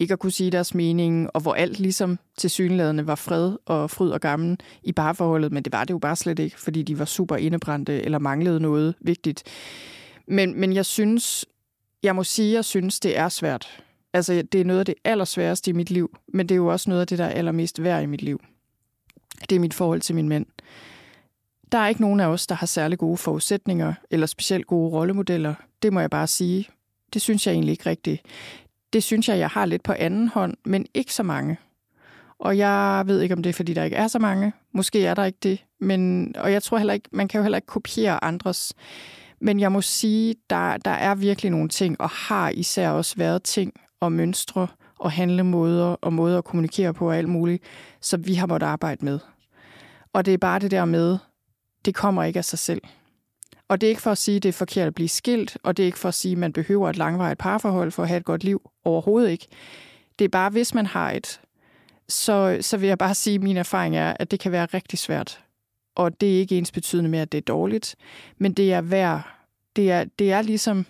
ikke 0.01 0.13
at 0.13 0.19
kunne 0.19 0.33
sige 0.33 0.51
deres 0.51 0.75
mening, 0.75 1.31
og 1.35 1.41
hvor 1.41 1.55
alt 1.55 1.81
ligesom 1.81 2.19
til 2.37 2.51
synlædende 2.51 3.07
var 3.07 3.15
fred 3.15 3.57
og 3.67 3.91
fryd 3.91 4.11
og 4.11 4.21
gammel 4.21 4.57
i 4.83 4.93
parforholdet, 4.93 5.53
men 5.53 5.63
det 5.63 5.73
var 5.73 5.85
det 5.85 5.95
jo 5.95 5.99
bare 5.99 6.17
slet 6.17 6.39
ikke, 6.39 6.61
fordi 6.61 6.83
de 6.83 6.99
var 6.99 7.05
super 7.05 7.37
indebrændte 7.37 8.03
eller 8.03 8.19
manglede 8.19 8.61
noget 8.61 8.95
vigtigt. 9.01 9.43
Men, 10.27 10.61
men 10.61 10.73
jeg 10.73 10.87
synes, 10.87 11.47
jeg 12.03 12.17
må 12.17 12.25
sige, 12.25 12.55
jeg 12.55 12.65
synes, 12.65 13.01
det 13.01 13.19
er 13.19 13.29
svært. 13.29 13.83
Altså, 14.13 14.43
det 14.53 14.61
er 14.61 14.65
noget 14.65 14.81
af 14.81 14.87
det 14.87 14.95
allersværeste 15.05 15.71
i 15.71 15.75
mit 15.75 15.91
liv, 15.91 16.19
men 16.29 16.49
det 16.49 16.55
er 16.55 16.57
jo 16.57 16.67
også 16.67 16.91
noget 16.91 17.01
af 17.01 17.07
det, 17.07 17.19
der 17.19 17.25
er 17.25 17.31
allermest 17.31 17.83
værd 17.83 18.03
i 18.03 18.07
mit 18.07 18.23
liv. 18.23 18.41
Det 19.51 19.57
er 19.57 19.61
mit 19.61 19.75
forhold 19.75 20.01
til 20.01 20.15
min 20.15 20.29
mænd. 20.29 20.47
Der 21.73 21.79
er 21.79 21.89
ikke 21.89 22.01
nogen 22.01 22.21
af 22.21 22.27
os, 22.27 22.47
der 22.47 22.55
har 22.55 22.67
særlig 22.67 22.99
gode 22.99 23.17
forudsætninger 23.17 23.95
eller 24.11 24.27
specielt 24.27 24.67
gode 24.67 24.91
rollemodeller. 24.91 25.55
Det 25.83 25.93
må 25.93 26.01
jeg 26.01 26.11
bare 26.11 26.27
sige. 26.27 26.69
Det 27.13 27.23
synes 27.23 27.47
jeg 27.47 27.53
egentlig 27.53 27.73
ikke 27.73 27.91
rigtigt. 27.91 28.23
Det 28.93 29.03
synes 29.03 29.29
jeg, 29.29 29.39
jeg 29.39 29.49
har 29.49 29.67
lidt 29.67 29.83
på 29.83 29.95
anden 29.99 30.29
hånd, 30.29 30.55
men 30.65 30.87
ikke 30.95 31.15
så 31.15 31.23
mange. 31.23 31.59
Og 32.39 32.59
jeg 32.59 33.03
ved 33.07 33.21
ikke, 33.21 33.35
om 33.35 33.43
det 33.43 33.51
er, 33.51 33.55
fordi 33.55 33.75
der 33.75 33.85
ikke 33.85 33.97
er 33.97 34.09
så 34.09 34.19
mange. 34.19 34.53
Måske 34.73 35.07
er 35.07 35.15
der 35.15 35.25
ikke 35.25 35.39
det. 35.43 35.65
Men, 35.81 36.33
og 36.39 36.53
jeg 36.53 36.63
tror 36.63 36.79
heller 36.79 36.95
ikke, 36.95 37.09
man 37.13 37.29
kan 37.29 37.39
jo 37.39 37.43
heller 37.43 37.59
ikke 37.59 37.67
kopiere 37.67 38.25
andres. 38.25 38.75
Men 39.41 39.61
jeg 39.61 39.73
må 39.73 39.81
sige, 39.81 40.35
der, 40.51 40.77
der 40.77 40.91
er 40.91 41.15
virkelig 41.15 41.51
nogle 41.51 41.69
ting, 41.69 42.01
og 42.01 42.09
har 42.09 42.51
især 42.51 42.91
også 42.91 43.17
været 43.17 43.43
ting 43.43 43.73
og 44.01 44.13
mønstre 44.13 44.67
og 44.99 45.13
handlemåder 45.13 45.87
og 45.87 46.13
måder 46.13 46.39
at 46.39 46.45
kommunikere 46.45 46.95
på 46.95 47.09
og 47.09 47.17
alt 47.17 47.29
muligt, 47.29 47.63
som 48.01 48.27
vi 48.27 48.35
har 48.35 48.47
måttet 48.47 48.67
arbejde 48.67 49.05
med. 49.05 49.19
Og 50.13 50.27
det 50.27 50.35
er 50.35 50.39
bare 50.39 50.59
det 50.59 50.71
der 50.71 50.85
med 50.85 51.19
det 51.85 51.95
kommer 51.95 52.25
ikke 52.25 52.39
af 52.39 52.45
sig 52.45 52.59
selv. 52.59 52.83
Og 53.69 53.81
det 53.81 53.87
er 53.87 53.89
ikke 53.89 54.03
for 54.03 54.11
at 54.11 54.19
sige, 54.19 54.37
at 54.37 54.43
det 54.43 54.49
er 54.49 54.53
forkert 54.53 54.87
at 54.87 54.95
blive 54.95 55.09
skilt, 55.09 55.59
og 55.63 55.77
det 55.77 55.83
er 55.83 55.87
ikke 55.87 55.99
for 55.99 56.09
at 56.09 56.15
sige, 56.15 56.33
at 56.33 56.39
man 56.39 56.53
behøver 56.53 56.91
et 56.91 56.97
langvarigt 56.97 57.39
parforhold 57.39 57.91
for 57.91 58.03
at 58.03 58.09
have 58.09 58.19
et 58.19 58.25
godt 58.25 58.45
liv. 58.45 58.71
Overhovedet 58.85 59.31
ikke. 59.31 59.47
Det 60.19 60.25
er 60.25 60.29
bare, 60.29 60.51
hvis 60.51 60.75
man 60.75 60.87
har 60.87 61.11
et, 61.11 61.41
så, 62.09 62.59
så 62.61 62.77
vil 62.77 62.87
jeg 62.87 62.99
bare 62.99 63.15
sige, 63.15 63.35
at 63.35 63.43
min 63.43 63.57
erfaring 63.57 63.97
er, 63.97 64.17
at 64.21 64.31
det 64.31 64.41
kan 64.41 64.53
være 64.53 64.67
rigtig 64.67 64.99
svært. 64.99 65.41
Og 65.95 66.21
det 66.21 66.35
er 66.35 66.39
ikke 66.39 66.59
ens 66.59 66.73
betydende 66.73 67.11
med, 67.11 67.19
at 67.19 67.33
det 67.33 67.39
er 67.39 67.43
dårligt, 67.43 67.97
men 68.39 68.53
det 68.53 68.73
er 68.73 68.81
værd. 68.81 69.35
Det 69.77 69.91
er, 69.91 70.05
det 70.19 70.33
er 70.33 70.43
ligesom, 70.43 70.87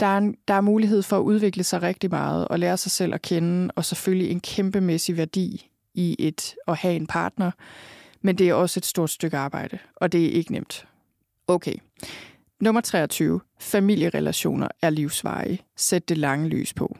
der 0.00 0.06
er, 0.06 0.18
en, 0.18 0.36
der 0.48 0.54
er 0.54 0.60
mulighed 0.60 1.02
for 1.02 1.16
at 1.18 1.22
udvikle 1.22 1.64
sig 1.64 1.82
rigtig 1.82 2.10
meget 2.10 2.48
og 2.48 2.58
lære 2.58 2.76
sig 2.76 2.92
selv 2.92 3.14
at 3.14 3.22
kende, 3.22 3.72
og 3.76 3.84
selvfølgelig 3.84 4.30
en 4.30 4.40
kæmpemæssig 4.40 5.16
værdi 5.16 5.70
i 5.94 6.16
et 6.18 6.54
at 6.68 6.76
have 6.76 6.96
en 6.96 7.06
partner. 7.06 7.50
Men 8.20 8.38
det 8.38 8.48
er 8.48 8.54
også 8.54 8.80
et 8.80 8.86
stort 8.86 9.10
stykke 9.10 9.36
arbejde, 9.36 9.78
og 9.96 10.12
det 10.12 10.26
er 10.26 10.30
ikke 10.30 10.52
nemt. 10.52 10.86
Okay. 11.48 11.74
Nummer 12.60 12.80
23. 12.80 13.40
Familierelationer 13.60 14.68
er 14.82 14.90
livsveje. 14.90 15.58
Sæt 15.76 16.08
det 16.08 16.18
lange 16.18 16.48
lys 16.48 16.74
på. 16.74 16.96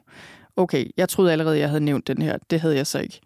Okay, 0.57 0.87
jeg 0.97 1.09
troede 1.09 1.33
allerede, 1.33 1.59
jeg 1.59 1.69
havde 1.69 1.85
nævnt 1.85 2.07
den 2.07 2.23
her. 2.23 2.39
Det 2.51 2.61
havde 2.61 2.77
jeg 2.77 2.87
så 2.87 2.99
ikke. 2.99 3.21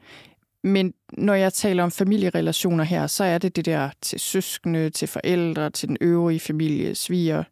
Men 0.65 0.95
når 1.13 1.35
jeg 1.35 1.53
taler 1.53 1.83
om 1.83 1.91
familierelationer 1.91 2.85
her, 2.85 3.07
så 3.07 3.25
er 3.25 3.39
det 3.39 3.57
det 3.57 3.65
der 3.65 3.91
til 4.01 4.21
søskende, 4.21 4.91
til 4.91 5.09
forældre, 5.09 5.71
til 5.71 5.89
den 5.89 5.97
øvrige 6.01 6.41
familie, 6.41 6.95
sviger, 6.95 7.45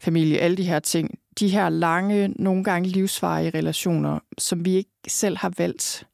familie, 0.00 0.38
alle 0.38 0.56
de 0.56 0.64
her 0.64 0.78
ting. 0.78 1.18
De 1.40 1.48
her 1.48 1.68
lange, 1.68 2.28
nogle 2.28 2.64
gange 2.64 2.88
livsvarige 2.88 3.50
relationer, 3.50 4.18
som 4.38 4.64
vi 4.64 4.74
ikke 4.74 4.90
selv 5.08 5.36
har 5.36 5.52
valgt, 5.58 6.06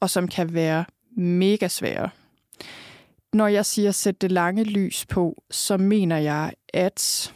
og 0.00 0.10
som 0.10 0.28
kan 0.28 0.54
være 0.54 0.84
mega 1.16 1.68
svære. 1.68 2.10
Når 3.32 3.46
jeg 3.46 3.66
siger 3.66 3.90
sæt 3.90 4.20
det 4.20 4.32
lange 4.32 4.64
lys 4.64 5.06
på, 5.06 5.42
så 5.50 5.76
mener 5.76 6.18
jeg, 6.18 6.52
at 6.74 7.32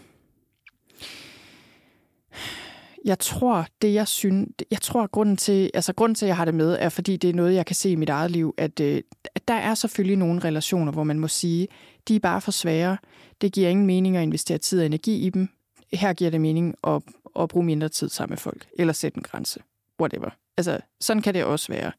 jeg 3.05 3.19
tror, 3.19 3.67
det 3.83 3.95
jeg 3.95 4.09
synes, 4.09 4.49
jeg 4.71 4.81
tror, 4.81 5.07
grunden 5.07 5.37
til, 5.37 5.71
altså 5.75 5.93
grunden 5.93 6.15
til, 6.15 6.27
at 6.27 6.29
jeg 6.29 6.37
har 6.37 6.45
det 6.45 6.55
med, 6.55 6.77
er 6.81 6.89
fordi 6.89 7.17
det 7.17 7.31
er 7.31 7.35
noget, 7.35 7.55
jeg 7.55 7.67
kan 7.67 7.77
se 7.77 7.91
i 7.91 7.95
mit 7.95 8.09
eget 8.09 8.31
liv, 8.31 8.55
at, 8.59 8.81
øh, 8.81 9.03
at 9.35 9.49
der 9.49 9.55
er 9.55 9.75
selvfølgelig 9.75 10.17
nogle 10.17 10.41
relationer, 10.41 10.93
hvor 10.93 11.05
man 11.05 11.19
må 11.19 11.29
sige, 11.29 11.69
de 12.09 12.17
er 12.17 12.21
bare 12.21 12.41
for 12.41 12.51
svære. 12.51 12.97
Det 13.41 13.53
giver 13.53 13.69
ingen 13.69 13.87
mening 13.87 14.17
at 14.17 14.23
investere 14.23 14.59
tid 14.59 14.81
og 14.81 14.87
energi 14.87 15.27
i 15.27 15.31
dem. 15.31 15.49
Her 15.93 16.13
giver 16.13 16.31
det 16.31 16.41
mening 16.41 16.75
at, 16.87 17.03
at 17.39 17.49
bruge 17.49 17.67
mindre 17.67 17.89
tid 17.89 18.09
sammen 18.09 18.33
med 18.33 18.39
folk, 18.39 18.69
eller 18.79 18.93
sætte 18.93 19.17
en 19.17 19.23
grænse. 19.23 19.61
Whatever. 20.01 20.31
Altså, 20.57 20.79
sådan 21.01 21.23
kan 21.23 21.35
det 21.35 21.45
også 21.45 21.73
være. 21.73 21.93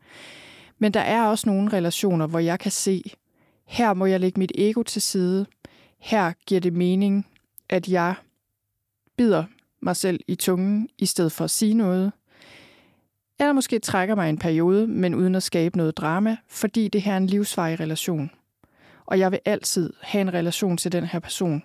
Men 0.79 0.93
der 0.93 0.99
er 0.99 1.25
også 1.27 1.49
nogle 1.49 1.73
relationer, 1.73 2.27
hvor 2.27 2.39
jeg 2.39 2.59
kan 2.59 2.71
se, 2.71 3.03
her 3.65 3.93
må 3.93 4.05
jeg 4.05 4.19
lægge 4.19 4.39
mit 4.39 4.51
ego 4.55 4.83
til 4.83 5.01
side. 5.01 5.45
Her 5.99 6.33
giver 6.47 6.61
det 6.61 6.73
mening, 6.73 7.27
at 7.69 7.87
jeg 7.87 8.15
bider 9.17 9.43
mig 9.81 9.95
selv 9.95 10.19
i 10.27 10.35
tungen, 10.35 10.89
i 10.97 11.05
stedet 11.05 11.31
for 11.31 11.43
at 11.43 11.51
sige 11.51 11.73
noget. 11.73 12.11
Eller 13.39 13.53
måske 13.53 13.79
trækker 13.79 14.15
mig 14.15 14.29
en 14.29 14.37
periode, 14.37 14.87
men 14.87 15.15
uden 15.15 15.35
at 15.35 15.43
skabe 15.43 15.77
noget 15.77 15.97
drama, 15.97 16.37
fordi 16.47 16.87
det 16.87 17.01
her 17.01 17.13
er 17.13 17.17
en 17.17 17.27
livsvarig 17.27 17.79
relation. 17.79 18.31
Og 19.05 19.19
jeg 19.19 19.31
vil 19.31 19.39
altid 19.45 19.93
have 20.01 20.21
en 20.21 20.33
relation 20.33 20.77
til 20.77 20.91
den 20.91 21.03
her 21.03 21.19
person. 21.19 21.63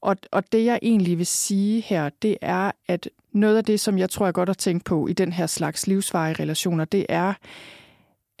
Og, 0.00 0.16
og 0.32 0.52
det 0.52 0.64
jeg 0.64 0.78
egentlig 0.82 1.18
vil 1.18 1.26
sige 1.26 1.80
her, 1.80 2.10
det 2.22 2.36
er, 2.42 2.70
at 2.88 3.08
noget 3.32 3.56
af 3.56 3.64
det, 3.64 3.80
som 3.80 3.98
jeg 3.98 4.10
tror 4.10 4.26
er 4.26 4.32
godt 4.32 4.48
at 4.48 4.58
tænke 4.58 4.84
på 4.84 5.06
i 5.06 5.12
den 5.12 5.32
her 5.32 5.46
slags 5.46 5.86
livsvarige 5.86 6.42
relationer, 6.42 6.84
det 6.84 7.06
er, 7.08 7.34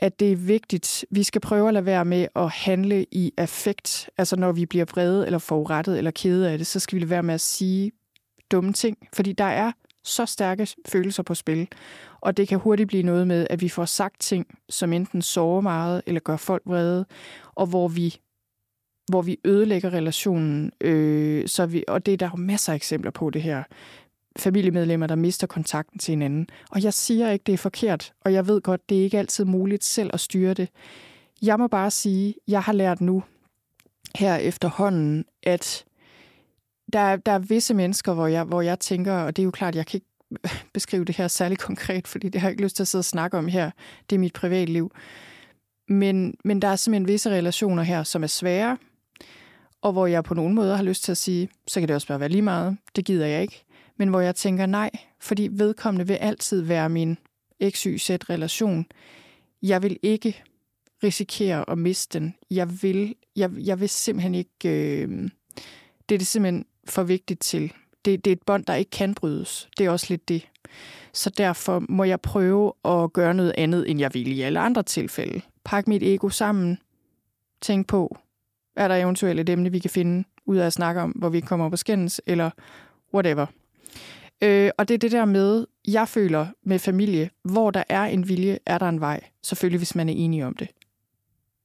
at 0.00 0.20
det 0.20 0.32
er 0.32 0.36
vigtigt. 0.36 1.04
Vi 1.10 1.22
skal 1.22 1.40
prøve 1.40 1.68
at 1.68 1.74
lade 1.74 1.86
være 1.86 2.04
med 2.04 2.26
at 2.36 2.50
handle 2.50 3.06
i 3.12 3.32
affekt. 3.36 4.10
Altså 4.18 4.36
når 4.36 4.52
vi 4.52 4.66
bliver 4.66 4.84
vrede 4.84 5.26
eller 5.26 5.38
forurettet 5.38 5.98
eller 5.98 6.10
kede 6.10 6.50
af 6.50 6.58
det, 6.58 6.66
så 6.66 6.80
skal 6.80 6.96
vi 6.96 7.00
lade 7.00 7.10
være 7.10 7.22
med 7.22 7.34
at 7.34 7.40
sige 7.40 7.92
dumme 8.50 8.72
ting. 8.72 8.98
Fordi 9.12 9.32
der 9.32 9.44
er 9.44 9.72
så 10.04 10.26
stærke 10.26 10.68
følelser 10.88 11.22
på 11.22 11.34
spil. 11.34 11.68
Og 12.20 12.36
det 12.36 12.48
kan 12.48 12.58
hurtigt 12.58 12.86
blive 12.86 13.02
noget 13.02 13.26
med, 13.26 13.46
at 13.50 13.60
vi 13.60 13.68
får 13.68 13.84
sagt 13.84 14.20
ting, 14.20 14.46
som 14.68 14.92
enten 14.92 15.22
sover 15.22 15.60
meget 15.60 16.02
eller 16.06 16.20
gør 16.20 16.36
folk 16.36 16.62
vrede, 16.66 17.06
og 17.54 17.66
hvor 17.66 17.88
vi 17.88 18.20
hvor 19.10 19.22
vi 19.22 19.38
ødelægger 19.44 19.92
relationen. 19.92 20.72
Øh, 20.80 21.48
så 21.48 21.66
vi, 21.66 21.84
og 21.88 22.06
det 22.06 22.14
er 22.14 22.16
der 22.16 22.30
jo 22.30 22.36
masser 22.36 22.72
af 22.72 22.76
eksempler 22.76 23.10
på 23.10 23.30
det 23.30 23.42
her 23.42 23.62
familiemedlemmer, 24.38 25.06
der 25.06 25.14
mister 25.14 25.46
kontakten 25.46 25.98
til 25.98 26.12
hinanden. 26.12 26.46
Og 26.70 26.84
jeg 26.84 26.94
siger 26.94 27.30
ikke, 27.30 27.42
det 27.42 27.52
er 27.52 27.58
forkert, 27.58 28.12
og 28.20 28.32
jeg 28.32 28.46
ved 28.46 28.60
godt, 28.60 28.88
det 28.88 28.98
er 28.98 29.02
ikke 29.02 29.18
altid 29.18 29.44
muligt 29.44 29.84
selv 29.84 30.10
at 30.12 30.20
styre 30.20 30.54
det. 30.54 30.68
Jeg 31.42 31.58
må 31.58 31.66
bare 31.66 31.90
sige, 31.90 32.34
jeg 32.48 32.62
har 32.62 32.72
lært 32.72 33.00
nu 33.00 33.22
her 34.16 34.36
efterhånden, 34.36 35.24
at 35.42 35.84
der, 36.92 37.16
der 37.16 37.32
er 37.32 37.38
visse 37.38 37.74
mennesker, 37.74 38.12
hvor 38.14 38.26
jeg, 38.26 38.44
hvor 38.44 38.60
jeg 38.60 38.78
tænker, 38.78 39.12
og 39.12 39.36
det 39.36 39.42
er 39.42 39.44
jo 39.44 39.50
klart, 39.50 39.74
jeg 39.74 39.86
kan 39.86 39.96
ikke 39.96 40.06
beskrive 40.74 41.04
det 41.04 41.16
her 41.16 41.28
særlig 41.28 41.58
konkret, 41.58 42.08
fordi 42.08 42.28
det 42.28 42.40
har 42.40 42.48
jeg 42.48 42.52
ikke 42.52 42.62
lyst 42.62 42.76
til 42.76 42.82
at 42.82 42.88
sidde 42.88 43.00
og 43.00 43.04
snakke 43.04 43.38
om 43.38 43.48
her. 43.48 43.70
Det 44.10 44.16
er 44.16 44.20
mit 44.20 44.32
privatliv. 44.32 44.92
Men, 45.88 46.34
men 46.44 46.62
der 46.62 46.68
er 46.68 46.76
simpelthen 46.76 47.08
visse 47.08 47.30
relationer 47.30 47.82
her, 47.82 48.02
som 48.02 48.22
er 48.22 48.26
svære, 48.26 48.78
og 49.82 49.92
hvor 49.92 50.06
jeg 50.06 50.24
på 50.24 50.34
nogen 50.34 50.54
måde 50.54 50.76
har 50.76 50.82
lyst 50.82 51.04
til 51.04 51.12
at 51.12 51.18
sige, 51.18 51.48
så 51.66 51.80
kan 51.80 51.88
det 51.88 51.94
også 51.94 52.06
bare 52.08 52.20
være 52.20 52.28
lige 52.28 52.42
meget. 52.42 52.76
Det 52.96 53.04
gider 53.04 53.26
jeg 53.26 53.42
ikke 53.42 53.64
men 54.00 54.08
hvor 54.08 54.20
jeg 54.20 54.34
tænker 54.34 54.66
nej, 54.66 54.90
fordi 55.18 55.48
vedkommende 55.52 56.06
vil 56.06 56.14
altid 56.14 56.60
være 56.60 56.88
min 56.88 57.18
XYZ-relation. 57.70 58.86
Jeg 59.62 59.82
vil 59.82 59.98
ikke 60.02 60.42
risikere 61.02 61.70
at 61.70 61.78
miste 61.78 62.18
den. 62.18 62.34
Jeg 62.50 62.82
vil, 62.82 63.14
jeg, 63.36 63.50
jeg 63.58 63.80
vil 63.80 63.88
simpelthen 63.88 64.34
ikke... 64.34 64.68
Øh, 64.68 65.08
det 66.08 66.14
er 66.14 66.18
det 66.18 66.26
simpelthen 66.26 66.64
for 66.84 67.02
vigtigt 67.02 67.40
til. 67.40 67.72
Det, 68.04 68.24
det 68.24 68.30
er 68.30 68.32
et 68.32 68.42
bånd, 68.46 68.64
der 68.64 68.74
ikke 68.74 68.90
kan 68.90 69.14
brydes. 69.14 69.68
Det 69.78 69.86
er 69.86 69.90
også 69.90 70.06
lidt 70.08 70.28
det. 70.28 70.48
Så 71.12 71.30
derfor 71.30 71.84
må 71.88 72.04
jeg 72.04 72.20
prøve 72.20 72.72
at 72.84 73.12
gøre 73.12 73.34
noget 73.34 73.54
andet, 73.58 73.90
end 73.90 74.00
jeg 74.00 74.14
vil 74.14 74.38
i 74.38 74.40
alle 74.40 74.60
andre 74.60 74.82
tilfælde. 74.82 75.40
Pak 75.64 75.88
mit 75.88 76.02
ego 76.02 76.28
sammen. 76.28 76.78
Tænk 77.60 77.86
på, 77.86 78.18
er 78.76 78.88
der 78.88 78.94
eventuelt 78.96 79.40
et 79.40 79.48
emne, 79.48 79.72
vi 79.72 79.78
kan 79.78 79.90
finde 79.90 80.24
ud 80.46 80.56
af 80.56 80.66
at 80.66 80.72
snakke 80.72 81.00
om, 81.00 81.10
hvor 81.10 81.28
vi 81.28 81.40
kommer 81.40 81.66
op 81.66 81.72
og 81.72 81.78
skændes, 81.78 82.20
eller 82.26 82.50
whatever. 83.14 83.46
Øh, 84.42 84.70
og 84.78 84.88
det 84.88 84.94
er 84.94 84.98
det 84.98 85.12
der 85.12 85.24
med, 85.24 85.66
jeg 85.88 86.08
føler 86.08 86.46
med 86.62 86.78
familie, 86.78 87.30
hvor 87.42 87.70
der 87.70 87.82
er 87.88 88.04
en 88.04 88.28
vilje, 88.28 88.58
er 88.66 88.78
der 88.78 88.88
en 88.88 89.00
vej. 89.00 89.20
Selvfølgelig, 89.42 89.78
hvis 89.78 89.94
man 89.94 90.08
er 90.08 90.12
enige 90.12 90.46
om 90.46 90.54
det. 90.54 90.68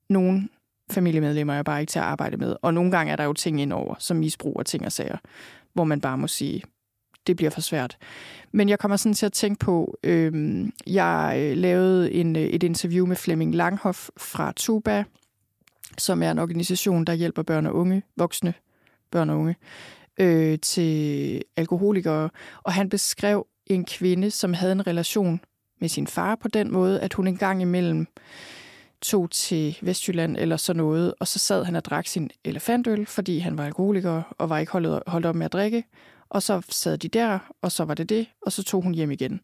Nogle 0.09 0.49
familiemedlemmer 0.91 1.53
er 1.53 1.63
bare 1.63 1.81
ikke 1.81 1.91
til 1.91 1.99
at 1.99 2.05
arbejde 2.05 2.37
med, 2.37 2.55
og 2.61 2.73
nogle 2.73 2.91
gange 2.91 3.11
er 3.11 3.15
der 3.15 3.23
jo 3.23 3.33
ting 3.33 3.61
indover, 3.61 3.95
som 3.99 4.17
misbrug 4.17 4.57
og 4.57 4.65
ting 4.65 4.85
og 4.85 4.91
sager, 4.91 5.17
hvor 5.73 5.83
man 5.83 6.01
bare 6.01 6.17
må 6.17 6.27
sige, 6.27 6.63
det 7.27 7.35
bliver 7.35 7.49
for 7.49 7.61
svært. 7.61 7.97
Men 8.51 8.69
jeg 8.69 8.79
kommer 8.79 8.97
sådan 8.97 9.13
til 9.13 9.25
at 9.25 9.33
tænke 9.33 9.59
på, 9.59 9.97
øhm, 10.03 10.63
øh, 10.63 10.93
jeg 10.93 11.53
lavede 11.57 12.11
en, 12.11 12.35
øh, 12.35 12.41
et 12.41 12.63
interview 12.63 13.05
med 13.05 13.15
Flemming 13.15 13.55
Langhoff 13.55 14.09
fra 14.17 14.53
Tuba, 14.55 15.03
som 15.97 16.23
er 16.23 16.31
en 16.31 16.39
organisation, 16.39 17.05
der 17.05 17.13
hjælper 17.13 17.43
børn 17.43 17.65
og 17.65 17.75
unge, 17.75 18.03
voksne 18.17 18.53
børn 19.11 19.29
og 19.29 19.39
unge, 19.39 19.55
øh, 20.19 20.59
til 20.59 21.41
alkoholikere, 21.57 22.29
og 22.63 22.73
han 22.73 22.89
beskrev 22.89 23.47
en 23.65 23.85
kvinde, 23.85 24.31
som 24.31 24.53
havde 24.53 24.71
en 24.71 24.87
relation 24.87 25.39
med 25.81 25.89
sin 25.89 26.07
far 26.07 26.35
på 26.35 26.47
den 26.47 26.71
måde, 26.71 26.99
at 26.99 27.13
hun 27.13 27.27
en 27.27 27.37
gang 27.37 27.61
imellem 27.61 28.07
tog 29.01 29.31
til 29.31 29.77
Vestjylland 29.81 30.37
eller 30.37 30.57
sådan 30.57 30.77
noget, 30.77 31.13
og 31.19 31.27
så 31.27 31.39
sad 31.39 31.63
han 31.63 31.75
og 31.75 31.85
drak 31.85 32.07
sin 32.07 32.29
elefantøl, 32.43 33.05
fordi 33.05 33.39
han 33.39 33.57
var 33.57 33.65
alkoholiker 33.65 34.35
og 34.37 34.49
var 34.49 34.57
ikke 34.57 34.71
holdt, 34.71 35.03
holdt 35.07 35.25
op 35.25 35.35
med 35.35 35.45
at 35.45 35.53
drikke. 35.53 35.83
Og 36.29 36.43
så 36.43 36.61
sad 36.69 36.97
de 36.97 37.07
der, 37.07 37.39
og 37.61 37.71
så 37.71 37.85
var 37.85 37.93
det 37.93 38.09
det, 38.09 38.27
og 38.41 38.51
så 38.51 38.63
tog 38.63 38.81
hun 38.81 38.93
hjem 38.93 39.11
igen. 39.11 39.41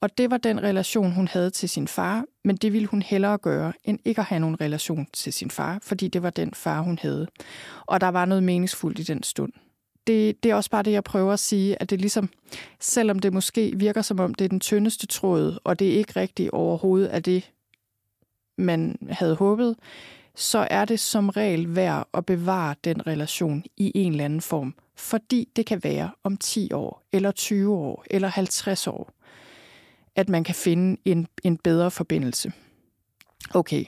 Og 0.00 0.18
det 0.18 0.30
var 0.30 0.36
den 0.36 0.62
relation, 0.62 1.12
hun 1.12 1.28
havde 1.28 1.50
til 1.50 1.68
sin 1.68 1.88
far, 1.88 2.24
men 2.44 2.56
det 2.56 2.72
ville 2.72 2.86
hun 2.88 3.02
hellere 3.02 3.38
gøre, 3.38 3.72
end 3.84 3.98
ikke 4.04 4.20
at 4.20 4.24
have 4.24 4.40
nogen 4.40 4.60
relation 4.60 5.06
til 5.12 5.32
sin 5.32 5.50
far, 5.50 5.78
fordi 5.82 6.08
det 6.08 6.22
var 6.22 6.30
den 6.30 6.54
far, 6.54 6.80
hun 6.80 6.98
havde. 7.02 7.26
Og 7.86 8.00
der 8.00 8.08
var 8.08 8.24
noget 8.24 8.42
meningsfuldt 8.42 8.98
i 8.98 9.02
den 9.02 9.22
stund 9.22 9.52
det, 10.06 10.42
det 10.42 10.50
er 10.50 10.54
også 10.54 10.70
bare 10.70 10.82
det, 10.82 10.92
jeg 10.92 11.04
prøver 11.04 11.32
at 11.32 11.38
sige, 11.38 11.82
at 11.82 11.90
det 11.90 12.00
ligesom, 12.00 12.28
selvom 12.80 13.18
det 13.18 13.32
måske 13.32 13.72
virker 13.76 14.02
som 14.02 14.20
om, 14.20 14.34
det 14.34 14.44
er 14.44 14.48
den 14.48 14.60
tyndeste 14.60 15.06
tråd, 15.06 15.58
og 15.64 15.78
det 15.78 15.88
er 15.88 15.98
ikke 15.98 16.20
rigtigt 16.20 16.50
overhovedet 16.50 17.08
af 17.08 17.22
det, 17.22 17.50
man 18.58 18.98
havde 19.10 19.34
håbet, 19.34 19.76
så 20.34 20.66
er 20.70 20.84
det 20.84 21.00
som 21.00 21.28
regel 21.28 21.76
værd 21.76 22.08
at 22.14 22.26
bevare 22.26 22.74
den 22.84 23.06
relation 23.06 23.64
i 23.76 23.92
en 23.94 24.12
eller 24.12 24.24
anden 24.24 24.40
form, 24.40 24.74
fordi 24.96 25.48
det 25.56 25.66
kan 25.66 25.84
være 25.84 26.10
om 26.24 26.36
10 26.36 26.72
år, 26.72 27.06
eller 27.12 27.30
20 27.30 27.74
år, 27.74 28.04
eller 28.10 28.28
50 28.28 28.86
år, 28.86 29.12
at 30.16 30.28
man 30.28 30.44
kan 30.44 30.54
finde 30.54 31.00
en, 31.04 31.26
en 31.44 31.56
bedre 31.56 31.90
forbindelse. 31.90 32.52
Okay. 33.54 33.84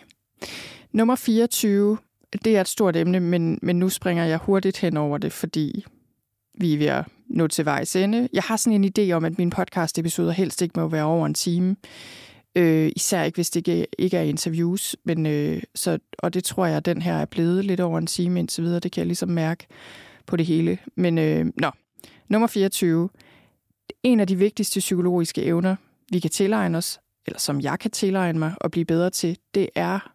Nummer 0.92 1.16
24, 1.16 1.98
det 2.44 2.56
er 2.56 2.60
et 2.60 2.68
stort 2.68 2.96
emne, 2.96 3.20
men, 3.20 3.58
men 3.62 3.78
nu 3.78 3.88
springer 3.88 4.24
jeg 4.24 4.38
hurtigt 4.38 4.78
hen 4.78 4.96
over 4.96 5.18
det, 5.18 5.32
fordi 5.32 5.84
vi 6.54 6.74
er 6.74 6.78
ved 6.78 6.86
at 6.86 7.04
nå 7.26 7.46
til 7.46 7.64
vejs 7.64 7.96
ende. 7.96 8.28
Jeg 8.32 8.42
har 8.42 8.56
sådan 8.56 8.84
en 8.84 8.92
idé 8.98 9.12
om, 9.12 9.24
at 9.24 9.38
mine 9.38 9.50
podcast-episoder 9.50 10.30
helst 10.30 10.62
ikke 10.62 10.80
må 10.80 10.88
være 10.88 11.04
over 11.04 11.26
en 11.26 11.34
time. 11.34 11.76
Øh, 12.56 12.92
især 12.96 13.22
ikke, 13.22 13.36
hvis 13.36 13.50
det 13.50 13.68
ikke, 13.68 13.86
ikke 13.98 14.16
er 14.16 14.22
interviews. 14.22 14.96
Men, 15.04 15.26
øh, 15.26 15.62
så, 15.74 15.98
og 16.18 16.34
det 16.34 16.44
tror 16.44 16.66
jeg, 16.66 16.76
at 16.76 16.84
den 16.84 17.02
her 17.02 17.14
er 17.14 17.24
blevet 17.24 17.64
lidt 17.64 17.80
over 17.80 17.98
en 17.98 18.06
time 18.06 18.40
indtil 18.40 18.64
videre. 18.64 18.80
Det 18.80 18.92
kan 18.92 19.00
jeg 19.00 19.06
ligesom 19.06 19.28
mærke 19.28 19.66
på 20.26 20.36
det 20.36 20.46
hele. 20.46 20.78
Men 20.96 21.18
øh, 21.18 21.46
nå, 21.56 21.70
nummer 22.28 22.46
24. 22.46 23.08
En 24.02 24.20
af 24.20 24.26
de 24.26 24.36
vigtigste 24.36 24.80
psykologiske 24.80 25.42
evner, 25.42 25.76
vi 26.10 26.18
kan 26.18 26.30
tilegne 26.30 26.78
os, 26.78 27.00
eller 27.26 27.38
som 27.38 27.60
jeg 27.60 27.78
kan 27.78 27.90
tilegne 27.90 28.38
mig 28.38 28.54
og 28.60 28.70
blive 28.70 28.84
bedre 28.84 29.10
til, 29.10 29.38
det 29.54 29.68
er 29.74 30.12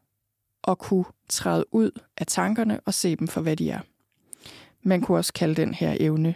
at 0.67 0.77
kunne 0.77 1.05
træde 1.29 1.65
ud 1.71 1.91
af 2.17 2.27
tankerne 2.27 2.79
og 2.85 2.93
se 2.93 3.15
dem 3.15 3.27
for, 3.27 3.41
hvad 3.41 3.55
de 3.55 3.69
er. 3.69 3.79
Man 4.87 5.01
kunne 5.01 5.17
også 5.17 5.33
kalde 5.33 5.55
den 5.55 5.73
her 5.73 5.97
evne 5.99 6.35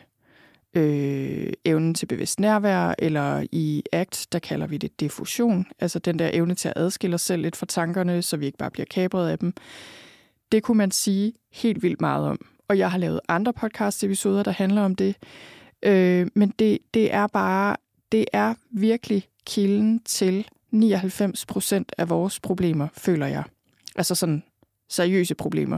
øh, 0.73 1.53
evnen 1.65 1.93
til 1.93 2.05
bevidst 2.05 2.39
nærvær, 2.39 2.95
eller 2.99 3.45
i 3.51 3.83
ACT, 3.91 4.27
der 4.31 4.39
kalder 4.39 4.67
vi 4.67 4.77
det 4.77 4.99
diffusion, 4.99 5.65
altså 5.79 5.99
den 5.99 6.19
der 6.19 6.29
evne 6.33 6.55
til 6.55 6.67
at 6.67 6.73
adskille 6.75 7.13
os 7.13 7.21
selv 7.21 7.41
lidt 7.41 7.55
fra 7.55 7.65
tankerne, 7.65 8.21
så 8.21 8.37
vi 8.37 8.45
ikke 8.45 8.57
bare 8.57 8.71
bliver 8.71 8.85
kabret 8.85 9.29
af 9.29 9.39
dem. 9.39 9.53
Det 10.51 10.63
kunne 10.63 10.77
man 10.77 10.91
sige 10.91 11.33
helt 11.51 11.83
vildt 11.83 12.01
meget 12.01 12.27
om. 12.27 12.45
Og 12.67 12.77
jeg 12.77 12.91
har 12.91 12.97
lavet 12.97 13.19
andre 13.27 13.53
podcast-episoder, 13.53 14.43
der 14.43 14.51
handler 14.51 14.81
om 14.81 14.95
det. 14.95 15.15
Øh, 15.83 16.27
men 16.35 16.53
det, 16.59 16.77
det 16.93 17.13
er 17.13 17.27
bare, 17.27 17.75
det 18.11 18.25
er 18.33 18.53
virkelig 18.71 19.27
kilden 19.45 19.99
til 19.99 20.47
99 20.71 21.45
procent 21.45 21.91
af 21.97 22.09
vores 22.09 22.39
problemer, 22.39 22.87
føler 22.93 23.27
jeg. 23.27 23.43
Altså 23.95 24.15
sådan 24.15 24.43
seriøse 24.89 25.35
problemer. 25.35 25.77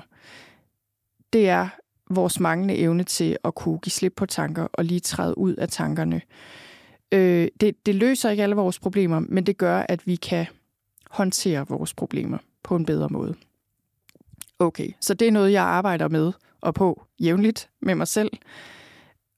Det 1.34 1.50
er 1.50 1.70
vores 2.16 2.40
manglende 2.40 2.76
evne 2.76 3.04
til 3.04 3.38
at 3.44 3.56
kunne 3.56 3.78
give 3.78 3.92
slip 3.92 4.14
på 4.16 4.26
tanker 4.26 4.68
og 4.74 4.86
lige 4.86 5.00
træde 5.00 5.38
ud 5.38 5.56
af 5.56 5.70
tankerne. 5.70 6.22
Øh, 7.12 7.48
det, 7.60 7.86
det 7.86 7.96
løser 7.96 8.30
ikke 8.30 8.44
alle 8.44 8.56
vores 8.56 8.80
problemer, 8.80 9.20
men 9.20 9.46
det 9.46 9.58
gør, 9.58 9.86
at 9.90 10.08
vi 10.08 10.16
kan 10.16 10.46
håndtere 11.12 11.68
vores 11.68 11.94
problemer 11.94 12.38
på 12.64 12.76
en 12.76 12.86
bedre 12.86 13.10
måde. 13.10 13.36
Okay, 14.60 14.90
så 15.00 15.14
det 15.14 15.28
er 15.28 15.32
noget, 15.32 15.52
jeg 15.52 15.64
arbejder 15.64 16.08
med 16.08 16.32
og 16.62 16.74
på 16.74 17.06
jævnligt 17.20 17.70
med 17.82 17.96
mig 17.96 18.08
selv 18.08 18.32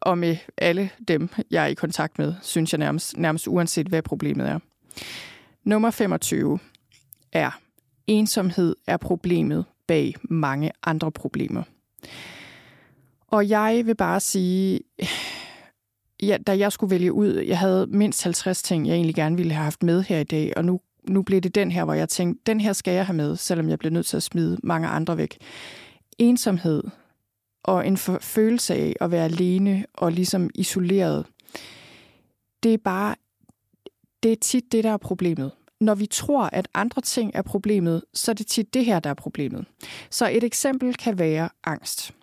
og 0.01 0.17
med 0.17 0.37
alle 0.57 0.89
dem, 1.07 1.29
jeg 1.51 1.63
er 1.63 1.67
i 1.67 1.73
kontakt 1.73 2.19
med, 2.19 2.33
synes 2.41 2.73
jeg 2.73 2.79
nærmest, 2.79 3.17
nærmest 3.17 3.47
uanset, 3.47 3.87
hvad 3.87 4.01
problemet 4.01 4.47
er. 4.49 4.59
Nummer 5.63 5.91
25 5.91 6.59
er, 7.31 7.59
ensomhed 8.07 8.75
er 8.87 8.97
problemet 8.97 9.65
bag 9.87 10.15
mange 10.23 10.71
andre 10.83 11.11
problemer. 11.11 11.63
Og 13.35 13.49
jeg 13.49 13.81
vil 13.85 13.95
bare 13.95 14.19
sige, 14.19 14.79
ja, 16.23 16.37
da 16.47 16.57
jeg 16.57 16.71
skulle 16.71 16.91
vælge 16.91 17.13
ud, 17.13 17.33
jeg 17.33 17.59
havde 17.59 17.87
mindst 17.87 18.23
50 18.23 18.61
ting, 18.61 18.87
jeg 18.87 18.93
egentlig 18.93 19.15
gerne 19.15 19.37
ville 19.37 19.53
have 19.53 19.63
haft 19.63 19.83
med 19.83 20.03
her 20.03 20.19
i 20.19 20.23
dag, 20.23 20.53
og 20.57 20.65
nu, 20.65 20.79
nu 21.09 21.21
blev 21.21 21.41
det 21.41 21.55
den 21.55 21.71
her, 21.71 21.85
hvor 21.85 21.93
jeg 21.93 22.09
tænkte, 22.09 22.41
den 22.45 22.59
her 22.59 22.73
skal 22.73 22.93
jeg 22.93 23.05
have 23.05 23.15
med, 23.15 23.35
selvom 23.35 23.69
jeg 23.69 23.79
blev 23.79 23.91
nødt 23.91 24.05
til 24.05 24.17
at 24.17 24.23
smide 24.23 24.57
mange 24.63 24.87
andre 24.87 25.17
væk. 25.17 25.37
Ensomhed 26.17 26.83
og 27.63 27.87
en 27.87 27.97
følelse 28.21 28.75
af 28.75 28.95
at 29.01 29.11
være 29.11 29.25
alene 29.25 29.85
og 29.93 30.11
ligesom 30.11 30.49
isoleret, 30.55 31.25
det 32.63 32.73
er 32.73 32.77
bare, 32.83 33.15
det 34.23 34.31
er 34.31 34.35
tit 34.41 34.71
det, 34.71 34.83
der 34.83 34.91
er 34.91 34.97
problemet. 34.97 35.51
Når 35.81 35.95
vi 35.95 36.05
tror, 36.05 36.43
at 36.43 36.67
andre 36.73 37.01
ting 37.01 37.31
er 37.33 37.41
problemet, 37.41 38.03
så 38.13 38.31
er 38.31 38.35
det 38.35 38.47
tit 38.47 38.73
det 38.73 38.85
her, 38.85 38.99
der 38.99 39.09
er 39.09 39.13
problemet. 39.13 39.65
Så 40.09 40.29
et 40.29 40.43
eksempel 40.43 40.95
kan 40.95 41.19
være 41.19 41.49
angst 41.63 42.13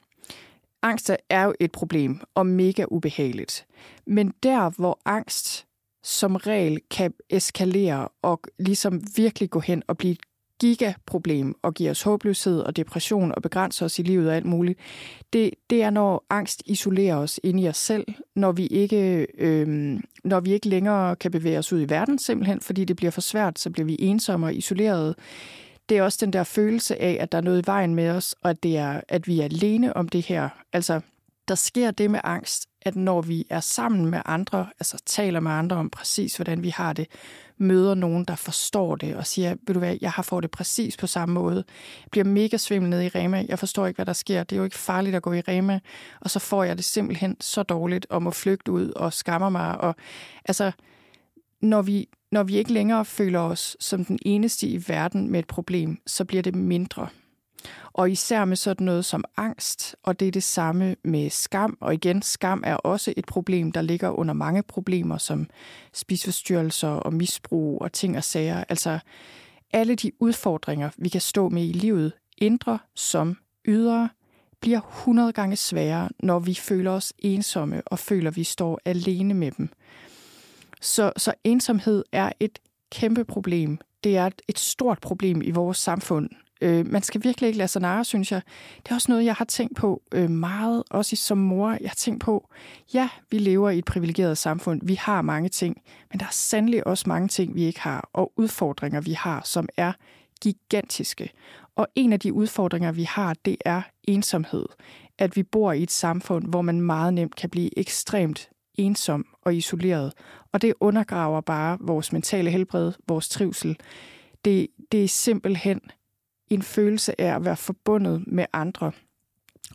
angst 0.83 1.11
er 1.29 1.45
jo 1.45 1.55
et 1.61 1.73
problem 1.73 2.21
og 2.35 2.47
mega 2.47 2.85
ubehageligt. 2.89 3.67
Men 4.07 4.33
der, 4.43 4.71
hvor 4.71 4.99
angst 5.05 5.67
som 6.03 6.37
regel 6.37 6.81
kan 6.91 7.15
eskalere 7.31 8.09
og 8.23 8.41
ligesom 8.59 9.01
virkelig 9.17 9.51
gå 9.51 9.61
hen 9.61 9.83
og 9.89 9.99
blive 9.99 10.13
et 10.13 10.21
gigaproblem 10.61 11.55
og 11.63 11.75
give 11.75 11.91
os 11.91 12.03
håbløshed 12.03 12.61
og 12.61 12.77
depression 12.77 13.33
og 13.33 13.43
begrænse 13.43 13.85
os 13.85 13.99
i 13.99 14.03
livet 14.03 14.29
og 14.29 14.37
alt 14.37 14.47
muligt, 14.47 14.79
det, 15.33 15.51
det 15.71 15.83
er, 15.83 15.91
når 15.91 16.25
angst 16.31 16.63
isolerer 16.67 17.17
os 17.17 17.41
ind 17.43 17.61
i 17.61 17.69
os 17.69 17.77
selv, 17.77 18.07
når 18.37 18.53
vi, 18.53 18.67
ikke, 18.67 19.27
øh, 19.39 19.99
når 20.25 20.41
vi 20.41 20.53
ikke 20.53 20.69
længere 20.69 21.17
kan 21.17 21.31
bevæge 21.31 21.59
os 21.59 21.73
ud 21.73 21.81
i 21.81 21.91
verden 21.91 22.19
simpelthen, 22.19 22.61
fordi 22.61 22.85
det 22.85 22.97
bliver 22.97 23.11
for 23.11 23.21
svært, 23.21 23.59
så 23.59 23.71
bliver 23.71 23.87
vi 23.87 23.97
ensomme 23.99 24.47
og 24.47 24.55
isolerede 24.55 25.15
det 25.89 25.99
er 25.99 26.03
også 26.03 26.19
den 26.21 26.33
der 26.33 26.45
følelse 26.45 27.03
af, 27.03 27.17
at 27.21 27.33
der 27.33 27.39
er 27.39 27.43
noget 27.43 27.63
i 27.63 27.67
vejen 27.67 27.95
med 27.95 28.11
os, 28.11 28.35
og 28.43 28.51
at, 28.51 28.63
det 28.63 28.77
er, 28.77 29.01
at 29.09 29.27
vi 29.27 29.41
er 29.41 29.45
alene 29.45 29.97
om 29.97 30.09
det 30.09 30.23
her. 30.23 30.49
Altså, 30.73 31.01
der 31.49 31.55
sker 31.55 31.91
det 31.91 32.11
med 32.11 32.21
angst, 32.25 32.67
at 32.83 32.97
når 32.97 33.21
vi 33.21 33.47
er 33.51 33.61
sammen 33.61 34.07
med 34.07 34.21
andre, 34.25 34.67
altså 34.81 35.03
taler 35.07 35.41
med 35.41 35.51
andre 35.51 35.77
om 35.77 35.91
præcis, 35.91 36.37
hvordan 36.37 36.63
vi 36.63 36.69
har 36.69 36.93
det, 36.93 37.07
møder 37.59 37.95
nogen, 37.95 38.25
der 38.25 38.35
forstår 38.35 38.97
det 38.97 39.17
og 39.17 39.27
siger, 39.27 39.51
ved 39.67 39.75
du 39.75 39.79
hvad, 39.79 39.97
jeg 40.01 40.11
har 40.11 40.23
fået 40.23 40.43
det 40.43 40.51
præcis 40.51 40.97
på 40.97 41.07
samme 41.07 41.35
måde. 41.35 41.65
Jeg 42.03 42.11
bliver 42.11 42.25
mega 42.25 42.57
svimmel 42.57 42.91
nede 42.91 43.07
i 43.07 43.09
Rema. 43.09 43.45
Jeg 43.49 43.59
forstår 43.59 43.87
ikke, 43.87 43.99
hvad 43.99 44.07
der 44.07 44.13
sker. 44.13 44.43
Det 44.43 44.57
er 44.57 44.59
jo 44.59 44.65
ikke 44.65 44.79
farligt 44.79 45.17
at 45.17 45.23
gå 45.23 45.33
i 45.33 45.41
Rema. 45.41 45.81
Og 46.21 46.31
så 46.31 46.39
får 46.39 46.65
jeg 46.65 46.77
det 46.77 46.85
simpelthen 46.85 47.37
så 47.41 47.63
dårligt 47.63 48.07
og 48.11 48.23
må 48.23 48.31
flygte 48.31 48.73
ud 48.73 48.91
og 48.91 49.13
skammer 49.13 49.49
mig. 49.49 49.81
Og 49.81 49.97
altså, 50.45 50.73
når 51.63 51.83
vi, 51.83 52.09
når 52.33 52.43
vi 52.43 52.57
ikke 52.57 52.73
længere 52.73 53.05
føler 53.05 53.41
os 53.41 53.77
som 53.81 54.05
den 54.05 54.19
eneste 54.23 54.67
i 54.67 54.85
verden 54.89 55.31
med 55.31 55.39
et 55.39 55.47
problem, 55.47 55.99
så 56.07 56.25
bliver 56.25 56.43
det 56.43 56.55
mindre. 56.55 57.09
Og 57.93 58.11
især 58.11 58.45
med 58.45 58.57
sådan 58.57 58.85
noget 58.85 59.05
som 59.05 59.25
angst, 59.37 59.97
og 60.03 60.21
det 60.21 60.29
er 60.29 60.33
det 60.33 60.43
samme 60.43 60.97
med 61.05 61.31
skam. 61.31 61.79
Og 61.81 61.95
igen, 61.95 62.23
skam 62.23 62.63
er 62.67 62.75
også 62.75 63.15
et 63.17 63.25
problem, 63.25 63.73
der 63.73 63.83
ligger 63.83 64.11
under 64.11 64.35
mange 64.35 64.63
problemer, 64.63 65.19
som 65.19 65.47
spiseforstyrrelser 65.93 66.89
og 66.89 67.15
misbrug 67.15 67.83
og 67.83 67.93
ting 67.93 68.17
og 68.17 68.25
sager. 68.25 68.65
Altså 68.69 68.99
alle 69.73 69.95
de 69.95 70.13
udfordringer, 70.21 70.91
vi 70.99 71.09
kan 71.09 71.21
stå 71.21 71.49
med 71.49 71.63
i 71.63 71.73
livet, 71.73 72.13
indre 72.39 72.79
som 72.95 73.37
ydre, 73.69 74.09
bliver 74.61 74.81
100 74.81 75.33
gange 75.33 75.57
sværere, 75.57 76.09
når 76.19 76.39
vi 76.39 76.55
føler 76.55 76.91
os 76.91 77.13
ensomme 77.19 77.83
og 77.87 77.99
føler, 77.99 78.31
at 78.31 78.37
vi 78.37 78.45
står 78.45 78.81
alene 78.85 79.35
med 79.35 79.51
dem. 79.51 79.69
Så, 80.83 81.13
så 81.17 81.33
ensomhed 81.45 82.05
er 82.13 82.33
et 82.41 82.59
kæmpe 82.93 83.25
problem. 83.25 83.79
Det 84.05 84.17
er 84.17 84.31
et, 84.49 84.59
stort 84.59 84.99
problem 85.01 85.43
i 85.43 85.51
vores 85.51 85.79
samfund. 85.79 86.31
Øh, 86.61 86.87
man 86.87 87.03
skal 87.03 87.25
virkelig 87.25 87.47
ikke 87.47 87.59
lade 87.59 87.69
sig 87.69 87.83
narre, 87.83 88.05
synes 88.05 88.33
jeg. 88.33 88.43
Det 88.77 88.91
er 88.91 88.95
også 88.95 89.13
noget, 89.13 89.25
jeg 89.25 89.35
har 89.35 89.45
tænkt 89.45 89.77
på 89.77 90.03
øh, 90.15 90.31
meget, 90.31 90.83
også 90.91 91.17
som 91.17 91.39
mor. 91.39 91.71
Jeg 91.71 91.91
har 91.91 91.95
tænkt 91.95 92.21
på, 92.21 92.49
ja, 92.95 93.09
vi 93.31 93.39
lever 93.39 93.71
i 93.71 93.79
et 93.79 93.85
privilegeret 93.85 94.39
samfund. 94.39 94.81
Vi 94.85 94.95
har 94.95 95.23
mange 95.23 95.49
ting, 95.49 95.83
men 96.13 96.21
der 96.21 96.27
er 96.27 96.33
sandelig 96.33 96.87
også 96.87 97.05
mange 97.07 97.29
ting, 97.29 97.55
vi 97.55 97.63
ikke 97.65 97.81
har, 97.81 98.09
og 98.13 98.33
udfordringer, 98.37 99.01
vi 99.01 99.13
har, 99.13 99.43
som 99.45 99.69
er 99.77 99.93
gigantiske. 100.41 101.31
Og 101.77 101.89
en 101.95 102.13
af 102.13 102.21
de 102.21 102.33
udfordringer, 102.33 102.93
vi 102.93 103.03
har, 103.03 103.35
det 103.45 103.57
er 103.65 103.83
ensomhed. 104.05 104.67
At 105.19 105.37
vi 105.37 105.43
bor 105.43 105.73
i 105.73 105.83
et 105.83 105.91
samfund, 105.91 106.47
hvor 106.49 106.63
man 106.63 106.81
meget 106.81 107.15
nemt 107.15 107.37
kan 107.37 107.51
blive 107.51 107.79
ekstremt 107.79 108.49
ensom 108.75 109.27
og 109.43 109.57
isoleret. 109.57 110.13
Og 110.53 110.63
det 110.63 110.75
undergraver 110.81 111.41
bare 111.41 111.79
vores 111.81 112.13
mentale 112.13 112.51
helbred, 112.51 112.93
vores 113.09 113.29
trivsel. 113.29 113.77
Det, 114.45 114.69
det 114.93 115.05
er 115.05 115.09
simpelthen 115.09 115.81
en 116.51 116.63
følelse 116.63 117.21
af 117.21 117.35
at 117.35 117.45
være 117.45 117.57
forbundet 117.57 118.25
med 118.27 118.47
andre 118.53 118.93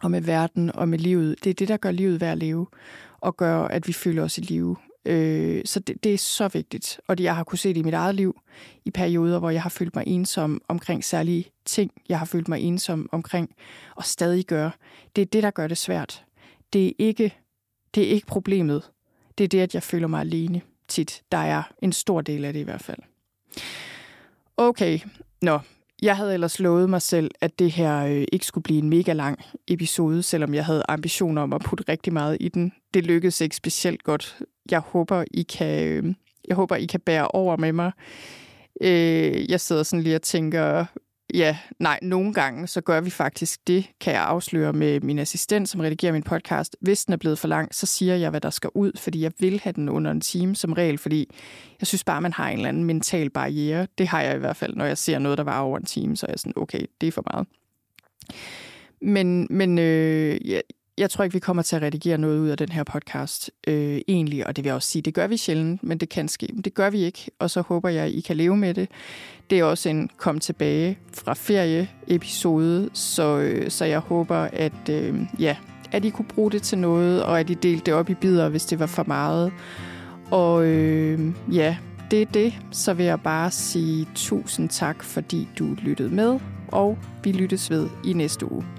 og 0.01 0.11
med 0.11 0.21
verden 0.21 0.75
og 0.75 0.89
med 0.89 0.99
livet. 0.99 1.43
Det 1.43 1.49
er 1.49 1.53
det, 1.53 1.67
der 1.67 1.77
gør 1.77 1.91
livet 1.91 2.21
værd 2.21 2.31
at 2.31 2.37
leve 2.37 2.67
og 3.19 3.37
gør, 3.37 3.61
at 3.61 3.87
vi 3.87 3.93
føler 3.93 4.23
os 4.23 4.37
i 4.37 4.41
live. 4.41 4.75
Øh, 5.05 5.61
så 5.65 5.79
det, 5.79 6.03
det 6.03 6.13
er 6.13 6.17
så 6.17 6.47
vigtigt. 6.47 6.99
Og 7.07 7.17
det 7.17 7.23
jeg 7.23 7.35
har 7.35 7.43
kunne 7.43 7.57
se 7.57 7.69
det 7.69 7.77
i 7.77 7.83
mit 7.83 7.93
eget 7.93 8.15
liv 8.15 8.39
i 8.85 8.91
perioder, 8.91 9.39
hvor 9.39 9.49
jeg 9.49 9.61
har 9.61 9.69
følt 9.69 9.95
mig 9.95 10.03
ensom 10.07 10.61
omkring 10.67 11.03
særlige 11.03 11.45
ting, 11.65 11.91
jeg 12.09 12.19
har 12.19 12.25
følt 12.25 12.47
mig 12.47 12.61
ensom 12.61 13.09
omkring 13.11 13.55
og 13.95 14.05
stadig 14.05 14.45
gør. 14.45 14.69
Det 15.15 15.21
er 15.21 15.25
det, 15.25 15.43
der 15.43 15.51
gør 15.51 15.67
det 15.67 15.77
svært. 15.77 16.25
Det 16.73 16.87
er 16.87 16.91
ikke, 16.97 17.37
det 17.95 18.03
er 18.03 18.09
ikke 18.09 18.27
problemet 18.27 18.83
det 19.37 19.43
er 19.43 19.47
det, 19.47 19.59
at 19.59 19.73
jeg 19.73 19.83
føler 19.83 20.07
mig 20.07 20.19
alene 20.19 20.61
tit. 20.87 21.21
Der 21.31 21.37
er 21.37 21.63
en 21.81 21.91
stor 21.91 22.21
del 22.21 22.45
af 22.45 22.53
det 22.53 22.59
i 22.59 22.63
hvert 22.63 22.81
fald. 22.81 22.99
Okay, 24.57 24.99
nå. 25.41 25.59
Jeg 26.01 26.17
havde 26.17 26.33
ellers 26.33 26.59
lovet 26.59 26.89
mig 26.89 27.01
selv, 27.01 27.31
at 27.41 27.59
det 27.59 27.71
her 27.71 28.05
øh, 28.05 28.25
ikke 28.31 28.45
skulle 28.45 28.63
blive 28.63 28.79
en 28.79 28.89
mega 28.89 29.13
lang 29.13 29.39
episode, 29.67 30.23
selvom 30.23 30.53
jeg 30.53 30.65
havde 30.65 30.83
ambitioner 30.89 31.41
om 31.41 31.53
at 31.53 31.61
putte 31.61 31.83
rigtig 31.89 32.13
meget 32.13 32.37
i 32.39 32.47
den. 32.47 32.73
Det 32.93 33.05
lykkedes 33.05 33.41
ikke 33.41 33.55
specielt 33.55 34.03
godt. 34.03 34.39
Jeg 34.71 34.79
håber, 34.79 35.23
I 35.31 35.43
kan, 35.43 35.87
øh, 35.87 36.13
jeg 36.47 36.55
håber, 36.55 36.75
I 36.75 36.85
kan 36.85 36.99
bære 36.99 37.27
over 37.27 37.57
med 37.57 37.73
mig. 37.73 37.91
Øh, 38.81 39.51
jeg 39.51 39.61
sidder 39.61 39.83
sådan 39.83 40.03
lige 40.03 40.15
og 40.15 40.21
tænker, 40.21 40.85
Ja, 41.33 41.57
nej, 41.79 41.99
nogle 42.01 42.33
gange 42.33 42.67
så 42.67 42.81
gør 42.81 43.01
vi 43.01 43.09
faktisk 43.09 43.67
det, 43.67 43.89
kan 44.01 44.13
jeg 44.13 44.23
afsløre 44.23 44.73
med 44.73 44.99
min 44.99 45.19
assistent, 45.19 45.69
som 45.69 45.81
redigerer 45.81 46.11
min 46.11 46.23
podcast. 46.23 46.77
Hvis 46.81 47.05
den 47.05 47.13
er 47.13 47.17
blevet 47.17 47.39
for 47.39 47.47
lang, 47.47 47.75
så 47.75 47.85
siger 47.85 48.15
jeg, 48.15 48.29
hvad 48.29 48.41
der 48.41 48.49
skal 48.49 48.69
ud, 48.75 48.91
fordi 48.97 49.21
jeg 49.21 49.31
vil 49.39 49.59
have 49.59 49.73
den 49.73 49.89
under 49.89 50.11
en 50.11 50.21
time 50.21 50.55
som 50.55 50.73
regel, 50.73 50.97
fordi 50.97 51.29
jeg 51.79 51.87
synes 51.87 52.03
bare, 52.03 52.21
man 52.21 52.33
har 52.33 52.49
en 52.49 52.57
eller 52.57 52.69
anden 52.69 52.83
mental 52.83 53.29
barriere. 53.29 53.87
Det 53.97 54.07
har 54.07 54.21
jeg 54.21 54.35
i 54.35 54.39
hvert 54.39 54.55
fald, 54.55 54.75
når 54.75 54.85
jeg 54.85 54.97
ser 54.97 55.19
noget, 55.19 55.37
der 55.37 55.43
var 55.43 55.59
over 55.59 55.77
en 55.77 55.85
time, 55.85 56.17
så 56.17 56.25
er 56.25 56.31
jeg 56.31 56.39
sådan, 56.39 56.53
okay, 56.55 56.85
det 57.01 57.07
er 57.07 57.11
for 57.11 57.23
meget. 57.33 57.47
Men, 59.01 59.47
men 59.49 59.79
øh, 59.79 60.49
jeg, 60.49 60.61
jeg 60.97 61.09
tror 61.09 61.23
ikke, 61.23 61.33
vi 61.33 61.39
kommer 61.39 61.63
til 61.63 61.75
at 61.75 61.81
redigere 61.81 62.17
noget 62.17 62.39
ud 62.39 62.49
af 62.49 62.57
den 62.57 62.69
her 62.69 62.83
podcast 62.83 63.51
øh, 63.67 64.01
egentlig, 64.07 64.47
og 64.47 64.55
det 64.55 64.63
vil 64.63 64.69
jeg 64.69 64.75
også 64.75 64.89
sige, 64.89 65.01
det 65.01 65.13
gør 65.13 65.27
vi 65.27 65.37
sjældent, 65.37 65.83
men 65.83 65.97
det 65.97 66.09
kan 66.09 66.27
ske. 66.27 66.47
Men 66.53 66.61
det 66.61 66.73
gør 66.73 66.89
vi 66.89 66.99
ikke, 66.99 67.31
og 67.39 67.49
så 67.49 67.61
håber 67.61 67.89
jeg, 67.89 68.09
I 68.11 68.21
kan 68.21 68.37
leve 68.37 68.57
med 68.57 68.73
det. 68.73 68.89
Det 69.49 69.59
er 69.59 69.63
også 69.63 69.89
en 69.89 70.09
kom 70.17 70.39
tilbage 70.39 70.99
fra 71.13 71.33
ferie 71.33 71.89
episode, 72.07 72.89
så, 72.93 73.37
øh, 73.37 73.71
så 73.71 73.85
jeg 73.85 73.99
håber, 73.99 74.35
at, 74.35 74.89
øh, 74.89 75.15
ja, 75.39 75.55
at 75.91 76.05
I 76.05 76.09
kunne 76.09 76.27
bruge 76.27 76.51
det 76.51 76.61
til 76.61 76.77
noget, 76.77 77.23
og 77.23 77.39
at 77.39 77.49
I 77.49 77.53
delte 77.53 77.85
det 77.85 77.93
op 77.93 78.09
i 78.09 78.13
bidder, 78.13 78.49
hvis 78.49 78.65
det 78.65 78.79
var 78.79 78.85
for 78.85 79.03
meget. 79.03 79.51
Og 80.31 80.65
øh, 80.65 81.33
ja, 81.51 81.77
det 82.11 82.21
er 82.21 82.25
det. 82.25 82.53
Så 82.71 82.93
vil 82.93 83.05
jeg 83.05 83.21
bare 83.21 83.51
sige 83.51 84.07
tusind 84.15 84.69
tak, 84.69 85.03
fordi 85.03 85.47
du 85.59 85.75
lyttede 85.81 86.09
med, 86.09 86.39
og 86.67 86.97
vi 87.23 87.31
lyttes 87.31 87.69
ved 87.69 87.89
i 88.05 88.13
næste 88.13 88.51
uge. 88.51 88.76